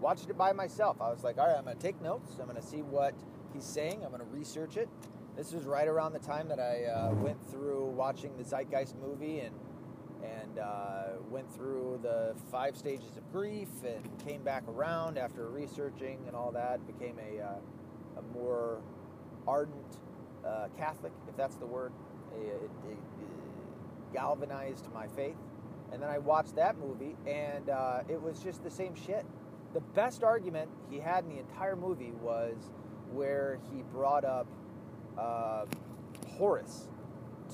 watched 0.00 0.28
it 0.28 0.36
by 0.36 0.52
myself. 0.52 1.00
I 1.00 1.10
was 1.10 1.24
like, 1.24 1.38
all 1.38 1.46
right, 1.46 1.56
I'm 1.56 1.64
going 1.64 1.76
to 1.76 1.82
take 1.82 2.00
notes. 2.02 2.36
I'm 2.38 2.46
going 2.46 2.60
to 2.60 2.66
see 2.66 2.82
what 2.82 3.14
he's 3.52 3.64
saying. 3.64 4.02
I'm 4.04 4.10
going 4.10 4.20
to 4.20 4.36
research 4.36 4.76
it. 4.76 4.88
This 5.36 5.52
was 5.52 5.64
right 5.64 5.88
around 5.88 6.12
the 6.12 6.20
time 6.20 6.48
that 6.48 6.60
I 6.60 6.84
uh, 6.84 7.12
went 7.14 7.44
through 7.50 7.86
watching 7.86 8.36
the 8.36 8.44
Zeitgeist 8.44 8.96
movie 8.96 9.40
and 9.40 9.54
and 10.22 10.58
uh, 10.58 11.02
went 11.28 11.52
through 11.52 12.00
the 12.02 12.34
five 12.50 12.78
stages 12.78 13.16
of 13.18 13.30
grief 13.30 13.68
and 13.84 14.08
came 14.26 14.42
back 14.42 14.62
around 14.68 15.18
after 15.18 15.48
researching 15.48 16.18
and 16.26 16.34
all 16.34 16.50
that. 16.52 16.86
Became 16.86 17.16
a 17.18 17.42
uh, 17.42 18.18
a 18.18 18.22
more 18.32 18.80
ardent 19.46 19.98
uh, 20.46 20.68
Catholic, 20.78 21.12
if 21.28 21.36
that's 21.36 21.56
the 21.56 21.66
word. 21.66 21.92
It, 22.36 22.46
it, 22.46 22.70
it 22.90 22.98
galvanized 24.12 24.86
my 24.94 25.08
faith. 25.08 25.36
And 25.92 26.02
then 26.02 26.10
I 26.10 26.18
watched 26.18 26.56
that 26.56 26.78
movie, 26.78 27.16
and 27.26 27.68
uh, 27.68 28.00
it 28.08 28.20
was 28.20 28.40
just 28.40 28.64
the 28.64 28.70
same 28.70 28.94
shit 28.94 29.24
the 29.74 29.80
best 29.80 30.22
argument 30.22 30.70
he 30.88 30.98
had 30.98 31.24
in 31.24 31.30
the 31.30 31.40
entire 31.40 31.76
movie 31.76 32.12
was 32.22 32.54
where 33.12 33.58
he 33.70 33.82
brought 33.92 34.24
up 34.24 34.46
uh, 35.18 35.64
Horace 36.38 36.88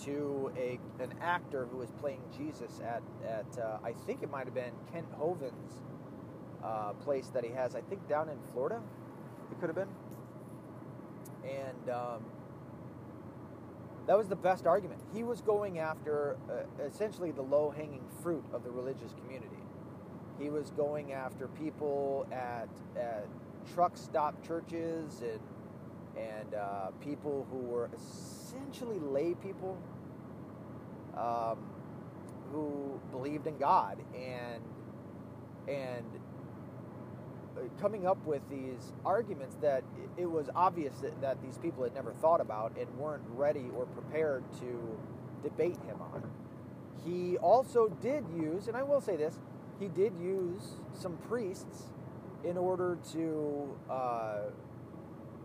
to 0.04 0.52
a 0.56 0.78
an 1.02 1.12
actor 1.20 1.66
who 1.70 1.78
was 1.78 1.90
playing 1.92 2.20
Jesus 2.36 2.80
at 2.80 3.02
at 3.26 3.58
uh, 3.58 3.78
I 3.82 3.92
think 4.06 4.22
it 4.22 4.30
might 4.30 4.44
have 4.44 4.54
been 4.54 4.72
Kent 4.92 5.06
Hovind's 5.18 5.82
uh, 6.62 6.92
place 6.92 7.28
that 7.28 7.44
he 7.44 7.50
has 7.50 7.74
I 7.74 7.80
think 7.80 8.06
down 8.08 8.28
in 8.28 8.38
Florida 8.52 8.80
it 9.50 9.58
could 9.58 9.68
have 9.68 9.76
been. 9.76 9.88
And 11.42 11.90
um, 11.90 12.24
that 14.06 14.16
was 14.16 14.28
the 14.28 14.36
best 14.36 14.66
argument. 14.66 15.00
He 15.12 15.22
was 15.24 15.40
going 15.40 15.78
after 15.78 16.36
uh, 16.50 16.84
essentially 16.84 17.30
the 17.30 17.42
low 17.42 17.70
hanging 17.70 18.04
fruit 18.22 18.44
of 18.52 18.62
the 18.62 18.70
religious 18.70 19.14
community 19.14 19.59
he 20.40 20.50
was 20.50 20.70
going 20.70 21.12
after 21.12 21.48
people 21.48 22.26
at, 22.32 22.68
at 22.96 23.26
truck 23.74 23.96
stop 23.96 24.46
churches 24.46 25.22
and 25.22 25.40
and 26.16 26.54
uh, 26.54 26.90
people 27.00 27.46
who 27.50 27.58
were 27.58 27.88
essentially 27.94 28.98
lay 28.98 29.34
people 29.34 29.78
um, 31.16 31.58
who 32.52 33.00
believed 33.10 33.46
in 33.46 33.56
God 33.58 33.98
and 34.14 34.62
and 35.68 36.04
coming 37.80 38.06
up 38.06 38.24
with 38.24 38.42
these 38.48 38.92
arguments 39.04 39.56
that 39.60 39.84
it 40.16 40.24
was 40.24 40.48
obvious 40.54 40.94
that, 41.00 41.20
that 41.20 41.42
these 41.42 41.58
people 41.58 41.84
had 41.84 41.94
never 41.94 42.12
thought 42.14 42.40
about 42.40 42.76
and 42.78 42.88
weren't 42.96 43.22
ready 43.28 43.66
or 43.76 43.86
prepared 43.86 44.42
to 44.54 44.98
debate 45.42 45.78
him 45.86 46.00
on. 46.00 46.22
He 47.04 47.36
also 47.38 47.88
did 48.00 48.24
use, 48.34 48.68
and 48.68 48.76
I 48.76 48.82
will 48.82 49.00
say 49.00 49.16
this, 49.16 49.38
he 49.80 49.88
did 49.88 50.12
use 50.20 50.76
some 50.92 51.16
priests 51.28 51.84
in 52.44 52.56
order 52.58 52.98
to 53.12 53.76
uh, 53.90 54.40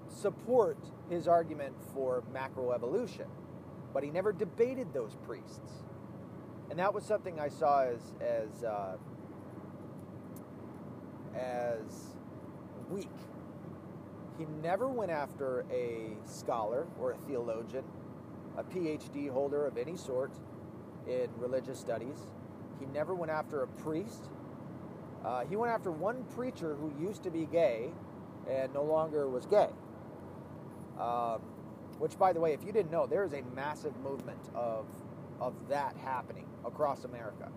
support 0.10 0.78
his 1.10 1.28
argument 1.28 1.74
for 1.94 2.22
macroevolution, 2.34 3.28
but 3.94 4.04
he 4.04 4.10
never 4.10 4.34
debated 4.34 4.94
those 4.94 5.16
priests, 5.26 5.84
and 6.70 6.78
that 6.78 6.94
was 6.94 7.06
something 7.06 7.40
I 7.40 7.48
saw 7.48 7.84
as 7.84 8.14
as 8.22 8.64
uh, 8.64 8.98
as 11.34 12.16
weak. 12.90 13.10
He 14.38 14.46
never 14.62 14.90
went 14.90 15.12
after 15.12 15.66
a 15.72 16.10
scholar 16.26 16.88
or 17.00 17.14
a 17.14 17.18
theologian, 17.20 17.86
a 18.58 18.64
PhD 18.64 19.30
holder 19.30 19.66
of 19.66 19.78
any 19.78 19.96
sort 19.96 20.32
in 21.08 21.30
religious 21.38 21.80
studies. 21.80 22.18
He 22.80 22.86
never 22.88 23.14
went 23.16 23.32
after 23.32 23.64
a 23.64 23.68
priest. 23.68 24.30
Uh, 25.24 25.46
he 25.46 25.56
went 25.56 25.72
after 25.74 25.92
one 25.92 26.24
preacher 26.36 26.76
who 26.76 26.94
used 27.04 27.24
to 27.24 27.32
be 27.32 27.46
gay 27.46 27.92
and 28.50 28.74
no 28.74 28.84
longer 28.84 29.28
was 29.28 29.46
gay. 29.46 29.70
Um, 31.00 31.42
which, 31.98 32.18
by 32.18 32.34
the 32.34 32.40
way, 32.40 32.54
if 32.54 32.64
you 32.64 32.72
didn't 32.72 32.92
know, 32.92 33.06
there 33.06 33.24
is 33.24 33.34
a 33.34 33.42
massive 33.56 33.96
movement 33.98 34.50
of, 34.54 34.86
of 35.40 35.54
that 35.70 35.96
happening 35.98 36.46
across 36.66 37.06
America. 37.06 37.52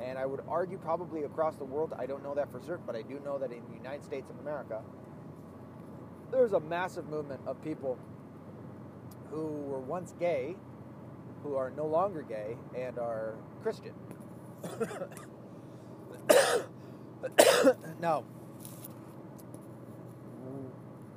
And 0.00 0.18
I 0.18 0.26
would 0.26 0.40
argue 0.48 0.78
probably 0.78 1.24
across 1.24 1.56
the 1.56 1.64
world. 1.64 1.92
I 1.98 2.06
don't 2.06 2.22
know 2.22 2.34
that 2.34 2.50
for 2.50 2.60
certain, 2.60 2.84
but 2.86 2.96
I 2.96 3.02
do 3.02 3.20
know 3.24 3.38
that 3.38 3.52
in 3.52 3.62
the 3.68 3.76
United 3.76 4.04
States 4.04 4.30
of 4.30 4.38
America, 4.40 4.82
there's 6.30 6.54
a 6.54 6.60
massive 6.60 7.08
movement 7.08 7.40
of 7.46 7.62
people 7.62 7.98
who 9.30 9.46
were 9.46 9.80
once 9.80 10.14
gay, 10.18 10.56
who 11.42 11.56
are 11.56 11.70
no 11.76 11.86
longer 11.86 12.22
gay, 12.22 12.56
and 12.76 12.98
are 12.98 13.34
Christian. 13.62 13.92
now, 18.00 18.24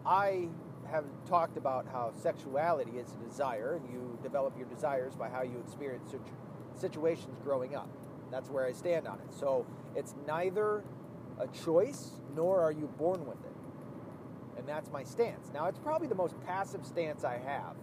I 0.06 0.48
have 0.90 1.06
talked 1.28 1.58
about 1.58 1.88
how 1.92 2.12
sexuality 2.22 2.98
is 2.98 3.08
a 3.14 3.28
desire, 3.28 3.76
and 3.76 3.92
you 3.92 4.18
develop 4.22 4.58
your 4.58 4.68
desires 4.68 5.16
by 5.16 5.30
how 5.30 5.42
you 5.42 5.62
experience 5.66 6.14
situations 6.76 7.40
growing 7.44 7.76
up. 7.76 7.90
That's 8.32 8.50
where 8.50 8.66
I 8.66 8.72
stand 8.72 9.08
on 9.08 9.20
it. 9.20 9.34
So 9.34 9.66
it's 9.96 10.14
neither 10.28 10.84
a 11.40 11.48
choice 11.48 12.12
nor 12.36 12.62
are 12.62 12.72
you 12.72 12.90
born 12.98 13.26
with 13.26 13.44
it. 13.44 13.52
And 14.58 14.68
that's 14.68 14.92
my 14.92 15.04
stance. 15.04 15.52
Now, 15.54 15.66
it's 15.66 15.80
probably 15.80 16.08
the 16.08 16.16
most 16.16 16.36
passive 16.46 16.86
stance 16.86 17.24
I 17.24 17.38
have, 17.38 17.76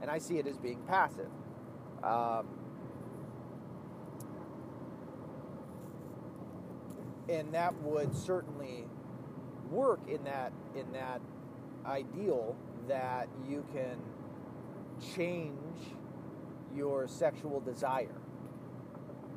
and 0.00 0.10
I 0.10 0.18
see 0.18 0.38
it 0.38 0.46
as 0.46 0.56
being 0.56 0.80
passive. 0.86 1.28
Um, 2.02 2.46
and 7.28 7.52
that 7.54 7.74
would 7.82 8.14
certainly 8.14 8.86
work 9.70 10.00
in 10.08 10.22
that 10.24 10.52
in 10.76 10.90
that 10.92 11.20
ideal 11.86 12.56
that 12.88 13.28
you 13.48 13.64
can 13.72 13.96
change 15.14 15.78
your 16.74 17.06
sexual 17.08 17.60
desire. 17.60 18.14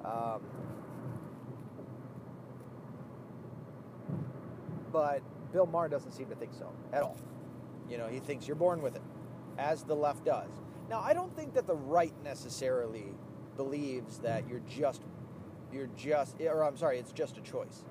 Um, 0.04 0.42
but 4.92 5.22
Bill 5.52 5.66
Maher 5.66 5.90
doesn't 5.90 6.12
seem 6.12 6.28
to 6.28 6.36
think 6.36 6.54
so 6.54 6.72
at 6.94 7.02
all. 7.02 7.18
You 7.90 7.98
know, 7.98 8.08
he 8.08 8.20
thinks 8.20 8.48
you're 8.48 8.56
born 8.56 8.82
with 8.82 8.96
it, 8.96 9.02
as 9.58 9.84
the 9.84 9.96
left 9.96 10.26
does. 10.26 10.50
Now, 10.90 11.02
I 11.02 11.14
don't 11.14 11.36
think 11.36 11.54
that 11.54 11.68
the 11.68 11.76
right 11.76 12.14
necessarily 12.24 13.06
believes 13.58 14.20
that 14.20 14.48
you're 14.48 14.62
just, 14.68 15.02
you're 15.76 15.90
just, 15.98 16.40
or 16.42 16.64
I'm 16.64 16.78
sorry, 16.78 16.98
it's 16.98 17.12
just 17.12 17.38
a 17.38 17.42
choice, 17.42 17.84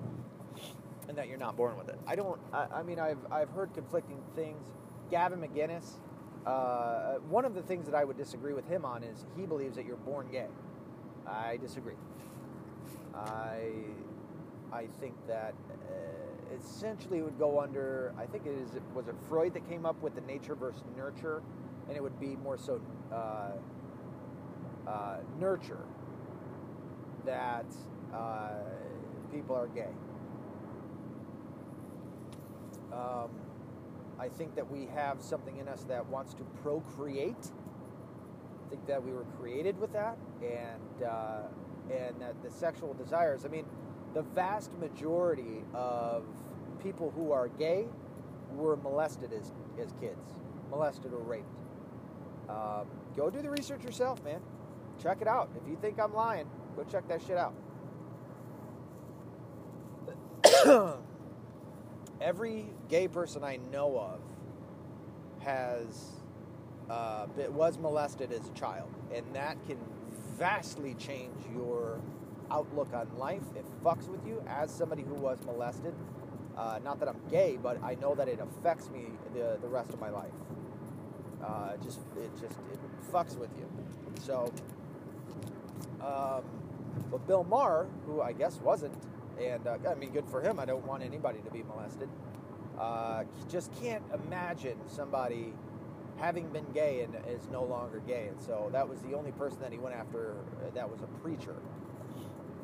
and 1.07 1.17
that 1.17 1.27
you're 1.27 1.37
not 1.37 1.55
born 1.55 1.77
with 1.77 1.87
it. 1.87 1.99
I 2.07 2.15
don't. 2.15 2.39
I, 2.51 2.65
I 2.73 2.83
mean, 2.83 2.99
I've 2.99 3.19
I've 3.31 3.51
heard 3.51 3.73
conflicting 3.73 4.17
things. 4.35 4.67
Gavin 5.11 5.39
McInnes, 5.39 5.99
uh, 6.45 7.15
one 7.29 7.45
of 7.45 7.53
the 7.53 7.61
things 7.61 7.85
that 7.85 7.95
I 7.95 8.03
would 8.03 8.17
disagree 8.17 8.53
with 8.53 8.67
him 8.67 8.85
on 8.85 9.03
is 9.03 9.25
he 9.37 9.45
believes 9.45 9.75
that 9.75 9.85
you're 9.85 9.97
born 9.97 10.27
gay. 10.31 10.47
I 11.27 11.57
disagree. 11.57 11.93
I 13.13 13.69
I 14.73 14.87
think 14.99 15.13
that 15.27 15.53
uh, 15.71 16.55
essentially 16.59 17.19
it 17.19 17.23
would 17.23 17.37
go 17.37 17.59
under. 17.59 18.13
I 18.17 18.25
think 18.25 18.47
it 18.47 18.55
is. 18.57 18.71
Was 18.95 19.07
it 19.07 19.15
Freud 19.29 19.53
that 19.53 19.69
came 19.69 19.85
up 19.85 20.01
with 20.01 20.15
the 20.15 20.21
nature 20.21 20.55
versus 20.55 20.81
nurture, 20.97 21.43
and 21.87 21.95
it 21.95 22.01
would 22.01 22.19
be 22.19 22.35
more 22.37 22.57
so 22.57 22.81
uh, 23.13 23.51
uh, 24.87 25.17
nurture 25.39 25.85
that 27.25 27.65
uh, 28.13 28.49
people 29.31 29.55
are 29.55 29.67
gay. 29.67 29.89
Um, 32.93 33.29
I 34.17 34.29
think 34.29 34.55
that 34.55 34.71
we 34.71 34.87
have 34.95 35.21
something 35.21 35.57
in 35.57 35.67
us 35.67 35.83
that 35.83 36.05
wants 36.07 36.33
to 36.35 36.43
procreate. 36.63 37.51
I 38.65 38.69
think 38.69 38.87
that 38.87 39.03
we 39.03 39.11
were 39.11 39.25
created 39.39 39.77
with 39.77 39.91
that, 39.93 40.17
and 40.41 41.03
uh, 41.03 41.41
and 41.91 42.19
that 42.21 42.41
the 42.41 42.49
sexual 42.49 42.93
desires. 42.93 43.45
I 43.45 43.49
mean, 43.49 43.65
the 44.13 44.21
vast 44.21 44.71
majority 44.79 45.63
of 45.73 46.23
people 46.81 47.11
who 47.15 47.31
are 47.31 47.49
gay 47.49 47.85
were 48.53 48.77
molested 48.77 49.33
as 49.33 49.51
as 49.81 49.93
kids, 49.99 50.35
molested 50.69 51.11
or 51.13 51.19
raped. 51.19 51.45
Um, 52.47 52.87
go 53.17 53.29
do 53.29 53.41
the 53.41 53.49
research 53.49 53.83
yourself, 53.83 54.23
man. 54.23 54.39
Check 55.01 55.17
it 55.21 55.27
out. 55.27 55.49
If 55.61 55.67
you 55.69 55.77
think 55.81 55.99
I'm 55.99 56.13
lying, 56.13 56.47
go 56.75 56.83
check 56.91 57.07
that 57.07 57.21
shit 57.21 57.37
out. 57.37 57.53
Every 62.21 62.65
gay 62.89 63.07
person 63.07 63.43
I 63.43 63.57
know 63.71 63.97
of 63.97 64.19
has 65.43 66.11
uh, 66.89 67.27
was 67.49 67.77
molested 67.77 68.31
as 68.31 68.47
a 68.47 68.51
child, 68.51 68.89
and 69.13 69.25
that 69.33 69.57
can 69.67 69.77
vastly 70.37 70.95
change 70.95 71.35
your 71.53 71.99
outlook 72.51 72.93
on 72.93 73.07
life. 73.17 73.43
It 73.55 73.65
fucks 73.83 74.07
with 74.07 74.25
you 74.25 74.43
as 74.47 74.71
somebody 74.71 75.03
who 75.03 75.15
was 75.15 75.39
molested. 75.45 75.93
Uh, 76.57 76.79
not 76.83 76.99
that 76.99 77.09
I'm 77.09 77.19
gay, 77.29 77.57
but 77.61 77.81
I 77.83 77.95
know 77.95 78.15
that 78.15 78.27
it 78.27 78.39
affects 78.39 78.89
me 78.89 79.05
the, 79.33 79.57
the 79.61 79.67
rest 79.67 79.91
of 79.91 79.99
my 79.99 80.09
life. 80.09 80.31
Uh, 81.43 81.75
just 81.83 81.99
it 82.17 82.31
just 82.39 82.55
it 82.71 82.79
fucks 83.11 83.37
with 83.37 83.49
you. 83.57 83.69
So, 84.23 84.51
um, 86.01 86.43
but 87.11 87.25
Bill 87.27 87.43
Maher, 87.43 87.87
who 88.05 88.21
I 88.21 88.33
guess 88.33 88.59
wasn't, 88.61 88.93
and 89.41 89.65
uh, 89.67 89.77
I 89.89 89.95
mean, 89.95 90.11
good 90.11 90.27
for 90.27 90.41
him. 90.41 90.59
I 90.59 90.65
don't 90.65 90.85
want 90.85 91.03
anybody 91.03 91.39
to 91.39 91.51
be 91.51 91.63
molested. 91.63 92.09
Uh, 92.79 93.23
just 93.49 93.71
can't 93.81 94.03
imagine 94.13 94.77
somebody 94.87 95.53
having 96.17 96.47
been 96.49 96.65
gay 96.73 97.01
and 97.01 97.15
is 97.27 97.47
no 97.51 97.63
longer 97.63 98.01
gay. 98.07 98.27
And 98.29 98.41
so 98.41 98.69
that 98.71 98.87
was 98.87 98.99
the 99.01 99.13
only 99.13 99.31
person 99.33 99.59
that 99.61 99.71
he 99.71 99.77
went 99.77 99.95
after 99.95 100.31
uh, 100.31 100.73
that 100.73 100.89
was 100.89 101.01
a 101.01 101.07
preacher 101.21 101.55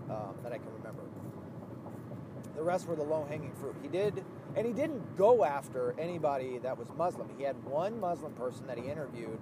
um, 0.09 0.35
that 0.43 0.51
I 0.51 0.57
can 0.57 0.71
remember. 0.77 1.01
The 2.55 2.63
rest 2.63 2.87
were 2.87 2.95
the 2.95 3.03
low 3.03 3.25
hanging 3.29 3.53
fruit. 3.53 3.75
He 3.81 3.87
did, 3.87 4.23
and 4.55 4.67
he 4.67 4.73
didn't 4.73 5.17
go 5.17 5.43
after 5.43 5.95
anybody 5.97 6.59
that 6.59 6.77
was 6.77 6.87
Muslim. 6.97 7.29
He 7.37 7.43
had 7.43 7.61
one 7.63 7.99
Muslim 7.99 8.33
person 8.33 8.67
that 8.67 8.77
he 8.77 8.89
interviewed, 8.89 9.39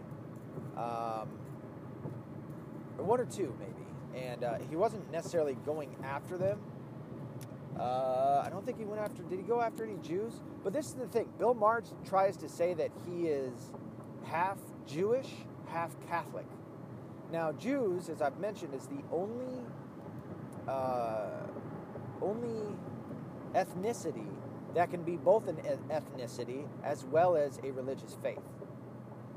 um, 0.78 1.28
or 2.98 3.04
one 3.04 3.20
or 3.20 3.26
two 3.26 3.54
maybe, 3.60 3.79
and 4.16 4.44
uh, 4.44 4.58
he 4.70 4.76
wasn't 4.76 5.12
necessarily 5.12 5.56
going 5.66 5.96
after 6.04 6.38
them. 6.38 6.60
Uh, 7.80 8.44
I 8.46 8.50
don't 8.50 8.66
think 8.66 8.78
he 8.78 8.84
went 8.84 9.02
after. 9.02 9.24
Did 9.24 9.40
he 9.40 9.44
go 9.44 9.62
after 9.62 9.84
any 9.84 9.98
Jews? 9.98 10.42
But 10.64 10.74
this 10.74 10.88
is 10.88 10.94
the 10.94 11.08
thing. 11.08 11.30
Bill 11.38 11.54
Maher 11.54 11.84
tries 12.06 12.36
to 12.38 12.50
say 12.50 12.74
that 12.74 12.92
he 13.06 13.28
is 13.28 13.72
half 14.26 14.58
Jewish, 14.86 15.30
half 15.68 15.96
Catholic. 16.08 16.46
Now, 17.32 17.52
Jews, 17.54 18.10
as 18.10 18.22
I've 18.22 18.40
mentioned, 18.40 18.74
is 18.74 18.88
the 18.88 19.02
only 19.12 19.62
uh, 20.68 21.48
only 22.22 22.76
ethnicity 23.54 24.28
that 24.76 24.92
can 24.92 25.04
be 25.04 25.16
both 25.16 25.48
an 25.48 25.56
ethnicity 25.90 26.66
as 26.84 27.06
well 27.06 27.36
as 27.36 27.60
a 27.64 27.72
religious 27.72 28.18
faith. 28.22 28.40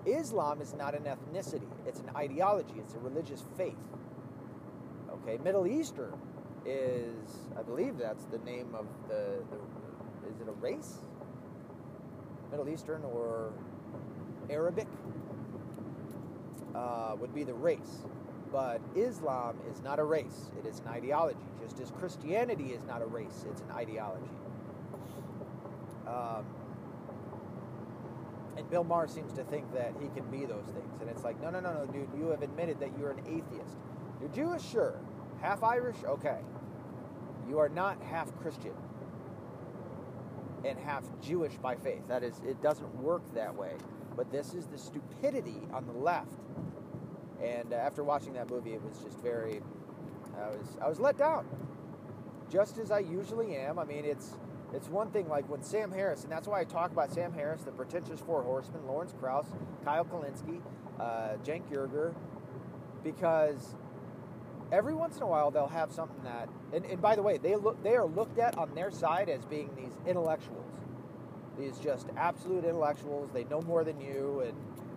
Islam 0.04 0.60
is 0.60 0.74
not 0.74 0.94
an 0.94 1.04
ethnicity; 1.04 1.70
it's 1.86 2.00
an 2.00 2.10
ideology. 2.16 2.74
It's 2.78 2.94
a 2.94 2.98
religious 2.98 3.44
faith. 3.56 3.76
Okay, 5.22 5.38
Middle 5.44 5.68
Eastern 5.68 6.12
is, 6.66 7.14
I 7.56 7.62
believe 7.62 7.96
that's 7.96 8.24
the 8.24 8.38
name 8.38 8.74
of 8.74 8.86
the, 9.08 9.38
the 9.50 10.28
is 10.28 10.40
it 10.40 10.48
a 10.48 10.52
race? 10.52 10.98
Middle 12.50 12.68
Eastern 12.68 13.04
or 13.04 13.52
Arabic 14.50 14.88
uh, 16.74 17.14
would 17.20 17.32
be 17.32 17.44
the 17.44 17.54
race. 17.54 18.06
But 18.50 18.80
Islam 18.96 19.56
is 19.70 19.80
not 19.82 19.98
a 19.98 20.04
race, 20.04 20.50
it 20.58 20.66
is 20.66 20.80
an 20.80 20.88
ideology, 20.88 21.38
just 21.62 21.80
as 21.80 21.90
Christianity 21.92 22.72
is 22.72 22.84
not 22.84 23.00
a 23.00 23.06
race, 23.06 23.46
it's 23.48 23.62
an 23.62 23.70
ideology. 23.70 24.28
Um, 26.06 26.44
and 28.56 28.68
Bill 28.68 28.84
Maher 28.84 29.06
seems 29.06 29.32
to 29.34 29.44
think 29.44 29.72
that 29.72 29.94
he 30.00 30.08
can 30.08 30.30
be 30.30 30.44
those 30.44 30.66
things. 30.66 31.00
And 31.00 31.08
it's 31.08 31.24
like, 31.24 31.40
no, 31.40 31.48
no, 31.48 31.60
no, 31.60 31.72
no, 31.72 31.86
dude, 31.86 32.08
you 32.18 32.26
have 32.26 32.42
admitted 32.42 32.80
that 32.80 32.90
you're 32.98 33.12
an 33.12 33.20
atheist. 33.20 33.76
You're 34.20 34.30
Jewish, 34.30 34.62
sure. 34.68 35.00
Half 35.43 35.64
Irish, 35.64 35.97
okay. 36.07 36.38
You 37.49 37.59
are 37.59 37.68
not 37.68 38.01
half 38.01 38.34
Christian 38.40 38.74
and 40.64 40.78
half 40.78 41.05
Jewish 41.20 41.55
by 41.57 41.74
faith. 41.74 42.07
That 42.07 42.22
is, 42.22 42.40
it 42.47 42.62
doesn't 42.62 42.95
work 42.95 43.22
that 43.34 43.55
way. 43.55 43.72
But 44.16 44.30
this 44.30 44.55
is 44.55 44.66
the 44.66 44.78
stupidity 44.78 45.61
on 45.72 45.86
the 45.86 45.93
left. 45.93 46.38
And 47.43 47.72
uh, 47.72 47.76
after 47.76 48.05
watching 48.05 48.34
that 48.34 48.49
movie, 48.49 48.72
it 48.74 48.82
was 48.82 48.99
just 48.99 49.20
very, 49.20 49.61
I 50.40 50.49
was, 50.49 50.78
I 50.80 50.88
was 50.88 51.01
let 51.01 51.18
down, 51.18 51.47
just 52.49 52.78
as 52.78 52.93
I 52.93 53.01
usually 53.01 53.57
am. 53.57 53.80
I 53.80 53.84
mean, 53.84 54.05
it's, 54.05 54.38
it's 54.72 54.88
one 54.88 55.11
thing 55.11 55.28
like 55.28 55.49
when 55.49 55.62
Sam 55.62 55.90
Harris, 55.90 56.22
and 56.22 56.30
that's 56.30 56.47
why 56.47 56.61
I 56.61 56.64
talk 56.64 56.93
about 56.93 57.11
Sam 57.12 57.32
Harris, 57.32 57.62
the 57.62 57.72
pretentious 57.72 58.20
four 58.20 58.43
horsemen, 58.43 58.86
Lawrence 58.86 59.12
Krauss, 59.18 59.49
Kyle 59.84 60.05
Kulinski, 60.05 60.61
uh, 61.01 61.36
Cenk 61.43 61.68
Uygur, 61.72 62.14
because 63.03 63.74
every 64.72 64.94
once 64.94 65.16
in 65.18 65.22
a 65.22 65.26
while 65.26 65.52
they'll 65.52 65.68
have 65.68 65.92
something 65.92 66.24
that, 66.24 66.48
and, 66.72 66.84
and 66.86 67.00
by 67.00 67.14
the 67.14 67.22
way, 67.22 67.38
they 67.38 67.54
look, 67.54 67.80
they 67.84 67.94
are 67.94 68.06
looked 68.06 68.38
at 68.38 68.58
on 68.58 68.74
their 68.74 68.90
side 68.90 69.28
as 69.28 69.44
being 69.44 69.70
these 69.76 69.92
intellectuals 70.06 70.72
these 71.58 71.78
just 71.78 72.08
absolute 72.16 72.64
intellectuals. 72.64 73.30
They 73.32 73.44
know 73.44 73.60
more 73.62 73.84
than 73.84 74.00
you, 74.00 74.42
and 74.46 74.54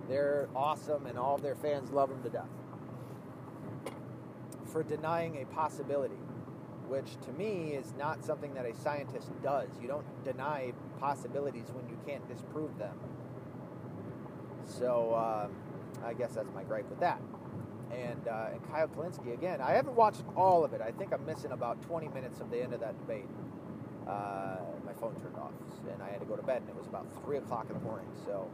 they're 0.10 0.48
awesome, 0.56 1.06
and 1.06 1.18
all 1.18 1.36
of 1.36 1.42
their 1.42 1.56
fans 1.56 1.92
love 1.92 2.10
them 2.10 2.22
to 2.24 2.30
death. 2.30 2.50
For 4.68 4.84
denying 4.84 5.42
a 5.42 5.46
possibility, 5.46 6.20
which 6.88 7.18
to 7.26 7.32
me 7.34 7.74
is 7.74 7.94
not 7.98 8.24
something 8.24 8.54
that 8.54 8.66
a 8.66 8.76
scientist 8.76 9.30
does. 9.42 9.70
You 9.82 9.88
don't 9.88 10.24
deny 10.24 10.74
possibilities 11.00 11.66
when 11.72 11.88
you 11.90 11.98
can't 12.06 12.28
disprove 12.28 12.78
them. 12.78 12.98
So 14.66 15.14
uh, 15.14 15.48
I 16.06 16.14
guess 16.14 16.34
that's 16.34 16.54
my 16.54 16.64
gripe 16.64 16.90
with 16.90 17.00
that. 17.00 17.22
And, 17.92 18.28
uh, 18.28 18.48
and 18.54 18.68
Kyle 18.70 18.88
Kulinski, 18.88 19.34
again, 19.34 19.62
I 19.62 19.72
haven't 19.72 19.96
watched 19.96 20.24
all 20.36 20.64
of 20.66 20.74
it. 20.74 20.82
I 20.82 20.92
think 20.92 21.14
I'm 21.14 21.26
missing 21.26 21.52
about 21.52 21.82
20 21.84 22.08
minutes 22.10 22.40
of 22.40 22.50
the 22.50 22.62
end 22.62 22.74
of 22.74 22.80
that 22.82 22.98
debate. 23.00 23.28
Uh, 24.08 24.58
my 24.86 24.94
phone 24.94 25.16
turned 25.22 25.36
off, 25.38 25.52
and 25.92 26.02
I 26.02 26.10
had 26.10 26.20
to 26.20 26.26
go 26.26 26.36
to 26.36 26.44
bed, 26.44 26.62
and 26.62 26.70
it 26.70 26.76
was 26.76 26.88
about 26.88 27.08
three 27.24 27.38
o'clock 27.38 27.68
in 27.70 27.76
the 27.76 27.84
morning. 27.84 28.08
So 28.26 28.50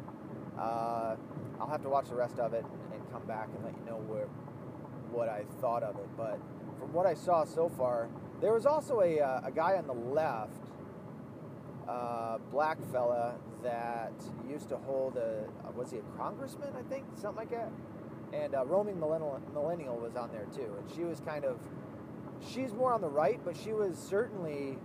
uh, 0.57 1.15
I'll 1.59 1.67
have 1.67 1.81
to 1.83 1.89
watch 1.89 2.09
the 2.09 2.15
rest 2.15 2.39
of 2.39 2.53
it 2.53 2.63
and, 2.63 2.93
and, 2.93 3.11
come 3.11 3.25
back 3.25 3.49
and 3.53 3.65
let 3.65 3.73
you 3.73 3.85
know 3.85 3.97
where 4.07 4.27
what 5.11 5.27
I 5.27 5.43
thought 5.59 5.83
of 5.83 5.97
it. 5.97 6.07
But 6.15 6.39
from 6.79 6.93
what 6.93 7.05
I 7.05 7.13
saw 7.13 7.43
so 7.43 7.67
far, 7.67 8.07
there 8.39 8.53
was 8.53 8.65
also 8.65 9.01
a, 9.01 9.19
uh, 9.19 9.41
a 9.43 9.51
guy 9.51 9.75
on 9.75 9.85
the 9.85 9.93
left, 9.93 10.63
uh, 11.89 12.37
black 12.51 12.77
fella 12.89 13.35
that 13.63 14.13
used 14.49 14.69
to 14.69 14.77
hold 14.77 15.17
a 15.17 15.43
was 15.75 15.91
he 15.91 15.97
a 15.97 16.17
congressman? 16.17 16.69
I 16.77 16.83
think 16.89 17.05
something 17.15 17.37
like 17.37 17.51
that. 17.51 17.71
And 18.33 18.55
uh, 18.55 18.65
roaming 18.65 18.99
millennial, 18.99 19.41
millennial 19.53 19.97
was 19.97 20.15
on 20.15 20.31
there 20.31 20.47
too, 20.55 20.73
and 20.77 20.89
she 20.95 21.03
was 21.03 21.19
kind 21.19 21.43
of 21.43 21.57
she's 22.49 22.73
more 22.73 22.93
on 22.93 23.01
the 23.01 23.09
right, 23.09 23.39
but 23.43 23.55
she 23.57 23.73
was 23.73 23.97
certainly 23.97 24.77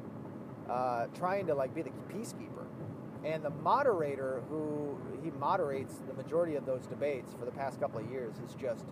uh, 0.69 1.07
trying 1.17 1.47
to 1.47 1.55
like 1.55 1.75
be 1.75 1.83
the 1.83 1.91
peacekeeper. 2.13 2.65
And 3.25 3.43
the 3.43 3.51
moderator, 3.51 4.43
who 4.49 4.97
he 5.23 5.31
moderates 5.31 5.97
the 6.07 6.15
majority 6.15 6.55
of 6.55 6.67
those 6.67 6.87
debates 6.87 7.33
for 7.39 7.45
the 7.45 7.51
past 7.51 7.81
couple 7.81 8.01
of 8.01 8.11
years, 8.11 8.35
is 8.47 8.55
just 8.55 8.85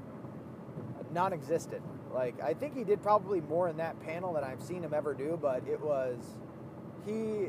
non-existent. 1.12 1.82
Like 2.12 2.40
I 2.42 2.54
think 2.54 2.76
he 2.76 2.84
did 2.84 3.02
probably 3.02 3.40
more 3.40 3.68
in 3.68 3.76
that 3.78 4.00
panel 4.00 4.34
than 4.34 4.44
I've 4.44 4.62
seen 4.62 4.82
him 4.82 4.94
ever 4.94 5.14
do, 5.14 5.38
but 5.40 5.62
it 5.68 5.80
was 5.80 6.18
he. 7.06 7.48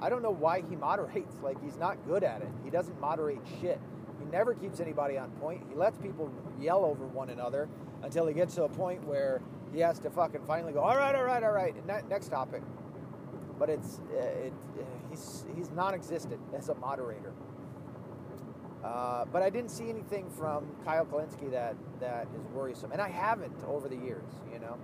I 0.00 0.08
don't 0.08 0.22
know 0.22 0.30
why 0.30 0.62
he 0.68 0.76
moderates. 0.88 1.34
Like 1.42 1.62
he's 1.62 1.76
not 1.76 1.98
good 2.06 2.24
at 2.24 2.42
it. 2.42 2.48
He 2.64 2.70
doesn't 2.70 3.00
moderate 3.00 3.40
shit. 3.60 3.80
He 4.24 4.30
never 4.30 4.54
keeps 4.54 4.80
anybody 4.80 5.18
on 5.18 5.30
point. 5.32 5.62
He 5.68 5.74
lets 5.74 5.98
people 5.98 6.32
yell 6.60 6.84
over 6.84 7.06
one 7.06 7.30
another 7.30 7.68
until 8.02 8.26
he 8.26 8.34
gets 8.34 8.54
to 8.56 8.64
a 8.64 8.68
point 8.68 9.04
where 9.04 9.40
he 9.72 9.80
has 9.80 9.98
to 10.00 10.10
fucking 10.10 10.42
finally 10.46 10.72
go. 10.72 10.80
All 10.80 10.96
right, 10.96 11.14
all 11.14 11.24
right, 11.24 11.42
all 11.42 11.52
right. 11.52 11.74
Next 12.08 12.28
topic 12.28 12.62
but 13.58 13.70
it's 13.70 14.00
uh, 14.12 14.16
it, 14.18 14.52
uh, 14.78 14.82
he's 15.10 15.44
he's 15.54 15.70
non-existent 15.70 16.40
as 16.56 16.68
a 16.68 16.74
moderator. 16.76 17.32
Uh, 18.82 19.24
but 19.32 19.42
I 19.42 19.48
didn't 19.48 19.70
see 19.70 19.88
anything 19.88 20.28
from 20.30 20.66
Kyle 20.84 21.06
Kulinski 21.06 21.50
that 21.50 21.76
that 22.00 22.26
is 22.38 22.46
worrisome, 22.48 22.92
and 22.92 23.00
I 23.00 23.08
haven't 23.08 23.64
over 23.66 23.88
the 23.88 23.96
years. 23.96 24.28
You 24.52 24.58
know, 24.58 24.76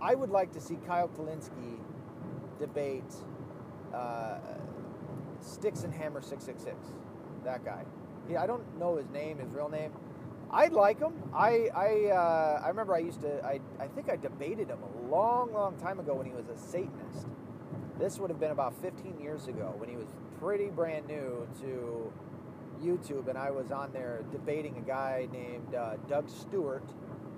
I 0.00 0.14
would 0.14 0.30
like 0.30 0.52
to 0.52 0.60
see 0.60 0.76
Kyle 0.86 1.08
Kulinski 1.08 1.78
debate 2.58 3.14
uh, 3.94 4.38
Sticks 5.40 5.84
and 5.84 5.94
Hammer 5.94 6.20
six 6.20 6.44
six 6.44 6.62
six. 6.62 6.76
That 7.44 7.64
guy. 7.64 7.84
Yeah, 8.30 8.42
I 8.42 8.46
don't 8.46 8.78
know 8.78 8.96
his 8.96 9.08
name, 9.10 9.38
his 9.38 9.52
real 9.52 9.68
name. 9.68 9.92
I 10.50 10.66
like 10.66 11.00
him. 11.00 11.14
I 11.34 11.68
I 11.74 12.10
uh, 12.14 12.62
I 12.64 12.68
remember 12.68 12.94
I 12.94 12.98
used 12.98 13.22
to. 13.22 13.44
I 13.44 13.60
I 13.80 13.88
think 13.88 14.10
I 14.10 14.16
debated 14.16 14.68
him 14.68 14.78
a 14.82 15.10
long, 15.10 15.52
long 15.52 15.76
time 15.78 15.98
ago 15.98 16.14
when 16.14 16.26
he 16.26 16.32
was 16.32 16.48
a 16.48 16.56
Satanist. 16.56 17.26
This 17.98 18.18
would 18.18 18.30
have 18.30 18.40
been 18.40 18.50
about 18.50 18.74
15 18.82 19.18
years 19.20 19.48
ago 19.48 19.74
when 19.76 19.88
he 19.88 19.96
was 19.96 20.08
pretty 20.40 20.68
brand 20.68 21.06
new 21.06 21.48
to 21.60 22.12
YouTube, 22.82 23.28
and 23.28 23.38
I 23.38 23.50
was 23.50 23.70
on 23.70 23.92
there 23.92 24.24
debating 24.30 24.76
a 24.76 24.80
guy 24.80 25.28
named 25.32 25.74
uh, 25.74 25.96
Doug 26.08 26.28
Stewart, 26.28 26.84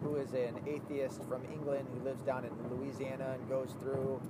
who 0.02 0.16
is 0.16 0.32
an 0.32 0.60
atheist 0.66 1.22
from 1.24 1.44
England 1.52 1.86
who 1.92 2.04
lives 2.04 2.22
down 2.22 2.44
in 2.44 2.52
Louisiana 2.70 3.34
and 3.34 3.48
goes 3.48 3.74
through 3.80 4.20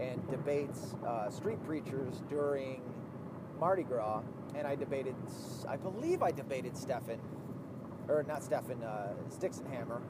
and 0.00 0.26
debates 0.30 0.94
uh, 1.06 1.28
street 1.28 1.62
preachers 1.64 2.22
during 2.28 2.82
Mardi 3.60 3.82
Gras. 3.84 4.22
And 4.56 4.66
I 4.66 4.74
debated, 4.74 5.14
I 5.68 5.76
believe 5.76 6.24
I 6.24 6.32
debated 6.32 6.76
Stefan 6.76 7.20
or 8.10 8.24
not 8.24 8.42
Stefan, 8.42 8.82
uh, 8.82 9.12
Hammer. 9.70 10.02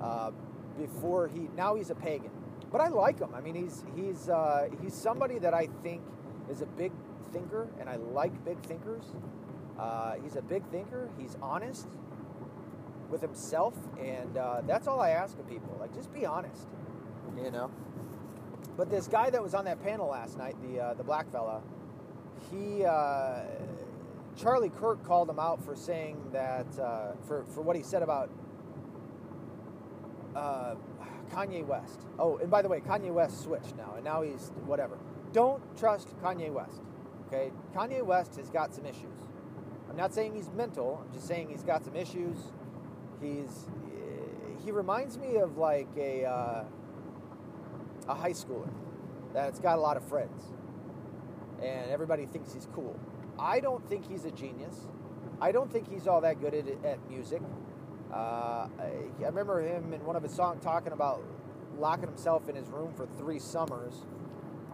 Uh, 0.00 0.30
before 0.78 1.28
he, 1.28 1.48
now 1.56 1.74
he's 1.74 1.90
a 1.90 1.94
pagan, 1.94 2.30
but 2.70 2.80
I 2.80 2.88
like 2.88 3.18
him. 3.18 3.34
I 3.34 3.40
mean, 3.40 3.54
he's 3.54 3.84
he's 3.96 4.28
uh, 4.28 4.68
he's 4.80 4.94
somebody 4.94 5.38
that 5.40 5.54
I 5.54 5.68
think 5.82 6.02
is 6.50 6.62
a 6.62 6.66
big 6.66 6.92
thinker, 7.32 7.68
and 7.80 7.88
I 7.88 7.96
like 7.96 8.44
big 8.44 8.60
thinkers. 8.62 9.04
Uh, 9.78 10.14
he's 10.22 10.36
a 10.36 10.42
big 10.42 10.64
thinker. 10.70 11.08
He's 11.18 11.36
honest 11.42 11.88
with 13.10 13.20
himself, 13.20 13.74
and 13.98 14.36
uh, 14.36 14.60
that's 14.66 14.86
all 14.86 15.00
I 15.00 15.10
ask 15.10 15.38
of 15.38 15.48
people. 15.48 15.76
Like, 15.80 15.94
just 15.94 16.12
be 16.12 16.26
honest, 16.26 16.68
you 17.36 17.50
know. 17.50 17.70
But 18.76 18.90
this 18.90 19.08
guy 19.08 19.30
that 19.30 19.42
was 19.42 19.54
on 19.54 19.64
that 19.64 19.82
panel 19.82 20.08
last 20.08 20.38
night, 20.38 20.54
the 20.62 20.80
uh, 20.80 20.94
the 20.94 21.02
black 21.02 21.30
fella, 21.32 21.60
he 22.50 22.84
uh, 22.84 23.42
Charlie 24.36 24.70
Kirk 24.70 25.04
called 25.04 25.28
him 25.28 25.38
out 25.38 25.64
for 25.64 25.74
saying 25.74 26.16
that 26.32 26.66
uh, 26.78 27.12
for 27.26 27.44
for 27.44 27.62
what 27.62 27.76
he 27.76 27.82
said 27.82 28.02
about 28.02 28.30
uh, 30.34 30.74
Kanye 31.32 31.64
West. 31.64 32.00
Oh, 32.18 32.38
and 32.38 32.50
by 32.50 32.62
the 32.62 32.68
way, 32.68 32.80
Kanye 32.80 33.12
West 33.12 33.42
switched 33.42 33.76
now, 33.76 33.94
and 33.96 34.04
now 34.04 34.22
he's 34.22 34.52
whatever. 34.66 34.98
Don't 35.32 35.62
trust 35.76 36.08
Kanye 36.22 36.52
West. 36.52 36.80
Okay, 37.26 37.50
Kanye 37.74 38.02
West 38.04 38.36
has 38.36 38.48
got 38.48 38.74
some 38.74 38.86
issues. 38.86 39.18
I'm 39.90 39.96
not 39.96 40.14
saying 40.14 40.34
he's 40.34 40.50
mental. 40.50 41.02
I'm 41.04 41.12
just 41.12 41.26
saying 41.26 41.48
he's 41.50 41.62
got 41.62 41.84
some 41.84 41.96
issues. 41.96 42.36
He's 43.20 43.66
he 44.64 44.70
reminds 44.70 45.18
me 45.18 45.36
of 45.36 45.56
like 45.56 45.88
a 45.96 46.24
uh, 46.24 46.64
a 48.08 48.14
high 48.14 48.32
schooler 48.32 48.68
that's 49.32 49.58
got 49.60 49.78
a 49.78 49.80
lot 49.80 49.96
of 49.96 50.04
friends, 50.04 50.42
and 51.62 51.90
everybody 51.90 52.26
thinks 52.26 52.52
he's 52.52 52.68
cool. 52.72 52.98
I 53.38 53.60
don't 53.60 53.86
think 53.88 54.08
he's 54.08 54.24
a 54.24 54.30
genius. 54.30 54.86
I 55.40 55.52
don't 55.52 55.72
think 55.72 55.88
he's 55.88 56.06
all 56.06 56.20
that 56.22 56.40
good 56.40 56.54
at, 56.54 56.66
at 56.84 57.10
music. 57.10 57.42
Uh, 58.12 58.68
I, 58.78 58.92
I, 59.20 59.26
remember 59.26 59.60
him 59.60 59.92
in 59.92 60.04
one 60.04 60.16
of 60.16 60.22
his 60.22 60.32
songs 60.32 60.64
talking 60.64 60.92
about 60.92 61.22
locking 61.78 62.08
himself 62.08 62.48
in 62.48 62.56
his 62.56 62.68
room 62.68 62.92
for 62.94 63.06
three 63.18 63.38
summers, 63.38 64.06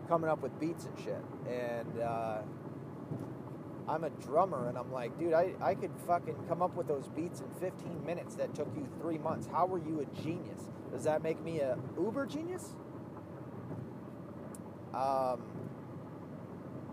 coming 0.08 0.30
up 0.30 0.40
with 0.40 0.58
beats 0.60 0.84
and 0.84 0.96
shit. 0.98 1.22
And 1.48 2.00
uh, 2.00 2.38
I'm 3.88 4.04
a 4.04 4.10
drummer, 4.10 4.68
and 4.68 4.78
I'm 4.78 4.92
like, 4.92 5.18
dude, 5.18 5.32
I, 5.34 5.52
I 5.60 5.74
could 5.74 5.90
fucking 6.06 6.36
come 6.48 6.62
up 6.62 6.76
with 6.76 6.86
those 6.86 7.08
beats 7.08 7.40
in 7.40 7.48
15 7.60 8.04
minutes 8.06 8.36
that 8.36 8.54
took 8.54 8.68
you 8.76 8.88
three 9.00 9.18
months. 9.18 9.48
How 9.50 9.66
were 9.66 9.78
you 9.78 10.00
a 10.00 10.22
genius? 10.22 10.60
Does 10.92 11.04
that 11.04 11.22
make 11.22 11.42
me 11.42 11.58
a 11.60 11.76
uber 11.98 12.26
genius? 12.26 12.76
Um, 14.94 15.42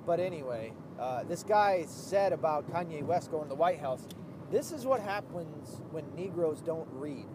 but 0.06 0.20
anyway, 0.20 0.74
uh, 1.00 1.24
this 1.24 1.44
guy 1.44 1.86
said 1.88 2.34
about 2.34 2.72
Kanye 2.72 3.04
West 3.04 3.32
going 3.32 3.44
to 3.44 3.50
the 3.50 3.56
White 3.56 3.80
House. 3.80 4.08
This 4.52 4.72
is 4.72 4.86
what 4.86 5.02
happens 5.02 5.82
when 5.92 6.04
Negroes 6.16 6.62
don't 6.62 6.88
read. 6.92 7.28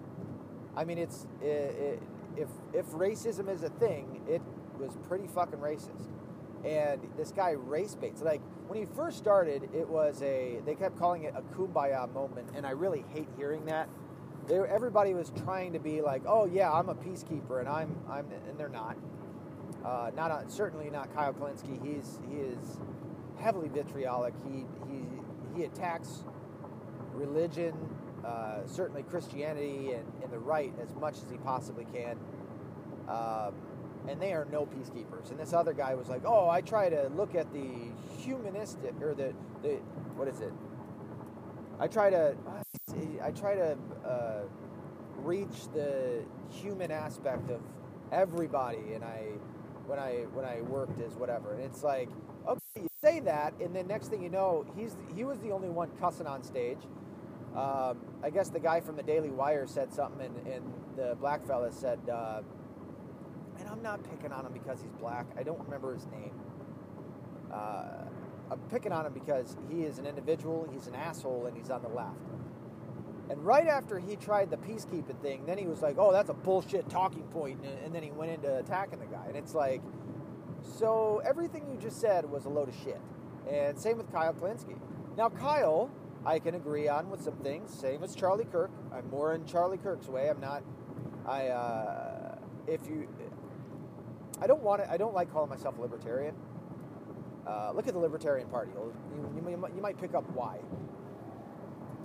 I 0.77 0.85
mean, 0.85 0.99
it's 0.99 1.27
it, 1.41 1.47
it, 1.47 2.03
if 2.37 2.49
if 2.75 2.87
racism 2.87 3.49
is 3.49 3.63
a 3.63 3.71
thing, 3.71 4.21
it 4.29 4.43
was 4.79 4.97
pretty 5.09 5.27
fucking 5.27 5.59
racist. 5.59 6.11
And 6.65 7.01
this 7.17 7.33
guy 7.33 7.51
race 7.53 7.95
baits. 7.95 8.21
Like 8.23 8.43
when 8.67 8.79
he 8.79 8.85
first 8.85 9.19
started, 9.19 9.69
it 9.75 9.89
was 9.89 10.21
a 10.23 10.61
they 10.67 10.75
kept 10.75 10.99
calling 10.99 11.25
it 11.25 11.35
a 11.37 11.43
kumbaya 11.55 12.13
moment, 12.13 12.49
and 12.55 12.67
I 12.67 12.71
really 12.71 13.05
hate 13.15 13.29
hearing 13.37 13.65
that. 13.67 13.89
They, 14.47 14.59
everybody 14.59 15.15
was 15.15 15.33
trying 15.45 15.73
to 15.73 15.79
be 15.79 16.03
like, 16.03 16.23
oh 16.27 16.47
yeah, 16.47 16.71
I'm 16.71 16.89
a 16.89 16.95
peacekeeper, 16.95 17.61
and 17.61 17.69
I'm 17.69 17.97
I'm 18.09 18.27
and 18.49 18.59
they're 18.59 18.69
not. 18.69 18.97
Uh, 19.87 20.11
not 20.17 20.51
certainly 20.51 20.91
not 20.91 21.15
Kyle 21.15 21.33
Kulinski. 21.33 21.81
He's 21.81 22.19
he 22.29 22.39
is 22.39 22.81
heavily 23.39 23.69
vitriolic. 23.69 24.35
He 24.45 24.65
he 24.89 25.05
he 25.55 25.63
attacks 25.63 26.25
religion, 27.15 27.73
uh, 28.25 28.67
certainly 28.67 29.05
Christianity 29.05 29.93
and, 29.93 30.05
and, 30.23 30.33
the 30.33 30.41
right 30.41 30.75
as 30.83 30.93
much 30.97 31.15
as 31.23 31.31
he 31.31 31.37
possibly 31.39 31.87
can. 31.95 32.19
Um, 33.09 33.55
and 34.09 34.21
they 34.21 34.33
are 34.33 34.47
no 34.51 34.67
peacekeepers. 34.67 35.31
And 35.31 35.39
this 35.39 35.53
other 35.53 35.73
guy 35.73 35.95
was 35.95 36.09
like, 36.09 36.23
"Oh, 36.25 36.49
I 36.49 36.63
try 36.63 36.89
to 36.89 37.09
look 37.15 37.37
at 37.37 37.53
the 37.53 37.69
humanistic 38.19 39.01
or 39.01 39.15
the 39.15 39.33
the 39.63 39.77
what 40.17 40.27
is 40.27 40.41
it? 40.41 40.53
I 41.79 41.87
try 41.87 42.11
to 42.11 42.35
I 43.23 43.31
try 43.31 43.55
to 43.55 43.79
uh, 44.05 44.43
reach 45.19 45.69
the 45.73 46.25
human 46.51 46.91
aspect 46.91 47.51
of 47.51 47.61
everybody." 48.11 48.95
And 48.95 49.05
I 49.05 49.29
when 49.87 49.99
I 49.99 50.27
when 50.33 50.45
I 50.45 50.61
worked 50.63 51.01
as 51.01 51.15
whatever, 51.15 51.55
and 51.55 51.63
it's 51.63 51.83
like, 51.83 52.09
okay, 52.47 52.61
you 52.77 52.89
say 53.03 53.21
that, 53.21 53.55
and 53.61 53.75
then 53.75 53.87
next 53.87 54.09
thing 54.09 54.23
you 54.23 54.31
know, 54.31 54.65
he's 54.77 54.97
he 55.15 55.25
was 55.25 55.39
the 55.39 55.51
only 55.51 55.69
one 55.69 55.91
cussing 56.01 56.27
on 56.27 56.43
stage. 56.43 56.79
Um, 57.57 57.99
I 58.23 58.31
guess 58.31 58.51
the 58.51 58.61
guy 58.61 58.81
from 58.81 58.97
the 58.97 59.03
Daily 59.03 59.31
Wire 59.31 59.67
said 59.67 59.93
something, 59.93 60.27
and, 60.27 60.47
and 60.47 60.73
the 60.97 61.17
black 61.21 61.47
fella 61.47 61.73
said. 61.73 61.99
Uh, 62.11 62.43
and 63.59 63.69
I'm 63.69 63.83
not 63.83 64.03
picking 64.05 64.33
on 64.33 64.45
him 64.45 64.53
because 64.53 64.83
he's 64.83 64.93
black. 65.01 65.27
I 65.39 65.43
don't 65.43 65.59
remember 65.61 65.95
his 65.95 66.07
name. 66.07 66.33
Uh, 67.51 68.05
I'm 68.51 68.61
picking 68.71 68.93
on 68.93 69.07
him 69.07 69.13
because 69.13 69.57
he 69.71 69.83
is 69.83 69.99
an 69.99 70.07
individual, 70.07 70.69
he's 70.73 70.87
an 70.87 70.95
asshole, 70.95 71.47
and 71.47 71.57
he's 71.57 71.71
on 71.71 71.83
the 71.83 71.89
left. 71.89 72.17
And 73.29 73.45
right 73.45 73.67
after 73.67 73.99
he 73.99 74.17
tried 74.17 74.51
the 74.51 74.57
peacekeeping 74.57 75.21
thing, 75.21 75.47
then 75.47 75.59
he 75.59 75.67
was 75.67 75.83
like, 75.83 75.97
oh, 75.99 76.13
that's 76.13 76.31
a 76.31 76.35
bullshit 76.35 76.89
talking 76.89 77.25
point, 77.25 77.61
and, 77.65 77.79
and 77.85 77.95
then 77.95 78.03
he 78.03 78.11
went 78.11 78.33
into 78.33 78.57
attacking 78.59 79.01
the 79.01 79.07
guy. 79.07 79.25
And 79.27 79.37
it's 79.37 79.55
like, 79.55 79.83
so 80.79 81.21
everything 81.25 81.67
you 81.69 81.77
just 81.81 82.01
said 82.01 82.29
was 82.31 82.45
a 82.45 82.49
load 82.49 82.69
of 82.69 82.75
shit. 82.85 83.01
And 83.51 83.79
same 83.79 83.99
with 83.99 84.11
Kyle 84.13 84.33
Kulinski. 84.33 84.79
Now, 85.17 85.29
Kyle, 85.29 85.91
I 86.25 86.39
can 86.39 86.55
agree 86.55 86.89
on 86.89 87.11
with 87.11 87.23
some 87.23 87.37
things. 87.37 87.73
Same 87.73 88.03
as 88.03 88.15
Charlie 88.15 88.47
Kirk. 88.51 88.71
I'm 88.93 89.09
more 89.11 89.35
in 89.35 89.45
Charlie 89.45 89.79
Kirk's 89.79 90.09
way. 90.09 90.29
I'm 90.29 90.41
not. 90.41 90.63
I. 91.27 91.49
Uh, 91.49 92.39
if 92.67 92.81
you 92.89 93.09
I 94.41 94.47
don't 94.47 94.63
want 94.63 94.83
to, 94.83 94.91
I 94.91 94.97
don't 94.97 95.15
like 95.15 95.33
calling 95.33 95.49
myself 95.49 95.79
a 95.79 95.81
libertarian. 95.81 96.35
Uh, 97.47 97.73
look 97.75 97.87
at 97.87 97.95
the 97.95 98.01
Libertarian 98.01 98.49
Party. 98.49 98.73
You, 98.75 98.93
you, 99.35 99.69
you, 99.75 99.81
might 99.81 99.99
pick 99.99 100.15
up 100.15 100.25
why. 100.35 100.59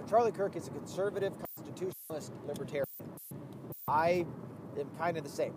But 0.01 0.09
Charlie 0.09 0.31
Kirk 0.31 0.55
is 0.55 0.67
a 0.67 0.71
conservative, 0.71 1.33
constitutionalist 1.55 2.33
libertarian. 2.47 2.85
I 3.87 4.25
am 4.79 4.89
kind 4.97 5.15
of 5.15 5.23
the 5.23 5.29
same. 5.29 5.53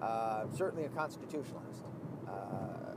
Uh, 0.00 0.44
I'm 0.44 0.56
certainly 0.56 0.86
a 0.86 0.88
constitutionalist. 0.88 1.82
Uh, 2.26 2.96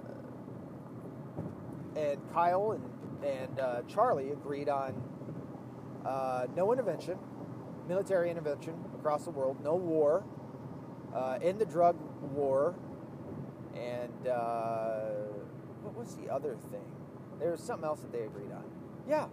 and 1.98 2.22
Kyle 2.32 2.72
and, 2.72 2.84
and 3.26 3.60
uh, 3.60 3.82
Charlie 3.90 4.32
agreed 4.32 4.70
on 4.70 4.94
uh, 6.06 6.48
no 6.56 6.72
intervention, 6.72 7.18
military 7.90 8.32
intervention 8.32 8.76
across 8.98 9.26
the 9.26 9.32
world, 9.32 9.62
no 9.62 9.76
war, 9.76 10.24
uh, 11.14 11.38
in 11.42 11.58
the 11.58 11.66
drug 11.66 11.98
war, 12.34 12.76
and 13.76 14.28
uh, 14.28 15.00
what 15.82 15.98
was 15.98 16.16
the 16.16 16.30
other 16.32 16.56
thing? 16.72 16.86
There 17.40 17.52
was 17.52 17.60
something 17.60 17.86
else 17.86 18.00
that 18.00 18.14
they 18.14 18.22
agreed 18.22 18.54
on. 18.54 18.64
Yeah, 19.08 19.28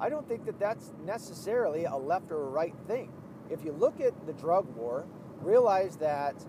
I 0.00 0.08
don't 0.08 0.26
think 0.26 0.46
that 0.46 0.58
that's 0.58 0.92
necessarily 1.04 1.84
a 1.84 1.96
left 1.96 2.30
or 2.30 2.42
a 2.42 2.48
right 2.48 2.74
thing. 2.86 3.12
If 3.50 3.64
you 3.64 3.72
look 3.72 4.00
at 4.00 4.26
the 4.26 4.32
drug 4.32 4.66
war, 4.74 5.06
realize 5.42 5.96
that 5.96 6.42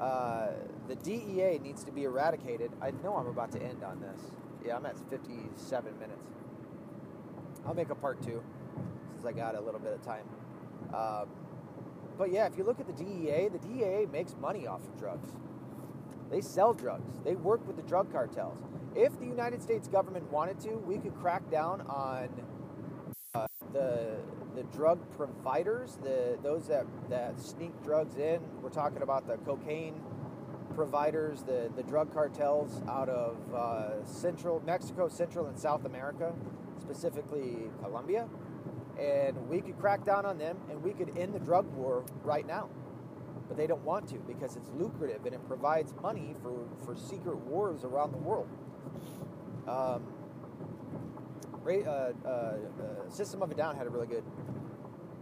uh, 0.00 0.48
the 0.88 0.94
DEA 0.96 1.58
needs 1.62 1.84
to 1.84 1.92
be 1.92 2.04
eradicated. 2.04 2.70
I 2.80 2.92
know 3.02 3.16
I'm 3.16 3.26
about 3.26 3.50
to 3.52 3.62
end 3.62 3.82
on 3.82 4.00
this. 4.00 4.20
Yeah, 4.64 4.76
I'm 4.76 4.86
at 4.86 4.96
57 5.10 5.98
minutes. 5.98 6.28
I'll 7.66 7.74
make 7.74 7.90
a 7.90 7.94
part 7.94 8.22
two 8.22 8.42
since 9.12 9.24
I 9.24 9.32
got 9.32 9.56
a 9.56 9.60
little 9.60 9.80
bit 9.80 9.92
of 9.92 10.02
time. 10.02 10.24
Um, 10.94 11.28
but 12.18 12.30
yeah, 12.30 12.46
if 12.46 12.56
you 12.56 12.64
look 12.64 12.78
at 12.78 12.86
the 12.86 12.92
DEA, 12.92 13.48
the 13.48 13.58
DEA 13.58 14.06
makes 14.12 14.36
money 14.40 14.66
off 14.66 14.80
of 14.82 14.98
drugs. 14.98 15.30
They 16.30 16.40
sell 16.40 16.72
drugs. 16.72 17.20
They 17.24 17.34
work 17.34 17.66
with 17.66 17.76
the 17.76 17.82
drug 17.82 18.12
cartels. 18.12 18.58
If 18.94 19.18
the 19.18 19.26
United 19.26 19.62
States 19.62 19.88
government 19.88 20.30
wanted 20.30 20.60
to, 20.60 20.76
we 20.76 20.98
could 20.98 21.14
crack 21.14 21.48
down 21.50 21.80
on 21.82 22.28
the 23.72 24.16
the 24.54 24.64
drug 24.64 25.00
providers, 25.16 25.98
the 26.02 26.38
those 26.42 26.68
that, 26.68 26.86
that 27.08 27.40
sneak 27.40 27.72
drugs 27.82 28.16
in. 28.16 28.40
We're 28.62 28.70
talking 28.70 29.02
about 29.02 29.26
the 29.26 29.36
cocaine 29.38 30.00
providers, 30.74 31.42
the, 31.42 31.70
the 31.76 31.82
drug 31.82 32.12
cartels 32.14 32.82
out 32.88 33.08
of 33.08 33.36
uh, 33.54 34.06
Central 34.06 34.62
Mexico, 34.64 35.08
Central 35.08 35.46
and 35.46 35.58
South 35.58 35.84
America, 35.84 36.32
specifically 36.80 37.70
Colombia 37.82 38.26
and 38.98 39.48
we 39.48 39.60
could 39.60 39.78
crack 39.78 40.04
down 40.04 40.26
on 40.26 40.38
them 40.38 40.58
and 40.70 40.82
we 40.82 40.92
could 40.92 41.16
end 41.16 41.34
the 41.34 41.38
drug 41.38 41.66
war 41.74 42.04
right 42.22 42.46
now. 42.46 42.68
But 43.48 43.56
they 43.56 43.66
don't 43.66 43.84
want 43.84 44.08
to 44.08 44.18
because 44.18 44.56
it's 44.56 44.70
lucrative 44.74 45.24
and 45.26 45.34
it 45.34 45.46
provides 45.46 45.94
money 46.00 46.34
for, 46.42 46.68
for 46.84 46.96
secret 46.96 47.36
wars 47.38 47.84
around 47.84 48.12
the 48.12 48.18
world. 48.18 48.48
Um, 49.66 50.11
System 53.08 53.42
of 53.42 53.50
a 53.50 53.54
Down 53.54 53.76
had 53.76 53.86
a 53.86 53.90
really 53.90 54.06
good, 54.06 54.24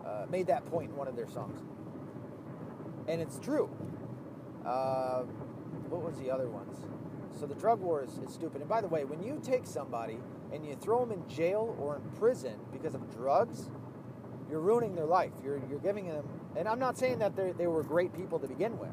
uh, 0.04 0.26
made 0.30 0.46
that 0.46 0.64
point 0.70 0.90
in 0.90 0.96
one 0.96 1.08
of 1.08 1.16
their 1.16 1.28
songs. 1.28 1.58
And 3.08 3.20
it's 3.20 3.38
true. 3.38 3.68
Uh, 4.64 5.22
what 5.88 6.02
was 6.02 6.18
the 6.18 6.30
other 6.30 6.48
ones? 6.48 6.76
So 7.38 7.46
the 7.46 7.54
drug 7.54 7.80
war 7.80 8.02
is, 8.02 8.18
is 8.18 8.32
stupid. 8.32 8.60
And 8.60 8.68
by 8.68 8.80
the 8.80 8.88
way, 8.88 9.04
when 9.04 9.22
you 9.22 9.40
take 9.42 9.66
somebody 9.66 10.18
and 10.52 10.66
you 10.66 10.76
throw 10.76 11.04
them 11.04 11.12
in 11.12 11.28
jail 11.28 11.76
or 11.80 11.96
in 11.96 12.02
prison 12.18 12.58
because 12.72 12.94
of 12.94 13.10
drugs, 13.14 13.70
you're 14.50 14.60
ruining 14.60 14.94
their 14.94 15.06
life. 15.06 15.32
You're, 15.44 15.60
you're 15.70 15.78
giving 15.78 16.08
them, 16.08 16.28
and 16.56 16.68
I'm 16.68 16.78
not 16.78 16.98
saying 16.98 17.20
that 17.20 17.36
they 17.36 17.66
were 17.66 17.82
great 17.82 18.12
people 18.12 18.38
to 18.40 18.48
begin 18.48 18.78
with, 18.78 18.90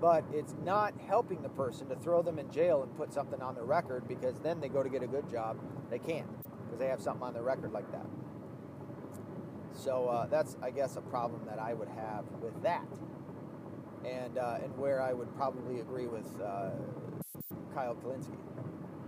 but 0.00 0.24
it's 0.32 0.54
not 0.64 0.94
helping 1.06 1.42
the 1.42 1.48
person 1.48 1.88
to 1.88 1.96
throw 1.96 2.22
them 2.22 2.38
in 2.38 2.50
jail 2.50 2.82
and 2.82 2.94
put 2.96 3.12
something 3.12 3.40
on 3.40 3.54
their 3.54 3.64
record 3.64 4.06
because 4.08 4.38
then 4.40 4.60
they 4.60 4.68
go 4.68 4.82
to 4.82 4.88
get 4.88 5.02
a 5.02 5.06
good 5.06 5.28
job. 5.30 5.58
They 5.90 5.98
can't 5.98 6.26
because 6.64 6.78
they 6.78 6.88
have 6.88 7.00
something 7.00 7.22
on 7.22 7.34
their 7.34 7.42
record 7.42 7.72
like 7.72 7.90
that. 7.92 8.06
So 9.74 10.08
uh, 10.08 10.26
that's, 10.26 10.56
I 10.62 10.70
guess, 10.70 10.96
a 10.96 11.02
problem 11.02 11.42
that 11.46 11.58
I 11.58 11.74
would 11.74 11.88
have 11.88 12.24
with 12.40 12.62
that. 12.62 12.86
And, 14.04 14.38
uh, 14.38 14.58
and 14.62 14.76
where 14.78 15.02
I 15.02 15.12
would 15.12 15.34
probably 15.36 15.80
agree 15.80 16.06
with 16.06 16.26
uh, 16.40 16.70
Kyle 17.74 17.94
Kulinski 17.94 18.36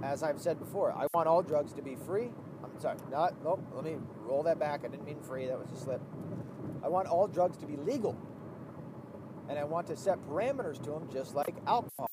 as 0.02 0.22
I've 0.22 0.40
said 0.40 0.58
before, 0.58 0.92
I 0.92 1.06
want 1.14 1.28
all 1.28 1.42
drugs 1.42 1.72
to 1.74 1.82
be 1.82 1.96
free. 1.96 2.30
I'm 2.62 2.80
sorry, 2.80 2.98
not, 3.10 3.34
nope, 3.42 3.60
let 3.74 3.84
me 3.84 3.96
roll 4.22 4.42
that 4.44 4.58
back. 4.58 4.84
I 4.84 4.88
didn't 4.88 5.04
mean 5.04 5.20
free, 5.20 5.46
that 5.46 5.58
was 5.58 5.70
a 5.72 5.76
slip. 5.76 6.00
I 6.84 6.88
want 6.88 7.08
all 7.08 7.26
drugs 7.26 7.56
to 7.58 7.66
be 7.66 7.76
legal. 7.76 8.16
And 9.48 9.58
I 9.58 9.64
want 9.64 9.86
to 9.88 9.96
set 9.96 10.18
parameters 10.28 10.82
to 10.84 10.90
them 10.90 11.08
just 11.12 11.34
like 11.34 11.54
alcohol. 11.66 12.10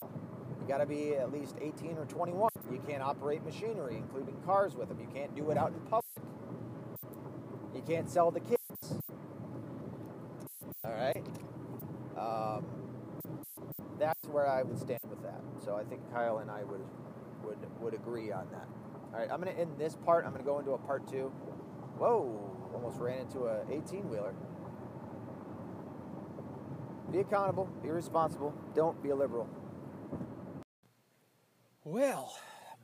You 0.62 0.68
got 0.68 0.78
to 0.78 0.86
be 0.86 1.16
at 1.16 1.32
least 1.32 1.56
18 1.62 1.98
or 1.98 2.06
21. 2.06 2.50
You 2.72 2.82
can't 2.88 3.04
operate 3.04 3.44
machinery, 3.46 3.98
including 3.98 4.36
cars, 4.46 4.76
with 4.76 4.88
them. 4.90 5.00
You 5.00 5.08
can't 5.14 5.36
do 5.36 5.52
it 5.52 5.58
out 5.58 5.74
in 5.74 5.80
public. 5.82 6.06
You 7.76 7.82
can't 7.82 8.10
sell 8.10 8.32
the 8.32 8.40
kids. 8.40 9.00
All 10.84 10.92
right? 10.92 11.24
Um, 12.18 12.66
that's 14.00 14.28
where 14.30 14.48
I 14.48 14.64
would 14.64 14.80
stand 14.80 15.02
with 15.10 15.22
that. 15.24 15.42
So 15.64 15.76
I 15.76 15.84
think 15.84 16.02
Kyle 16.12 16.40
and 16.40 16.50
I 16.50 16.64
would 16.64 16.82
would 17.44 17.58
would 17.80 17.94
agree 17.94 18.32
on 18.32 18.48
that. 18.52 18.68
All 19.14 19.20
right, 19.20 19.30
I'm 19.32 19.42
going 19.42 19.54
to 19.54 19.60
end 19.60 19.72
this 19.78 19.96
part. 19.96 20.26
I'm 20.26 20.32
going 20.32 20.44
to 20.44 20.50
go 20.50 20.60
into 20.60 20.72
a 20.72 20.78
part 20.78 21.08
two. 21.08 21.32
Whoa, 21.98 22.70
almost 22.74 23.00
ran 23.00 23.20
into 23.20 23.46
a 23.46 23.62
18 23.70 24.10
wheeler. 24.10 24.34
Be 27.16 27.22
accountable, 27.22 27.70
be 27.82 27.90
responsible, 27.92 28.54
don't 28.74 29.02
be 29.02 29.12
a 29.12 29.16
liberal. 29.16 29.48
Well, 31.86 32.36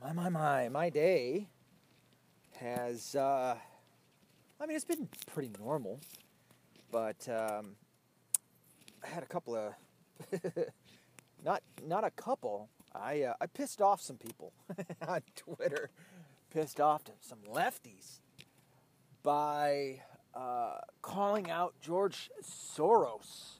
my, 0.01 0.13
my, 0.13 0.29
my, 0.29 0.69
my 0.69 0.89
day 0.89 1.49
has, 2.57 3.13
uh, 3.13 3.57
I 4.57 4.65
mean, 4.65 4.77
it's 4.77 4.85
been 4.85 5.09
pretty 5.33 5.51
normal, 5.59 5.99
but 6.93 7.27
um, 7.27 7.75
I 9.03 9.07
had 9.07 9.21
a 9.21 9.25
couple 9.25 9.53
of, 9.53 9.73
not, 11.43 11.61
not 11.85 12.05
a 12.05 12.11
couple, 12.11 12.69
I 12.95 13.23
uh, 13.23 13.33
I 13.41 13.47
pissed 13.47 13.81
off 13.81 13.99
some 13.99 14.15
people 14.15 14.53
on 15.09 15.23
Twitter, 15.35 15.89
pissed 16.53 16.79
off 16.79 17.01
some 17.19 17.39
lefties 17.53 18.21
by 19.23 20.03
uh, 20.33 20.77
calling 21.01 21.51
out 21.51 21.73
George 21.81 22.31
Soros. 22.41 23.57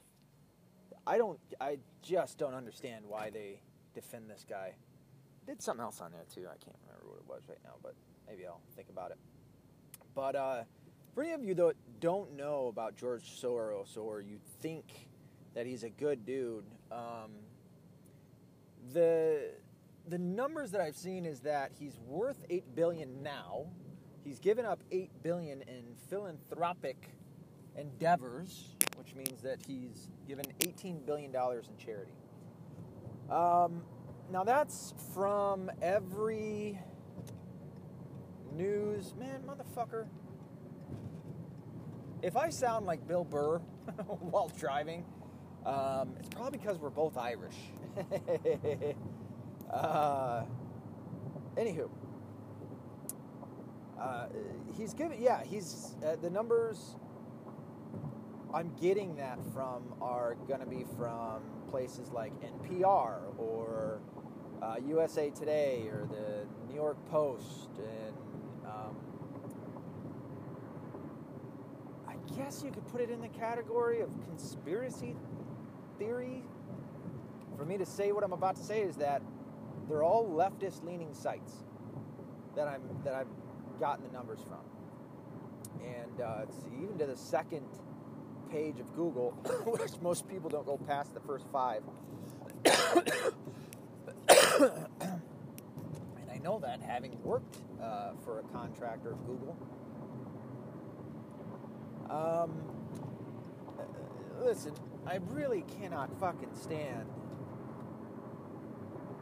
I 1.06 1.18
don't. 1.18 1.39
I 1.60 1.80
just 2.02 2.38
don't 2.38 2.54
understand 2.54 3.06
why 3.08 3.30
they 3.30 3.62
defend 3.93 4.30
this 4.30 4.45
guy. 4.47 4.76
Did 5.47 5.62
something 5.62 5.84
else 5.84 6.02
on 6.02 6.12
there 6.12 6.26
too. 6.34 6.47
I 6.47 6.58
can't 6.64 6.78
remember 6.86 7.08
what 7.08 7.18
it 7.18 7.28
was 7.28 7.49
right 7.49 7.58
now, 7.64 7.74
but 7.82 7.95
maybe 8.28 8.45
I'll 8.45 8.62
think 8.76 8.89
about 8.89 9.12
it. 9.12 9.18
But 10.14 10.36
uh, 10.36 10.64
for 11.14 11.24
any 11.24 11.34
of 11.34 11.43
you 11.43 11.54
that 11.56 11.74
don't 11.99 12.36
know 12.36 12.68
about 12.68 12.95
George 12.95 13.24
Soros 13.24 13.97
or 13.97 14.22
you 14.22 14.38
think 14.62 14.86
that 15.54 15.66
he's 15.66 15.84
a 15.84 15.89
good 15.89 16.26
dude, 16.26 16.66
um, 16.91 17.32
the 18.93 19.52
the 20.08 20.18
numbers 20.18 20.72
that 20.72 20.82
I've 20.82 20.95
seen 20.95 21.26
is 21.26 21.41
that 21.41 21.72
he's 21.80 21.97
worth 22.08 22.43
eight 22.49 22.76
billion 22.76 23.22
now. 23.22 23.66
He's 24.24 24.39
given 24.39 24.66
up 24.66 24.84
eight 24.91 25.12
billion 25.24 25.62
in 25.64 25.84
philanthropic 26.10 27.10
endeavors, 27.76 28.76
which 29.02 29.16
means 29.16 29.41
that 29.41 29.58
he's 29.66 30.10
given 30.28 30.45
eighteen 30.62 31.02
billion 31.04 31.32
dollars 31.32 31.68
in 31.68 31.78
charity. 31.84 32.12
Um, 33.32 33.82
now 34.32 34.43
that's 34.43 34.93
from 35.16 35.72
every 35.82 36.80
news 38.54 39.16
man, 39.18 39.41
motherfucker. 39.47 40.06
If 42.22 42.38
I 42.38 42.49
sound 42.49 42.86
like 42.86 43.08
Bill 43.08 43.24
Burr 43.24 43.58
while 44.20 44.52
driving, 44.60 45.04
um, 45.66 46.14
it's 46.20 46.30
probably 46.30 46.60
because 46.60 46.78
we're 46.78 46.91
both 46.91 47.18
Irish. 47.18 47.56
uh, 49.74 50.43
anywho, 51.58 51.89
uh, 53.99 54.28
he's 54.78 54.93
giving, 54.93 55.20
yeah, 55.20 55.43
he's 55.43 55.95
uh, 56.06 56.18
the 56.22 56.30
numbers. 56.30 56.97
I'm 58.54 58.74
getting 58.82 59.16
that 59.16 59.39
from 59.54 59.84
are 60.02 60.36
going 60.47 60.60
to 60.60 60.66
be 60.66 60.86
from 60.97 61.41
places 61.70 62.12
like 62.12 62.34
NPR 62.41 63.20
or 63.38 64.02
uh, 64.62 64.76
USA 64.88 65.30
Today 65.30 65.88
or 65.88 66.06
the 66.12 66.45
New 66.68 66.76
York 66.76 66.97
Post, 67.10 67.70
and 67.78 68.16
um, 68.66 68.95
I 72.08 72.16
guess 72.36 72.62
you 72.64 72.72
could 72.72 72.86
put 72.88 72.99
it 72.99 73.10
in 73.10 73.22
the 73.22 73.30
category 73.30 74.02
of 74.02 74.10
conspiracy 74.26 75.16
theory. 75.97 76.43
For 77.58 77.64
me 77.64 77.78
to 77.78 77.86
say 77.86 78.12
what 78.12 78.24
I'm 78.24 78.34
about 78.34 78.58
to 78.58 78.64
say 78.64 78.82
is 78.82 78.97
that 78.97 79.22
they're 79.88 80.04
all 80.04 80.28
leftist-leaning 80.30 81.14
sites 81.14 81.54
that 82.56 82.68
I'm 82.68 82.82
that 83.06 83.14
I've 83.14 83.80
gotten 83.80 84.04
the 84.06 84.12
numbers 84.12 84.41
from, 84.41 85.86
and 85.86 86.20
uh, 86.22 86.41
it's 86.43 86.58
even 86.84 86.97
to 86.97 87.06
the 87.06 87.16
second 87.16 87.66
page 88.52 88.80
of 88.80 88.93
Google, 88.95 89.32
which 89.66 89.91
most 90.02 90.28
people 90.28 90.49
don't 90.49 90.66
go 90.66 90.78
past 90.78 91.14
the 91.14 91.20
first 91.22 91.45
five. 91.52 91.82
and 92.66 92.76
I 96.32 96.38
know 96.43 96.60
that 96.60 96.82
having 96.82 97.18
worked 97.24 97.58
uh, 97.82 98.12
for 98.24 98.39
a 98.39 98.43
contractor 98.54 99.12
of 99.12 99.26
Google. 99.26 99.58
Um, 102.10 102.52
uh, 103.80 104.45
listen, 104.45 104.74
I 105.08 105.20
really 105.30 105.64
cannot 105.80 106.20
fucking 106.20 106.54
stand 106.62 107.08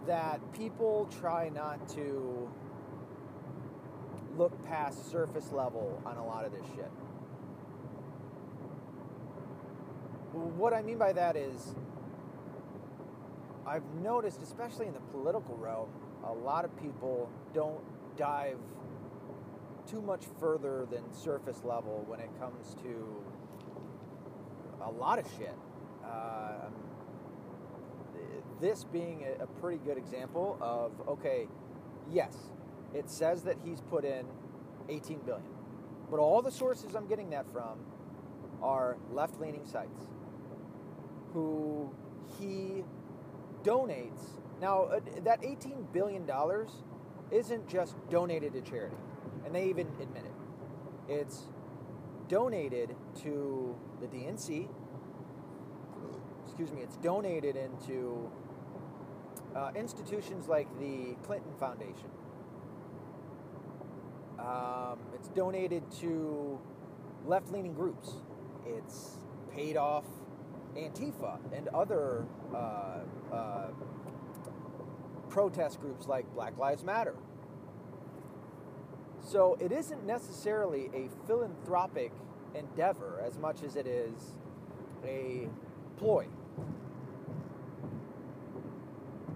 that 0.08 0.42
people 0.54 1.08
try 1.20 1.50
not 1.50 1.88
to 1.90 2.50
look 4.38 4.66
past 4.66 5.12
surface 5.12 5.52
level 5.52 6.02
on 6.06 6.18
a 6.18 6.26
lot 6.26 6.46
of 6.46 6.52
this 6.52 6.66
shit. 6.76 6.90
What 10.40 10.74
I 10.74 10.82
mean 10.82 10.98
by 10.98 11.12
that 11.14 11.36
is, 11.36 11.76
I've 13.68 13.84
noticed, 14.02 14.42
especially 14.42 14.88
in 14.88 14.94
the 14.94 15.02
political 15.12 15.58
realm, 15.58 15.90
a 16.24 16.32
lot 16.32 16.64
of 16.64 16.76
people 16.82 17.30
don't 17.54 17.82
dive 18.16 18.58
too 19.86 20.02
much 20.02 20.24
further 20.40 20.88
than 20.90 21.02
surface 21.14 21.62
level 21.66 22.06
when 22.08 22.22
it 22.22 22.30
comes 22.40 22.74
to 22.84 23.24
a 24.82 24.90
lot 24.90 25.20
of 25.20 25.26
shit. 25.38 25.56
Uh, 26.06 26.70
this 28.62 28.86
being 28.86 29.26
a, 29.40 29.46
pretty 29.60 29.80
good 29.86 29.98
example 29.98 30.58
of 30.62 30.92
okay, 31.08 31.48
yes, 32.10 32.36
it 32.94 33.10
says 33.10 33.44
that 33.44 33.58
he's 33.64 33.82
put 33.82 34.06
in 34.06 34.26
18 34.88 35.20
billion, 35.20 35.44
but 36.10 36.20
all 36.20 36.42
the 36.42 36.52
sources 36.52 36.96
I'm 36.96 37.08
getting 37.08 37.30
that 37.32 37.50
from 37.52 37.80
are 38.62 38.98
left-leaning 39.12 39.66
sites 39.66 40.08
who 41.34 41.94
he 42.40 42.84
donates. 43.64 44.40
Now, 44.62 44.84
uh, 44.84 45.00
that 45.24 45.42
$18 45.42 45.92
billion 45.94 46.30
isn't 47.32 47.68
just 47.68 47.96
donated 48.10 48.54
to 48.54 48.62
charity, 48.62 48.96
and 49.46 49.54
they 49.54 49.66
even 49.70 49.88
admit 50.02 50.26
it. 50.26 50.34
It's 51.08 51.44
donated 52.28 52.96
to 53.24 53.76
the 54.02 54.08
DNC. 54.08 54.68
Excuse 56.46 56.72
me, 56.72 56.82
it's 56.82 56.98
donated 56.98 57.56
into 57.56 58.30
uh, 59.56 59.72
institutions 59.76 60.48
like 60.48 60.68
the 60.80 61.16
Clinton 61.24 61.54
Foundation. 61.60 62.10
Um, 64.40 65.00
it's 65.14 65.28
donated 65.30 65.84
to 66.00 66.60
left 67.26 67.52
leaning 67.52 67.74
groups. 67.74 68.12
It's 68.66 69.18
paid 69.54 69.76
off 69.78 70.06
Antifa 70.76 71.38
and 71.56 71.68
other 71.70 72.26
uh, 72.54 73.00
uh, 73.32 73.68
protest 75.30 75.80
groups 75.80 76.08
like 76.08 76.32
Black 76.34 76.58
Lives 76.58 76.84
Matter. 76.84 77.16
So 79.22 79.58
it 79.60 79.72
isn't 79.72 80.06
necessarily 80.06 80.90
a 80.94 81.10
philanthropic 81.28 82.12
endeavor 82.56 83.22
as 83.26 83.38
much 83.38 83.64
as 83.64 83.76
it 83.76 83.86
is 83.86 84.36
a 85.06 85.48
ploy. 85.98 86.26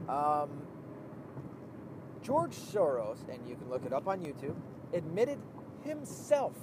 Um, 0.10 0.50
George 2.22 2.56
Soros, 2.56 3.28
and 3.30 3.48
you 3.48 3.56
can 3.56 3.70
look 3.70 3.86
it 3.86 3.94
up 3.94 4.08
on 4.08 4.22
YouTube, 4.22 4.56
admitted 4.94 5.40
himself 5.84 6.56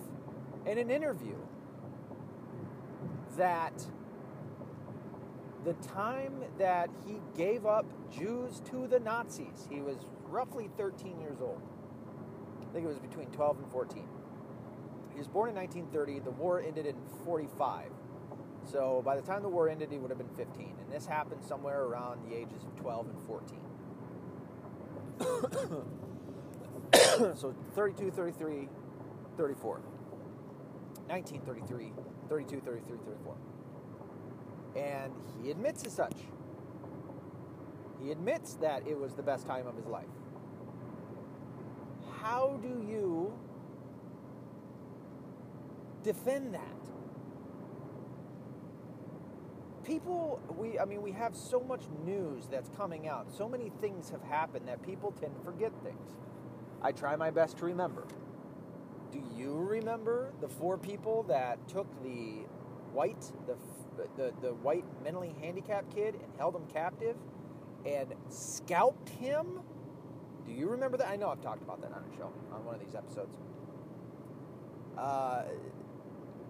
in 0.67 0.79
an 0.79 0.91
interview 0.91 1.37
that 3.37 3.85
the 5.65 5.75
time 5.75 6.43
that 6.59 6.91
he 7.07 7.21
gave 7.37 7.67
up 7.67 7.85
Jews 8.11 8.63
to 8.71 8.87
the 8.87 8.99
Nazis, 9.01 9.67
he 9.71 9.81
was 9.81 9.97
roughly 10.25 10.71
13 10.77 11.21
years 11.21 11.39
old. 11.41 11.61
I 12.61 12.73
think 12.73 12.85
it 12.85 12.89
was 12.89 12.99
between 12.99 13.29
12 13.29 13.59
and 13.59 13.71
14. 13.71 14.09
He 15.13 15.19
was 15.19 15.29
born 15.29 15.51
in 15.51 15.57
1930. 15.57 16.21
The 16.21 16.31
war 16.31 16.61
ended 16.61 16.87
in 16.87 16.97
45. 17.25 17.91
So 18.71 19.03
by 19.05 19.17
the 19.17 19.23
time 19.23 19.43
the 19.43 19.49
war 19.49 19.69
ended, 19.69 19.91
he 19.91 19.99
would 19.99 20.11
have 20.11 20.19
been 20.19 20.31
15. 20.37 20.75
And 20.81 20.93
this 20.93 21.07
happened 21.07 21.43
somewhere 21.45 21.83
around 21.83 22.25
the 22.29 22.37
ages 22.37 22.63
of 22.65 22.77
12 22.77 23.09
and 23.09 23.21
14. 23.27 23.59
so 27.37 27.55
32, 27.75 28.13
33, 28.13 28.69
34. 29.37 29.81
1933, 31.09 31.93
32, 32.29 32.61
33, 32.61 32.99
34. 33.05 33.37
And 34.77 35.13
he 35.43 35.51
admits 35.51 35.85
as 35.85 35.93
such. 35.93 36.15
He 38.03 38.11
admits 38.11 38.55
that 38.55 38.87
it 38.87 38.99
was 38.99 39.15
the 39.15 39.23
best 39.23 39.47
time 39.47 39.67
of 39.67 39.77
his 39.77 39.87
life. 39.87 40.07
How 42.21 42.59
do 42.63 42.69
you 42.69 43.33
defend 46.03 46.55
that? 46.55 46.61
People, 49.85 50.41
we, 50.57 50.79
I 50.79 50.85
mean, 50.85 51.03
we 51.03 51.13
have 51.13 51.35
so 51.35 51.61
much 51.61 51.83
news 52.05 52.47
that's 52.51 52.69
coming 52.77 53.09
out. 53.09 53.33
So 53.33 53.49
many 53.49 53.73
things 53.81 54.11
have 54.11 54.23
happened 54.23 54.69
that 54.69 54.83
people 54.83 55.13
tend 55.13 55.35
to 55.35 55.41
forget 55.41 55.73
things. 55.83 56.13
I 56.83 56.93
try 56.93 57.17
my 57.17 57.31
best 57.31 57.59
to 57.59 57.65
remember. 57.65 58.07
Do 59.11 59.21
you 59.37 59.57
remember 59.57 60.33
the 60.41 60.49
four 60.49 60.79
people 60.79 61.25
that 61.25 61.67
took 61.69 61.87
the 62.03 62.47
white, 62.93 63.33
the 63.47 63.57
the, 64.17 64.33
the 64.41 64.55
white 64.55 64.85
mentally 65.05 65.35
handicapped 65.41 65.95
kid 65.95 66.15
and 66.15 66.33
held 66.39 66.55
him 66.55 66.67
captive 66.73 67.17
and 67.85 68.15
scalped 68.29 69.09
him. 69.09 69.61
Do 70.47 70.53
you 70.53 70.69
remember 70.69 70.97
that? 70.97 71.09
I 71.09 71.17
know 71.17 71.29
I've 71.29 71.43
talked 71.43 71.63
about 71.63 71.81
that 71.83 71.93
on 71.93 72.05
a 72.11 72.17
show, 72.17 72.33
on 72.53 72.65
one 72.65 72.75
of 72.75 72.81
these 72.81 72.95
episodes. 72.95 73.37
Uh, 74.97 75.43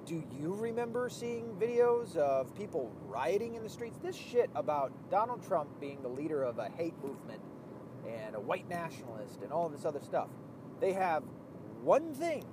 do 0.06 0.22
you 0.40 0.54
remember 0.54 1.08
seeing 1.08 1.54
videos 1.60 2.16
of 2.16 2.54
people 2.56 2.90
rioting 3.06 3.54
in 3.54 3.62
the 3.62 3.68
streets? 3.68 3.98
This 4.02 4.16
shit 4.16 4.50
about 4.54 4.92
Donald 5.10 5.46
Trump 5.46 5.68
being 5.80 6.02
the 6.02 6.08
leader 6.08 6.42
of 6.42 6.58
a 6.58 6.68
hate 6.68 6.94
movement 7.02 7.40
and 8.08 8.34
a 8.34 8.40
white 8.40 8.68
nationalist 8.68 9.42
and 9.42 9.52
all 9.52 9.66
of 9.66 9.72
this 9.72 9.84
other 9.84 10.00
stuff. 10.00 10.28
They 10.80 10.92
have 10.94 11.22
one 11.82 12.14
thing 12.14 12.44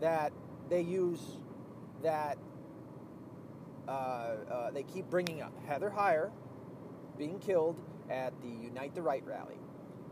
that 0.00 0.32
they 0.68 0.80
use 0.80 1.20
that 2.02 2.38
uh, 3.90 3.92
uh, 3.92 4.70
they 4.70 4.84
keep 4.84 5.10
bringing 5.10 5.42
up 5.42 5.52
Heather 5.66 5.90
Heyer 5.90 6.30
being 7.18 7.40
killed 7.40 7.76
at 8.08 8.32
the 8.40 8.48
Unite 8.48 8.94
the 8.94 9.02
Right 9.02 9.24
rally. 9.26 9.58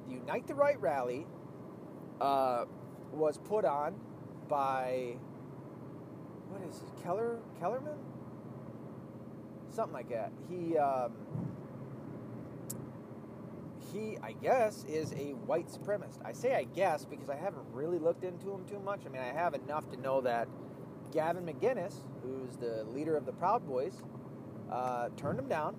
The 0.08 0.14
Unite 0.14 0.48
the 0.48 0.54
Right 0.54 0.80
rally 0.80 1.26
uh, 2.20 2.64
was 3.12 3.38
put 3.38 3.64
on 3.64 3.94
by 4.48 5.14
what 6.48 6.62
is 6.68 6.76
it, 6.78 7.02
Keller 7.04 7.38
Kellerman, 7.60 7.98
something 9.70 9.94
like 9.94 10.08
that. 10.08 10.32
He 10.48 10.76
um, 10.76 11.12
he, 13.92 14.18
I 14.22 14.32
guess, 14.32 14.84
is 14.84 15.12
a 15.12 15.34
white 15.46 15.68
supremacist. 15.68 16.18
I 16.24 16.32
say 16.32 16.56
I 16.56 16.64
guess 16.64 17.04
because 17.04 17.30
I 17.30 17.36
haven't 17.36 17.64
really 17.72 17.98
looked 17.98 18.24
into 18.24 18.50
him 18.50 18.64
too 18.64 18.80
much. 18.80 19.02
I 19.06 19.08
mean, 19.08 19.22
I 19.22 19.32
have 19.32 19.54
enough 19.54 19.88
to 19.90 19.96
know 20.00 20.20
that 20.22 20.48
Gavin 21.12 21.44
McInnes, 21.44 21.94
who's 22.22 22.56
the 22.56 22.84
leader 22.84 23.16
of 23.16 23.26
the 23.26 23.32
Proud 23.32 23.66
Boys, 23.66 24.02
uh, 24.70 25.08
turned 25.16 25.38
him 25.38 25.48
down. 25.48 25.76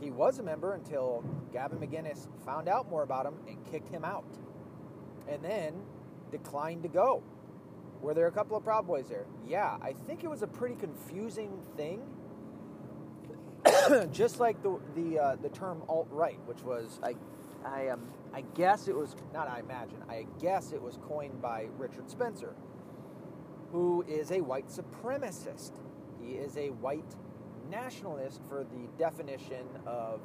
He 0.00 0.10
was 0.10 0.38
a 0.38 0.42
member 0.42 0.74
until 0.74 1.24
Gavin 1.52 1.78
McInnes 1.78 2.28
found 2.44 2.68
out 2.68 2.90
more 2.90 3.02
about 3.02 3.26
him 3.26 3.34
and 3.48 3.64
kicked 3.70 3.88
him 3.88 4.04
out. 4.04 4.24
And 5.28 5.42
then 5.42 5.82
declined 6.30 6.82
to 6.82 6.88
go. 6.88 7.22
Were 8.02 8.12
there 8.12 8.26
a 8.26 8.32
couple 8.32 8.56
of 8.56 8.64
Proud 8.64 8.86
Boys 8.86 9.08
there? 9.08 9.24
Yeah, 9.46 9.78
I 9.80 9.92
think 9.92 10.24
it 10.24 10.28
was 10.28 10.42
a 10.42 10.46
pretty 10.46 10.74
confusing 10.74 11.62
thing. 11.76 12.02
Just 14.12 14.40
like 14.40 14.62
the 14.62 14.78
the 14.94 15.18
uh, 15.18 15.36
the 15.36 15.48
term 15.48 15.82
alt 15.88 16.08
right, 16.10 16.38
which 16.46 16.62
was 16.62 17.00
I 17.02 17.14
I 17.64 17.88
um 17.88 18.02
I 18.34 18.42
guess 18.54 18.88
it 18.88 18.96
was 18.96 19.16
not 19.32 19.48
I 19.48 19.60
imagine 19.60 20.02
I 20.08 20.26
guess 20.38 20.72
it 20.72 20.82
was 20.82 20.98
coined 21.08 21.40
by 21.40 21.68
Richard 21.78 22.10
Spencer, 22.10 22.54
who 23.74 24.04
is 24.06 24.30
a 24.30 24.40
white 24.40 24.68
supremacist. 24.68 25.72
He 26.22 26.34
is 26.34 26.56
a 26.56 26.68
white 26.70 27.16
nationalist 27.68 28.40
for 28.48 28.62
the 28.62 28.86
definition 28.96 29.66
of 29.84 30.20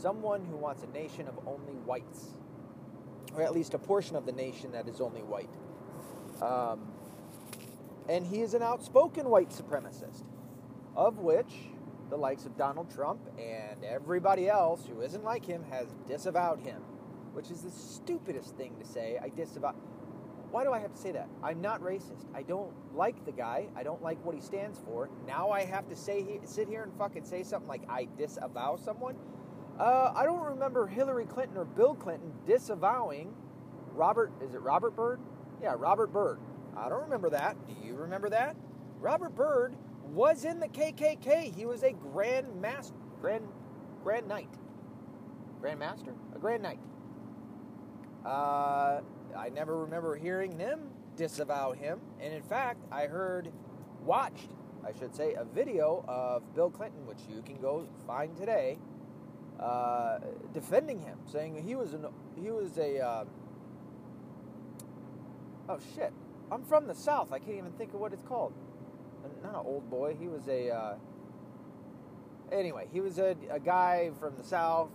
someone 0.00 0.42
who 0.46 0.56
wants 0.56 0.82
a 0.82 0.86
nation 0.86 1.28
of 1.28 1.38
only 1.46 1.74
whites, 1.84 2.30
or 3.34 3.42
at 3.42 3.52
least 3.52 3.74
a 3.74 3.78
portion 3.78 4.16
of 4.16 4.24
the 4.24 4.32
nation 4.32 4.72
that 4.72 4.88
is 4.88 5.02
only 5.02 5.20
white. 5.20 5.50
Um, 6.40 6.90
and 8.08 8.26
he 8.26 8.40
is 8.40 8.54
an 8.54 8.62
outspoken 8.62 9.28
white 9.28 9.50
supremacist, 9.50 10.24
of 10.96 11.18
which 11.18 11.52
the 12.08 12.16
likes 12.16 12.46
of 12.46 12.56
Donald 12.56 12.90
Trump 12.90 13.20
and 13.38 13.84
everybody 13.84 14.48
else 14.48 14.86
who 14.88 15.02
isn't 15.02 15.22
like 15.22 15.44
him 15.44 15.64
has 15.70 15.88
disavowed 16.08 16.60
him, 16.60 16.80
which 17.34 17.50
is 17.50 17.60
the 17.60 17.70
stupidest 17.70 18.56
thing 18.56 18.74
to 18.80 18.86
say. 18.86 19.18
I 19.22 19.28
disavow. 19.28 19.74
Why 20.56 20.64
do 20.64 20.72
I 20.72 20.78
have 20.78 20.94
to 20.94 20.98
say 20.98 21.12
that? 21.12 21.28
I'm 21.42 21.60
not 21.60 21.82
racist. 21.82 22.24
I 22.34 22.40
don't 22.40 22.72
like 22.96 23.26
the 23.26 23.30
guy. 23.30 23.66
I 23.76 23.82
don't 23.82 24.00
like 24.00 24.24
what 24.24 24.34
he 24.34 24.40
stands 24.40 24.78
for. 24.78 25.10
Now 25.26 25.50
I 25.50 25.66
have 25.66 25.86
to 25.90 25.94
say 25.94 26.40
sit 26.46 26.66
here 26.66 26.82
and 26.82 26.94
fucking 26.96 27.26
say 27.26 27.42
something 27.42 27.68
like 27.68 27.82
I 27.90 28.08
disavow 28.16 28.76
someone. 28.76 29.16
Uh, 29.78 30.14
I 30.16 30.24
don't 30.24 30.40
remember 30.40 30.86
Hillary 30.86 31.26
Clinton 31.26 31.58
or 31.58 31.66
Bill 31.66 31.94
Clinton 31.94 32.32
disavowing 32.46 33.34
Robert. 33.92 34.32
Is 34.42 34.54
it 34.54 34.62
Robert 34.62 34.96
Byrd? 34.96 35.20
Yeah, 35.60 35.74
Robert 35.76 36.10
Byrd. 36.10 36.38
I 36.74 36.88
don't 36.88 37.02
remember 37.02 37.28
that. 37.28 37.58
Do 37.66 37.74
you 37.86 37.94
remember 37.94 38.30
that? 38.30 38.56
Robert 38.98 39.34
Byrd 39.34 39.76
was 40.04 40.46
in 40.46 40.58
the 40.58 40.68
KKK. 40.68 41.54
He 41.54 41.66
was 41.66 41.82
a 41.82 41.92
grand 41.92 42.62
master, 42.62 42.96
grand, 43.20 43.46
grand 44.02 44.26
knight, 44.26 44.48
grand 45.60 45.80
master, 45.80 46.14
a 46.34 46.38
grand 46.38 46.62
knight. 46.62 46.80
Uh, 48.24 49.00
I 49.36 49.48
never 49.50 49.76
remember 49.78 50.16
hearing 50.16 50.56
them 50.58 50.90
disavow 51.16 51.72
him, 51.72 52.00
and 52.20 52.32
in 52.32 52.42
fact, 52.42 52.84
I 52.92 53.06
heard, 53.06 53.50
watched, 54.04 54.50
I 54.84 54.92
should 54.98 55.14
say, 55.14 55.34
a 55.34 55.44
video 55.44 56.04
of 56.06 56.54
Bill 56.54 56.70
Clinton, 56.70 57.06
which 57.06 57.20
you 57.28 57.42
can 57.42 57.56
go 57.60 57.86
find 58.06 58.36
today, 58.36 58.78
uh, 59.58 60.18
defending 60.52 61.00
him, 61.00 61.18
saying 61.30 61.62
he 61.66 61.74
was 61.74 61.94
an 61.94 62.06
he 62.40 62.50
was 62.50 62.76
a 62.76 63.00
uh, 63.00 63.24
oh 65.68 65.78
shit, 65.94 66.12
I'm 66.50 66.62
from 66.64 66.86
the 66.86 66.94
South. 66.94 67.32
I 67.32 67.38
can't 67.38 67.56
even 67.56 67.72
think 67.72 67.94
of 67.94 68.00
what 68.00 68.12
it's 68.12 68.22
called. 68.22 68.52
Not 69.42 69.54
an 69.54 69.60
old 69.64 69.90
boy. 69.90 70.16
He 70.18 70.28
was 70.28 70.46
a. 70.48 70.70
Uh, 70.70 70.94
anyway, 72.52 72.86
he 72.92 73.00
was 73.00 73.18
a, 73.18 73.34
a 73.50 73.58
guy 73.58 74.10
from 74.20 74.36
the 74.36 74.44
South 74.44 74.90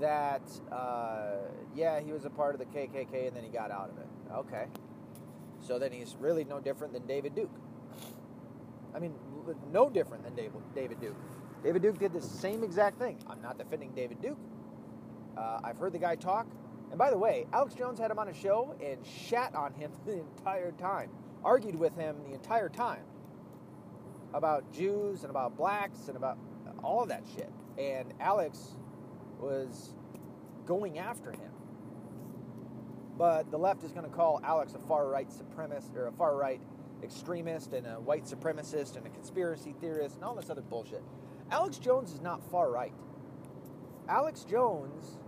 that, 0.00 0.42
uh, 0.72 1.36
yeah, 1.74 2.00
he 2.00 2.12
was 2.12 2.24
a 2.24 2.30
part 2.30 2.54
of 2.54 2.60
the 2.60 2.66
KKK 2.66 3.28
and 3.28 3.36
then 3.36 3.44
he 3.44 3.50
got 3.50 3.70
out 3.70 3.90
of 3.90 3.98
it. 3.98 4.06
Okay. 4.34 4.66
So 5.60 5.78
then 5.78 5.92
he's 5.92 6.16
really 6.18 6.44
no 6.44 6.60
different 6.60 6.92
than 6.92 7.06
David 7.06 7.34
Duke. 7.34 7.50
I 8.94 8.98
mean, 8.98 9.14
no 9.70 9.90
different 9.90 10.24
than 10.24 10.34
David, 10.34 10.52
David 10.74 11.00
Duke. 11.00 11.16
David 11.62 11.82
Duke 11.82 11.98
did 11.98 12.12
the 12.12 12.20
same 12.20 12.62
exact 12.62 12.98
thing. 12.98 13.18
I'm 13.28 13.42
not 13.42 13.58
defending 13.58 13.92
David 13.92 14.22
Duke. 14.22 14.38
Uh, 15.36 15.60
I've 15.62 15.78
heard 15.78 15.92
the 15.92 15.98
guy 15.98 16.14
talk. 16.14 16.46
And 16.90 16.98
by 16.98 17.10
the 17.10 17.18
way, 17.18 17.46
Alex 17.52 17.74
Jones 17.74 17.98
had 17.98 18.10
him 18.10 18.18
on 18.18 18.28
a 18.28 18.34
show 18.34 18.74
and 18.82 19.04
shat 19.04 19.54
on 19.54 19.74
him 19.74 19.90
the 20.06 20.20
entire 20.20 20.72
time, 20.72 21.10
argued 21.44 21.74
with 21.74 21.94
him 21.96 22.16
the 22.28 22.34
entire 22.34 22.68
time 22.68 23.02
about 24.34 24.70
Jews 24.72 25.22
and 25.22 25.30
about 25.30 25.56
blacks 25.56 26.08
and 26.08 26.16
about 26.16 26.38
all 26.82 27.02
of 27.02 27.08
that 27.08 27.24
shit. 27.34 27.50
And 27.78 28.12
Alex 28.20 28.76
was 29.38 29.94
going 30.66 30.98
after 30.98 31.32
him. 31.32 31.52
But 33.16 33.50
the 33.50 33.58
left 33.58 33.82
is 33.82 33.92
going 33.92 34.04
to 34.04 34.14
call 34.14 34.40
Alex 34.44 34.74
a 34.74 34.78
far 34.78 35.08
right 35.08 35.28
supremacist 35.28 35.96
or 35.96 36.08
a 36.08 36.12
far 36.12 36.36
right 36.36 36.60
extremist 37.02 37.72
and 37.72 37.86
a 37.86 38.00
white 38.00 38.24
supremacist 38.24 38.96
and 38.96 39.06
a 39.06 39.10
conspiracy 39.10 39.74
theorist 39.80 40.16
and 40.16 40.24
all 40.24 40.34
this 40.34 40.50
other 40.50 40.62
bullshit. 40.62 41.02
Alex 41.50 41.78
Jones 41.78 42.12
is 42.12 42.20
not 42.20 42.42
far 42.50 42.70
right. 42.70 42.92
Alex 44.08 44.44
Jones 44.44 45.18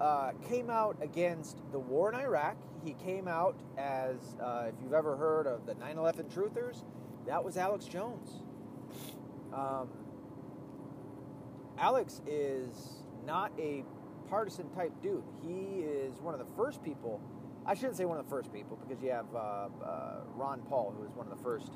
uh, 0.00 0.32
came 0.48 0.70
out 0.70 0.96
against 1.00 1.58
the 1.72 1.78
war 1.78 2.12
in 2.12 2.18
Iraq. 2.18 2.56
He 2.84 2.94
came 2.94 3.28
out 3.28 3.56
as, 3.78 4.36
uh, 4.42 4.66
if 4.68 4.74
you've 4.82 4.92
ever 4.92 5.16
heard 5.16 5.46
of 5.46 5.66
the 5.66 5.74
9 5.74 5.98
11 5.98 6.26
truthers, 6.26 6.82
that 7.26 7.42
was 7.42 7.56
Alex 7.56 7.86
Jones. 7.86 8.42
Um, 9.52 9.88
Alex 11.78 12.20
is 12.26 13.03
not 13.26 13.52
a 13.58 13.84
partisan 14.28 14.68
type 14.70 14.92
dude. 15.02 15.24
He 15.42 15.80
is 15.80 16.20
one 16.20 16.34
of 16.34 16.40
the 16.40 16.52
first 16.56 16.82
people. 16.82 17.20
I 17.66 17.74
shouldn't 17.74 17.96
say 17.96 18.04
one 18.04 18.18
of 18.18 18.24
the 18.24 18.30
first 18.30 18.52
people 18.52 18.76
because 18.76 19.02
you 19.02 19.10
have 19.10 19.26
uh, 19.34 19.38
uh, 19.38 20.20
Ron 20.34 20.60
Paul, 20.62 20.94
who 20.96 21.04
is 21.04 21.10
one 21.14 21.26
of 21.26 21.36
the 21.36 21.42
first. 21.42 21.70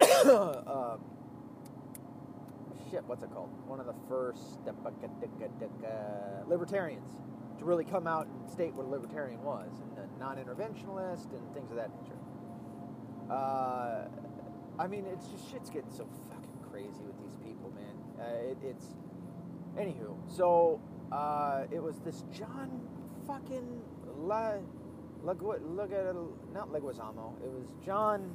uh, 0.00 0.96
shit, 2.90 3.04
what's 3.04 3.22
it 3.22 3.30
called? 3.32 3.50
One 3.66 3.80
of 3.80 3.86
the 3.86 3.94
first 4.08 4.58
libertarians 6.46 7.10
to 7.58 7.64
really 7.64 7.84
come 7.84 8.06
out 8.06 8.26
and 8.26 8.50
state 8.50 8.74
what 8.74 8.86
a 8.86 8.88
libertarian 8.88 9.42
was, 9.42 9.70
and 9.96 9.98
a 9.98 10.18
non-interventionalist, 10.18 11.32
and 11.32 11.54
things 11.54 11.70
of 11.70 11.76
that 11.76 11.90
nature. 12.02 12.18
Uh, 13.30 14.04
I 14.78 14.86
mean, 14.86 15.06
it's 15.06 15.26
just 15.28 15.50
shit's 15.50 15.70
getting 15.70 15.90
so 15.90 16.06
fucking 16.28 16.60
crazy 16.70 17.02
with 17.02 17.18
these 17.18 17.34
people, 17.42 17.72
man. 17.74 17.96
Uh, 18.20 18.50
it, 18.50 18.58
it's 18.62 18.94
anywho. 19.78 20.14
So 20.28 20.80
uh, 21.12 21.64
it 21.70 21.82
was 21.82 21.98
this 22.00 22.24
John 22.32 22.80
fucking 23.26 23.82
La, 24.18 24.54
Lagu, 25.24 25.58
Luga, 25.76 26.14
not 26.52 26.70
Leguizamo. 26.72 27.34
It 27.44 27.50
was 27.50 27.66
John 27.84 28.32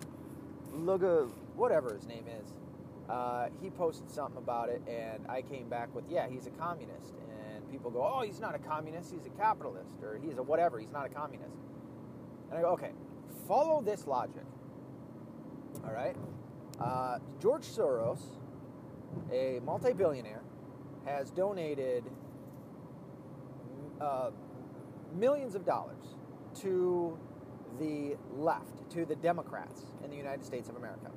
Luga, 0.74 1.28
whatever 1.56 1.94
his 1.94 2.08
name 2.08 2.26
is. 2.42 2.54
Uh, 3.10 3.50
he 3.62 3.70
posted 3.70 4.10
something 4.10 4.38
about 4.38 4.70
it, 4.70 4.82
and 4.88 5.26
I 5.28 5.42
came 5.42 5.68
back 5.68 5.94
with, 5.94 6.06
yeah, 6.10 6.28
he's 6.30 6.48
a 6.48 6.52
communist. 6.52 7.14
And 7.54 7.70
people 7.70 7.92
go, 7.92 8.10
oh, 8.10 8.22
he's 8.22 8.40
not 8.40 8.56
a 8.56 8.60
communist, 8.60 9.12
he's 9.12 9.26
a 9.26 9.38
capitalist, 9.42 10.02
or 10.02 10.18
he's 10.24 10.38
a 10.38 10.44
whatever, 10.44 10.80
he's 10.80 10.92
not 10.92 11.06
a 11.06 11.10
communist. 11.10 11.58
And 12.50 12.60
I 12.60 12.62
go, 12.62 12.70
okay, 12.70 12.92
follow 13.48 13.82
this 13.82 14.08
logic. 14.08 14.46
All 15.86 15.94
right? 15.94 16.16
Uh, 16.80 17.20
George 17.42 17.66
Soros, 17.66 18.22
a 19.32 19.60
multi 19.66 19.94
billionaire, 19.94 20.42
has 21.06 21.32
donated 21.32 22.04
uh, 24.00 24.32
millions 25.16 25.56
of 25.56 25.66
dollars 25.66 26.16
to 26.62 27.18
the 27.80 28.16
left, 28.34 28.90
to 28.92 29.06
the 29.06 29.16
Democrats 29.16 29.86
in 30.04 30.10
the 30.10 30.18
United 30.18 30.46
States 30.46 30.70
of 30.70 30.76
America 30.76 31.12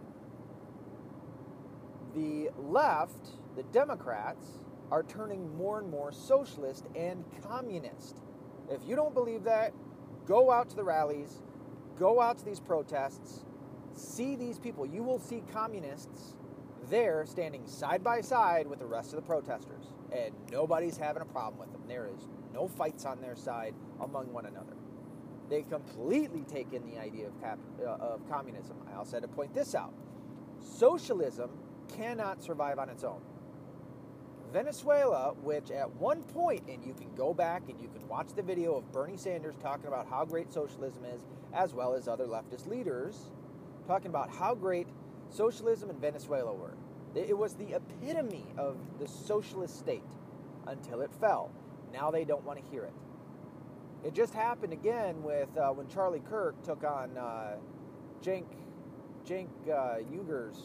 the 2.15 2.51
left, 2.56 3.31
the 3.56 3.62
Democrats, 3.65 4.47
are 4.90 5.02
turning 5.02 5.56
more 5.56 5.81
and 5.81 5.90
more 5.90 6.12
socialist 6.12 6.86
and 6.94 7.24
communist. 7.43 8.20
If 8.70 8.81
you 8.86 8.94
don't 8.97 9.15
believe 9.15 9.44
that, 9.44 9.73
go 10.27 10.51
out 10.51 10.70
to 10.70 10.77
the 10.77 10.85
rallies, 10.85 11.43
go 11.98 12.20
out 12.20 12.39
to 12.39 12.44
these 12.44 12.61
protests, 12.61 13.44
see 13.94 14.36
these 14.36 14.59
people. 14.59 14.86
You 14.86 15.02
will 15.02 15.19
see 15.19 15.43
communists 15.52 16.36
there 16.90 17.24
standing 17.27 17.66
side 17.66 18.02
by 18.02 18.20
side 18.20 18.66
with 18.66 18.78
the 18.78 18.86
rest 18.86 19.12
of 19.12 19.16
the 19.16 19.23
protesters, 19.23 19.85
and 20.12 20.32
nobody's 20.51 20.97
having 20.97 21.23
a 21.23 21.27
problem 21.27 21.59
with 21.59 21.73
them. 21.73 21.82
There 21.89 22.09
is 22.15 22.27
no 22.52 22.69
fights 22.69 23.05
on 23.05 23.20
their 23.20 23.36
side 23.36 23.74
among 24.01 24.32
one 24.32 24.47
another. 24.47 24.74
They 25.51 25.62
completely 25.62 26.44
take 26.44 26.73
in 26.73 26.85
the 26.86 26.98
idea 26.98 27.27
of, 27.27 27.40
cap- 27.40 27.59
uh, 27.81 27.90
of 27.90 28.28
communism. 28.31 28.77
I 28.90 28.97
also 28.97 29.16
had 29.16 29.23
to 29.23 29.28
point 29.28 29.52
this 29.52 29.74
out. 29.74 29.93
Socialism 30.61 31.51
cannot 31.97 32.43
survive 32.43 32.78
on 32.78 32.89
its 32.89 33.05
own. 33.05 33.20
Venezuela, 34.52 35.35
which 35.43 35.70
at 35.70 35.90
one 35.97 36.23
point, 36.23 36.62
and 36.69 36.85
you 36.85 36.94
can 36.94 37.12
go 37.15 37.35
back 37.35 37.62
and 37.69 37.81
you 37.81 37.89
can 37.89 38.06
watch 38.09 38.28
the 38.35 38.43
video 38.43 38.77
of 38.77 38.90
Bernie 38.93 39.16
Sanders 39.16 39.56
talking 39.61 39.89
about 39.89 40.09
how 40.09 40.24
great 40.24 40.52
socialism 40.52 41.05
is, 41.05 41.24
as 41.52 41.74
well 41.74 41.93
as 41.93 42.09
other 42.09 42.27
leftist 42.27 42.66
leaders 42.66 43.31
talking 43.86 44.09
about 44.09 44.31
how 44.31 44.55
great 44.55 44.89
socialism 45.35 45.90
in 45.90 45.97
Venezuela 45.98 46.52
were. 46.55 46.74
It 47.15 47.36
was 47.36 47.55
the 47.55 47.74
epitome 47.74 48.47
of 48.59 48.77
the 49.01 49.09
socialist 49.09 49.78
state. 49.78 50.02
until 50.66 51.01
it 51.02 51.11
fell. 51.20 51.51
Now 51.93 52.11
they 52.11 52.24
don't 52.24 52.44
want 52.44 52.59
to 52.65 52.70
hear 52.70 52.85
it. 52.85 52.94
It 54.05 54.15
just 54.15 54.35
happened 54.35 54.73
again 54.73 55.23
with 55.23 55.48
uh, 55.56 55.70
when 55.70 55.89
Charlie 55.89 56.23
Kirk 56.28 56.62
took 56.65 56.85
on 56.85 57.16
uh, 57.19 57.56
Cenk, 58.23 58.47
Cenk 59.27 59.48
uh, 59.69 59.98
Uygur's 60.12 60.59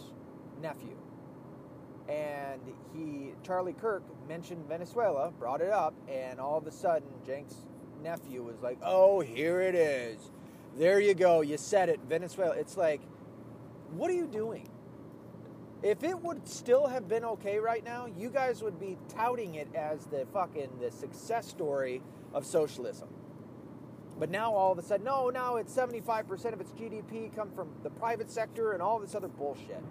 nephew. 0.62 0.98
And 2.10 2.62
he, 2.94 3.34
Charlie 3.44 3.74
Kirk, 3.74 4.04
mentioned 4.28 4.68
Venezuela, 4.68 5.32
brought 5.32 5.62
it 5.62 5.72
up, 5.72 5.94
and 6.10 6.40
all 6.40 6.58
of 6.58 6.68
a 6.68 6.72
sudden, 6.72 7.08
Cenk's 7.28 7.56
nephew 8.04 8.44
was 8.44 8.62
like, 8.62 8.80
"Oh, 8.84 9.22
here 9.22 9.62
it 9.62 9.76
is. 9.76 10.32
There 10.78 11.00
you 11.00 11.14
go. 11.14 11.41
You 11.41 11.58
said 11.58 11.90
it, 11.90 12.00
Venezuela." 12.10 12.56
It's 12.56 12.78
like, 12.78 13.02
what 13.94 14.10
are 14.11 14.16
you 14.16 14.28
doing? 14.28 14.70
If 15.82 16.03
it 16.03 16.22
would 16.22 16.48
still 16.48 16.88
have 16.88 17.07
been 17.07 17.24
okay 17.24 17.57
right 17.57 17.84
now, 17.84 18.06
you 18.06 18.30
guys 18.30 18.61
would 18.61 18.80
be 18.80 18.98
touting 19.07 19.56
it 19.56 19.74
as 19.74 20.06
the 20.07 20.26
fucking 20.34 20.80
the 20.82 20.91
success 20.91 21.48
story 21.48 22.02
of 22.34 22.45
socialism. 22.45 23.07
But 24.20 24.30
now 24.30 24.53
all 24.53 24.74
of 24.74 24.78
a 24.78 24.82
sudden, 24.82 25.06
no, 25.06 25.30
now 25.30 25.56
it's 25.56 25.74
75% 25.74 26.52
of 26.52 26.60
its 26.60 26.72
GDP 26.72 27.34
come 27.34 27.49
from 27.52 27.70
the 27.84 27.90
private 27.90 28.30
sector 28.30 28.74
and 28.74 28.82
all 28.82 28.99
this 28.99 29.16
other 29.16 29.30
bullshit. 29.30 29.82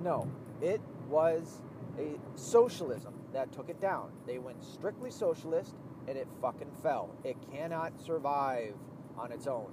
No, 0.00 0.30
it 0.62 0.80
was 1.08 1.60
a 1.98 2.12
socialism 2.36 3.14
that 3.32 3.50
took 3.52 3.68
it 3.68 3.80
down. 3.80 4.12
They 4.26 4.38
went 4.38 4.62
strictly 4.62 5.10
socialist 5.10 5.74
and 6.06 6.16
it 6.16 6.28
fucking 6.40 6.70
fell. 6.82 7.10
It 7.24 7.36
cannot 7.52 8.00
survive 8.00 8.74
on 9.18 9.32
its 9.32 9.48
own. 9.48 9.72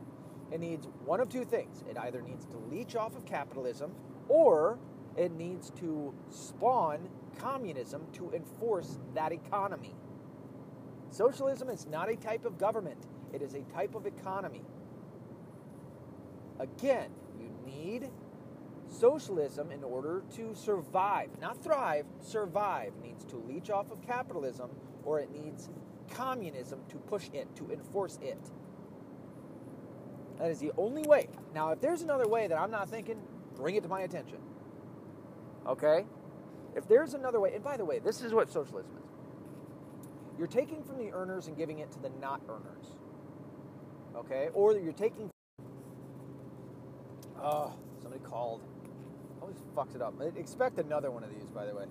It 0.51 0.59
needs 0.59 0.87
one 1.03 1.19
of 1.19 1.29
two 1.29 1.43
things. 1.43 1.83
It 1.89 1.97
either 1.97 2.21
needs 2.21 2.45
to 2.47 2.57
leech 2.57 2.95
off 2.95 3.15
of 3.15 3.25
capitalism 3.25 3.93
or 4.27 4.79
it 5.17 5.31
needs 5.31 5.69
to 5.71 6.13
spawn 6.29 7.09
communism 7.39 8.05
to 8.13 8.31
enforce 8.31 8.99
that 9.13 9.31
economy. 9.31 9.95
Socialism 11.09 11.69
is 11.69 11.85
not 11.85 12.09
a 12.09 12.15
type 12.15 12.45
of 12.45 12.57
government, 12.57 13.07
it 13.33 13.41
is 13.41 13.53
a 13.53 13.61
type 13.63 13.95
of 13.95 14.05
economy. 14.05 14.63
Again, 16.59 17.09
you 17.39 17.49
need 17.65 18.09
socialism 18.87 19.71
in 19.71 19.83
order 19.83 20.23
to 20.35 20.53
survive, 20.53 21.29
not 21.41 21.61
thrive, 21.63 22.05
survive 22.21 22.93
needs 23.01 23.23
to 23.25 23.37
leech 23.37 23.69
off 23.69 23.91
of 23.91 24.01
capitalism 24.01 24.69
or 25.03 25.19
it 25.19 25.31
needs 25.31 25.69
communism 26.09 26.79
to 26.89 26.97
push 26.97 27.29
it, 27.33 27.53
to 27.55 27.69
enforce 27.71 28.19
it. 28.21 28.39
That 30.39 30.51
is 30.51 30.59
the 30.59 30.71
only 30.77 31.03
way. 31.03 31.27
Now, 31.53 31.71
if 31.71 31.79
there's 31.79 32.01
another 32.01 32.27
way 32.27 32.47
that 32.47 32.57
I'm 32.57 32.71
not 32.71 32.89
thinking, 32.89 33.17
bring 33.55 33.75
it 33.75 33.83
to 33.83 33.89
my 33.89 34.01
attention. 34.01 34.37
Okay? 35.65 36.05
If 36.75 36.87
there's 36.87 37.13
another 37.13 37.39
way, 37.39 37.53
and 37.53 37.63
by 37.63 37.77
the 37.77 37.85
way, 37.85 37.99
this 37.99 38.21
is 38.21 38.33
what 38.33 38.51
socialism 38.51 38.91
is 38.97 39.05
you're 40.37 40.47
taking 40.47 40.83
from 40.83 40.97
the 40.97 41.11
earners 41.11 41.47
and 41.47 41.57
giving 41.57 41.79
it 41.79 41.91
to 41.93 41.99
the 41.99 42.09
not 42.21 42.41
earners. 42.49 42.97
Okay? 44.15 44.49
Or 44.53 44.77
you're 44.77 44.93
taking. 44.93 45.29
Oh, 47.41 47.73
somebody 48.01 48.23
called. 48.23 48.61
Always 49.41 49.57
fucks 49.75 49.95
it 49.95 50.01
up. 50.01 50.15
Expect 50.35 50.79
another 50.79 51.11
one 51.11 51.23
of 51.23 51.29
these, 51.29 51.49
by 51.49 51.65
the 51.65 51.75
way. 51.75 51.85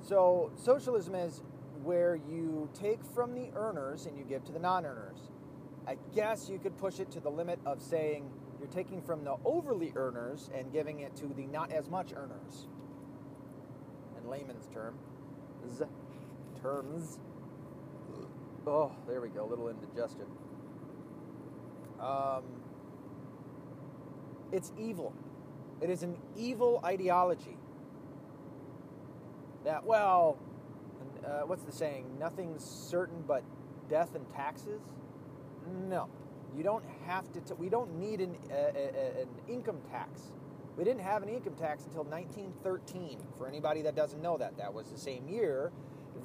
So, 0.00 0.50
socialism 0.56 1.14
is 1.14 1.42
where 1.82 2.16
you 2.16 2.68
take 2.74 3.04
from 3.04 3.34
the 3.34 3.50
earners 3.54 4.06
and 4.06 4.16
you 4.16 4.24
give 4.24 4.44
to 4.44 4.52
the 4.52 4.58
non 4.58 4.86
earners. 4.86 5.18
I 5.86 5.96
guess 6.14 6.48
you 6.48 6.58
could 6.58 6.76
push 6.78 6.98
it 6.98 7.10
to 7.12 7.20
the 7.20 7.30
limit 7.30 7.60
of 7.64 7.80
saying 7.80 8.28
you're 8.58 8.68
taking 8.68 9.00
from 9.00 9.24
the 9.24 9.36
overly 9.44 9.92
earners 9.94 10.50
and 10.54 10.72
giving 10.72 11.00
it 11.00 11.14
to 11.16 11.26
the 11.26 11.46
not 11.46 11.70
as 11.70 11.88
much 11.88 12.12
earners. 12.14 12.66
In 14.20 14.28
layman's 14.28 14.66
term, 14.74 14.98
z 15.68 15.84
terms. 16.60 17.18
Oh, 18.66 18.90
there 19.06 19.20
we 19.20 19.28
go. 19.28 19.44
A 19.44 19.48
little 19.48 19.68
indigestion. 19.68 20.26
Um, 22.00 22.42
it's 24.50 24.72
evil. 24.76 25.14
It 25.80 25.90
is 25.90 26.02
an 26.02 26.16
evil 26.36 26.80
ideology. 26.84 27.56
That 29.64 29.84
well, 29.84 30.38
uh, 31.24 31.42
what's 31.42 31.62
the 31.62 31.72
saying? 31.72 32.06
Nothing's 32.18 32.64
certain 32.64 33.22
but 33.26 33.44
death 33.88 34.14
and 34.14 34.28
taxes. 34.34 34.80
No, 35.66 36.08
you 36.56 36.62
don't 36.62 36.84
have 37.06 37.30
to. 37.32 37.40
T- 37.40 37.54
we 37.58 37.68
don't 37.68 37.98
need 37.98 38.20
an, 38.20 38.36
uh, 38.50 38.78
an 38.78 39.28
income 39.48 39.80
tax. 39.90 40.32
We 40.76 40.84
didn't 40.84 41.02
have 41.02 41.22
an 41.22 41.28
income 41.28 41.54
tax 41.54 41.84
until 41.84 42.04
1913. 42.04 43.18
For 43.38 43.48
anybody 43.48 43.82
that 43.82 43.96
doesn't 43.96 44.20
know 44.20 44.36
that, 44.38 44.56
that 44.58 44.72
was 44.72 44.88
the 44.90 44.98
same 44.98 45.28
year 45.28 45.72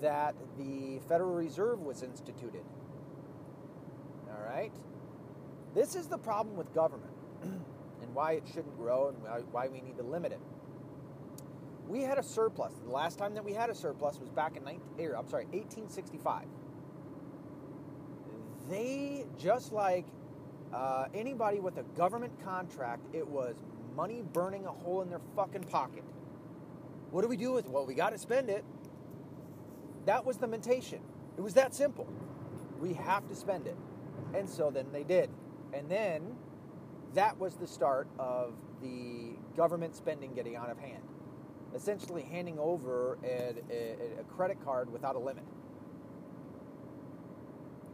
that 0.02 0.36
the 0.58 1.00
Federal 1.08 1.34
Reserve 1.34 1.82
was 1.82 2.04
instituted. 2.04 2.64
All 4.30 4.44
right? 4.46 4.74
This 5.74 5.96
is 5.96 6.08
the 6.08 6.18
problem 6.18 6.58
with 6.58 6.74
government 6.74 7.14
and 7.44 8.14
why 8.14 8.34
it 8.34 8.44
shouldn't 8.48 8.78
grow 8.78 9.10
and 9.10 9.46
why 9.52 9.68
we 9.68 9.82
need 9.82 9.98
to 9.98 10.04
limit 10.04 10.34
it. 10.34 10.40
We 11.88 12.04
had 12.04 12.18
a 12.18 12.24
surplus. 12.24 12.74
The 12.86 12.92
last 12.92 13.18
time 13.18 13.34
that 13.36 13.44
we 13.44 13.54
had 13.54 13.70
a 13.70 13.76
surplus 13.76 14.20
was 14.20 14.30
back 14.30 14.56
in 14.56 14.64
19, 14.64 14.82
or, 15.06 15.18
I'm 15.18 15.28
sorry, 15.28 15.46
1865. 15.46 16.46
They 18.72 19.26
just 19.38 19.74
like 19.74 20.06
uh, 20.74 21.08
anybody 21.14 21.60
with 21.60 21.78
a 21.78 21.84
government 21.98 22.32
contract, 22.42 23.02
it 23.14 23.28
was 23.28 23.58
money 23.98 24.24
burning 24.32 24.66
a 24.66 24.72
hole 24.72 25.02
in 25.02 25.10
their 25.10 25.20
fucking 25.36 25.66
pocket. 25.66 26.06
What 27.12 27.22
do 27.22 27.28
we 27.28 27.36
do 27.36 27.52
with 27.52 27.66
it? 27.66 27.72
Well, 27.72 27.86
we 27.86 27.94
got 27.94 28.12
to 28.12 28.18
spend 28.18 28.50
it. 28.50 28.64
That 30.06 30.26
was 30.26 30.38
the 30.38 30.48
mentation. 30.48 31.02
It 31.38 31.42
was 31.42 31.54
that 31.56 31.76
simple. 31.76 32.08
We 32.80 32.94
have 32.94 33.28
to 33.28 33.36
spend 33.36 33.68
it. 33.68 33.76
And 34.34 34.50
so 34.50 34.72
then 34.72 34.86
they 34.94 35.04
did. 35.04 35.30
And 35.74 35.90
then 35.90 36.38
that 37.14 37.38
was 37.38 37.56
the 37.56 37.68
start 37.68 38.08
of 38.18 38.54
the 38.82 39.34
government 39.58 39.98
spending 39.98 40.34
getting 40.34 40.56
out 40.56 40.70
of 40.70 40.80
hand. 40.80 41.04
Essentially 41.76 42.24
handing 42.24 42.58
over 42.58 43.18
a, 43.22 43.54
a, 43.70 44.22
a 44.22 44.24
credit 44.24 44.64
card 44.64 44.90
without 44.90 45.16
a 45.18 45.20
limit. 45.20 45.44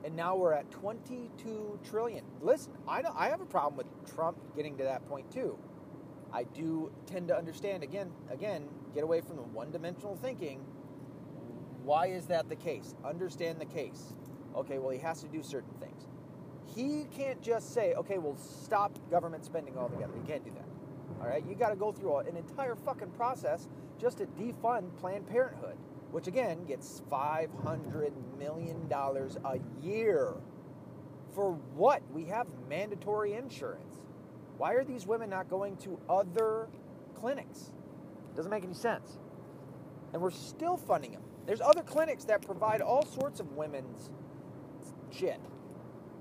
And 0.08 0.16
now 0.16 0.38
we're 0.38 0.54
at 0.54 0.72
22 0.72 1.80
trillion. 1.84 2.24
Listen, 2.42 2.72
I, 2.88 3.04
I 3.14 3.28
have 3.28 3.42
a 3.42 3.46
problem 3.46 3.76
with 3.76 4.16
Trump 4.16 4.38
getting 4.56 4.78
to 4.78 4.84
that 4.86 5.06
point 5.10 5.30
too. 5.30 5.60
I 6.32 6.46
do 6.46 6.94
tend 7.06 7.28
to 7.28 7.38
understand 7.38 7.84
again, 7.84 8.10
again, 8.32 8.70
get 8.96 9.04
away 9.04 9.20
from 9.20 9.36
the 9.36 9.42
one-dimensional 9.44 10.16
thinking 10.16 10.62
why 11.84 12.08
is 12.08 12.26
that 12.28 12.48
the 12.48 12.56
case? 12.56 12.96
Understand 13.04 13.60
the 13.60 13.66
case. 13.66 14.14
Okay, 14.56 14.78
well, 14.78 14.92
he 14.92 15.00
has 15.00 15.22
to 15.24 15.28
do 15.28 15.44
certain 15.44 15.74
things. 15.80 16.08
He 16.74 17.06
can't 17.18 17.42
just 17.42 17.74
say, 17.74 17.94
okay, 17.96 18.18
well, 18.18 18.38
stop 18.38 18.98
government 19.12 19.44
spending 19.44 19.78
altogether. 19.78 20.14
He 20.22 20.26
can't 20.26 20.44
do 20.44 20.52
that. 20.52 20.66
All 21.22 21.28
right, 21.28 21.46
you 21.46 21.56
got 21.56 21.70
to 21.70 21.76
go 21.76 21.92
through 21.92 22.20
an 22.20 22.38
entire 22.38 22.76
fucking 22.76 23.12
process 23.12 23.68
just 24.00 24.20
to 24.20 24.26
defund 24.26 24.98
Planned 25.00 25.28
Parenthood, 25.28 25.78
which 26.12 26.28
again 26.28 26.64
gets 26.66 27.02
$500 27.12 28.12
million 28.38 28.92
a 28.92 29.86
year. 29.86 30.34
For 31.36 31.54
what? 31.76 32.02
We 32.12 32.26
have 32.26 32.48
mandatory 32.70 33.34
insurance. 33.34 34.02
Why 34.58 34.74
are 34.74 34.84
these 34.84 35.06
women 35.06 35.30
not 35.30 35.50
going 35.50 35.78
to 35.78 36.00
other 36.10 36.68
clinics? 37.14 37.72
Doesn't 38.36 38.50
make 38.52 38.64
any 38.64 38.74
sense. 38.74 39.18
And 40.14 40.22
we're 40.22 40.32
still 40.32 40.78
funding 40.78 41.12
them. 41.12 41.22
There's 41.46 41.62
other 41.62 41.84
clinics 41.84 42.24
that 42.26 42.42
provide 42.42 42.82
all 42.82 43.06
sorts 43.06 43.40
of 43.40 43.52
women's 43.54 44.10
shit. 45.12 45.40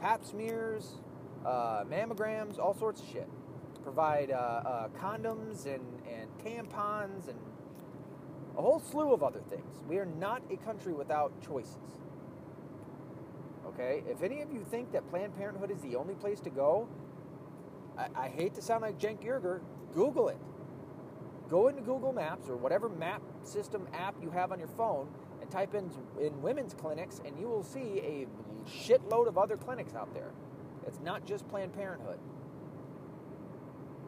Pap 0.00 0.24
smears, 0.24 1.00
uh, 1.44 1.84
mammograms, 1.84 2.58
all 2.58 2.74
sorts 2.74 3.00
of 3.00 3.08
shit. 3.08 3.28
Provide 3.82 4.30
uh, 4.30 4.34
uh, 4.34 4.88
condoms 5.00 5.66
and, 5.66 5.82
and 6.08 6.28
tampons 6.44 7.28
and 7.28 7.38
a 8.56 8.62
whole 8.62 8.80
slew 8.80 9.12
of 9.12 9.22
other 9.22 9.40
things. 9.50 9.82
We 9.88 9.98
are 9.98 10.06
not 10.06 10.42
a 10.50 10.56
country 10.56 10.92
without 10.92 11.32
choices. 11.46 12.00
Okay? 13.66 14.02
If 14.08 14.22
any 14.22 14.40
of 14.40 14.52
you 14.52 14.64
think 14.70 14.92
that 14.92 15.08
Planned 15.10 15.36
Parenthood 15.36 15.70
is 15.70 15.80
the 15.82 15.96
only 15.96 16.14
place 16.14 16.40
to 16.40 16.50
go, 16.50 16.88
I, 17.98 18.08
I 18.14 18.28
hate 18.28 18.54
to 18.54 18.62
sound 18.62 18.82
like 18.82 18.98
Cenk 18.98 19.24
Uygur, 19.24 19.60
Google 19.94 20.28
it 20.28 20.38
go 21.48 21.68
into 21.68 21.82
Google 21.82 22.12
Maps 22.12 22.48
or 22.48 22.56
whatever 22.56 22.88
map 22.88 23.22
system 23.42 23.86
app 23.94 24.14
you 24.20 24.30
have 24.30 24.52
on 24.52 24.58
your 24.58 24.68
phone 24.68 25.08
and 25.40 25.50
type 25.50 25.74
in, 25.74 25.90
in 26.20 26.40
women's 26.42 26.74
clinics, 26.74 27.20
and 27.24 27.38
you 27.38 27.46
will 27.46 27.62
see 27.62 28.00
a 28.00 28.26
shitload 28.68 29.28
of 29.28 29.38
other 29.38 29.56
clinics 29.56 29.94
out 29.94 30.12
there. 30.14 30.30
It's 30.86 31.00
not 31.00 31.26
just 31.26 31.48
Planned 31.48 31.74
Parenthood. 31.74 32.18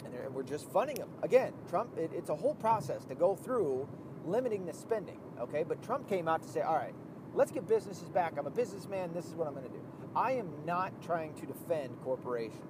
And 0.05 0.35
we're 0.35 0.43
just 0.43 0.69
funding 0.71 0.97
them. 0.97 1.11
Again, 1.23 1.53
Trump, 1.69 1.97
it, 1.97 2.11
it's 2.13 2.29
a 2.29 2.35
whole 2.35 2.55
process 2.55 3.05
to 3.05 3.15
go 3.15 3.37
through 3.37 3.89
limiting 4.31 4.67
the 4.67 4.75
spending, 4.75 5.21
okay? 5.41 5.65
But 5.69 5.83
Trump 5.83 6.09
came 6.09 6.29
out 6.29 6.43
to 6.43 6.49
say, 6.49 6.63
all 6.63 6.77
right, 6.77 6.95
let's 7.35 7.53
get 7.53 7.69
businesses 7.69 8.11
back. 8.11 8.35
I'm 8.39 8.47
a 8.47 8.51
businessman. 8.51 9.13
This 9.15 9.27
is 9.27 9.35
what 9.35 9.49
I'm 9.49 9.55
going 9.55 9.67
to 9.67 9.73
do. 9.73 9.83
I 10.17 10.33
am 10.33 10.51
not 10.67 11.03
trying 11.03 11.35
to 11.37 11.47
defend 11.47 12.01
corporations. 12.03 12.63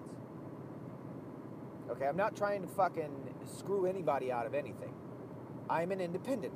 Okay, 1.91 2.07
I'm 2.07 2.17
not 2.17 2.37
trying 2.37 2.63
to 2.63 2.69
fucking 2.69 3.13
screw 3.47 3.87
anybody 3.87 4.33
out 4.33 4.47
of 4.47 4.55
anything. 4.55 4.95
I'm 5.71 5.93
an 5.93 6.01
independent. 6.01 6.55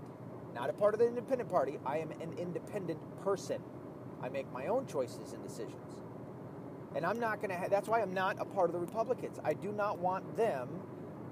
not 0.55 0.70
a 0.70 0.74
part 0.74 0.95
of 0.95 1.01
the 1.01 1.09
independent 1.09 1.51
party. 1.51 1.79
I 1.87 1.99
am 1.99 2.12
an 2.12 2.35
independent 2.39 3.01
person. 3.23 3.62
I 4.23 4.31
make 4.31 4.53
my 4.53 4.66
own 4.69 4.87
choices 4.87 5.33
and 5.35 5.43
decisions. 5.45 5.97
And 6.97 7.07
I'm 7.07 7.20
not 7.20 7.39
going 7.41 7.51
to, 7.51 7.57
ha- 7.57 7.69
that's 7.70 7.89
why 7.89 8.03
I'm 8.03 8.15
not 8.15 8.37
a 8.41 8.45
part 8.47 8.70
of 8.70 8.74
the 8.74 8.81
Republicans. 8.81 9.39
I 9.45 9.55
do 9.55 9.73
not 9.73 9.99
want 9.99 10.37
them 10.37 10.69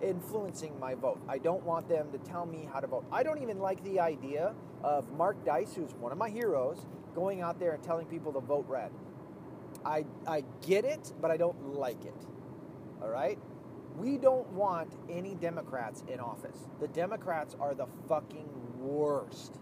influencing 0.03 0.79
my 0.79 0.95
vote. 0.95 1.21
I 1.29 1.39
don't 1.39 1.65
want 1.65 1.89
them 1.89 2.11
to 2.13 2.19
tell 2.19 2.47
me 2.47 2.69
how 2.73 2.81
to 2.81 2.87
vote. 2.87 3.05
I 3.13 3.23
don't 3.23 3.43
even 3.43 3.59
like 3.59 3.83
the 3.85 4.01
idea 4.01 4.55
of 4.83 5.11
Mark 5.13 5.45
Dice, 5.45 5.75
who's 5.75 5.95
one 5.95 6.13
of 6.13 6.19
my 6.19 6.31
heroes, 6.31 6.87
going 7.15 7.41
out 7.41 7.59
there 7.59 7.73
and 7.73 7.83
telling 7.83 8.07
people 8.07 8.33
to 8.33 8.41
vote 8.41 8.67
red. 8.69 8.91
I, 9.85 10.05
I 10.27 10.45
get 10.67 10.85
it, 10.85 11.13
but 11.21 11.31
I 11.31 11.37
don't 11.37 11.75
like 11.75 12.05
it. 12.05 12.27
All 13.03 13.09
right? 13.09 13.39
We 13.97 14.19
don't 14.19 14.51
want 14.53 14.93
any 15.09 15.35
Democrats 15.35 16.05
in 16.09 16.21
office. 16.21 16.59
The 16.81 16.89
Democrats 16.89 17.57
are 17.61 17.75
the 17.75 17.87
fucking 18.09 18.49
worst. 18.79 19.59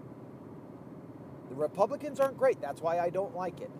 The 1.48 1.54
Republicans 1.54 2.20
aren't 2.20 2.36
great. 2.36 2.60
That's 2.60 2.80
why 2.80 2.98
I 2.98 3.10
don't 3.10 3.34
like 3.34 3.60
it. 3.60 3.70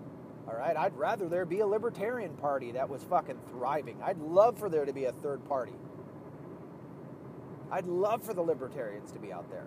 All 0.49 0.57
right? 0.57 0.77
I'd 0.77 0.97
rather 0.97 1.29
there 1.29 1.45
be 1.45 1.61
a 1.61 1.67
Libertarian 1.67 2.35
Party 2.37 2.73
that 2.73 2.89
was 2.89 3.03
fucking 3.05 3.39
thriving. 3.51 3.99
I'd 4.03 4.19
love 4.19 4.59
for 4.59 4.69
there 4.69 4.85
to 4.85 4.93
be 4.93 5.05
a 5.05 5.13
third 5.13 5.45
party. 5.47 5.75
I'd 7.71 7.87
love 7.87 8.23
for 8.23 8.35
the 8.35 8.43
Libertarians 8.43 9.13
to 9.13 9.19
be 9.19 9.33
out 9.33 9.51
there. 9.51 9.67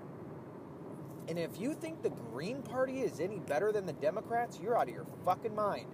And 1.27 1.37
if 1.37 1.59
you 1.59 1.73
think 1.73 2.01
the 2.01 2.09
Green 2.09 2.61
Party 2.61 3.01
is 3.01 3.19
any 3.19 3.39
better 3.39 3.71
than 3.71 3.85
the 3.85 3.93
Democrats, 3.93 4.59
you're 4.61 4.77
out 4.77 4.89
of 4.89 4.93
your 4.93 5.05
fucking 5.23 5.55
mind. 5.55 5.87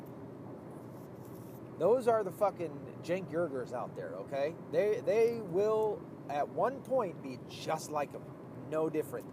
Those 1.79 2.07
are 2.07 2.23
the 2.23 2.31
fucking 2.31 2.71
Cenk 3.03 3.31
Uygurs 3.31 3.73
out 3.73 3.95
there, 3.95 4.13
okay? 4.21 4.55
They 4.71 5.01
they 5.05 5.41
will 5.51 6.01
at 6.29 6.47
one 6.49 6.79
point 6.81 7.21
be 7.21 7.39
just 7.49 7.91
like 7.91 8.11
them, 8.11 8.23
no 8.71 8.89
different. 8.89 9.25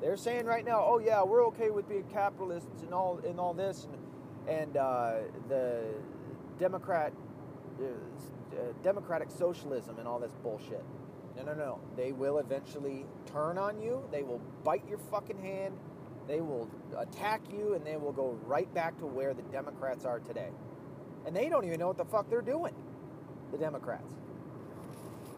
They're 0.00 0.16
saying 0.16 0.46
right 0.46 0.64
now, 0.64 0.84
oh 0.84 0.98
yeah, 0.98 1.22
we're 1.22 1.46
okay 1.46 1.70
with 1.70 1.88
being 1.88 2.04
capitalists 2.12 2.82
and 2.82 2.92
all 2.92 3.20
and 3.26 3.38
all 3.38 3.54
this, 3.54 3.86
and 3.92 4.58
and 4.58 4.76
uh, 4.76 5.12
the 5.48 5.84
Democrat 6.58 7.12
uh, 7.80 7.84
uh, 7.84 8.72
democratic 8.82 9.30
socialism 9.30 9.98
and 9.98 10.08
all 10.08 10.18
this 10.18 10.34
bullshit. 10.42 10.84
No, 11.36 11.42
no, 11.42 11.54
no. 11.54 11.80
They 11.96 12.12
will 12.12 12.38
eventually 12.38 13.04
turn 13.26 13.58
on 13.58 13.80
you. 13.80 14.02
They 14.10 14.22
will 14.22 14.40
bite 14.64 14.88
your 14.88 14.98
fucking 14.98 15.38
hand. 15.38 15.76
They 16.26 16.40
will 16.40 16.68
attack 16.96 17.42
you, 17.52 17.74
and 17.74 17.84
they 17.86 17.96
will 17.96 18.12
go 18.12 18.38
right 18.46 18.72
back 18.74 18.98
to 18.98 19.06
where 19.06 19.34
the 19.34 19.42
Democrats 19.42 20.04
are 20.04 20.18
today. 20.18 20.48
And 21.26 21.36
they 21.36 21.48
don't 21.48 21.64
even 21.64 21.78
know 21.78 21.88
what 21.88 21.98
the 21.98 22.04
fuck 22.04 22.28
they're 22.30 22.40
doing, 22.40 22.74
the 23.52 23.58
Democrats. 23.58 24.12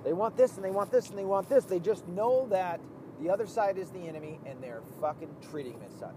They 0.04 0.12
want 0.12 0.36
this, 0.36 0.56
and 0.56 0.64
they 0.64 0.70
want 0.70 0.90
this, 0.90 1.08
and 1.10 1.18
they 1.18 1.24
want 1.24 1.48
this. 1.48 1.64
They 1.64 1.80
just 1.80 2.06
know 2.08 2.46
that 2.50 2.80
the 3.20 3.30
other 3.30 3.46
side 3.46 3.76
is 3.76 3.90
the 3.90 4.06
enemy, 4.06 4.38
and 4.46 4.62
they're 4.62 4.82
fucking 5.00 5.34
treating 5.50 5.72
them 5.72 5.88
as 5.92 5.98
such. 5.98 6.14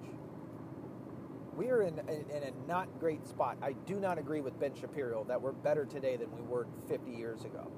We 1.56 1.70
are 1.70 1.82
in, 1.82 2.00
in, 2.00 2.26
in 2.32 2.44
a 2.44 2.68
not 2.68 2.88
great 3.00 3.28
spot. 3.28 3.58
I 3.62 3.74
do 3.86 4.00
not 4.00 4.18
agree 4.18 4.40
with 4.40 4.58
Ben 4.60 4.74
Shapiro 4.80 5.26
that 5.28 5.42
we're 5.42 5.52
better 5.52 5.86
today 5.86 6.16
than 6.16 6.34
we 6.34 6.42
were 6.44 6.68
50 6.88 7.12
years 7.12 7.44
ago. 7.44 7.70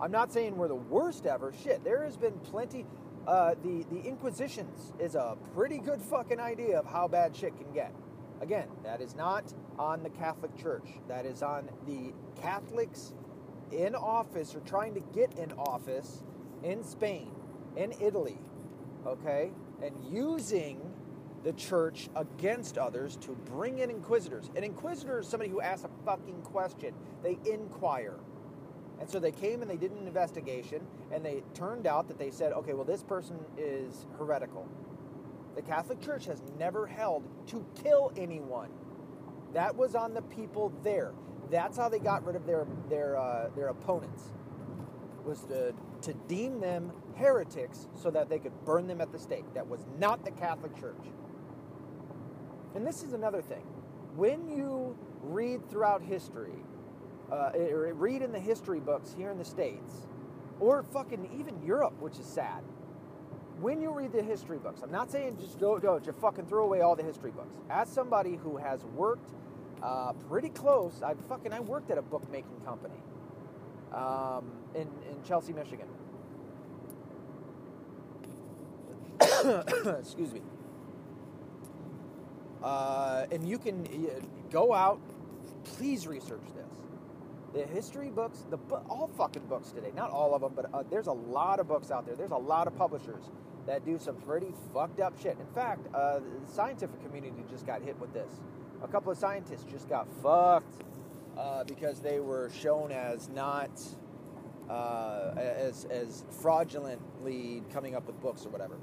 I'm 0.00 0.12
not 0.12 0.32
saying 0.32 0.56
we're 0.56 0.68
the 0.68 0.74
worst 0.76 1.26
ever. 1.26 1.52
Shit, 1.64 1.82
there 1.84 2.04
has 2.04 2.16
been 2.16 2.38
plenty. 2.38 2.86
Uh, 3.26 3.54
the 3.62 3.84
the 3.90 4.06
Inquisitions 4.06 4.92
is 4.98 5.14
a 5.14 5.36
pretty 5.54 5.78
good 5.78 6.00
fucking 6.00 6.40
idea 6.40 6.78
of 6.78 6.86
how 6.86 7.08
bad 7.08 7.34
shit 7.34 7.56
can 7.56 7.72
get. 7.72 7.92
Again, 8.40 8.68
that 8.84 9.00
is 9.00 9.16
not 9.16 9.52
on 9.78 10.02
the 10.02 10.10
Catholic 10.10 10.56
Church. 10.56 10.88
That 11.08 11.26
is 11.26 11.42
on 11.42 11.68
the 11.86 12.12
Catholics 12.40 13.12
in 13.72 13.94
office 13.94 14.54
or 14.54 14.60
trying 14.60 14.94
to 14.94 15.00
get 15.12 15.36
in 15.36 15.52
office 15.52 16.22
in 16.62 16.84
Spain, 16.84 17.32
in 17.76 17.92
Italy, 18.00 18.38
okay, 19.06 19.50
and 19.82 19.94
using 20.10 20.80
the 21.44 21.52
church 21.52 22.08
against 22.16 22.78
others 22.78 23.16
to 23.16 23.32
bring 23.32 23.78
in 23.78 23.90
inquisitors. 23.90 24.50
An 24.56 24.64
inquisitor 24.64 25.20
is 25.20 25.28
somebody 25.28 25.50
who 25.50 25.60
asks 25.60 25.84
a 25.84 26.04
fucking 26.04 26.42
question. 26.42 26.94
They 27.22 27.38
inquire. 27.50 28.16
And 29.00 29.08
so 29.08 29.20
they 29.20 29.30
came 29.30 29.62
and 29.62 29.70
they 29.70 29.76
did 29.76 29.92
an 29.92 30.06
investigation, 30.06 30.86
and 31.12 31.24
they 31.24 31.42
turned 31.54 31.86
out 31.86 32.08
that 32.08 32.18
they 32.18 32.30
said, 32.30 32.52
okay, 32.52 32.72
well, 32.72 32.84
this 32.84 33.02
person 33.02 33.38
is 33.56 34.06
heretical. 34.18 34.68
The 35.54 35.62
Catholic 35.62 36.00
Church 36.00 36.26
has 36.26 36.42
never 36.58 36.86
held 36.86 37.24
to 37.48 37.64
kill 37.82 38.12
anyone. 38.16 38.70
That 39.54 39.76
was 39.76 39.94
on 39.94 40.14
the 40.14 40.22
people 40.22 40.72
there. 40.82 41.12
That's 41.50 41.76
how 41.76 41.88
they 41.88 41.98
got 41.98 42.24
rid 42.24 42.36
of 42.36 42.46
their 42.46 42.66
their 42.88 43.16
uh, 43.16 43.48
their 43.56 43.68
opponents. 43.68 44.24
Was 45.24 45.42
to 45.46 45.74
to 46.02 46.14
deem 46.28 46.60
them 46.60 46.92
heretics 47.16 47.88
so 47.94 48.10
that 48.10 48.28
they 48.28 48.38
could 48.38 48.52
burn 48.64 48.86
them 48.86 49.00
at 49.00 49.10
the 49.10 49.18
stake. 49.18 49.44
That 49.54 49.66
was 49.66 49.84
not 49.98 50.24
the 50.24 50.30
Catholic 50.30 50.78
Church. 50.78 51.04
And 52.74 52.86
this 52.86 53.02
is 53.02 53.12
another 53.12 53.42
thing. 53.42 53.64
When 54.14 54.48
you 54.48 54.96
read 55.22 55.68
throughout 55.68 56.02
history, 56.02 56.54
uh, 57.32 57.50
read 57.94 58.22
in 58.22 58.32
the 58.32 58.40
history 58.40 58.80
books 58.80 59.14
here 59.16 59.30
in 59.30 59.38
the 59.38 59.44
States, 59.44 60.06
or 60.60 60.82
fucking 60.82 61.28
even 61.38 61.60
Europe, 61.62 61.94
which 62.00 62.18
is 62.18 62.26
sad. 62.26 62.62
When 63.60 63.80
you 63.80 63.90
read 63.92 64.12
the 64.12 64.22
history 64.22 64.58
books, 64.58 64.82
I'm 64.82 64.92
not 64.92 65.10
saying 65.10 65.38
just 65.40 65.58
go, 65.58 65.78
go, 65.78 65.98
just 65.98 66.18
fucking 66.18 66.46
throw 66.46 66.64
away 66.64 66.80
all 66.80 66.94
the 66.94 67.02
history 67.02 67.32
books. 67.32 67.56
As 67.68 67.88
somebody 67.88 68.36
who 68.36 68.56
has 68.56 68.84
worked 68.84 69.30
uh, 69.82 70.12
pretty 70.28 70.48
close, 70.50 71.02
I 71.02 71.14
fucking 71.28 71.52
I 71.52 71.60
worked 71.60 71.90
at 71.90 71.98
a 71.98 72.02
bookmaking 72.02 72.60
company 72.64 73.02
um, 73.92 74.52
in 74.74 74.88
in 75.10 75.22
Chelsea, 75.26 75.52
Michigan. 75.52 75.88
Excuse 80.00 80.32
me. 80.32 80.42
Uh, 82.62 83.26
and 83.30 83.48
you 83.48 83.58
can 83.58 83.86
uh, 83.86 84.20
go 84.50 84.72
out. 84.72 85.00
Please 85.64 86.06
research 86.06 86.42
this. 86.56 86.67
The 87.54 87.64
history 87.64 88.10
books, 88.10 88.44
the 88.50 88.58
all 88.90 89.10
fucking 89.16 89.46
books 89.46 89.70
today. 89.70 89.90
Not 89.94 90.10
all 90.10 90.34
of 90.34 90.42
them, 90.42 90.52
but 90.54 90.66
uh, 90.72 90.82
there's 90.90 91.06
a 91.06 91.12
lot 91.12 91.60
of 91.60 91.68
books 91.68 91.90
out 91.90 92.06
there. 92.06 92.14
There's 92.14 92.30
a 92.30 92.36
lot 92.36 92.66
of 92.66 92.76
publishers 92.76 93.24
that 93.66 93.84
do 93.84 93.98
some 93.98 94.16
pretty 94.16 94.52
fucked 94.72 95.00
up 95.00 95.18
shit. 95.20 95.38
In 95.38 95.46
fact, 95.54 95.86
uh, 95.94 96.18
the 96.18 96.52
scientific 96.52 97.02
community 97.02 97.42
just 97.50 97.66
got 97.66 97.82
hit 97.82 97.98
with 97.98 98.12
this. 98.12 98.32
A 98.82 98.88
couple 98.88 99.10
of 99.10 99.18
scientists 99.18 99.64
just 99.70 99.88
got 99.88 100.06
fucked 100.22 100.84
uh, 101.38 101.64
because 101.64 102.00
they 102.00 102.20
were 102.20 102.50
shown 102.50 102.92
as 102.92 103.28
not 103.30 103.70
uh, 104.68 105.32
as 105.36 105.86
as 105.86 106.24
fraudulently 106.42 107.62
coming 107.72 107.94
up 107.94 108.06
with 108.06 108.20
books 108.20 108.44
or 108.44 108.50
whatever 108.50 108.76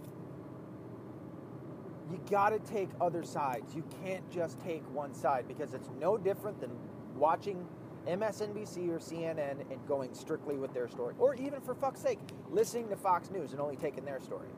you 2.12 2.20
got 2.30 2.50
to 2.50 2.60
take 2.72 2.90
other 3.02 3.24
sides. 3.24 3.76
You 3.76 3.84
can't 4.04 4.30
just 4.32 4.60
take 4.62 4.84
one 4.94 5.14
side 5.14 5.48
because 5.48 5.74
it's 5.74 5.90
no 6.00 6.18
different 6.18 6.60
than 6.62 6.72
watching 7.16 7.66
MSNBC 8.08 8.90
or 8.90 9.00
CNN 9.00 9.62
and 9.72 9.88
going 9.88 10.14
strictly 10.14 10.58
with 10.58 10.74
their 10.74 10.88
story. 10.88 11.16
Or 11.18 11.36
even, 11.36 11.62
for 11.62 11.74
fuck's 11.74 12.02
sake, 12.02 12.20
listening 12.50 12.90
to 12.90 12.96
Fox 12.96 13.32
News 13.32 13.52
and 13.52 13.62
only 13.62 13.76
taking 13.76 14.06
their 14.06 14.20
story. 14.20 14.50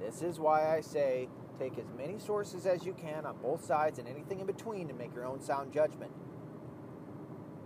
This 0.00 0.22
is 0.22 0.40
why 0.40 0.74
I 0.74 0.80
say 0.80 1.28
take 1.58 1.78
as 1.78 1.86
many 1.96 2.18
sources 2.18 2.66
as 2.66 2.84
you 2.84 2.92
can 2.92 3.26
on 3.26 3.36
both 3.42 3.64
sides 3.64 3.98
and 3.98 4.08
anything 4.08 4.40
in 4.40 4.46
between 4.46 4.88
to 4.88 4.94
make 4.94 5.14
your 5.14 5.26
own 5.26 5.40
sound 5.40 5.72
judgment. 5.72 6.10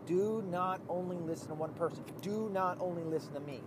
Do 0.07 0.45
not 0.51 0.81
only 0.89 1.17
listen 1.17 1.49
to 1.49 1.55
one 1.55 1.73
person, 1.75 2.05
do 2.23 2.49
not 2.53 2.79
only 2.81 3.05
listen 3.05 3.35
to 3.35 3.41
me. 3.41 3.61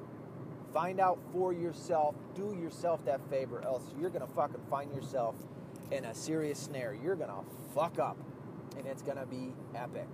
Find 0.73 0.99
out 0.99 1.19
for 1.33 1.51
yourself. 1.51 2.15
Do 2.35 2.55
yourself 2.61 3.03
that 3.05 3.27
favor, 3.29 3.63
else 3.65 3.83
you're 3.99 4.09
gonna 4.09 4.27
fucking 4.27 4.61
find 4.69 4.93
yourself 4.93 5.35
in 5.91 6.05
a 6.05 6.13
serious 6.13 6.59
snare. 6.59 6.93
You're 6.93 7.15
gonna 7.15 7.41
fuck 7.73 7.99
up, 7.99 8.17
and 8.77 8.85
it's 8.85 9.01
gonna 9.01 9.25
be 9.25 9.53
epic. 9.75 10.07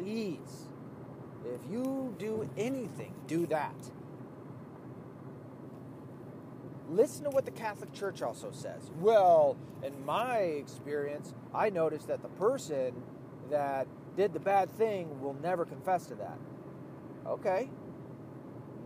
Please, 0.00 0.68
if 1.44 1.60
you 1.70 2.14
do 2.18 2.48
anything, 2.56 3.14
do 3.26 3.46
that. 3.48 3.74
Listen 6.88 7.24
to 7.24 7.30
what 7.30 7.44
the 7.44 7.50
Catholic 7.50 7.92
Church 7.92 8.22
also 8.22 8.50
says. 8.50 8.90
Well, 8.98 9.58
in 9.82 10.04
my 10.06 10.38
experience, 10.38 11.34
I 11.54 11.68
noticed 11.68 12.08
that 12.08 12.22
the 12.22 12.28
person 12.28 12.94
that 13.50 13.86
did 14.16 14.32
the 14.32 14.40
bad 14.40 14.70
thing 14.70 15.20
will 15.20 15.34
never 15.34 15.66
confess 15.66 16.06
to 16.06 16.14
that. 16.14 16.38
Okay, 17.26 17.68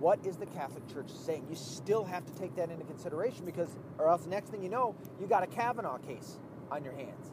what 0.01 0.27
is 0.27 0.37
the 0.37 0.47
Catholic 0.47 0.87
Church 0.93 1.11
saying? 1.11 1.47
You 1.49 1.55
still 1.55 2.05
have 2.05 2.27
to 2.27 2.35
take 2.35 2.57
that 2.57 2.71
into 2.71 2.85
consideration 2.85 3.45
because, 3.45 3.71
or 3.99 4.09
else, 4.09 4.27
next 4.27 4.51
thing 4.51 4.65
you 4.65 4.69
know, 4.69 4.97
you 5.21 5.29
got 5.29 5.45
a 5.45 5.47
Kavanaugh 5.47 5.99
case 5.99 6.41
on 6.73 6.83
your 6.83 6.95
hands 6.95 7.31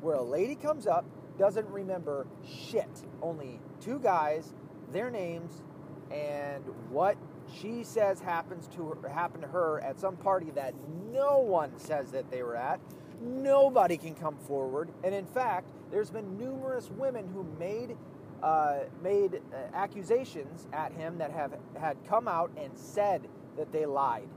where 0.00 0.16
a 0.16 0.22
lady 0.22 0.56
comes 0.56 0.86
up, 0.86 1.06
doesn't 1.38 1.68
remember 1.68 2.26
shit, 2.46 2.88
only 3.22 3.60
two 3.80 3.98
guys, 3.98 4.52
their 4.92 5.10
names, 5.10 5.62
and 6.10 6.64
what 6.90 7.16
she 7.60 7.82
says 7.84 8.20
happens 8.20 8.68
to 8.68 8.88
her, 8.88 9.08
happened 9.08 9.42
to 9.42 9.48
her 9.48 9.80
at 9.80 9.98
some 9.98 10.16
party 10.16 10.50
that 10.52 10.74
no 11.12 11.38
one 11.38 11.78
says 11.78 12.10
that 12.12 12.30
they 12.30 12.42
were 12.42 12.56
at. 12.56 12.80
Nobody 13.20 13.96
can 13.96 14.14
come 14.14 14.36
forward, 14.36 14.90
and 15.02 15.14
in 15.14 15.26
fact, 15.26 15.70
there's 15.90 16.10
been 16.10 16.36
numerous 16.36 16.90
women 16.90 17.28
who 17.28 17.44
made 17.58 17.96
uh, 18.42 18.80
made 19.02 19.36
uh, 19.36 19.74
accusations 19.74 20.68
at 20.72 20.92
him 20.92 21.16
that 21.16 21.30
have 21.30 21.54
had 21.80 21.96
come 22.06 22.28
out 22.28 22.50
and 22.58 22.76
said 22.76 23.26
that 23.56 23.72
they 23.72 23.86
lied. 23.86 24.28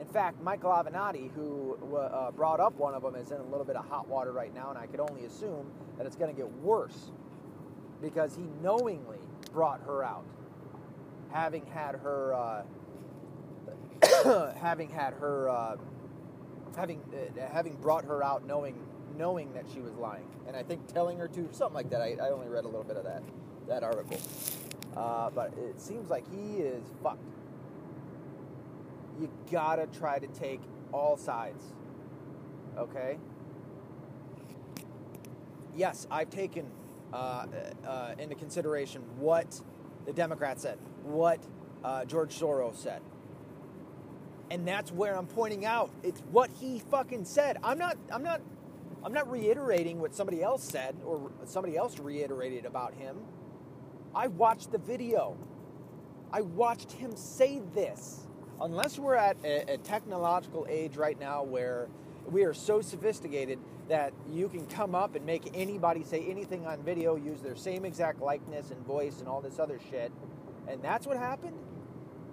In 0.00 0.06
fact, 0.06 0.42
Michael 0.42 0.70
Avenatti, 0.70 1.30
who 1.34 1.78
uh, 1.96 2.30
brought 2.32 2.60
up 2.60 2.74
one 2.76 2.94
of 2.94 3.02
them, 3.02 3.14
is 3.14 3.30
in 3.30 3.40
a 3.40 3.44
little 3.44 3.64
bit 3.64 3.76
of 3.76 3.86
hot 3.86 4.08
water 4.08 4.32
right 4.32 4.52
now, 4.54 4.70
and 4.70 4.78
I 4.78 4.86
could 4.86 5.00
only 5.00 5.24
assume 5.24 5.70
that 5.96 6.06
it's 6.06 6.16
going 6.16 6.34
to 6.34 6.36
get 6.36 6.50
worse 6.58 7.10
because 8.02 8.34
he 8.34 8.42
knowingly 8.62 9.20
brought 9.52 9.80
her 9.82 10.04
out, 10.04 10.24
having 11.32 11.64
had 11.66 11.94
her, 11.96 12.34
uh, 12.34 12.62
having 14.58 14.90
had 14.90 15.14
her, 15.14 15.48
uh, 15.48 15.76
having 16.76 17.00
uh, 17.12 17.48
having 17.52 17.76
brought 17.76 18.04
her 18.04 18.22
out, 18.22 18.44
knowing 18.46 18.76
knowing 19.16 19.52
that 19.54 19.64
she 19.72 19.80
was 19.80 19.94
lying, 19.94 20.26
and 20.48 20.56
I 20.56 20.64
think 20.64 20.92
telling 20.92 21.18
her 21.18 21.28
to 21.28 21.48
something 21.52 21.74
like 21.74 21.90
that. 21.90 22.02
I, 22.02 22.16
I 22.20 22.30
only 22.30 22.48
read 22.48 22.64
a 22.64 22.68
little 22.68 22.84
bit 22.84 22.96
of 22.96 23.04
that 23.04 23.22
that 23.68 23.84
article, 23.84 24.20
uh, 24.96 25.30
but 25.30 25.54
it 25.56 25.80
seems 25.80 26.10
like 26.10 26.24
he 26.32 26.56
is 26.56 26.82
fucked 27.02 27.22
you 29.20 29.30
gotta 29.50 29.86
try 29.86 30.18
to 30.18 30.26
take 30.26 30.60
all 30.92 31.16
sides. 31.16 31.64
Okay? 32.76 33.18
Yes, 35.76 36.06
I've 36.10 36.30
taken 36.30 36.70
uh, 37.12 37.46
uh, 37.86 38.14
into 38.18 38.34
consideration 38.34 39.02
what 39.18 39.60
the 40.06 40.12
Democrats 40.12 40.62
said, 40.62 40.78
what 41.02 41.40
uh, 41.82 42.04
George 42.04 42.38
Soros 42.38 42.76
said. 42.76 43.02
And 44.50 44.66
that's 44.66 44.92
where 44.92 45.16
I'm 45.16 45.26
pointing 45.26 45.64
out 45.64 45.90
it's 46.02 46.20
what 46.30 46.50
he 46.60 46.78
fucking 46.78 47.24
said. 47.24 47.58
I'm 47.62 47.78
not 47.78 47.96
I'm 48.12 48.22
not 48.22 48.40
I'm 49.02 49.12
not 49.12 49.30
reiterating 49.30 50.00
what 50.00 50.14
somebody 50.14 50.42
else 50.42 50.62
said 50.62 50.96
or 51.04 51.32
somebody 51.44 51.76
else 51.76 51.98
reiterated 51.98 52.64
about 52.64 52.94
him. 52.94 53.16
I 54.14 54.28
watched 54.28 54.70
the 54.70 54.78
video. 54.78 55.36
I 56.32 56.42
watched 56.42 56.92
him 56.92 57.16
say 57.16 57.62
this 57.74 58.26
unless 58.60 58.98
we're 58.98 59.14
at 59.14 59.36
a, 59.44 59.74
a 59.74 59.78
technological 59.78 60.66
age 60.68 60.96
right 60.96 61.18
now 61.18 61.42
where 61.42 61.88
we 62.30 62.44
are 62.44 62.54
so 62.54 62.80
sophisticated 62.80 63.58
that 63.88 64.12
you 64.30 64.48
can 64.48 64.66
come 64.66 64.94
up 64.94 65.14
and 65.14 65.26
make 65.26 65.50
anybody 65.54 66.02
say 66.02 66.24
anything 66.26 66.66
on 66.66 66.82
video, 66.82 67.16
use 67.16 67.40
their 67.40 67.56
same 67.56 67.84
exact 67.84 68.20
likeness 68.20 68.70
and 68.70 68.80
voice 68.86 69.20
and 69.20 69.28
all 69.28 69.40
this 69.40 69.58
other 69.58 69.78
shit, 69.90 70.10
and 70.68 70.82
that's 70.82 71.06
what 71.06 71.16
happened. 71.16 71.58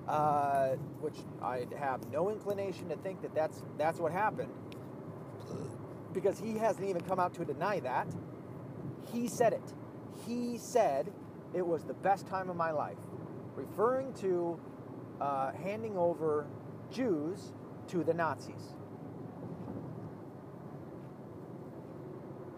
Uh, 0.07 0.69
which 0.99 1.17
I 1.43 1.67
have 1.77 2.05
no 2.11 2.31
inclination 2.31 2.89
to 2.89 2.95
think 2.97 3.21
that 3.21 3.35
that's 3.35 3.61
that's 3.77 3.99
what 3.99 4.11
happened, 4.11 4.51
because 6.11 6.39
he 6.39 6.57
hasn't 6.57 6.89
even 6.89 7.01
come 7.03 7.19
out 7.19 7.35
to 7.35 7.45
deny 7.45 7.79
that. 7.81 8.07
He 9.13 9.27
said 9.27 9.53
it. 9.53 9.73
He 10.25 10.57
said 10.57 11.13
it 11.53 11.65
was 11.65 11.83
the 11.83 11.93
best 11.93 12.25
time 12.27 12.49
of 12.49 12.55
my 12.55 12.71
life, 12.71 12.97
referring 13.55 14.11
to 14.15 14.59
uh, 15.21 15.51
handing 15.63 15.95
over 15.97 16.47
Jews 16.91 17.53
to 17.89 18.03
the 18.03 18.13
Nazis. 18.13 18.75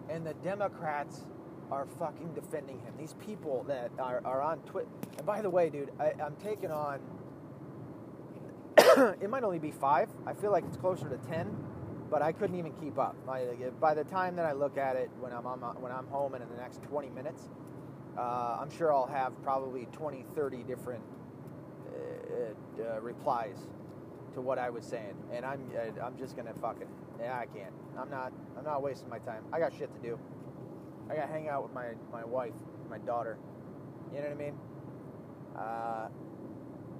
And 0.08 0.26
the 0.26 0.34
Democrats 0.34 1.20
are 1.70 1.86
fucking 1.98 2.32
defending 2.34 2.80
him. 2.80 2.94
These 2.98 3.14
people 3.14 3.64
that 3.64 3.90
are, 3.98 4.22
are 4.24 4.40
on 4.40 4.60
Twitter. 4.60 4.88
And 5.18 5.26
by 5.26 5.42
the 5.42 5.50
way, 5.50 5.68
dude, 5.68 5.90
I, 6.00 6.14
I'm 6.22 6.36
taking 6.36 6.70
on. 6.70 7.00
it 9.20 9.28
might 9.28 9.44
only 9.44 9.58
be 9.58 9.70
five. 9.70 10.08
I 10.26 10.32
feel 10.32 10.50
like 10.50 10.64
it's 10.66 10.76
closer 10.76 11.08
to 11.08 11.16
ten, 11.28 11.54
but 12.10 12.22
I 12.22 12.32
couldn't 12.32 12.58
even 12.58 12.72
keep 12.74 12.98
up. 12.98 13.14
By 13.26 13.94
the 13.94 14.04
time 14.04 14.36
that 14.36 14.46
I 14.46 14.52
look 14.52 14.78
at 14.78 14.96
it 14.96 15.10
when 15.20 15.32
I'm 15.32 15.46
on 15.46 15.60
my, 15.60 15.68
when 15.68 15.92
I'm 15.92 16.06
home 16.06 16.34
and 16.34 16.42
in 16.42 16.48
the 16.48 16.56
next 16.56 16.82
20 16.84 17.10
minutes, 17.10 17.48
uh, 18.16 18.58
I'm 18.60 18.70
sure 18.70 18.92
I'll 18.92 19.06
have 19.06 19.40
probably 19.42 19.86
20, 19.92 20.24
30 20.34 20.62
different 20.64 21.02
uh, 22.80 23.00
replies 23.00 23.56
to 24.34 24.40
what 24.40 24.58
I 24.58 24.70
was 24.70 24.84
saying, 24.84 25.14
and 25.32 25.44
I'm 25.44 25.60
uh, 25.76 26.04
I'm 26.04 26.16
just 26.18 26.36
gonna 26.36 26.54
fucking 26.60 26.88
yeah 27.20 27.38
I 27.38 27.46
can't. 27.46 27.72
I'm 27.98 28.10
not 28.10 28.32
I'm 28.58 28.64
not 28.64 28.82
wasting 28.82 29.08
my 29.08 29.18
time. 29.18 29.44
I 29.52 29.58
got 29.58 29.72
shit 29.72 29.92
to 29.94 30.00
do. 30.00 30.18
I 31.10 31.14
got 31.14 31.26
to 31.26 31.32
hang 31.32 31.48
out 31.48 31.62
with 31.62 31.72
my 31.72 31.88
my 32.12 32.24
wife, 32.24 32.54
my 32.90 32.98
daughter. 32.98 33.38
You 34.12 34.20
know 34.20 34.28
what 34.28 34.32
I 34.32 34.34
mean? 34.34 34.58
Uh, 35.56 36.08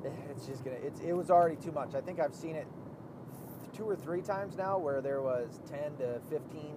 it's 0.31 0.47
just 0.47 0.65
gonna 0.65 0.77
it's 0.83 1.01
it 1.01 1.13
was 1.13 1.31
already 1.31 1.57
too 1.57 1.73
much. 1.73 1.95
I 1.95 2.01
think 2.01 2.21
I've 2.21 2.35
seen 2.35 2.57
it 2.57 2.67
two 3.77 3.85
or 3.85 3.97
three 3.97 4.23
times 4.23 4.57
now 4.57 4.79
where 4.79 5.01
there 5.01 5.21
was 5.21 5.61
10 5.69 5.97
to 5.97 6.21
15 6.31 6.77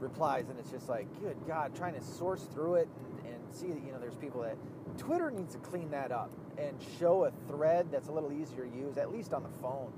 replies 0.00 0.48
and 0.48 0.58
it's 0.58 0.70
just 0.70 0.88
like 0.88 1.06
good 1.20 1.36
god 1.46 1.74
trying 1.76 1.94
to 1.94 2.02
source 2.02 2.42
through 2.52 2.74
it 2.74 2.88
and, 3.04 3.34
and 3.34 3.54
see 3.54 3.68
that 3.68 3.82
you 3.84 3.92
know 3.92 3.98
there's 4.00 4.16
people 4.16 4.42
that 4.42 4.56
twitter 4.96 5.30
needs 5.30 5.54
to 5.54 5.60
clean 5.60 5.90
that 5.90 6.12
up 6.12 6.30
and 6.58 6.76
show 6.98 7.24
a 7.24 7.32
thread 7.48 7.86
that's 7.90 8.08
a 8.08 8.12
little 8.12 8.32
easier 8.32 8.64
to 8.64 8.76
use, 8.76 8.96
at 8.96 9.12
least 9.12 9.32
on 9.32 9.42
the 9.42 9.48
phone. 9.60 9.92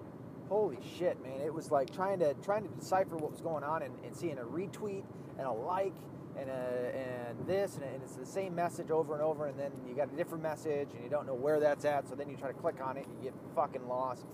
Holy 0.49 0.79
shit, 0.99 1.23
man! 1.23 1.41
It 1.45 1.53
was 1.53 1.71
like 1.71 1.95
trying 1.95 2.19
to 2.21 2.35
trying 2.43 2.63
to 2.63 2.69
decipher 2.75 3.17
what 3.17 3.31
was 3.31 3.41
going 3.41 3.65
on 3.65 3.83
and, 3.83 3.95
and 4.05 4.17
seeing 4.17 4.39
a 4.39 4.43
retweet 4.43 5.05
and 5.39 5.47
a 5.47 5.53
like 5.53 5.93
and 6.39 6.49
a, 6.49 7.29
and 7.29 7.47
this 7.47 7.75
and, 7.77 7.85
and 7.85 8.03
it's 8.03 8.15
the 8.15 8.25
same 8.25 8.55
message 8.55 8.91
over 8.91 9.13
and 9.15 9.23
over, 9.23 9.47
and 9.47 9.59
then 9.59 9.73
you 9.87 9.95
got 9.95 10.13
a 10.13 10.17
different 10.17 10.43
message 10.43 10.89
and 10.95 11.05
you 11.05 11.11
don't 11.11 11.27
know 11.27 11.35
where 11.35 11.61
that's 11.61 11.85
at, 11.85 12.09
so 12.09 12.15
then 12.15 12.29
you 12.29 12.37
try 12.37 12.49
to 12.49 12.59
click 12.59 12.77
on 12.83 12.97
it 12.97 13.07
and 13.07 13.17
you 13.19 13.25
get 13.25 13.35
fucking 13.55 13.87
lost. 13.89 14.25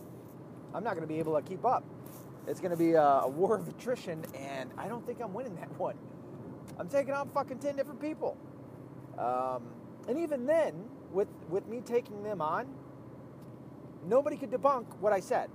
I'm 0.73 0.85
not 0.85 0.91
going 0.91 1.03
to 1.03 1.12
be 1.12 1.19
able 1.19 1.35
to 1.35 1.43
keep 1.43 1.65
up. 1.65 1.85
It's 2.47 2.61
going 2.61 2.73
to 2.73 2.77
be 2.77 2.93
a, 2.93 3.03
a 3.03 3.28
war 3.28 3.57
of 3.57 3.66
attrition, 3.69 4.24
and 4.35 4.70
I 4.77 4.86
don't 4.86 5.05
think 5.07 5.20
I'm 5.20 5.32
winning 5.32 5.57
that 5.57 5.70
one. 5.78 5.97
I'm 6.78 6.89
taking 6.89 7.15
on 7.15 7.28
fucking 7.31 7.59
ten 7.59 7.77
different 7.77 8.01
people, 8.01 8.36
um, 9.19 9.65
and 10.09 10.18
even 10.18 10.47
then, 10.47 10.74
with 11.12 11.28
with 11.48 11.66
me 11.68 11.81
taking 11.81 12.22
them 12.22 12.40
on, 12.40 12.66
nobody 14.06 14.36
could 14.36 14.51
debunk 14.51 14.86
what 15.01 15.12
I 15.12 15.20
said. 15.20 15.51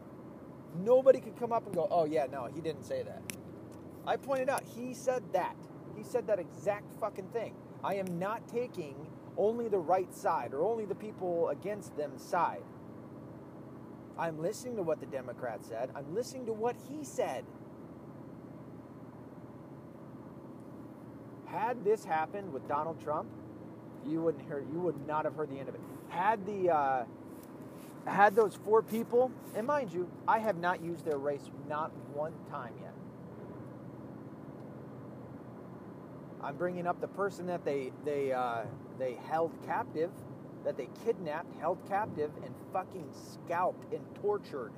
Nobody 0.83 1.19
could 1.19 1.37
come 1.37 1.51
up 1.51 1.65
and 1.65 1.75
go, 1.75 1.87
"Oh 1.91 2.05
yeah, 2.05 2.27
no, 2.31 2.45
he 2.45 2.61
didn't 2.61 2.83
say 2.83 3.03
that." 3.03 3.21
I 4.05 4.17
pointed 4.17 4.49
out 4.49 4.63
he 4.63 4.93
said 4.93 5.23
that. 5.33 5.55
He 5.95 6.03
said 6.03 6.27
that 6.27 6.39
exact 6.39 6.93
fucking 6.99 7.27
thing. 7.29 7.55
I 7.83 7.95
am 7.95 8.19
not 8.19 8.47
taking 8.47 8.95
only 9.37 9.67
the 9.67 9.79
right 9.79 10.13
side 10.13 10.53
or 10.53 10.63
only 10.63 10.85
the 10.85 10.95
people 10.95 11.49
against 11.49 11.95
them 11.97 12.17
side. 12.17 12.63
I'm 14.17 14.41
listening 14.41 14.75
to 14.77 14.83
what 14.83 14.99
the 14.99 15.05
Democrat 15.05 15.63
said. 15.63 15.91
I'm 15.95 16.13
listening 16.13 16.45
to 16.47 16.53
what 16.53 16.75
he 16.89 17.03
said. 17.03 17.45
Had 21.45 21.83
this 21.83 22.03
happened 22.03 22.51
with 22.53 22.67
Donald 22.67 23.01
Trump, 23.01 23.29
you 24.07 24.21
wouldn't 24.21 24.45
hear 24.45 24.63
you 24.71 24.79
would 24.79 25.07
not 25.07 25.25
have 25.25 25.35
heard 25.35 25.49
the 25.49 25.59
end 25.59 25.69
of 25.69 25.75
it. 25.75 25.81
Had 26.09 26.45
the 26.45 26.69
uh, 26.69 27.05
had 28.05 28.35
those 28.35 28.55
four 28.65 28.81
people 28.81 29.31
and 29.55 29.67
mind 29.67 29.93
you 29.93 30.09
i 30.27 30.39
have 30.39 30.57
not 30.57 30.81
used 30.83 31.05
their 31.05 31.17
race 31.17 31.49
not 31.67 31.91
one 32.13 32.33
time 32.49 32.73
yet. 32.81 32.93
I'm 36.41 36.55
bringing 36.55 36.87
up 36.87 37.01
the 37.01 37.07
person 37.07 37.45
that 37.47 37.65
they 37.65 37.91
they 38.05 38.31
uh, 38.31 38.63
they 38.97 39.17
held 39.27 39.51
captive 39.65 40.11
that 40.63 40.77
they 40.77 40.89
kidnapped 41.05 41.53
held 41.59 41.77
captive 41.87 42.31
and 42.43 42.53
fucking 42.73 43.09
scalped 43.33 43.93
and 43.93 44.01
tortured. 44.15 44.71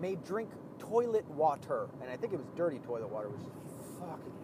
Made 0.00 0.24
drink 0.24 0.50
toilet 0.78 1.28
water 1.30 1.88
and 2.00 2.10
i 2.10 2.16
think 2.16 2.32
it 2.32 2.36
was 2.36 2.48
dirty 2.56 2.78
toilet 2.80 3.08
water 3.08 3.28
which 3.28 3.40
is 3.40 3.98
fucking 4.00 4.41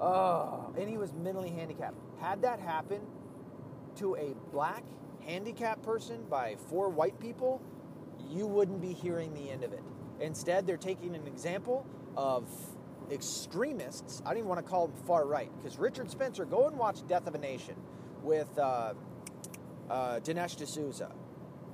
Oh, 0.00 0.72
and 0.78 0.88
he 0.88 0.98
was 0.98 1.12
mentally 1.12 1.50
handicapped. 1.50 1.96
Had 2.20 2.42
that 2.42 2.60
happen 2.60 3.00
to 3.96 4.14
a 4.16 4.34
black 4.52 4.84
handicapped 5.24 5.82
person 5.82 6.24
by 6.28 6.56
four 6.68 6.88
white 6.88 7.18
people, 7.18 7.62
you 8.30 8.46
wouldn't 8.46 8.80
be 8.80 8.92
hearing 8.92 9.34
the 9.34 9.50
end 9.50 9.64
of 9.64 9.72
it. 9.72 9.82
Instead, 10.20 10.66
they're 10.66 10.76
taking 10.76 11.14
an 11.14 11.26
example 11.26 11.86
of 12.16 12.48
extremists. 13.10 14.22
I 14.24 14.30
don't 14.30 14.38
even 14.38 14.48
want 14.48 14.64
to 14.64 14.70
call 14.70 14.88
them 14.88 14.96
far 15.06 15.26
right 15.26 15.50
because 15.58 15.78
Richard 15.78 16.10
Spencer. 16.10 16.44
Go 16.44 16.66
and 16.66 16.76
watch 16.76 17.06
Death 17.06 17.26
of 17.26 17.34
a 17.34 17.38
Nation 17.38 17.76
with 18.22 18.58
uh, 18.58 18.94
uh, 19.88 20.20
Dinesh 20.20 20.56
D'Souza. 20.56 21.12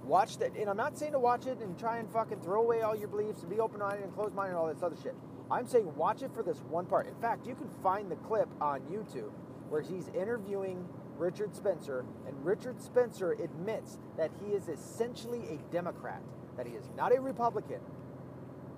Watch 0.05 0.39
that, 0.39 0.57
and 0.57 0.69
I'm 0.69 0.77
not 0.77 0.99
saying 0.99 1.13
to 1.13 1.19
watch 1.21 1.47
it 1.47 1.59
and 1.59 1.79
try 1.79 1.99
and 1.99 2.11
fucking 2.11 2.41
throw 2.41 2.63
away 2.63 2.83
all 2.83 2.97
your 2.97 3.09
beliefs 3.09 3.43
and 3.43 3.51
be 3.51 3.61
open-minded 3.61 4.03
and 4.03 4.13
closed-minded 4.13 4.51
and 4.51 4.59
all 4.59 4.67
this 4.67 4.83
other 4.83 4.97
shit. 5.01 5.15
I'm 5.53 5.67
saying 5.67 5.95
watch 5.97 6.23
it 6.23 6.33
for 6.35 6.43
this 6.43 6.59
one 6.71 6.87
part. 6.87 7.07
In 7.07 7.15
fact, 7.17 7.47
you 7.47 7.55
can 7.55 7.69
find 7.83 8.11
the 8.11 8.17
clip 8.17 8.49
on 8.61 8.81
YouTube 8.83 9.31
where 9.69 9.83
he's 9.83 10.09
interviewing 10.09 10.89
Richard 11.19 11.55
Spencer, 11.55 12.07
and 12.27 12.45
Richard 12.45 12.81
Spencer 12.81 13.33
admits 13.33 13.99
that 14.17 14.31
he 14.43 14.53
is 14.53 14.69
essentially 14.69 15.43
a 15.51 15.73
Democrat, 15.73 16.23
that 16.57 16.67
he 16.67 16.73
is 16.73 16.89
not 16.97 17.15
a 17.15 17.21
Republican, 17.21 17.81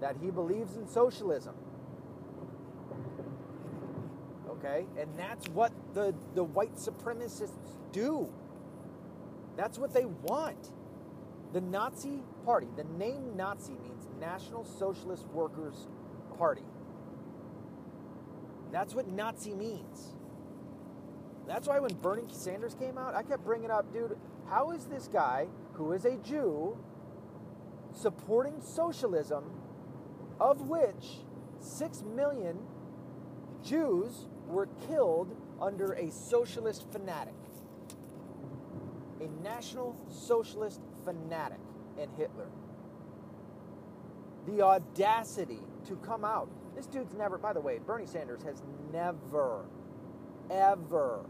that 0.01 0.17
he 0.21 0.31
believes 0.31 0.77
in 0.77 0.87
socialism. 0.89 1.55
Okay? 4.49 4.87
And 4.99 5.09
that's 5.17 5.49
what 5.51 5.73
the, 5.95 6.15
the 6.35 6.45
white 6.45 6.75
supremacists 6.75 7.79
do. 7.93 8.29
That's 9.57 9.79
what 9.79 9.95
they 9.95 10.07
want. 10.07 10.73
The 11.53 11.61
Nazi 11.61 12.25
Party, 12.45 12.67
the 12.77 12.85
name 12.99 13.37
Nazi 13.37 13.75
means 13.75 14.09
National 14.21 14.65
Socialist 14.65 15.27
Workers 15.29 15.87
party. 16.37 16.65
That's 18.73 18.95
what 18.95 19.09
Nazi 19.09 19.55
means. 19.55 20.15
That's 21.47 21.69
why 21.69 21.79
when 21.79 21.95
Bernie 21.95 22.25
Sanders 22.33 22.75
came 22.75 22.99
out, 22.99 23.15
I 23.15 23.23
kept 23.23 23.45
bringing 23.45 23.71
up, 23.71 23.93
dude, 23.93 24.17
how 24.49 24.73
is 24.73 24.87
this 24.87 25.09
guy 25.09 25.47
who 25.75 25.93
is 25.93 26.05
a 26.05 26.17
Jew 26.17 26.77
supporting 27.93 28.61
socialism, 28.61 29.45
of 30.41 30.69
which 30.69 31.21
six 31.61 32.03
million 32.03 32.59
Jews 33.63 34.29
were 34.49 34.69
killed 34.89 35.37
under 35.61 35.93
a 35.93 36.11
socialist 36.11 36.91
fanatic, 36.91 37.35
a 39.21 39.29
national 39.43 39.97
socialist 40.11 40.81
fanatic, 41.05 41.61
and 41.99 42.11
Hitler. 42.17 42.49
The 44.47 44.63
audacity 44.63 45.61
to 45.89 45.97
come 45.97 46.25
out. 46.25 46.49
This 46.75 46.87
dude's 46.87 47.15
never, 47.15 47.39
by 47.39 47.53
the 47.53 47.61
way, 47.61 47.79
Bernie 47.79 48.07
Sanders 48.07 48.43
has 48.43 48.63
never, 48.93 49.65
ever 50.51 51.25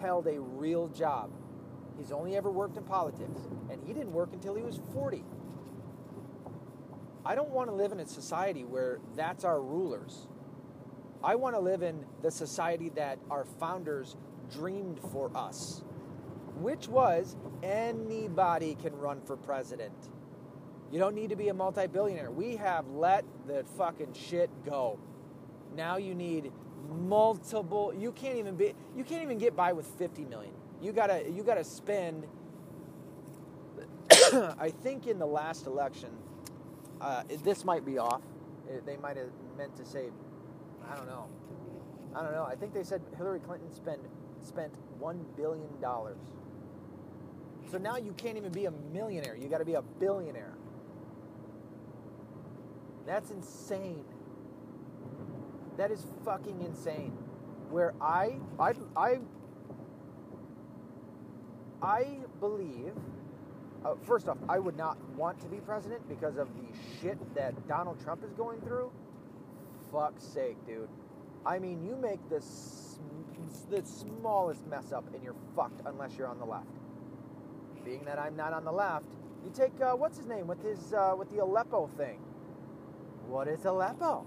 held 0.00 0.26
a 0.26 0.40
real 0.40 0.88
job. 0.88 1.30
He's 1.98 2.10
only 2.10 2.36
ever 2.36 2.50
worked 2.50 2.76
in 2.76 2.82
politics, 2.82 3.40
and 3.70 3.80
he 3.86 3.92
didn't 3.92 4.12
work 4.12 4.30
until 4.32 4.54
he 4.54 4.62
was 4.62 4.80
40. 4.92 5.24
I 7.24 7.34
don't 7.34 7.50
want 7.50 7.70
to 7.70 7.74
live 7.74 7.92
in 7.92 8.00
a 8.00 8.06
society 8.06 8.64
where 8.64 8.98
that's 9.16 9.44
our 9.44 9.60
rulers. 9.60 10.26
I 11.22 11.36
want 11.36 11.54
to 11.54 11.60
live 11.60 11.82
in 11.82 12.04
the 12.20 12.30
society 12.30 12.90
that 12.96 13.18
our 13.30 13.44
founders 13.44 14.16
dreamed 14.52 15.00
for 15.10 15.34
us, 15.34 15.82
which 16.56 16.88
was 16.88 17.36
anybody 17.62 18.74
can 18.74 18.94
run 18.98 19.22
for 19.22 19.36
president. 19.36 19.94
You 20.94 21.00
don't 21.00 21.16
need 21.16 21.30
to 21.30 21.36
be 21.36 21.48
a 21.48 21.54
multi 21.54 21.88
billionaire. 21.88 22.30
We 22.30 22.54
have 22.54 22.86
let 22.86 23.24
the 23.48 23.64
fucking 23.76 24.12
shit 24.12 24.48
go. 24.64 25.00
Now 25.74 25.96
you 25.96 26.14
need 26.14 26.52
multiple 26.88 27.92
you 27.98 28.12
can't 28.12 28.38
even 28.38 28.54
be 28.54 28.74
you 28.96 29.02
can't 29.02 29.20
even 29.20 29.36
get 29.36 29.56
by 29.56 29.72
with 29.72 29.86
50 29.98 30.24
million. 30.26 30.54
You 30.80 30.92
got 30.92 31.08
to 31.08 31.28
you 31.28 31.42
got 31.42 31.56
to 31.56 31.64
spend 31.64 32.28
I 34.12 34.72
think 34.84 35.08
in 35.08 35.18
the 35.18 35.26
last 35.26 35.66
election 35.66 36.10
uh, 37.00 37.24
this 37.42 37.64
might 37.64 37.84
be 37.84 37.98
off. 37.98 38.22
They 38.86 38.96
might 38.96 39.16
have 39.16 39.30
meant 39.58 39.74
to 39.78 39.84
say 39.84 40.10
I 40.88 40.94
don't 40.94 41.08
know. 41.08 41.26
I 42.14 42.22
don't 42.22 42.34
know. 42.34 42.44
I 42.44 42.54
think 42.54 42.72
they 42.72 42.84
said 42.84 43.02
Hillary 43.16 43.40
Clinton 43.40 43.74
spent 43.74 43.98
spent 44.46 44.72
one 45.00 45.26
billion 45.36 45.80
dollars. 45.80 46.20
So 47.68 47.78
now 47.78 47.96
you 47.96 48.12
can't 48.12 48.36
even 48.36 48.52
be 48.52 48.66
a 48.66 48.72
millionaire. 48.92 49.34
You 49.34 49.48
got 49.48 49.58
to 49.58 49.64
be 49.64 49.74
a 49.74 49.82
billionaire. 49.82 50.53
That's 53.06 53.30
insane. 53.30 54.04
That 55.76 55.90
is 55.90 56.06
fucking 56.24 56.60
insane. 56.60 57.12
Where 57.70 57.94
I 58.00 58.38
I 58.58 58.74
I 58.96 59.18
I 61.82 62.18
believe 62.40 62.92
uh, 63.84 63.94
first 64.02 64.28
off, 64.28 64.38
I 64.48 64.58
would 64.58 64.76
not 64.76 64.96
want 65.10 65.38
to 65.40 65.46
be 65.46 65.58
president 65.58 66.08
because 66.08 66.38
of 66.38 66.48
the 66.54 66.78
shit 67.00 67.18
that 67.34 67.68
Donald 67.68 68.02
Trump 68.02 68.24
is 68.24 68.32
going 68.32 68.60
through 68.62 68.90
fuck's 69.94 70.24
sake, 70.24 70.56
dude. 70.66 70.88
I 71.46 71.58
mean, 71.58 71.84
you 71.84 71.96
make 71.96 72.18
the, 72.28 72.42
the 73.70 73.86
smallest 73.86 74.66
mess 74.66 74.92
up 74.92 75.04
and 75.14 75.22
you're 75.22 75.36
fucked 75.54 75.82
unless 75.86 76.16
you're 76.16 76.26
on 76.26 76.38
the 76.38 76.44
left. 76.44 76.66
Being 77.84 78.04
that 78.06 78.18
I'm 78.18 78.34
not 78.34 78.52
on 78.52 78.64
the 78.64 78.72
left, 78.72 79.06
you 79.44 79.52
take, 79.54 79.78
uh, 79.80 79.92
what's 79.92 80.16
his 80.16 80.26
name, 80.26 80.46
with, 80.46 80.62
his, 80.62 80.92
uh, 80.92 81.14
with 81.16 81.30
the 81.30 81.42
Aleppo 81.42 81.86
thing. 81.98 82.18
What 83.28 83.48
is 83.48 83.64
Aleppo? 83.64 84.26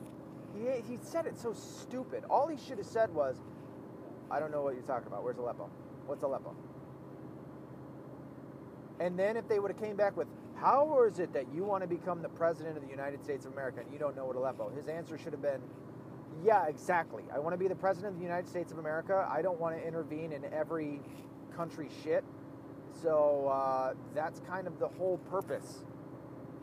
He, 0.56 0.94
he 0.94 0.98
said 1.02 1.26
it 1.26 1.38
so 1.38 1.53
stupid. 1.53 2.24
All 2.30 2.48
he 2.48 2.57
should 2.57 2.78
have 2.78 2.88
said 2.88 3.14
was, 3.14 3.38
I 4.30 4.40
don't 4.40 4.52
know 4.52 4.61
what 4.61 4.74
you're 4.74 4.84
talking 4.84 5.07
about. 5.07 5.24
Where's 5.24 5.38
Aleppo? 5.38 5.69
What's 6.06 6.24
Aleppo? 6.24 6.56
And 8.99 9.18
then 9.18 9.38
if 9.38 9.48
they 9.48 9.60
would 9.60 9.72
have 9.72 9.80
came 9.80 9.95
back 9.95 10.18
with, 10.18 10.28
how 10.56 11.03
is 11.03 11.19
it 11.19 11.34
that 11.34 11.45
you 11.53 11.64
want 11.64 11.84
to 11.84 11.88
become 11.88 12.22
the 12.22 12.30
president 12.30 12.78
of 12.78 12.84
the 12.84 12.90
United 12.90 13.24
States 13.24 13.45
of 13.45 13.53
America 13.53 13.82
and 13.82 13.94
you 13.94 13.99
don't 13.99 14.15
know 14.15 14.26
what 14.26 14.36
Aleppo? 14.36 14.72
His 14.76 14.88
answer 14.88 15.18
should 15.18 15.34
have 15.34 15.41
been, 15.41 15.61
yeah, 16.44 16.65
exactly. 16.68 17.24
I 17.34 17.40
want 17.40 17.53
to 17.53 17.57
be 17.57 17.68
the 17.68 17.76
president 17.76 18.14
of 18.14 18.19
the 18.19 18.26
United 18.26 18.49
States 18.49 18.72
of 18.72 18.80
America. 18.80 19.28
I 19.32 19.41
don't 19.41 19.60
want 19.60 19.78
to 19.78 19.88
intervene 19.88 20.34
in 20.34 20.44
every 20.52 21.02
country 21.56 21.90
shit. 22.03 22.24
So 23.02 23.48
uh, 23.48 23.94
that's 24.15 24.40
kind 24.41 24.65
of 24.65 24.80
the 24.80 24.88
whole 24.88 25.19
purpose 25.30 25.84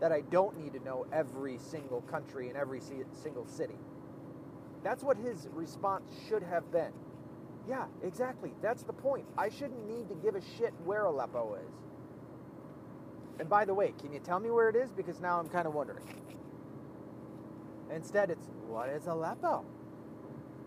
that 0.04 0.12
I 0.12 0.20
don't 0.20 0.54
need 0.62 0.74
to 0.74 0.84
know 0.84 1.06
every 1.14 1.56
single 1.56 2.02
country 2.02 2.48
and 2.48 2.58
every 2.58 2.82
single 3.22 3.46
city. 3.46 3.78
That's 4.82 5.02
what 5.02 5.16
his 5.16 5.48
response 5.50 6.10
should 6.28 6.42
have 6.42 6.70
been. 6.70 6.92
Yeah, 7.66 7.86
exactly. 8.02 8.52
That's 8.60 8.82
the 8.82 8.92
point. 8.92 9.24
I 9.38 9.48
shouldn't 9.48 9.88
need 9.88 10.10
to 10.10 10.14
give 10.16 10.34
a 10.34 10.42
shit 10.58 10.74
where 10.84 11.06
Aleppo 11.06 11.54
is. 11.54 11.72
And 13.40 13.48
by 13.48 13.64
the 13.64 13.72
way, 13.72 13.94
can 13.98 14.12
you 14.12 14.18
tell 14.18 14.38
me 14.38 14.50
where 14.50 14.68
it 14.68 14.76
is? 14.76 14.92
Because 14.92 15.22
now 15.22 15.40
I'm 15.40 15.48
kind 15.48 15.66
of 15.66 15.72
wondering. 15.72 16.04
Instead, 17.90 18.28
it's, 18.28 18.50
what 18.68 18.90
is 18.90 19.06
Aleppo? 19.06 19.64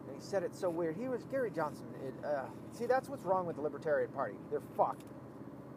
And 0.07 0.15
he 0.15 0.19
said 0.19 0.41
it 0.41 0.55
so 0.55 0.67
weird. 0.67 0.97
He 0.97 1.09
was 1.09 1.25
Gary 1.25 1.51
Johnson. 1.51 1.85
It, 2.03 2.25
uh, 2.25 2.45
see, 2.71 2.87
that's 2.87 3.07
what's 3.07 3.23
wrong 3.23 3.45
with 3.45 3.57
the 3.57 3.61
Libertarian 3.61 4.09
Party. 4.09 4.37
They're 4.49 4.63
fucked. 4.75 5.13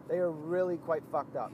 They 0.08 0.16
are 0.16 0.30
really 0.30 0.78
quite 0.78 1.02
fucked 1.12 1.36
up. 1.36 1.52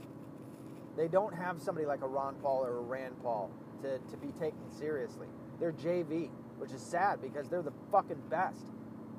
They 0.96 1.08
don't 1.08 1.34
have 1.34 1.60
somebody 1.60 1.86
like 1.86 2.02
a 2.02 2.06
Ron 2.06 2.36
Paul 2.36 2.64
or 2.64 2.78
a 2.78 2.80
Rand 2.80 3.16
Paul 3.22 3.50
to, 3.82 3.98
to 3.98 4.16
be 4.16 4.28
taken 4.38 4.70
seriously. 4.70 5.26
They're 5.60 5.72
JV, 5.72 6.30
which 6.58 6.72
is 6.72 6.80
sad 6.80 7.20
because 7.20 7.48
they're 7.48 7.62
the 7.62 7.72
fucking 7.92 8.22
best. 8.30 8.64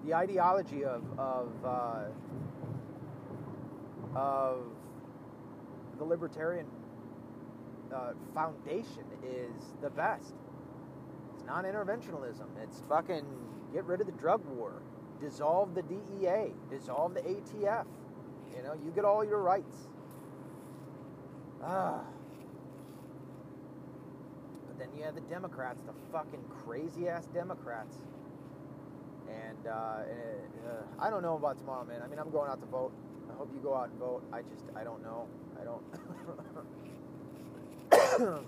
The 0.05 0.13
ideology 0.13 0.83
of, 0.83 1.03
of, 1.19 1.51
uh, 1.63 2.05
of 4.15 4.59
the 5.97 6.03
libertarian 6.03 6.65
uh, 7.93 8.13
foundation 8.33 9.03
is 9.23 9.75
the 9.81 9.89
best. 9.89 10.33
It's 11.35 11.45
non 11.45 11.63
interventionalism. 11.63 12.45
It's 12.61 12.81
fucking 12.89 13.25
get 13.73 13.85
rid 13.85 14.01
of 14.01 14.07
the 14.07 14.13
drug 14.13 14.43
war, 14.45 14.81
dissolve 15.21 15.75
the 15.75 15.83
DEA, 15.83 16.53
dissolve 16.69 17.13
the 17.13 17.21
ATF. 17.21 17.85
You 18.55 18.63
know, 18.63 18.73
you 18.83 18.91
get 18.95 19.05
all 19.05 19.23
your 19.23 19.41
rights. 19.41 19.89
Ah. 21.63 22.01
But 24.67 24.79
then 24.79 24.89
you 24.97 25.03
have 25.03 25.15
the 25.15 25.21
Democrats, 25.21 25.81
the 25.85 25.93
fucking 26.11 26.43
crazy 26.63 27.07
ass 27.07 27.27
Democrats. 27.27 27.97
And 29.27 29.67
uh, 29.67 29.71
uh, 29.71 30.83
I 30.99 31.09
don't 31.09 31.21
know 31.21 31.35
about 31.35 31.57
tomorrow, 31.57 31.85
man. 31.85 32.01
I 32.03 32.07
mean, 32.07 32.19
I'm 32.19 32.31
going 32.31 32.49
out 32.49 32.61
to 32.61 32.67
vote. 32.67 32.93
I 33.29 33.33
hope 33.33 33.51
you 33.53 33.59
go 33.59 33.75
out 33.75 33.89
and 33.89 33.99
vote. 33.99 34.23
I 34.31 34.41
just, 34.41 34.65
I 34.75 34.83
don't 34.83 35.03
know. 35.03 35.27
I 35.59 35.63
don't. 35.63 35.83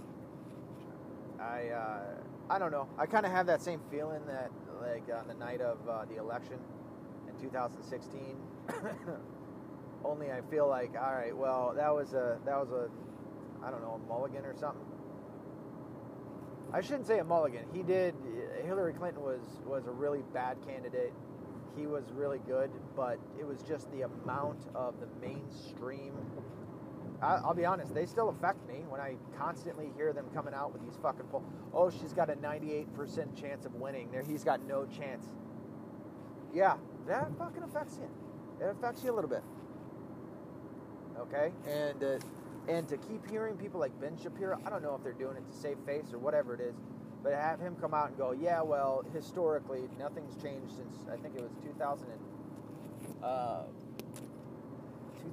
I 1.40 1.70
uh, 1.70 2.02
I 2.50 2.60
don't 2.60 2.72
know. 2.72 2.88
I 2.98 3.06
kind 3.06 3.26
of 3.26 3.32
have 3.32 3.46
that 3.48 3.62
same 3.62 3.80
feeling 3.92 4.26
that 4.28 4.52
like 4.82 5.04
on 5.14 5.28
the 5.28 5.34
night 5.34 5.62
of 5.62 5.78
uh, 5.88 6.06
the 6.06 6.18
election 6.18 6.58
in 7.28 7.42
2016. 7.42 8.38
Only 10.10 10.32
I 10.32 10.42
feel 10.50 10.68
like 10.68 10.92
all 11.00 11.14
right. 11.14 11.36
Well, 11.36 11.74
that 11.76 11.94
was 11.94 12.14
a 12.14 12.40
that 12.46 12.58
was 12.58 12.72
a 12.72 12.90
I 13.66 13.70
don't 13.70 13.82
know 13.82 14.02
a 14.04 14.08
mulligan 14.08 14.46
or 14.46 14.56
something. 14.56 14.86
I 16.74 16.82
shouldn't 16.82 17.08
say 17.08 17.20
a 17.20 17.24
mulligan. 17.24 17.66
He 17.74 17.84
did. 17.84 18.16
Hillary 18.64 18.94
Clinton 18.94 19.22
was 19.22 19.42
was 19.66 19.86
a 19.88 19.92
really 19.92 20.24
bad 20.34 20.58
candidate. 20.66 21.14
He 21.78 21.86
was 21.86 22.04
really 22.12 22.40
good, 22.48 22.72
but 22.96 23.20
it 23.40 23.46
was 23.46 23.62
just 23.62 23.92
the 23.92 24.02
amount 24.02 24.66
of 24.74 24.96
the 25.00 25.08
mainstream 25.22 26.14
I'll 27.22 27.54
be 27.54 27.66
honest, 27.66 27.94
they 27.94 28.06
still 28.06 28.30
affect 28.30 28.66
me 28.68 28.86
when 28.88 29.02
I 29.02 29.16
constantly 29.38 29.92
hear 29.98 30.14
them 30.14 30.28
coming 30.34 30.54
out 30.54 30.72
with 30.72 30.82
these 30.82 30.98
fucking 31.02 31.26
polls. 31.26 31.44
Oh, 31.74 31.90
she's 31.90 32.14
got 32.14 32.30
a 32.30 32.36
98% 32.36 33.40
chance 33.40 33.66
of 33.66 33.76
winning. 33.76 34.10
There, 34.12 34.24
he's 34.24 34.44
got 34.44 34.66
no 34.66 34.86
chance. 34.86 35.26
Yeah, 36.54 36.78
that 37.08 37.30
fucking 37.38 37.64
affects 37.64 38.00
you. 38.00 38.10
It 38.66 38.70
affects 38.72 39.04
you 39.04 39.12
a 39.12 39.16
little 39.16 39.30
bit. 39.30 39.44
Okay, 41.20 41.52
and 41.68 42.04
uh, 42.04 42.20
and 42.68 42.88
to 42.88 42.98
keep 42.98 43.30
hearing 43.30 43.58
people 43.58 43.80
like 43.80 44.00
Ben 44.00 44.18
Shapiro, 44.22 44.60
I 44.66 44.70
don't 44.70 44.82
know 44.84 44.96
if 44.96 45.04
they're 45.04 45.14
doing 45.14 45.38
it 45.38 45.46
to 45.52 45.58
save 45.58 45.78
face 45.86 46.14
or 46.14 46.20
whatever 46.20 46.54
it 46.54 46.62
is, 46.62 46.76
but 47.24 47.34
have 47.34 47.60
him 47.60 47.76
come 47.82 47.94
out 47.94 48.10
and 48.10 48.18
go, 48.18 48.32
yeah, 48.32 48.62
well, 48.62 49.04
historically, 49.14 49.82
nothing's 50.00 50.42
changed 50.42 50.76
since 50.78 50.96
I 51.12 51.18
think 51.18 51.36
it 51.36 51.42
was 51.42 51.52
2000 51.64 52.08
and. 52.08 53.24
Uh, 53.24 53.64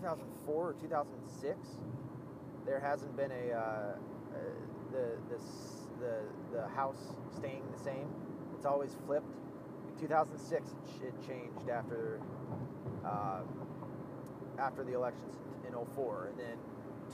2004 0.00 0.54
or 0.54 0.72
2006, 0.74 1.58
there 2.64 2.80
hasn't 2.80 3.16
been 3.16 3.30
a 3.30 3.52
uh, 3.52 3.58
uh, 3.58 3.94
the 4.92 5.16
this 5.30 5.42
the 6.00 6.20
the 6.52 6.66
house 6.68 7.14
staying 7.36 7.62
the 7.76 7.82
same. 7.82 8.08
It's 8.54 8.66
always 8.66 8.96
flipped. 9.06 9.32
In 9.88 10.00
2006, 10.00 10.70
it 11.02 11.14
changed 11.26 11.70
after 11.70 12.20
uh, 13.04 13.40
after 14.58 14.84
the 14.84 14.94
elections 14.94 15.36
in 15.66 15.74
04, 15.94 16.28
and 16.30 16.38
then 16.38 16.56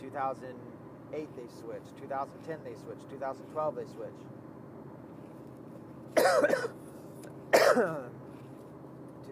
2008 0.01 1.37
they 1.37 1.49
switched. 1.61 1.97
2010 2.01 2.59
they 2.65 2.75
switched. 2.75 3.09
2012 3.11 3.75
they 3.77 3.87
switched. 3.87 4.27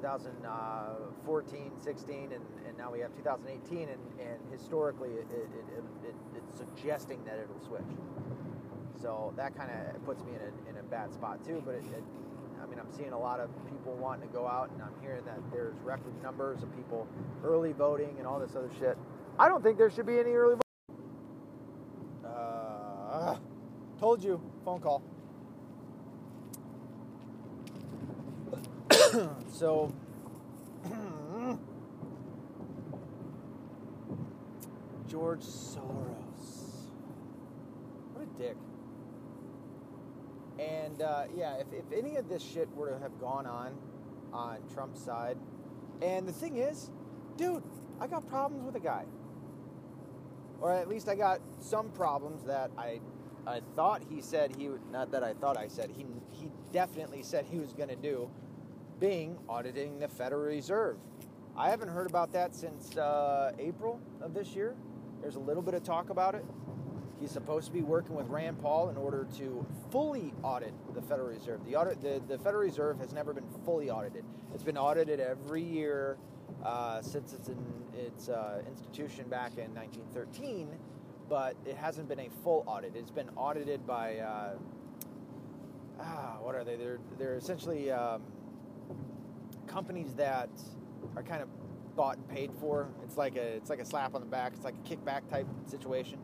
2014, 0.00 1.72
16, 1.82 2.32
and, 2.32 2.44
and 2.66 2.78
now 2.78 2.90
we 2.90 3.00
have 3.00 3.14
2018, 3.16 3.88
and, 3.88 4.00
and 4.18 4.38
historically 4.50 5.10
it, 5.10 5.26
it, 5.30 5.48
it, 5.76 5.84
it, 6.08 6.14
it's 6.36 6.56
suggesting 6.56 7.22
that 7.24 7.38
it'll 7.38 7.60
switch. 7.66 7.82
So 9.00 9.32
that 9.36 9.56
kind 9.56 9.70
of 9.70 10.04
puts 10.04 10.22
me 10.24 10.32
in 10.32 10.40
a, 10.40 10.70
in 10.70 10.76
a 10.78 10.82
bad 10.84 11.12
spot 11.12 11.44
too. 11.44 11.62
But 11.64 11.76
it, 11.76 11.84
mean, 12.70 12.78
I'm 12.78 12.90
seeing 12.96 13.12
a 13.12 13.18
lot 13.18 13.40
of 13.40 13.50
people 13.68 13.94
wanting 13.96 14.28
to 14.28 14.34
go 14.34 14.46
out, 14.46 14.70
and 14.70 14.80
I'm 14.82 14.94
hearing 15.02 15.24
that 15.24 15.38
there's 15.52 15.74
record 15.82 16.12
numbers 16.22 16.62
of 16.62 16.74
people 16.76 17.08
early 17.44 17.72
voting 17.72 18.14
and 18.18 18.26
all 18.26 18.38
this 18.38 18.54
other 18.56 18.70
shit. 18.78 18.96
I 19.38 19.48
don't 19.48 19.62
think 19.62 19.76
there 19.78 19.90
should 19.90 20.06
be 20.06 20.18
any 20.18 20.30
early 20.30 20.54
voting. 20.54 20.60
Uh, 22.24 23.36
told 23.98 24.22
you, 24.22 24.40
phone 24.64 24.80
call. 24.80 25.02
so, 29.52 29.92
George 35.08 35.40
Soros. 35.40 36.86
What 38.14 38.22
a 38.22 38.26
dick. 38.40 38.56
And 41.00 41.08
uh, 41.08 41.24
yeah, 41.34 41.54
if, 41.54 41.72
if 41.72 41.84
any 41.96 42.16
of 42.16 42.28
this 42.28 42.42
shit 42.42 42.68
were 42.74 42.90
to 42.90 42.98
have 42.98 43.18
gone 43.20 43.46
on 43.46 43.74
on 44.32 44.58
Trump's 44.72 45.02
side, 45.02 45.38
and 46.02 46.28
the 46.28 46.32
thing 46.32 46.56
is, 46.56 46.90
dude, 47.36 47.62
I 48.00 48.06
got 48.06 48.28
problems 48.28 48.64
with 48.64 48.74
the 48.74 48.80
guy. 48.80 49.04
Or 50.60 50.72
at 50.72 50.88
least 50.88 51.08
I 51.08 51.14
got 51.14 51.40
some 51.58 51.90
problems 51.90 52.44
that 52.44 52.70
I 52.76 53.00
I 53.46 53.60
thought 53.74 54.02
he 54.10 54.20
said 54.20 54.54
he 54.56 54.68
would 54.68 54.82
not 54.92 55.10
that 55.12 55.24
I 55.24 55.32
thought 55.32 55.56
I 55.56 55.68
said 55.68 55.90
he 55.90 56.04
he 56.30 56.50
definitely 56.70 57.22
said 57.22 57.46
he 57.46 57.58
was 57.58 57.72
going 57.72 57.88
to 57.88 57.96
do 57.96 58.28
being 58.98 59.38
auditing 59.48 59.98
the 59.98 60.08
Federal 60.08 60.42
Reserve. 60.42 60.98
I 61.56 61.70
haven't 61.70 61.88
heard 61.88 62.08
about 62.08 62.32
that 62.32 62.54
since 62.54 62.96
uh, 62.96 63.52
April 63.58 63.98
of 64.20 64.34
this 64.34 64.54
year. 64.54 64.76
There's 65.22 65.36
a 65.36 65.40
little 65.40 65.62
bit 65.62 65.74
of 65.74 65.82
talk 65.82 66.10
about 66.10 66.34
it. 66.34 66.44
He's 67.20 67.30
supposed 67.30 67.66
to 67.66 67.72
be 67.72 67.82
working 67.82 68.16
with 68.16 68.28
Rand 68.28 68.62
Paul 68.62 68.88
in 68.88 68.96
order 68.96 69.26
to 69.36 69.66
fully 69.90 70.32
audit 70.42 70.72
the 70.94 71.02
Federal 71.02 71.28
Reserve. 71.28 71.60
The, 71.66 71.76
audit, 71.76 72.00
the, 72.00 72.22
the 72.26 72.38
Federal 72.38 72.62
Reserve 72.62 72.98
has 72.98 73.12
never 73.12 73.34
been 73.34 73.44
fully 73.66 73.90
audited. 73.90 74.24
It's 74.54 74.62
been 74.62 74.78
audited 74.78 75.20
every 75.20 75.62
year 75.62 76.16
uh, 76.64 77.02
since 77.02 77.34
its, 77.34 77.48
in, 77.48 77.58
its 77.94 78.30
uh, 78.30 78.62
institution 78.66 79.28
back 79.28 79.58
in 79.58 79.74
1913, 79.74 80.70
but 81.28 81.56
it 81.66 81.76
hasn't 81.76 82.08
been 82.08 82.20
a 82.20 82.30
full 82.42 82.64
audit. 82.66 82.92
It's 82.96 83.10
been 83.10 83.28
audited 83.36 83.86
by, 83.86 84.16
uh, 84.16 84.54
ah, 86.00 86.38
what 86.40 86.54
are 86.54 86.64
they? 86.64 86.76
They're, 86.76 87.00
they're 87.18 87.36
essentially 87.36 87.90
um, 87.90 88.22
companies 89.66 90.14
that 90.14 90.48
are 91.16 91.22
kind 91.22 91.42
of 91.42 91.48
bought 91.96 92.16
and 92.16 92.28
paid 92.30 92.50
for. 92.58 92.88
It's 93.04 93.18
like 93.18 93.36
a 93.36 93.56
it's 93.56 93.68
like 93.68 93.80
a 93.80 93.84
slap 93.84 94.14
on 94.14 94.20
the 94.20 94.26
back. 94.26 94.52
It's 94.54 94.64
like 94.64 94.74
a 94.74 94.88
kickback 94.88 95.28
type 95.28 95.46
situation 95.66 96.18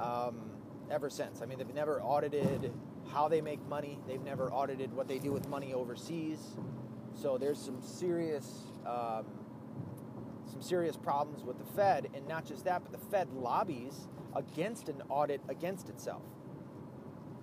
um, 0.00 0.50
ever 0.90 1.10
since. 1.10 1.42
I 1.42 1.46
mean, 1.46 1.58
they've 1.58 1.74
never 1.74 2.02
audited 2.02 2.72
how 3.12 3.28
they 3.28 3.40
make 3.40 3.66
money. 3.68 3.98
They've 4.06 4.22
never 4.22 4.52
audited 4.52 4.92
what 4.92 5.08
they 5.08 5.18
do 5.18 5.32
with 5.32 5.48
money 5.48 5.72
overseas. 5.72 6.38
So 7.14 7.38
there's 7.38 7.58
some 7.60 7.82
serious, 7.82 8.46
um, 8.86 9.26
some 10.50 10.62
serious 10.62 10.96
problems 10.96 11.44
with 11.44 11.58
the 11.58 11.64
Fed, 11.74 12.08
and 12.14 12.26
not 12.26 12.46
just 12.46 12.64
that, 12.64 12.82
but 12.82 12.92
the 12.92 13.06
Fed 13.06 13.32
lobbies 13.32 14.08
against 14.34 14.88
an 14.88 15.02
audit 15.08 15.40
against 15.48 15.88
itself, 15.88 16.22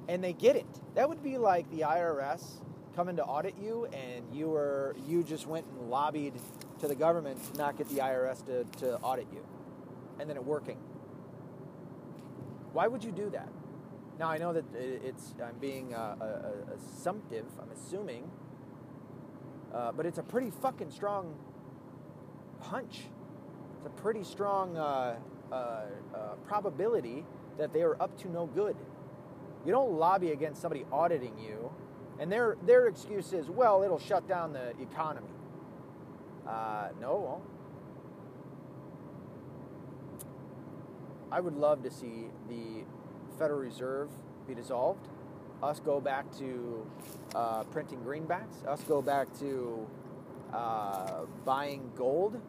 and 0.08 0.24
they 0.24 0.34
get 0.34 0.56
it. 0.56 0.66
That 0.96 1.10
would 1.10 1.22
be 1.22 1.38
like 1.38 1.70
the 1.70 1.82
IRS 1.82 2.62
coming 2.96 3.18
to 3.18 3.24
audit 3.24 3.56
you, 3.62 3.88
and 3.88 4.34
you 4.34 4.48
were 4.48 4.96
you 5.06 5.24
just 5.24 5.48
went 5.48 5.66
and 5.68 5.90
lobbied 5.90 6.34
to 6.80 6.88
the 6.88 6.96
government 6.96 7.44
to 7.52 7.58
not 7.58 7.78
get 7.78 7.90
the 7.90 7.98
IRS 7.98 8.46
to, 8.46 8.64
to 8.80 8.98
audit 9.00 9.28
you, 9.34 9.46
and 10.20 10.30
then 10.30 10.38
it 10.38 10.46
working. 10.46 10.78
Why 12.78 12.88
would 12.88 13.04
you 13.04 13.12
do 13.12 13.32
that? 13.32 13.50
Now 14.20 14.30
I 14.30 14.38
know 14.38 14.54
that 14.54 14.64
it's 14.76 15.34
I'm 15.44 15.58
being 15.58 15.96
uh, 15.96 16.16
uh, 16.22 16.76
assumptive. 16.76 17.46
I'm 17.60 17.72
assuming, 17.72 18.30
uh, 19.74 19.94
but 19.94 20.06
it's 20.06 20.20
a 20.20 20.24
pretty 20.24 20.52
fucking 20.52 20.92
strong 20.92 21.34
punch. 22.60 23.06
It's 23.78 23.88
a 23.88 24.02
pretty 24.02 24.24
strong 24.24 24.78
uh, 24.78 25.16
uh, 25.52 25.56
uh, 25.56 25.86
probability 26.46 27.26
that 27.58 27.74
they 27.74 27.82
are 27.82 28.00
up 28.00 28.16
to 28.20 28.30
no 28.30 28.46
good. 28.46 28.76
You 29.66 29.72
don't 29.72 29.94
lobby 29.94 30.30
against 30.30 30.62
somebody 30.62 30.86
auditing 30.92 31.36
you, 31.40 31.72
and 32.20 32.32
their 32.32 32.58
their 32.68 32.86
excuse 32.86 33.34
is, 33.34 33.50
well, 33.50 33.82
it'll 33.82 33.98
shut 33.98 34.28
down 34.28 34.54
the 34.54 34.80
economy. 34.80 35.34
no, 36.46 36.92
it 36.94 37.02
won't. 37.02 37.44
I 41.32 41.42
would 41.42 41.56
love 41.56 41.84
to 41.84 41.92
see 41.92 42.26
the 42.48 42.86
Federal 43.38 43.60
Reserve 43.60 44.10
be 44.48 44.56
dissolved, 44.56 45.08
us 45.62 45.80
go 45.80 46.00
back 46.00 46.32
to 46.38 46.90
uh, 47.36 47.64
printing 47.64 48.00
greenbacks, 48.00 48.66
us 48.66 48.82
go 48.84 49.02
back 49.02 49.28
to 49.40 49.88
uh, 50.54 51.26
buying 51.44 51.92
gold 51.96 52.40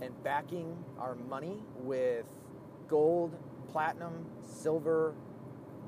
and 0.00 0.22
backing 0.24 0.76
our 0.98 1.14
money 1.14 1.62
with 1.76 2.24
gold, 2.88 3.36
platinum, 3.70 4.26
silver, 4.42 5.14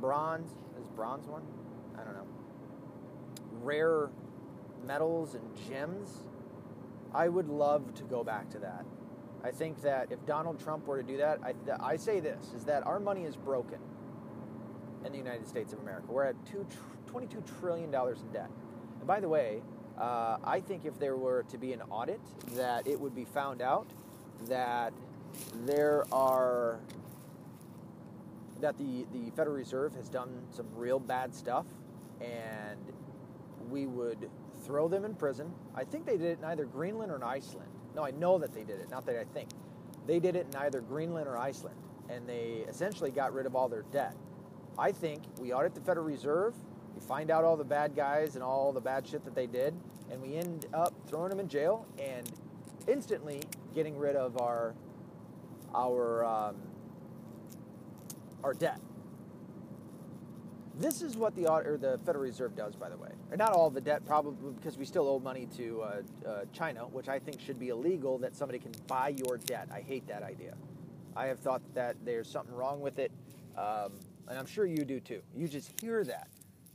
bronze. 0.00 0.52
Is 0.80 0.86
bronze 0.94 1.26
one? 1.26 1.42
I 1.98 2.04
don't 2.04 2.14
know. 2.14 2.26
Rare 3.62 4.10
metals 4.86 5.34
and 5.34 5.44
gems. 5.68 6.24
I 7.12 7.28
would 7.28 7.48
love 7.48 7.94
to 7.94 8.04
go 8.04 8.22
back 8.22 8.48
to 8.50 8.58
that. 8.60 8.84
I 9.42 9.50
think 9.50 9.80
that 9.82 10.12
if 10.12 10.24
Donald 10.26 10.62
Trump 10.62 10.86
were 10.86 11.00
to 11.00 11.06
do 11.06 11.16
that, 11.18 11.40
I, 11.42 11.54
I 11.80 11.96
say 11.96 12.20
this 12.20 12.52
is 12.54 12.64
that 12.64 12.86
our 12.86 13.00
money 13.00 13.24
is 13.24 13.36
broken 13.36 13.78
in 15.04 15.12
the 15.12 15.18
United 15.18 15.48
States 15.48 15.72
of 15.72 15.78
America. 15.80 16.06
We're 16.08 16.24
at 16.24 16.46
two, 16.46 16.66
$22 17.10 17.42
trillion 17.60 17.86
in 17.94 18.32
debt. 18.32 18.50
And 18.98 19.06
by 19.06 19.20
the 19.20 19.28
way, 19.28 19.62
uh, 19.98 20.38
I 20.44 20.60
think 20.60 20.84
if 20.84 20.98
there 20.98 21.16
were 21.16 21.44
to 21.44 21.58
be 21.58 21.72
an 21.72 21.82
audit, 21.90 22.20
that 22.54 22.86
it 22.86 23.00
would 23.00 23.14
be 23.14 23.24
found 23.24 23.62
out 23.62 23.86
that 24.48 24.92
there 25.64 26.04
are 26.12 26.80
that 28.60 28.76
the, 28.76 29.06
the 29.12 29.30
Federal 29.30 29.56
Reserve 29.56 29.94
has 29.94 30.10
done 30.10 30.42
some 30.50 30.66
real 30.74 30.98
bad 30.98 31.34
stuff 31.34 31.64
and 32.20 32.78
we 33.70 33.86
would 33.86 34.28
throw 34.64 34.86
them 34.86 35.04
in 35.04 35.14
prison. 35.14 35.50
I 35.74 35.84
think 35.84 36.04
they 36.04 36.18
did 36.18 36.26
it 36.26 36.38
in 36.40 36.44
either 36.44 36.66
Greenland 36.66 37.10
or 37.10 37.16
in 37.16 37.22
Iceland. 37.22 37.69
No, 37.94 38.04
I 38.04 38.10
know 38.12 38.38
that 38.38 38.52
they 38.52 38.64
did 38.64 38.80
it, 38.80 38.90
not 38.90 39.06
that 39.06 39.16
I 39.16 39.24
think. 39.24 39.48
They 40.06 40.20
did 40.20 40.36
it 40.36 40.46
in 40.52 40.56
either 40.60 40.80
Greenland 40.80 41.28
or 41.28 41.36
Iceland, 41.36 41.76
and 42.08 42.28
they 42.28 42.64
essentially 42.68 43.10
got 43.10 43.32
rid 43.32 43.46
of 43.46 43.54
all 43.54 43.68
their 43.68 43.84
debt. 43.92 44.14
I 44.78 44.92
think 44.92 45.22
we 45.38 45.52
audit 45.52 45.74
the 45.74 45.80
Federal 45.80 46.06
Reserve, 46.06 46.54
we 46.94 47.00
find 47.00 47.30
out 47.30 47.44
all 47.44 47.56
the 47.56 47.64
bad 47.64 47.94
guys 47.94 48.34
and 48.34 48.44
all 48.44 48.72
the 48.72 48.80
bad 48.80 49.06
shit 49.06 49.24
that 49.24 49.34
they 49.34 49.46
did, 49.46 49.74
and 50.10 50.20
we 50.20 50.36
end 50.36 50.66
up 50.72 50.94
throwing 51.06 51.30
them 51.30 51.40
in 51.40 51.48
jail 51.48 51.86
and 51.98 52.30
instantly 52.88 53.40
getting 53.74 53.96
rid 53.96 54.16
of 54.16 54.40
our 54.40 54.74
our 55.74 56.24
um, 56.24 56.56
our 58.42 58.54
debt. 58.54 58.80
This 60.80 61.02
is 61.02 61.14
what 61.14 61.36
the 61.36 61.46
or 61.46 61.76
the 61.76 62.00
Federal 62.06 62.24
Reserve 62.24 62.56
does, 62.56 62.74
by 62.74 62.88
the 62.88 62.96
way. 62.96 63.10
Or 63.30 63.36
not 63.36 63.52
all 63.52 63.68
the 63.68 63.82
debt, 63.82 64.04
probably 64.06 64.52
because 64.52 64.78
we 64.78 64.86
still 64.86 65.06
owe 65.06 65.18
money 65.18 65.46
to 65.58 65.82
uh, 65.82 66.02
uh, 66.26 66.44
China, 66.54 66.80
which 66.86 67.06
I 67.06 67.18
think 67.18 67.38
should 67.38 67.58
be 67.58 67.68
illegal. 67.68 68.16
That 68.16 68.34
somebody 68.34 68.58
can 68.58 68.72
buy 68.86 69.08
your 69.08 69.36
debt. 69.36 69.68
I 69.70 69.82
hate 69.82 70.08
that 70.08 70.22
idea. 70.22 70.54
I 71.14 71.26
have 71.26 71.38
thought 71.38 71.60
that 71.74 71.96
there's 72.02 72.30
something 72.30 72.54
wrong 72.54 72.80
with 72.80 72.98
it, 72.98 73.12
um, 73.58 73.92
and 74.26 74.38
I'm 74.38 74.46
sure 74.46 74.64
you 74.64 74.86
do 74.86 75.00
too. 75.00 75.20
You 75.36 75.48
just 75.48 75.78
hear 75.82 76.02
that 76.04 76.28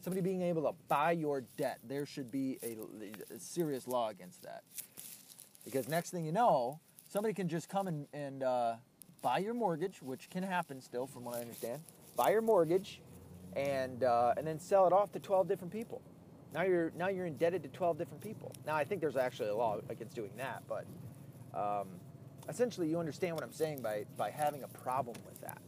somebody 0.04 0.22
being 0.22 0.44
able 0.44 0.62
to 0.62 0.78
buy 0.88 1.14
your 1.14 1.42
debt. 1.58 1.80
There 1.84 2.06
should 2.06 2.30
be 2.32 2.60
a, 2.62 2.78
a 3.34 3.40
serious 3.40 3.88
law 3.88 4.10
against 4.10 4.44
that, 4.44 4.62
because 5.64 5.88
next 5.88 6.12
thing 6.12 6.26
you 6.26 6.32
know, 6.32 6.80
somebody 7.10 7.34
can 7.34 7.48
just 7.48 7.70
come 7.70 7.88
and, 7.88 8.06
and 8.14 8.44
uh, 8.44 8.76
buy 9.24 9.40
your 9.40 9.56
mortgage, 9.56 10.04
which 10.04 10.30
can 10.30 10.44
happen 10.44 10.80
still, 10.80 11.08
from 11.08 11.24
what 11.24 11.38
I 11.38 11.42
understand. 11.42 11.82
Buy 12.16 12.30
your 12.30 12.44
mortgage 12.44 13.02
and 13.56 14.04
uh, 14.04 14.34
and 14.38 14.46
then 14.46 14.60
sell 14.60 14.86
it 14.88 14.94
off 14.94 15.12
to 15.14 15.20
12 15.20 15.48
different 15.48 15.72
people. 15.72 16.02
Now 16.54 16.64
you're 16.64 16.92
now 16.98 17.08
you're 17.10 17.26
indebted 17.26 17.64
to 17.64 17.70
12 17.70 17.98
different 17.98 18.22
people. 18.22 18.52
Now 18.66 18.76
I 18.76 18.84
think 18.84 19.02
there's 19.02 19.18
actually 19.18 19.50
a 19.50 19.56
law 19.56 19.80
against 19.90 20.16
doing 20.16 20.32
that, 20.38 20.64
but 20.68 20.86
um, 21.54 21.88
essentially 22.50 22.90
you 22.90 23.00
understand 23.00 23.36
what 23.36 23.44
I'm 23.44 23.52
saying 23.52 23.82
by 23.82 24.06
by 24.18 24.30
having 24.32 24.64
a 24.64 24.68
problem 24.68 25.18
with 25.26 25.42
that. 25.42 25.62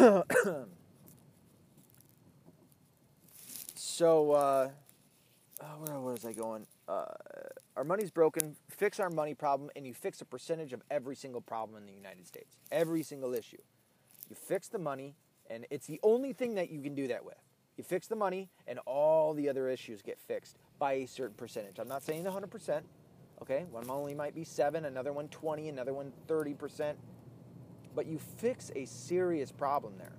so 3.74 4.32
uh, 4.32 4.70
oh, 5.62 5.66
where 5.84 6.00
was 6.00 6.24
I 6.24 6.32
going? 6.32 6.66
Uh, 6.88 7.04
our 7.76 7.84
money's 7.84 8.10
broken. 8.10 8.56
Fix 8.68 8.98
our 8.98 9.10
money 9.10 9.34
problem, 9.34 9.70
and 9.76 9.86
you 9.86 9.94
fix 9.94 10.20
a 10.20 10.24
percentage 10.24 10.72
of 10.72 10.82
every 10.90 11.14
single 11.14 11.40
problem 11.40 11.78
in 11.78 11.86
the 11.86 11.92
United 11.92 12.26
States. 12.26 12.56
Every 12.72 13.02
single 13.02 13.34
issue. 13.34 13.62
You 14.28 14.36
fix 14.36 14.68
the 14.68 14.78
money, 14.78 15.14
and 15.48 15.66
it's 15.70 15.86
the 15.86 16.00
only 16.02 16.32
thing 16.32 16.54
that 16.54 16.70
you 16.70 16.80
can 16.80 16.94
do 16.94 17.08
that 17.08 17.24
with. 17.24 17.36
You 17.76 17.84
fix 17.84 18.08
the 18.08 18.16
money, 18.16 18.48
and 18.66 18.78
all 18.86 19.34
the 19.34 19.48
other 19.48 19.68
issues 19.68 20.02
get 20.02 20.18
fixed 20.18 20.56
by 20.78 20.94
a 20.94 21.06
certain 21.06 21.36
percentage. 21.36 21.78
I'm 21.78 21.88
not 21.88 22.02
saying 22.02 22.24
100%. 22.24 22.82
Okay, 23.40 23.66
one 23.70 23.88
only 23.88 24.14
might 24.14 24.34
be 24.34 24.42
seven, 24.42 24.84
another 24.84 25.12
one 25.12 25.28
20, 25.28 25.68
another 25.68 25.94
one 25.94 26.12
30%. 26.26 26.94
But 27.94 28.06
you 28.06 28.18
fix 28.18 28.72
a 28.74 28.84
serious 28.84 29.52
problem 29.52 29.94
there. 29.96 30.16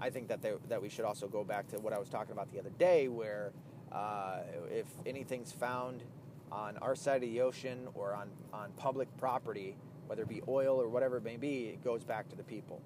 I 0.00 0.08
think 0.08 0.28
that 0.28 0.40
they, 0.40 0.52
that 0.68 0.80
we 0.80 0.88
should 0.88 1.04
also 1.04 1.28
go 1.28 1.44
back 1.44 1.68
to 1.68 1.76
what 1.78 1.92
I 1.92 1.98
was 1.98 2.08
talking 2.08 2.32
about 2.32 2.50
the 2.50 2.58
other 2.58 2.70
day, 2.78 3.08
where 3.08 3.52
uh, 3.92 4.38
if 4.70 4.86
anything's 5.04 5.52
found 5.52 6.02
on 6.50 6.78
our 6.78 6.94
side 6.94 7.22
of 7.22 7.28
the 7.28 7.42
ocean 7.42 7.88
or 7.94 8.14
on, 8.14 8.28
on 8.52 8.72
public 8.72 9.14
property, 9.18 9.76
whether 10.06 10.22
it 10.22 10.28
be 10.28 10.40
oil 10.48 10.80
or 10.80 10.88
whatever 10.88 11.18
it 11.18 11.24
may 11.24 11.36
be, 11.36 11.66
it 11.66 11.84
goes 11.84 12.04
back 12.04 12.28
to 12.30 12.36
the 12.36 12.42
people. 12.42 12.80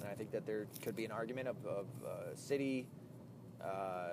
And 0.00 0.08
I 0.08 0.14
think 0.14 0.30
that 0.32 0.46
there 0.46 0.66
could 0.82 0.96
be 0.96 1.04
an 1.04 1.12
argument 1.12 1.48
of, 1.48 1.56
of 1.66 1.86
uh, 2.04 2.34
city, 2.34 2.86
uh, 3.62 3.66
uh 3.66 4.10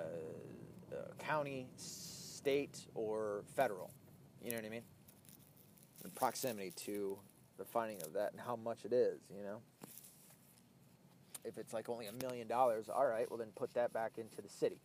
county, 1.18 1.66
state, 1.76 2.86
or 2.94 3.42
federal. 3.56 3.90
You 4.42 4.50
know 4.50 4.56
what 4.56 4.66
I 4.66 4.70
mean? 4.70 4.82
The 6.02 6.10
proximity 6.10 6.72
to 6.84 7.18
the 7.56 7.64
finding 7.64 8.02
of 8.02 8.12
that 8.12 8.32
and 8.32 8.40
how 8.40 8.56
much 8.56 8.84
it 8.84 8.92
is, 8.92 9.20
you 9.34 9.42
know? 9.42 9.60
If 11.44 11.58
it's 11.58 11.72
like 11.72 11.88
only 11.88 12.06
a 12.06 12.12
million 12.12 12.46
dollars, 12.46 12.88
all 12.88 13.06
right, 13.06 13.28
well 13.30 13.38
then 13.38 13.48
put 13.54 13.72
that 13.74 13.92
back 13.92 14.12
into 14.18 14.42
the 14.42 14.48
city. 14.48 14.80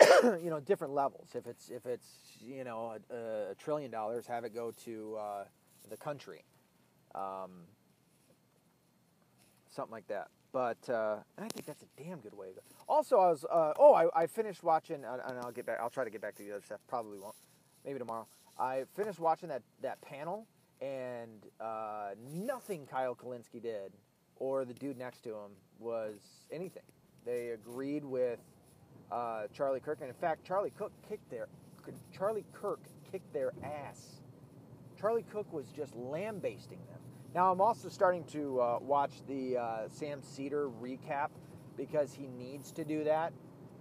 you 0.22 0.50
know, 0.50 0.60
different 0.60 0.92
levels. 0.92 1.30
If 1.34 1.46
it's 1.46 1.70
if 1.70 1.86
it's 1.86 2.06
you 2.40 2.64
know 2.64 2.96
a, 3.10 3.50
a 3.50 3.54
trillion 3.54 3.90
dollars, 3.90 4.26
have 4.26 4.44
it 4.44 4.54
go 4.54 4.72
to 4.84 5.16
uh, 5.16 5.44
the 5.88 5.96
country, 5.96 6.44
um, 7.14 7.62
something 9.74 9.92
like 9.92 10.06
that. 10.08 10.28
But 10.52 10.88
uh, 10.88 11.16
I 11.36 11.48
think 11.48 11.66
that's 11.66 11.82
a 11.82 12.02
damn 12.02 12.20
good 12.20 12.34
way 12.34 12.48
to 12.48 12.54
go. 12.54 12.60
Also, 12.88 13.18
I 13.18 13.28
was 13.28 13.44
uh, 13.44 13.72
oh 13.78 13.92
I, 13.94 14.22
I, 14.22 14.26
finished 14.26 14.62
watching 14.62 15.04
and 15.04 15.38
I'll 15.40 15.50
get 15.50 15.66
back. 15.66 15.78
I'll 15.82 15.90
try 15.90 16.04
to 16.04 16.10
get 16.10 16.22
back 16.22 16.36
to 16.36 16.42
the 16.42 16.52
other 16.52 16.62
stuff. 16.64 16.80
Probably 16.86 17.18
won't. 17.18 17.34
Maybe 17.84 17.98
tomorrow. 17.98 18.26
I 18.58 18.84
finished 18.94 19.18
watching 19.18 19.48
that 19.48 19.62
that 19.82 20.00
panel 20.00 20.46
and 20.80 21.46
uh, 21.60 22.10
nothing 22.32 22.86
Kyle 22.86 23.14
Kulinski 23.14 23.60
did 23.60 23.92
or 24.36 24.64
the 24.64 24.74
dude 24.74 24.98
next 24.98 25.22
to 25.24 25.30
him 25.30 25.52
was 25.78 26.18
anything. 26.52 26.82
They 27.24 27.50
agreed 27.50 28.04
with 28.04 28.40
uh, 29.10 29.44
Charlie 29.52 29.80
Kirk, 29.80 29.98
and 30.00 30.08
in 30.08 30.14
fact, 30.14 30.44
Charlie 30.44 30.72
Cook 30.76 30.92
kicked 31.08 31.30
their 31.30 31.48
Charlie 32.12 32.44
Kirk 32.52 32.80
kicked 33.10 33.32
their 33.32 33.52
ass. 33.62 34.22
Charlie 34.98 35.24
Cook 35.30 35.52
was 35.52 35.66
just 35.76 35.94
lambasting 35.94 36.78
them. 36.88 37.00
Now 37.34 37.50
I'm 37.50 37.60
also 37.60 37.88
starting 37.88 38.22
to 38.26 38.60
uh, 38.60 38.78
watch 38.80 39.14
the 39.26 39.58
uh, 39.58 39.88
Sam 39.88 40.22
Seder 40.22 40.68
recap 40.80 41.30
because 41.76 42.14
he 42.14 42.28
needs 42.28 42.70
to 42.72 42.84
do 42.84 43.02
that. 43.04 43.32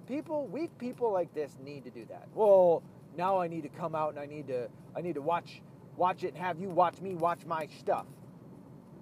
People, 0.07 0.47
weak 0.47 0.75
people 0.79 1.11
like 1.11 1.33
this 1.35 1.57
need 1.63 1.83
to 1.83 1.91
do 1.91 2.03
that. 2.09 2.27
Well, 2.33 2.81
now 3.15 3.39
I 3.39 3.47
need 3.47 3.61
to 3.61 3.69
come 3.69 3.93
out 3.93 4.09
and 4.09 4.19
I 4.19 4.25
need 4.25 4.47
to 4.47 4.69
I 4.95 5.01
need 5.01 5.13
to 5.15 5.21
watch 5.21 5.61
watch 5.95 6.23
it 6.23 6.29
and 6.29 6.37
have 6.37 6.59
you 6.59 6.69
watch 6.69 6.99
me 6.99 7.13
watch 7.13 7.45
my 7.45 7.67
stuff. 7.79 8.07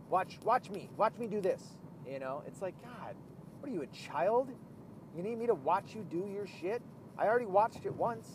Watch 0.10 0.38
watch 0.44 0.70
me. 0.70 0.90
Watch 0.98 1.18
me 1.18 1.28
do 1.28 1.40
this. 1.40 1.64
You 2.06 2.20
know, 2.20 2.44
it's 2.46 2.62
like 2.62 2.76
God, 2.84 3.16
what 3.62 3.72
are 3.72 3.74
you 3.74 3.84
a 3.84 3.88
child? 3.88 4.50
You 5.16 5.24
need 5.24 5.38
me 5.38 5.48
to 5.48 5.56
watch 5.56 5.96
you 5.96 6.06
do 6.10 6.30
your 6.34 6.48
shit? 6.60 6.82
I 7.18 7.26
already 7.26 7.46
watched 7.46 7.86
it 7.86 7.96
once. 7.96 8.28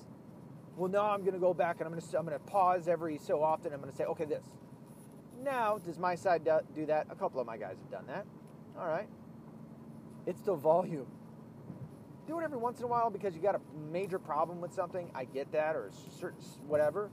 Well, 0.76 0.90
now 0.90 1.10
I'm 1.10 1.20
going 1.20 1.34
to 1.34 1.38
go 1.38 1.52
back 1.52 1.76
and 1.80 1.86
I'm 1.86 1.92
going 1.92 2.00
to 2.00 2.18
I'm 2.18 2.24
going 2.24 2.38
to 2.38 2.44
pause 2.44 2.88
every 2.88 3.18
so 3.18 3.42
often. 3.42 3.74
I'm 3.74 3.80
going 3.80 3.90
to 3.90 3.96
say, 3.96 4.04
okay, 4.04 4.24
this. 4.24 4.44
Now, 5.42 5.78
does 5.78 5.98
my 5.98 6.14
side 6.14 6.48
do 6.74 6.86
that? 6.86 7.06
A 7.10 7.14
couple 7.14 7.40
of 7.40 7.46
my 7.46 7.56
guys 7.56 7.76
have 7.78 7.90
done 7.90 8.06
that. 8.08 8.26
All 8.78 8.88
right. 8.88 9.08
It's 10.26 10.40
the 10.40 10.54
volume. 10.54 11.06
Do 12.26 12.40
it 12.40 12.42
every 12.42 12.58
once 12.58 12.80
in 12.80 12.84
a 12.84 12.88
while 12.88 13.10
because 13.10 13.34
you 13.34 13.40
got 13.40 13.54
a 13.54 13.60
major 13.92 14.18
problem 14.18 14.60
with 14.60 14.72
something. 14.72 15.10
I 15.14 15.24
get 15.24 15.52
that, 15.52 15.76
or 15.76 15.86
a 15.86 15.92
certain 16.18 16.40
whatever. 16.66 17.10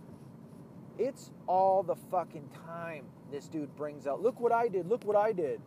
It's 0.97 1.31
all 1.47 1.83
the 1.83 1.95
fucking 1.95 2.49
time 2.65 3.05
this 3.31 3.47
dude 3.47 3.75
brings 3.75 4.07
out. 4.07 4.21
Look 4.21 4.39
what 4.39 4.51
I 4.51 4.67
did. 4.67 4.87
Look 4.87 5.03
what 5.03 5.15
I 5.15 5.31
did. 5.31 5.61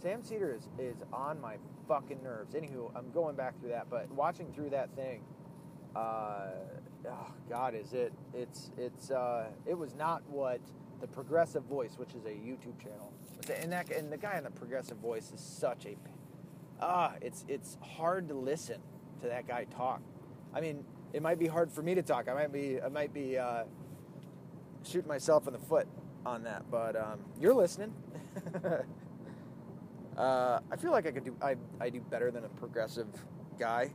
Sam 0.00 0.22
Seder 0.22 0.54
is, 0.54 0.68
is 0.78 1.02
on 1.12 1.40
my 1.40 1.56
fucking 1.88 2.22
nerves. 2.22 2.54
Anywho, 2.54 2.90
I'm 2.94 3.10
going 3.10 3.36
back 3.36 3.58
through 3.58 3.70
that, 3.70 3.88
but 3.90 4.10
watching 4.12 4.52
through 4.52 4.70
that 4.70 4.94
thing, 4.94 5.22
uh, 5.96 6.48
oh 7.08 7.32
God, 7.48 7.74
is 7.74 7.92
it? 7.92 8.12
It's 8.32 8.70
it's 8.76 9.10
uh, 9.10 9.46
it 9.66 9.76
was 9.76 9.94
not 9.94 10.22
what 10.28 10.60
the 11.00 11.06
Progressive 11.06 11.64
Voice, 11.64 11.94
which 11.96 12.14
is 12.14 12.24
a 12.24 12.30
YouTube 12.30 12.80
channel, 12.82 13.12
and 13.60 13.72
that 13.72 13.90
and 13.90 14.12
the 14.12 14.16
guy 14.16 14.36
on 14.36 14.44
the 14.44 14.50
Progressive 14.50 14.98
Voice 14.98 15.32
is 15.32 15.40
such 15.40 15.86
a 15.86 15.96
ah, 16.80 17.12
it's 17.20 17.44
it's 17.48 17.78
hard 17.80 18.28
to 18.28 18.34
listen 18.34 18.80
to 19.20 19.28
that 19.28 19.46
guy 19.46 19.64
talk. 19.64 20.00
I 20.52 20.60
mean, 20.60 20.84
it 21.12 21.22
might 21.22 21.38
be 21.38 21.46
hard 21.46 21.70
for 21.70 21.82
me 21.82 21.94
to 21.94 22.02
talk. 22.02 22.28
I 22.28 22.34
might 22.34 22.52
be 22.52 22.80
I 22.80 22.88
might 22.88 23.12
be 23.12 23.38
uh, 23.38 23.64
shooting 24.84 25.08
myself 25.08 25.46
in 25.46 25.52
the 25.52 25.58
foot 25.58 25.86
on 26.24 26.42
that, 26.44 26.70
but 26.70 26.96
um, 26.96 27.20
you're 27.40 27.54
listening. 27.54 27.94
uh, 30.16 30.58
I 30.70 30.76
feel 30.76 30.90
like 30.90 31.06
I 31.06 31.10
could 31.10 31.24
do 31.24 31.36
I, 31.42 31.56
I 31.80 31.90
do 31.90 32.00
better 32.00 32.30
than 32.30 32.44
a 32.44 32.48
progressive 32.48 33.08
guy, 33.58 33.92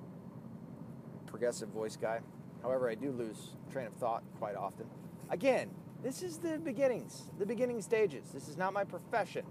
progressive 1.25 1.69
voice 1.69 1.95
guy. 1.95 2.19
However, 2.61 2.89
I 2.89 2.95
do 2.95 3.11
lose 3.11 3.51
train 3.71 3.87
of 3.87 3.93
thought 3.93 4.23
quite 4.37 4.55
often. 4.55 4.85
Again, 5.29 5.69
this 6.03 6.21
is 6.23 6.37
the 6.37 6.57
beginnings, 6.57 7.23
the 7.37 7.45
beginning 7.45 7.81
stages. 7.81 8.29
This 8.33 8.47
is 8.47 8.57
not 8.57 8.73
my 8.73 8.83
profession, 8.83 9.45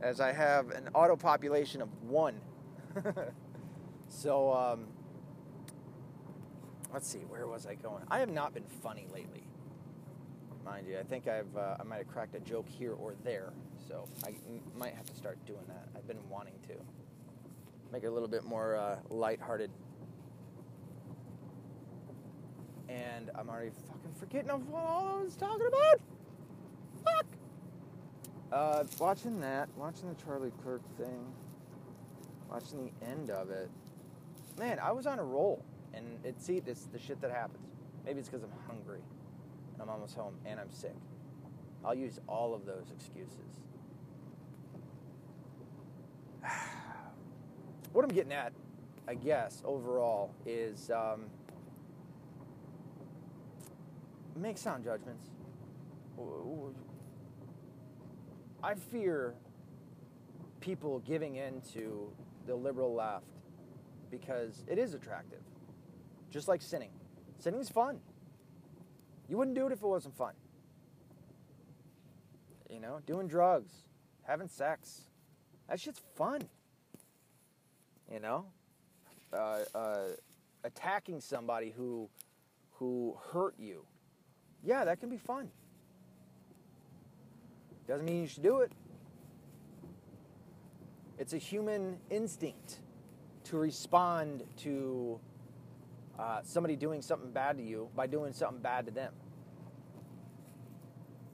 as 0.00 0.20
I 0.20 0.32
have 0.32 0.70
an 0.70 0.88
auto 0.94 1.16
population 1.16 1.82
of 1.82 1.88
one. 2.02 2.40
so, 4.08 4.52
um, 4.52 4.86
let's 6.92 7.08
see, 7.08 7.20
where 7.20 7.46
was 7.46 7.66
I 7.66 7.74
going? 7.74 8.02
I 8.10 8.18
have 8.18 8.30
not 8.30 8.54
been 8.54 8.64
funny 8.82 9.06
lately, 9.12 9.46
mind 10.64 10.86
you. 10.86 10.98
I 10.98 11.02
think 11.02 11.28
I've 11.28 11.54
uh, 11.56 11.76
I 11.78 11.82
might 11.84 11.98
have 11.98 12.08
cracked 12.08 12.34
a 12.34 12.40
joke 12.40 12.68
here 12.68 12.92
or 12.92 13.14
there, 13.24 13.52
so 13.88 14.08
I 14.24 14.28
m- 14.30 14.62
might 14.76 14.94
have 14.94 15.06
to 15.06 15.14
start 15.14 15.38
doing 15.46 15.64
that. 15.68 15.88
I've 15.94 16.06
been 16.06 16.26
wanting 16.30 16.54
to 16.68 16.74
make 17.92 18.02
it 18.02 18.06
a 18.06 18.10
little 18.10 18.28
bit 18.28 18.44
more 18.44 18.76
uh, 18.76 18.96
lighthearted. 19.10 19.70
And 22.88 23.30
I'm 23.34 23.48
already 23.48 23.70
fucking 23.88 24.12
forgetting 24.18 24.50
of 24.50 24.68
what 24.68 24.84
all 24.84 25.18
I 25.20 25.22
was 25.22 25.36
talking 25.36 25.66
about. 25.66 26.00
Fuck. 27.04 27.26
Uh, 28.52 28.84
watching 28.98 29.40
that, 29.40 29.68
watching 29.76 30.08
the 30.08 30.22
Charlie 30.22 30.52
Kirk 30.62 30.82
thing, 30.96 31.26
watching 32.48 32.90
the 33.00 33.06
end 33.06 33.30
of 33.30 33.50
it. 33.50 33.70
Man, 34.58 34.78
I 34.78 34.92
was 34.92 35.06
on 35.06 35.18
a 35.18 35.24
roll. 35.24 35.64
And 35.96 36.24
it 36.24 36.40
see 36.40 36.60
this 36.60 36.86
the 36.92 36.98
shit 36.98 37.20
that 37.22 37.30
happens. 37.30 37.66
Maybe 38.04 38.20
it's 38.20 38.28
because 38.28 38.44
I'm 38.44 38.52
hungry 38.66 39.00
and 39.72 39.82
I'm 39.82 39.88
almost 39.88 40.14
home 40.14 40.34
and 40.44 40.60
I'm 40.60 40.70
sick. 40.70 40.94
I'll 41.84 41.94
use 41.94 42.20
all 42.28 42.54
of 42.54 42.66
those 42.66 42.90
excuses. 42.94 43.60
what 47.92 48.04
I'm 48.04 48.10
getting 48.10 48.32
at, 48.32 48.52
I 49.08 49.14
guess, 49.14 49.62
overall, 49.64 50.34
is 50.44 50.90
um, 50.90 51.26
make 54.36 54.58
sound 54.58 54.84
judgments. 54.84 55.28
I 58.62 58.74
fear 58.74 59.34
people 60.60 61.00
giving 61.00 61.36
in 61.36 61.60
to 61.74 62.10
the 62.46 62.54
liberal 62.54 62.94
left 62.94 63.26
because 64.10 64.64
it 64.66 64.78
is 64.78 64.94
attractive. 64.94 65.40
Just 66.30 66.48
like 66.48 66.62
sinning. 66.62 66.90
Sinning's 67.38 67.68
fun. 67.68 68.00
You 69.28 69.36
wouldn't 69.36 69.56
do 69.56 69.66
it 69.66 69.72
if 69.72 69.82
it 69.82 69.86
wasn't 69.86 70.16
fun. 70.16 70.34
You 72.70 72.80
know, 72.80 73.00
doing 73.06 73.28
drugs, 73.28 73.72
having 74.22 74.48
sex. 74.48 75.02
That 75.68 75.80
shit's 75.80 76.00
fun. 76.16 76.42
You 78.12 78.20
know? 78.20 78.46
Uh, 79.32 79.60
uh, 79.74 79.98
attacking 80.64 81.20
somebody 81.20 81.72
who 81.76 82.08
who 82.72 83.16
hurt 83.32 83.54
you. 83.58 83.84
Yeah, 84.66 84.84
that 84.84 84.98
can 84.98 85.08
be 85.08 85.16
fun. 85.16 85.48
Doesn't 87.86 88.04
mean 88.04 88.20
you 88.20 88.26
should 88.26 88.42
do 88.42 88.58
it. 88.58 88.72
It's 91.18 91.34
a 91.34 91.38
human 91.38 91.98
instinct 92.10 92.80
to 93.44 93.58
respond 93.58 94.42
to 94.58 95.20
uh, 96.18 96.40
somebody 96.42 96.74
doing 96.74 97.00
something 97.00 97.30
bad 97.30 97.58
to 97.58 97.62
you 97.62 97.88
by 97.94 98.08
doing 98.08 98.32
something 98.32 98.60
bad 98.60 98.86
to 98.86 98.90
them. 98.90 99.12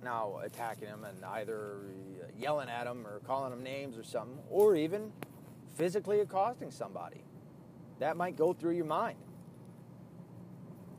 Now, 0.05 0.41
attacking 0.45 0.89
them 0.89 1.05
and 1.05 1.25
either 1.25 1.87
yelling 2.39 2.69
at 2.69 2.85
them 2.85 3.07
or 3.07 3.21
calling 3.21 3.51
them 3.51 3.63
names 3.63 3.97
or 3.97 4.03
something, 4.03 4.39
or 4.51 4.77
even 4.77 5.11
physically 5.75 6.21
accosting 6.21 6.71
somebody. 6.71 7.25
That 7.99 8.19
might 8.19 8.37
go 8.37 8.53
through 8.53 8.77
your 8.77 8.85
mind. 8.85 9.17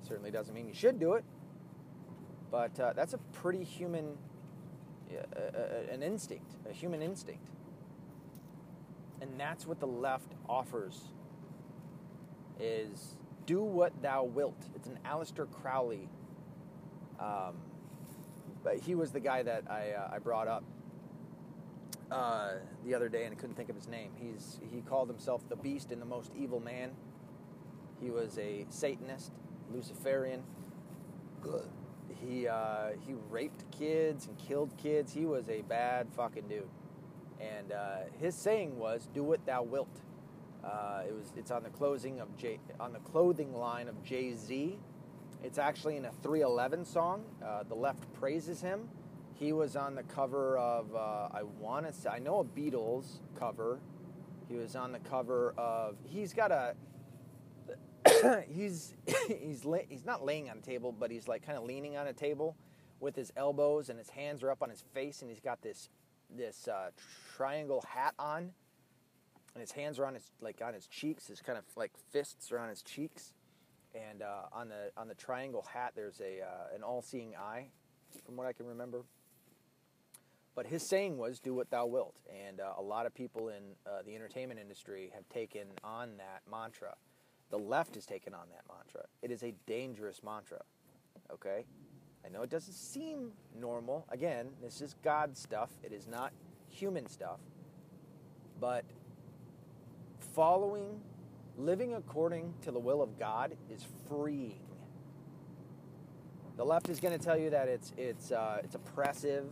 Certainly 0.08 0.32
doesn't 0.32 0.56
mean 0.56 0.68
you 0.68 0.74
should 0.74 1.00
do 1.00 1.14
it, 1.14 1.26
but 2.54 2.80
uh, 2.80 2.94
that's 2.94 3.16
a 3.16 3.18
pretty 3.18 3.64
human, 3.64 4.16
uh, 5.12 5.92
an 5.92 6.04
instinct, 6.04 6.54
a 6.70 6.72
human 6.72 7.02
instinct. 7.02 7.50
And 9.22 9.40
that's 9.40 9.66
what 9.66 9.80
the 9.80 9.88
left 9.88 10.34
offers 10.48 11.02
is 12.60 13.18
do 13.48 13.64
what 13.64 14.04
thou 14.04 14.26
wilt. 14.26 14.70
It's 14.76 14.88
an 14.88 15.00
Aleister 15.04 15.52
Crowley. 15.52 16.08
Um, 17.20 17.56
but 18.64 18.78
he 18.78 18.94
was 18.94 19.12
the 19.12 19.20
guy 19.20 19.42
that 19.42 19.64
I, 19.68 19.94
uh, 19.94 20.12
I 20.14 20.20
brought 20.20 20.48
up 20.48 20.64
uh, 22.12 22.52
the 22.86 22.94
other 22.94 23.10
day 23.10 23.24
and 23.24 23.34
I 23.36 23.36
couldn't 23.36 23.56
think 23.56 23.70
of 23.70 23.76
his 23.76 23.88
name. 23.88 24.12
He's, 24.16 24.60
he 24.72 24.82
called 24.82 25.10
himself 25.10 25.42
the 25.50 25.56
beast 25.56 25.92
and 25.92 26.00
the 26.00 26.06
most 26.06 26.32
evil 26.38 26.60
man. 26.60 26.92
He 28.00 28.12
was 28.12 28.38
a 28.38 28.68
Satanist, 28.70 29.32
Luciferian. 29.74 30.44
He, 32.28 32.48
uh, 32.48 32.90
he 33.06 33.16
raped 33.30 33.70
kids 33.72 34.28
and 34.28 34.38
killed 34.38 34.76
kids. 34.78 35.14
He 35.14 35.26
was 35.26 35.50
a 35.50 35.62
bad 35.62 36.08
fucking 36.16 36.48
dude. 36.48 36.70
And 37.40 37.72
uh, 37.72 37.96
his 38.20 38.36
saying 38.36 38.78
was, 38.78 39.10
"Do 39.14 39.24
what 39.24 39.46
thou 39.46 39.64
wilt." 39.64 40.02
Uh, 40.64 41.02
it 41.08 41.14
was. 41.14 41.34
It's 41.36 41.52
on 41.52 41.64
the 41.64 41.70
closing 41.70 42.20
of 42.22 42.36
J, 42.38 42.60
on 42.80 42.94
the 42.94 43.00
clothing 43.00 43.54
line 43.54 43.88
of 43.88 44.02
Jay 44.04 44.34
Z. 44.34 44.78
It's 45.44 45.58
actually 45.58 45.98
in 45.98 46.06
a 46.06 46.12
311 46.24 46.86
song. 46.86 47.26
Uh, 47.46 47.64
the 47.64 47.76
left 47.76 48.12
praises 48.14 48.62
him. 48.62 48.88
He 49.34 49.52
was 49.52 49.76
on 49.76 49.96
the 49.96 50.04
cover 50.04 50.58
of. 50.58 50.96
Uh, 50.96 51.30
I 51.34 51.44
want 51.60 51.86
to 51.86 51.94
say. 51.94 52.10
I 52.10 52.20
know 52.20 52.40
a 52.40 52.46
Beatles 52.46 53.20
cover. 53.38 53.80
He 54.48 54.56
was 54.56 54.76
on 54.76 54.92
the 54.92 55.00
cover 55.00 55.54
of. 55.58 55.98
He's 56.06 56.34
got 56.34 56.52
a. 56.52 56.76
he's 58.48 58.94
he's 59.28 59.66
la- 59.66 59.88
he's 59.88 60.06
not 60.06 60.24
laying 60.24 60.50
on 60.50 60.58
a 60.58 60.62
table, 60.62 60.92
but 60.92 61.12
he's 61.12 61.28
like 61.28 61.46
kind 61.46 61.58
of 61.58 61.64
leaning 61.64 61.98
on 61.98 62.08
a 62.08 62.14
table 62.14 62.56
with 63.00 63.16
his 63.16 63.32
elbows 63.36 63.90
and 63.90 64.00
his 64.00 64.10
hands 64.10 64.44
are 64.44 64.52
up 64.52 64.62
on 64.62 64.70
his 64.70 64.84
face, 64.94 65.22
and 65.22 65.30
he's 65.30 65.40
got 65.40 65.62
this 65.62 65.90
this 66.36 66.68
uh, 66.68 66.90
triangle 67.36 67.84
hat 67.88 68.14
on, 68.18 68.52
and 69.54 69.62
his 69.62 69.72
hands 69.72 70.00
are 70.00 70.06
on 70.06 70.14
his 70.14 70.32
like 70.42 70.62
on 70.64 70.74
his 70.74 70.88
cheeks. 70.88 71.28
His 71.28 71.42
kind 71.42 71.58
of 71.58 71.66
like 71.76 71.92
fists 72.12 72.52
are 72.52 72.60
on 72.60 72.70
his 72.70 72.82
cheeks, 72.82 73.34
and 73.94 74.22
uh, 74.22 74.44
on 74.52 74.70
the 74.70 74.92
on 74.98 75.08
the 75.08 75.16
triangle 75.16 75.66
hat 75.74 75.94
there's 75.96 76.20
a 76.22 76.42
uh, 76.42 76.76
an 76.76 76.84
all-seeing 76.84 77.36
eye, 77.36 77.68
from 78.26 78.36
what 78.36 78.48
I 78.48 78.54
can 78.54 78.66
remember. 78.66 79.04
But 80.56 80.68
his 80.68 80.88
saying 80.88 81.18
was, 81.18 81.40
"Do 81.40 81.54
what 81.54 81.72
thou 81.72 81.88
wilt," 81.88 82.16
and 82.30 82.60
uh, 82.60 82.74
a 82.78 82.82
lot 82.82 83.06
of 83.06 83.14
people 83.14 83.50
in 83.50 83.76
uh, 83.88 84.04
the 84.06 84.16
entertainment 84.16 84.60
industry 84.60 85.12
have 85.16 85.28
taken 85.30 85.68
on 85.84 86.18
that 86.18 86.42
mantra. 86.50 86.96
The 87.54 87.60
left 87.60 87.94
has 87.94 88.08
taken 88.08 88.34
on 88.34 88.48
that 88.50 88.64
mantra. 88.68 89.06
It 89.22 89.30
is 89.30 89.44
a 89.44 89.54
dangerous 89.68 90.24
mantra. 90.24 90.62
Okay. 91.32 91.66
I 92.26 92.30
know 92.30 92.42
it 92.42 92.50
doesn't 92.50 92.74
seem 92.74 93.30
normal. 93.56 94.08
Again, 94.10 94.48
this 94.60 94.82
is 94.82 94.96
God 95.04 95.38
stuff, 95.38 95.70
it 95.84 95.94
is 95.94 96.08
not 96.08 96.34
human 96.68 97.06
stuff. 97.06 97.38
But 98.60 98.86
following, 100.34 101.00
living 101.56 101.94
according 101.94 102.56
to 102.64 102.72
the 102.72 102.80
will 102.80 103.04
of 103.04 103.20
God 103.20 103.56
is 103.70 103.86
freeing. 104.10 104.66
The 106.58 106.66
left 106.66 106.90
is 106.90 107.00
going 107.00 107.16
to 107.16 107.24
tell 107.24 107.38
you 107.38 107.52
that 107.52 107.68
it's 107.68 107.94
it's 107.98 108.32
uh, 108.32 108.62
it's 108.64 108.74
oppressive, 108.74 109.46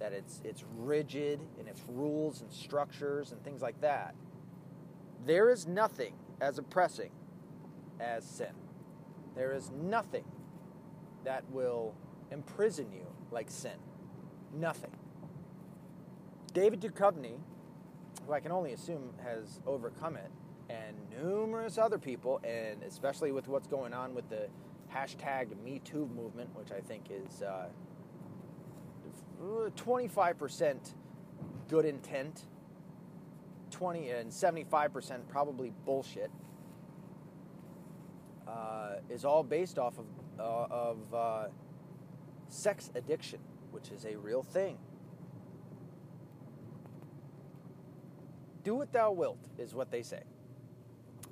that 0.00 0.12
it's 0.12 0.42
it's 0.44 0.64
rigid 0.76 1.40
in 1.58 1.66
its 1.66 1.80
rules 1.88 2.42
and 2.42 2.52
structures 2.52 3.32
and 3.32 3.42
things 3.42 3.62
like 3.62 3.80
that. 3.80 4.14
There 5.24 5.48
is 5.48 5.66
nothing 5.66 6.12
as 6.40 6.58
oppressing 6.58 7.10
as 8.00 8.24
sin. 8.24 8.52
There 9.34 9.52
is 9.52 9.70
nothing 9.70 10.24
that 11.24 11.44
will 11.50 11.94
imprison 12.30 12.92
you 12.92 13.06
like 13.30 13.50
sin. 13.50 13.76
Nothing. 14.54 14.90
David 16.52 16.80
Duchovny, 16.80 17.38
who 18.26 18.32
I 18.32 18.40
can 18.40 18.52
only 18.52 18.72
assume 18.72 19.12
has 19.22 19.60
overcome 19.66 20.16
it, 20.16 20.30
and 20.68 20.96
numerous 21.22 21.78
other 21.78 21.98
people, 21.98 22.40
and 22.44 22.82
especially 22.82 23.30
with 23.32 23.46
what's 23.48 23.66
going 23.66 23.92
on 23.92 24.14
with 24.14 24.28
the 24.30 24.48
hashtag 24.92 25.48
MeToo 25.64 26.14
movement, 26.14 26.54
which 26.54 26.72
I 26.72 26.80
think 26.80 27.10
is 27.10 27.42
uh, 27.42 27.66
25% 29.40 30.94
good 31.68 31.84
intent, 31.84 32.46
20 33.70 34.10
and 34.10 34.30
75% 34.30 35.28
probably 35.28 35.72
bullshit, 35.84 36.30
uh, 38.46 38.96
is 39.10 39.24
all 39.24 39.42
based 39.42 39.78
off 39.78 39.98
of 39.98 40.06
uh, 40.38 40.66
of 40.70 41.14
uh, 41.14 41.44
sex 42.48 42.90
addiction, 42.94 43.40
which 43.70 43.90
is 43.90 44.04
a 44.04 44.16
real 44.16 44.42
thing. 44.42 44.78
Do 48.62 48.74
what 48.74 48.92
thou 48.92 49.12
wilt, 49.12 49.38
is 49.58 49.74
what 49.74 49.90
they 49.90 50.02
say. 50.02 50.22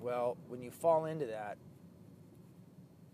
Well, 0.01 0.37
when 0.49 0.63
you 0.63 0.71
fall 0.71 1.07
into 1.07 1.27
that, 1.27 1.59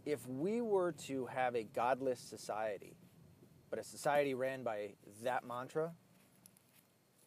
if 0.05 0.27
we 0.27 0.61
were 0.61 0.93
to 1.07 1.27
have 1.27 1.55
a 1.55 1.65
godless 1.65 2.21
society, 2.21 2.97
but 3.71 3.79
a 3.79 3.83
society 3.83 4.35
ran 4.35 4.63
by 4.63 4.95
that 5.23 5.47
mantra, 5.47 5.93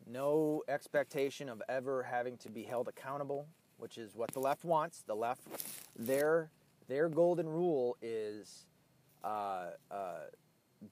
no 0.07 0.63
expectation 0.67 1.49
of 1.49 1.61
ever 1.69 2.03
having 2.03 2.37
to 2.37 2.49
be 2.49 2.63
held 2.63 2.87
accountable, 2.87 3.47
which 3.77 3.97
is 3.97 4.15
what 4.15 4.31
the 4.31 4.39
left 4.39 4.65
wants. 4.65 5.03
The 5.05 5.15
left, 5.15 5.41
their 5.95 6.49
their 6.87 7.09
golden 7.09 7.47
rule 7.47 7.97
is 8.01 8.65
uh, 9.23 9.71
uh, 9.89 10.13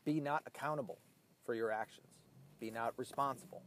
be 0.05 0.19
not 0.19 0.43
accountable 0.45 0.99
for 1.45 1.53
your 1.53 1.71
actions, 1.71 2.07
be 2.59 2.71
not 2.71 2.93
responsible. 2.97 3.61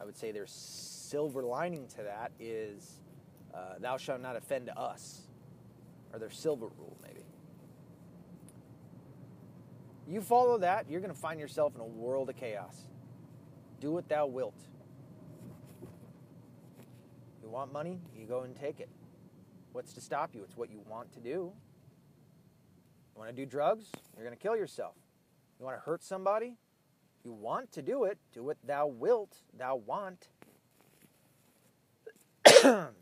I 0.00 0.04
would 0.04 0.16
say 0.16 0.32
their 0.32 0.46
silver 0.46 1.42
lining 1.42 1.86
to 1.88 2.02
that 2.02 2.32
is 2.40 3.00
uh, 3.54 3.78
thou 3.78 3.96
shalt 3.96 4.20
not 4.20 4.36
offend 4.36 4.70
us, 4.76 5.22
or 6.12 6.18
their 6.18 6.30
silver 6.30 6.66
rule, 6.66 6.96
maybe. 7.02 7.24
You 10.08 10.20
follow 10.20 10.58
that, 10.58 10.86
you're 10.90 11.00
going 11.00 11.14
to 11.14 11.18
find 11.18 11.38
yourself 11.38 11.74
in 11.74 11.80
a 11.80 11.86
world 11.86 12.28
of 12.28 12.36
chaos. 12.36 12.84
Do 13.82 13.90
what 13.90 14.08
thou 14.08 14.26
wilt. 14.26 14.54
You 17.42 17.48
want 17.48 17.72
money? 17.72 17.98
You 18.16 18.26
go 18.26 18.42
and 18.42 18.54
take 18.54 18.78
it. 18.78 18.88
What's 19.72 19.92
to 19.94 20.00
stop 20.00 20.36
you? 20.36 20.44
It's 20.44 20.56
what 20.56 20.70
you 20.70 20.80
want 20.88 21.12
to 21.14 21.20
do. 21.20 21.28
You 21.28 21.52
want 23.16 23.28
to 23.30 23.34
do 23.34 23.44
drugs? 23.44 23.86
You're 24.14 24.24
going 24.24 24.36
to 24.36 24.40
kill 24.40 24.56
yourself. 24.56 24.94
You 25.58 25.66
want 25.66 25.76
to 25.76 25.82
hurt 25.84 26.04
somebody? 26.04 26.58
You 27.24 27.32
want 27.32 27.72
to 27.72 27.82
do 27.82 28.04
it. 28.04 28.18
Do 28.32 28.44
what 28.44 28.56
thou 28.64 28.86
wilt, 28.86 29.38
thou 29.58 29.74
want. 29.74 30.28
it 32.46 32.92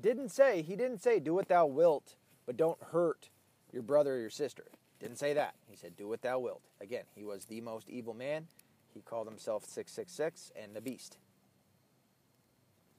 didn't 0.00 0.30
say, 0.30 0.62
he 0.62 0.76
didn't 0.76 1.02
say, 1.02 1.20
do 1.20 1.34
what 1.34 1.48
thou 1.48 1.66
wilt, 1.66 2.16
but 2.46 2.56
don't 2.56 2.82
hurt 2.82 3.28
your 3.70 3.82
brother 3.82 4.14
or 4.14 4.20
your 4.20 4.30
sister. 4.30 4.64
Didn't 4.98 5.18
say 5.18 5.34
that. 5.34 5.56
He 5.68 5.76
said, 5.76 5.94
do 5.94 6.08
what 6.08 6.22
thou 6.22 6.38
wilt. 6.38 6.62
Again, 6.80 7.04
he 7.14 7.22
was 7.22 7.44
the 7.44 7.60
most 7.60 7.90
evil 7.90 8.14
man. 8.14 8.46
He 8.94 9.00
called 9.00 9.26
himself 9.26 9.64
666 9.64 10.52
and 10.56 10.74
the 10.74 10.80
beast. 10.80 11.18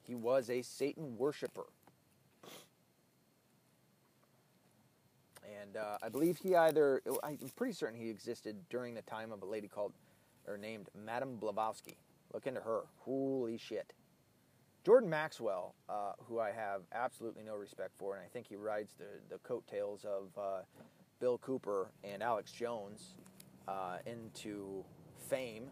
He 0.03 0.13
was 0.13 0.49
a 0.49 0.61
Satan 0.61 1.17
worshiper. 1.17 1.65
and 5.65 5.77
uh, 5.77 5.97
I 6.01 6.09
believe 6.09 6.38
he 6.38 6.55
either 6.55 7.01
I'm 7.23 7.38
pretty 7.55 7.73
certain 7.73 7.99
he 7.99 8.09
existed 8.09 8.55
during 8.69 8.93
the 8.93 9.01
time 9.03 9.31
of 9.31 9.41
a 9.41 9.45
lady 9.45 9.67
called 9.67 9.93
or 10.47 10.57
named 10.57 10.89
Madame 10.95 11.38
Blavatsky. 11.38 11.97
Look 12.34 12.47
into 12.47 12.61
her. 12.61 12.81
Holy 12.99 13.57
shit. 13.57 13.93
Jordan 14.85 15.09
Maxwell, 15.09 15.73
uh, 15.89 16.11
who 16.27 16.39
I 16.39 16.51
have 16.51 16.81
absolutely 16.93 17.41
no 17.43 17.55
respect 17.55 17.91
for, 17.97 18.15
and 18.15 18.23
I 18.23 18.27
think 18.27 18.47
he 18.47 18.55
rides 18.55 18.93
the, 18.99 19.05
the 19.30 19.39
coattails 19.39 20.05
of 20.05 20.30
uh, 20.38 20.61
Bill 21.19 21.39
Cooper 21.39 21.89
and 22.03 22.22
Alex 22.22 22.51
Jones 22.51 23.15
uh, 23.67 23.97
into 24.05 24.84
fame. 25.27 25.69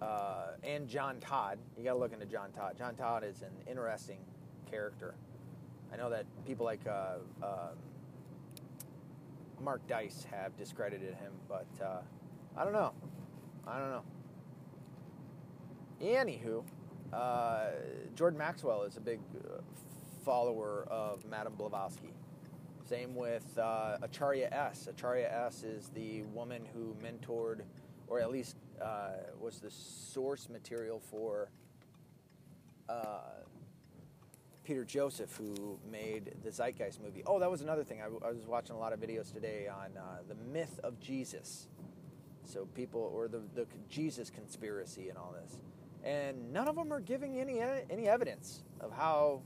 Uh, 0.00 0.48
and 0.62 0.86
John 0.88 1.20
Todd. 1.20 1.58
You 1.76 1.84
got 1.84 1.94
to 1.94 1.98
look 1.98 2.12
into 2.12 2.26
John 2.26 2.52
Todd. 2.52 2.74
John 2.76 2.94
Todd 2.94 3.24
is 3.24 3.42
an 3.42 3.52
interesting 3.68 4.18
character. 4.70 5.14
I 5.92 5.96
know 5.96 6.10
that 6.10 6.26
people 6.46 6.66
like 6.66 6.86
uh, 6.86 7.14
um, 7.42 7.78
Mark 9.60 9.86
Dice 9.86 10.26
have 10.30 10.56
discredited 10.56 11.14
him, 11.14 11.32
but 11.48 11.66
uh, 11.82 12.00
I 12.56 12.64
don't 12.64 12.72
know. 12.72 12.92
I 13.66 13.78
don't 13.78 13.90
know. 13.90 14.02
Anywho, 16.02 16.62
uh, 17.12 17.70
Jordan 18.14 18.38
Maxwell 18.38 18.82
is 18.82 18.96
a 18.96 19.00
big 19.00 19.20
uh, 19.34 19.60
follower 20.24 20.86
of 20.90 21.24
Madame 21.24 21.54
Blavatsky. 21.54 22.12
Same 22.84 23.14
with 23.16 23.56
uh, 23.58 23.96
Acharya 24.02 24.48
S. 24.52 24.88
Acharya 24.88 25.28
S. 25.46 25.64
is 25.64 25.88
the 25.88 26.22
woman 26.34 26.62
who 26.72 26.94
mentored, 27.02 27.62
or 28.06 28.20
at 28.20 28.30
least 28.30 28.56
uh, 28.82 29.10
was 29.40 29.60
the 29.60 29.70
source 29.70 30.48
material 30.48 31.00
for 31.00 31.50
uh, 32.88 33.20
Peter 34.64 34.84
Joseph, 34.84 35.34
who 35.36 35.78
made 35.90 36.34
the 36.42 36.50
Zeitgeist 36.50 37.00
movie. 37.02 37.22
Oh, 37.26 37.38
that 37.38 37.50
was 37.50 37.62
another 37.62 37.84
thing. 37.84 38.00
I, 38.02 38.06
I 38.26 38.32
was 38.32 38.46
watching 38.46 38.76
a 38.76 38.78
lot 38.78 38.92
of 38.92 39.00
videos 39.00 39.32
today 39.32 39.68
on 39.68 39.96
uh, 39.96 40.18
the 40.28 40.34
myth 40.52 40.80
of 40.84 40.98
Jesus. 41.00 41.68
So 42.44 42.66
people, 42.74 43.12
or 43.14 43.28
the, 43.28 43.42
the 43.54 43.66
Jesus 43.88 44.30
conspiracy 44.30 45.08
and 45.08 45.18
all 45.18 45.34
this. 45.42 45.58
and 46.04 46.52
none 46.52 46.68
of 46.68 46.76
them 46.76 46.92
are 46.92 47.00
giving 47.00 47.38
any 47.40 47.60
any 47.90 48.08
evidence 48.08 48.62
of 48.80 48.92
how 48.92 49.42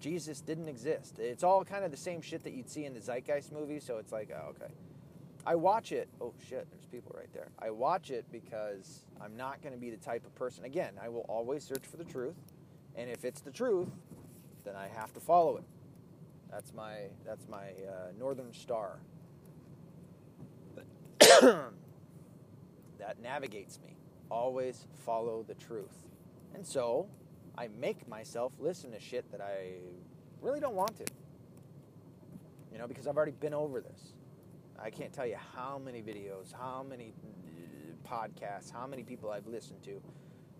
Jesus 0.00 0.40
didn't 0.40 0.68
exist. 0.68 1.18
It's 1.18 1.42
all 1.44 1.64
kind 1.64 1.84
of 1.84 1.90
the 1.90 1.96
same 1.96 2.20
shit 2.22 2.42
that 2.44 2.52
you'd 2.54 2.68
see 2.70 2.84
in 2.86 2.94
the 2.94 3.00
Zeitgeist 3.00 3.52
movie. 3.52 3.80
So 3.80 3.98
it's 3.98 4.12
like, 4.12 4.30
oh, 4.34 4.50
okay. 4.50 4.72
I 5.46 5.54
watch 5.54 5.92
it. 5.92 6.08
Oh 6.20 6.32
shit, 6.48 6.66
there's 6.70 6.86
people 6.86 7.14
right 7.16 7.32
there. 7.34 7.48
I 7.58 7.70
watch 7.70 8.10
it 8.10 8.24
because 8.32 9.04
I'm 9.20 9.36
not 9.36 9.60
going 9.62 9.74
to 9.74 9.80
be 9.80 9.90
the 9.90 9.98
type 9.98 10.24
of 10.24 10.34
person. 10.34 10.64
Again, 10.64 10.94
I 11.02 11.08
will 11.08 11.26
always 11.28 11.64
search 11.64 11.84
for 11.84 11.98
the 11.98 12.04
truth, 12.04 12.36
and 12.96 13.10
if 13.10 13.24
it's 13.24 13.40
the 13.40 13.50
truth, 13.50 13.88
then 14.64 14.74
I 14.76 14.88
have 14.88 15.12
to 15.12 15.20
follow 15.20 15.58
it. 15.58 15.64
That's 16.50 16.72
my 16.72 17.08
that's 17.26 17.46
my 17.48 17.68
uh, 17.88 18.12
northern 18.18 18.52
star. 18.54 19.00
that 21.18 21.72
navigates 23.22 23.78
me. 23.84 23.96
Always 24.30 24.86
follow 25.04 25.44
the 25.46 25.54
truth, 25.54 26.06
and 26.54 26.66
so 26.66 27.08
I 27.58 27.68
make 27.68 28.08
myself 28.08 28.52
listen 28.58 28.92
to 28.92 29.00
shit 29.00 29.30
that 29.30 29.42
I 29.42 29.74
really 30.40 30.60
don't 30.60 30.74
want 30.74 30.96
to. 30.96 31.04
You 32.72 32.78
know, 32.78 32.88
because 32.88 33.06
I've 33.06 33.16
already 33.16 33.32
been 33.32 33.54
over 33.54 33.80
this. 33.80 34.14
I 34.82 34.90
can't 34.90 35.12
tell 35.12 35.26
you 35.26 35.36
how 35.54 35.80
many 35.82 36.02
videos, 36.02 36.52
how 36.52 36.84
many 36.88 37.14
uh, 37.24 38.08
podcasts, 38.08 38.72
how 38.72 38.86
many 38.86 39.02
people 39.02 39.30
I've 39.30 39.46
listened 39.46 39.82
to 39.84 40.00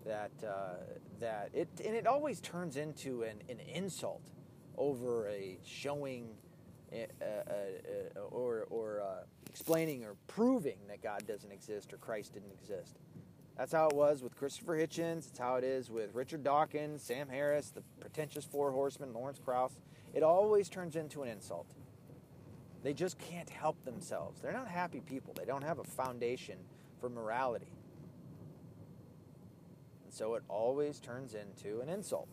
that 0.05 0.31
uh, 0.47 0.75
that 1.19 1.49
it 1.53 1.67
and 1.83 1.95
it 1.95 2.07
always 2.07 2.39
turns 2.39 2.77
into 2.77 3.23
an, 3.23 3.41
an 3.49 3.59
insult 3.59 4.31
over 4.77 5.27
a 5.29 5.57
showing 5.63 6.29
uh, 6.93 6.97
uh, 7.21 7.25
uh 7.25 8.19
or 8.29 8.67
or 8.69 9.01
uh, 9.01 9.23
explaining 9.49 10.03
or 10.05 10.15
proving 10.27 10.77
that 10.87 11.01
God 11.01 11.25
doesn't 11.27 11.51
exist 11.51 11.91
or 11.93 11.97
Christ 11.97 12.33
didn't 12.33 12.51
exist. 12.51 12.97
That's 13.57 13.71
how 13.71 13.87
it 13.87 13.95
was 13.95 14.21
with 14.21 14.35
Christopher 14.35 14.77
Hitchens. 14.77 15.29
It's 15.29 15.39
how 15.39 15.55
it 15.55 15.63
is 15.63 15.89
with 15.89 16.13
Richard 16.13 16.43
Dawkins, 16.43 17.01
Sam 17.01 17.29
Harris, 17.29 17.69
the 17.69 17.81
pretentious 18.01 18.43
Four 18.43 18.71
Horsemen, 18.71 19.13
Lawrence 19.13 19.39
Krauss. 19.43 19.77
It 20.13 20.23
always 20.23 20.67
turns 20.67 20.97
into 20.97 21.23
an 21.23 21.29
insult. 21.29 21.67
They 22.85 22.93
just 22.93 23.17
can't 23.17 23.49
help 23.49 23.83
themselves. 23.83 24.39
They're 24.41 24.53
not 24.53 24.67
happy 24.67 25.01
people. 25.01 25.33
They 25.33 25.45
don't 25.45 25.63
have 25.63 25.79
a 25.79 25.83
foundation 25.83 26.59
for 27.01 27.09
morality. 27.09 27.73
And 30.03 30.13
so 30.13 30.35
it 30.35 30.43
always 30.47 30.99
turns 30.99 31.33
into 31.33 31.81
an 31.81 31.89
insult. 31.89 32.29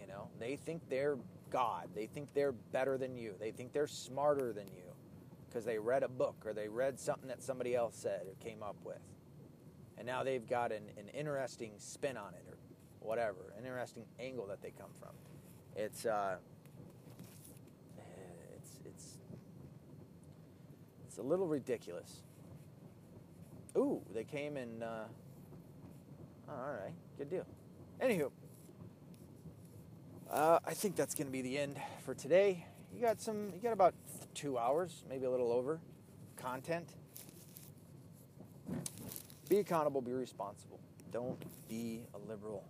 You 0.00 0.06
know, 0.06 0.28
they 0.38 0.54
think 0.54 0.88
they're 0.88 1.18
God. 1.50 1.88
They 1.92 2.06
think 2.06 2.28
they're 2.34 2.52
better 2.52 2.96
than 2.96 3.16
you. 3.16 3.34
They 3.40 3.50
think 3.50 3.72
they're 3.72 3.88
smarter 3.88 4.52
than 4.52 4.68
you 4.68 4.94
because 5.48 5.64
they 5.64 5.80
read 5.80 6.04
a 6.04 6.08
book 6.08 6.36
or 6.44 6.52
they 6.52 6.68
read 6.68 7.00
something 7.00 7.26
that 7.26 7.42
somebody 7.42 7.74
else 7.74 7.96
said 7.96 8.28
or 8.28 8.34
came 8.44 8.62
up 8.62 8.76
with. 8.84 9.02
And 9.98 10.06
now 10.06 10.22
they've 10.22 10.46
got 10.46 10.70
an, 10.70 10.84
an 10.96 11.08
interesting 11.08 11.72
spin 11.78 12.16
on 12.16 12.34
it 12.34 12.44
or 12.48 12.58
whatever, 13.00 13.52
an 13.58 13.64
interesting 13.64 14.04
angle 14.20 14.46
that 14.46 14.62
they 14.62 14.70
come 14.70 14.90
from. 15.00 15.16
It's, 15.74 16.06
uh, 16.06 16.36
It's 21.14 21.20
a 21.20 21.22
little 21.22 21.46
ridiculous. 21.46 22.22
Ooh, 23.76 24.02
they 24.12 24.24
came 24.24 24.56
in. 24.56 24.82
Uh, 24.82 25.04
oh, 26.48 26.52
all 26.52 26.72
right, 26.72 26.92
good 27.16 27.30
deal. 27.30 27.46
Anywho, 28.02 28.32
uh, 30.28 30.58
I 30.66 30.74
think 30.74 30.96
that's 30.96 31.14
going 31.14 31.28
to 31.28 31.32
be 31.32 31.40
the 31.40 31.56
end 31.56 31.76
for 32.04 32.14
today. 32.14 32.66
You 32.92 33.00
got 33.00 33.20
some. 33.20 33.52
You 33.54 33.60
got 33.62 33.72
about 33.72 33.94
two 34.34 34.58
hours, 34.58 35.04
maybe 35.08 35.24
a 35.24 35.30
little 35.30 35.52
over, 35.52 35.78
content. 36.34 36.88
Be 39.48 39.58
accountable. 39.58 40.00
Be 40.00 40.10
responsible. 40.10 40.80
Don't 41.12 41.40
be 41.68 42.00
a 42.12 42.28
liberal 42.28 42.64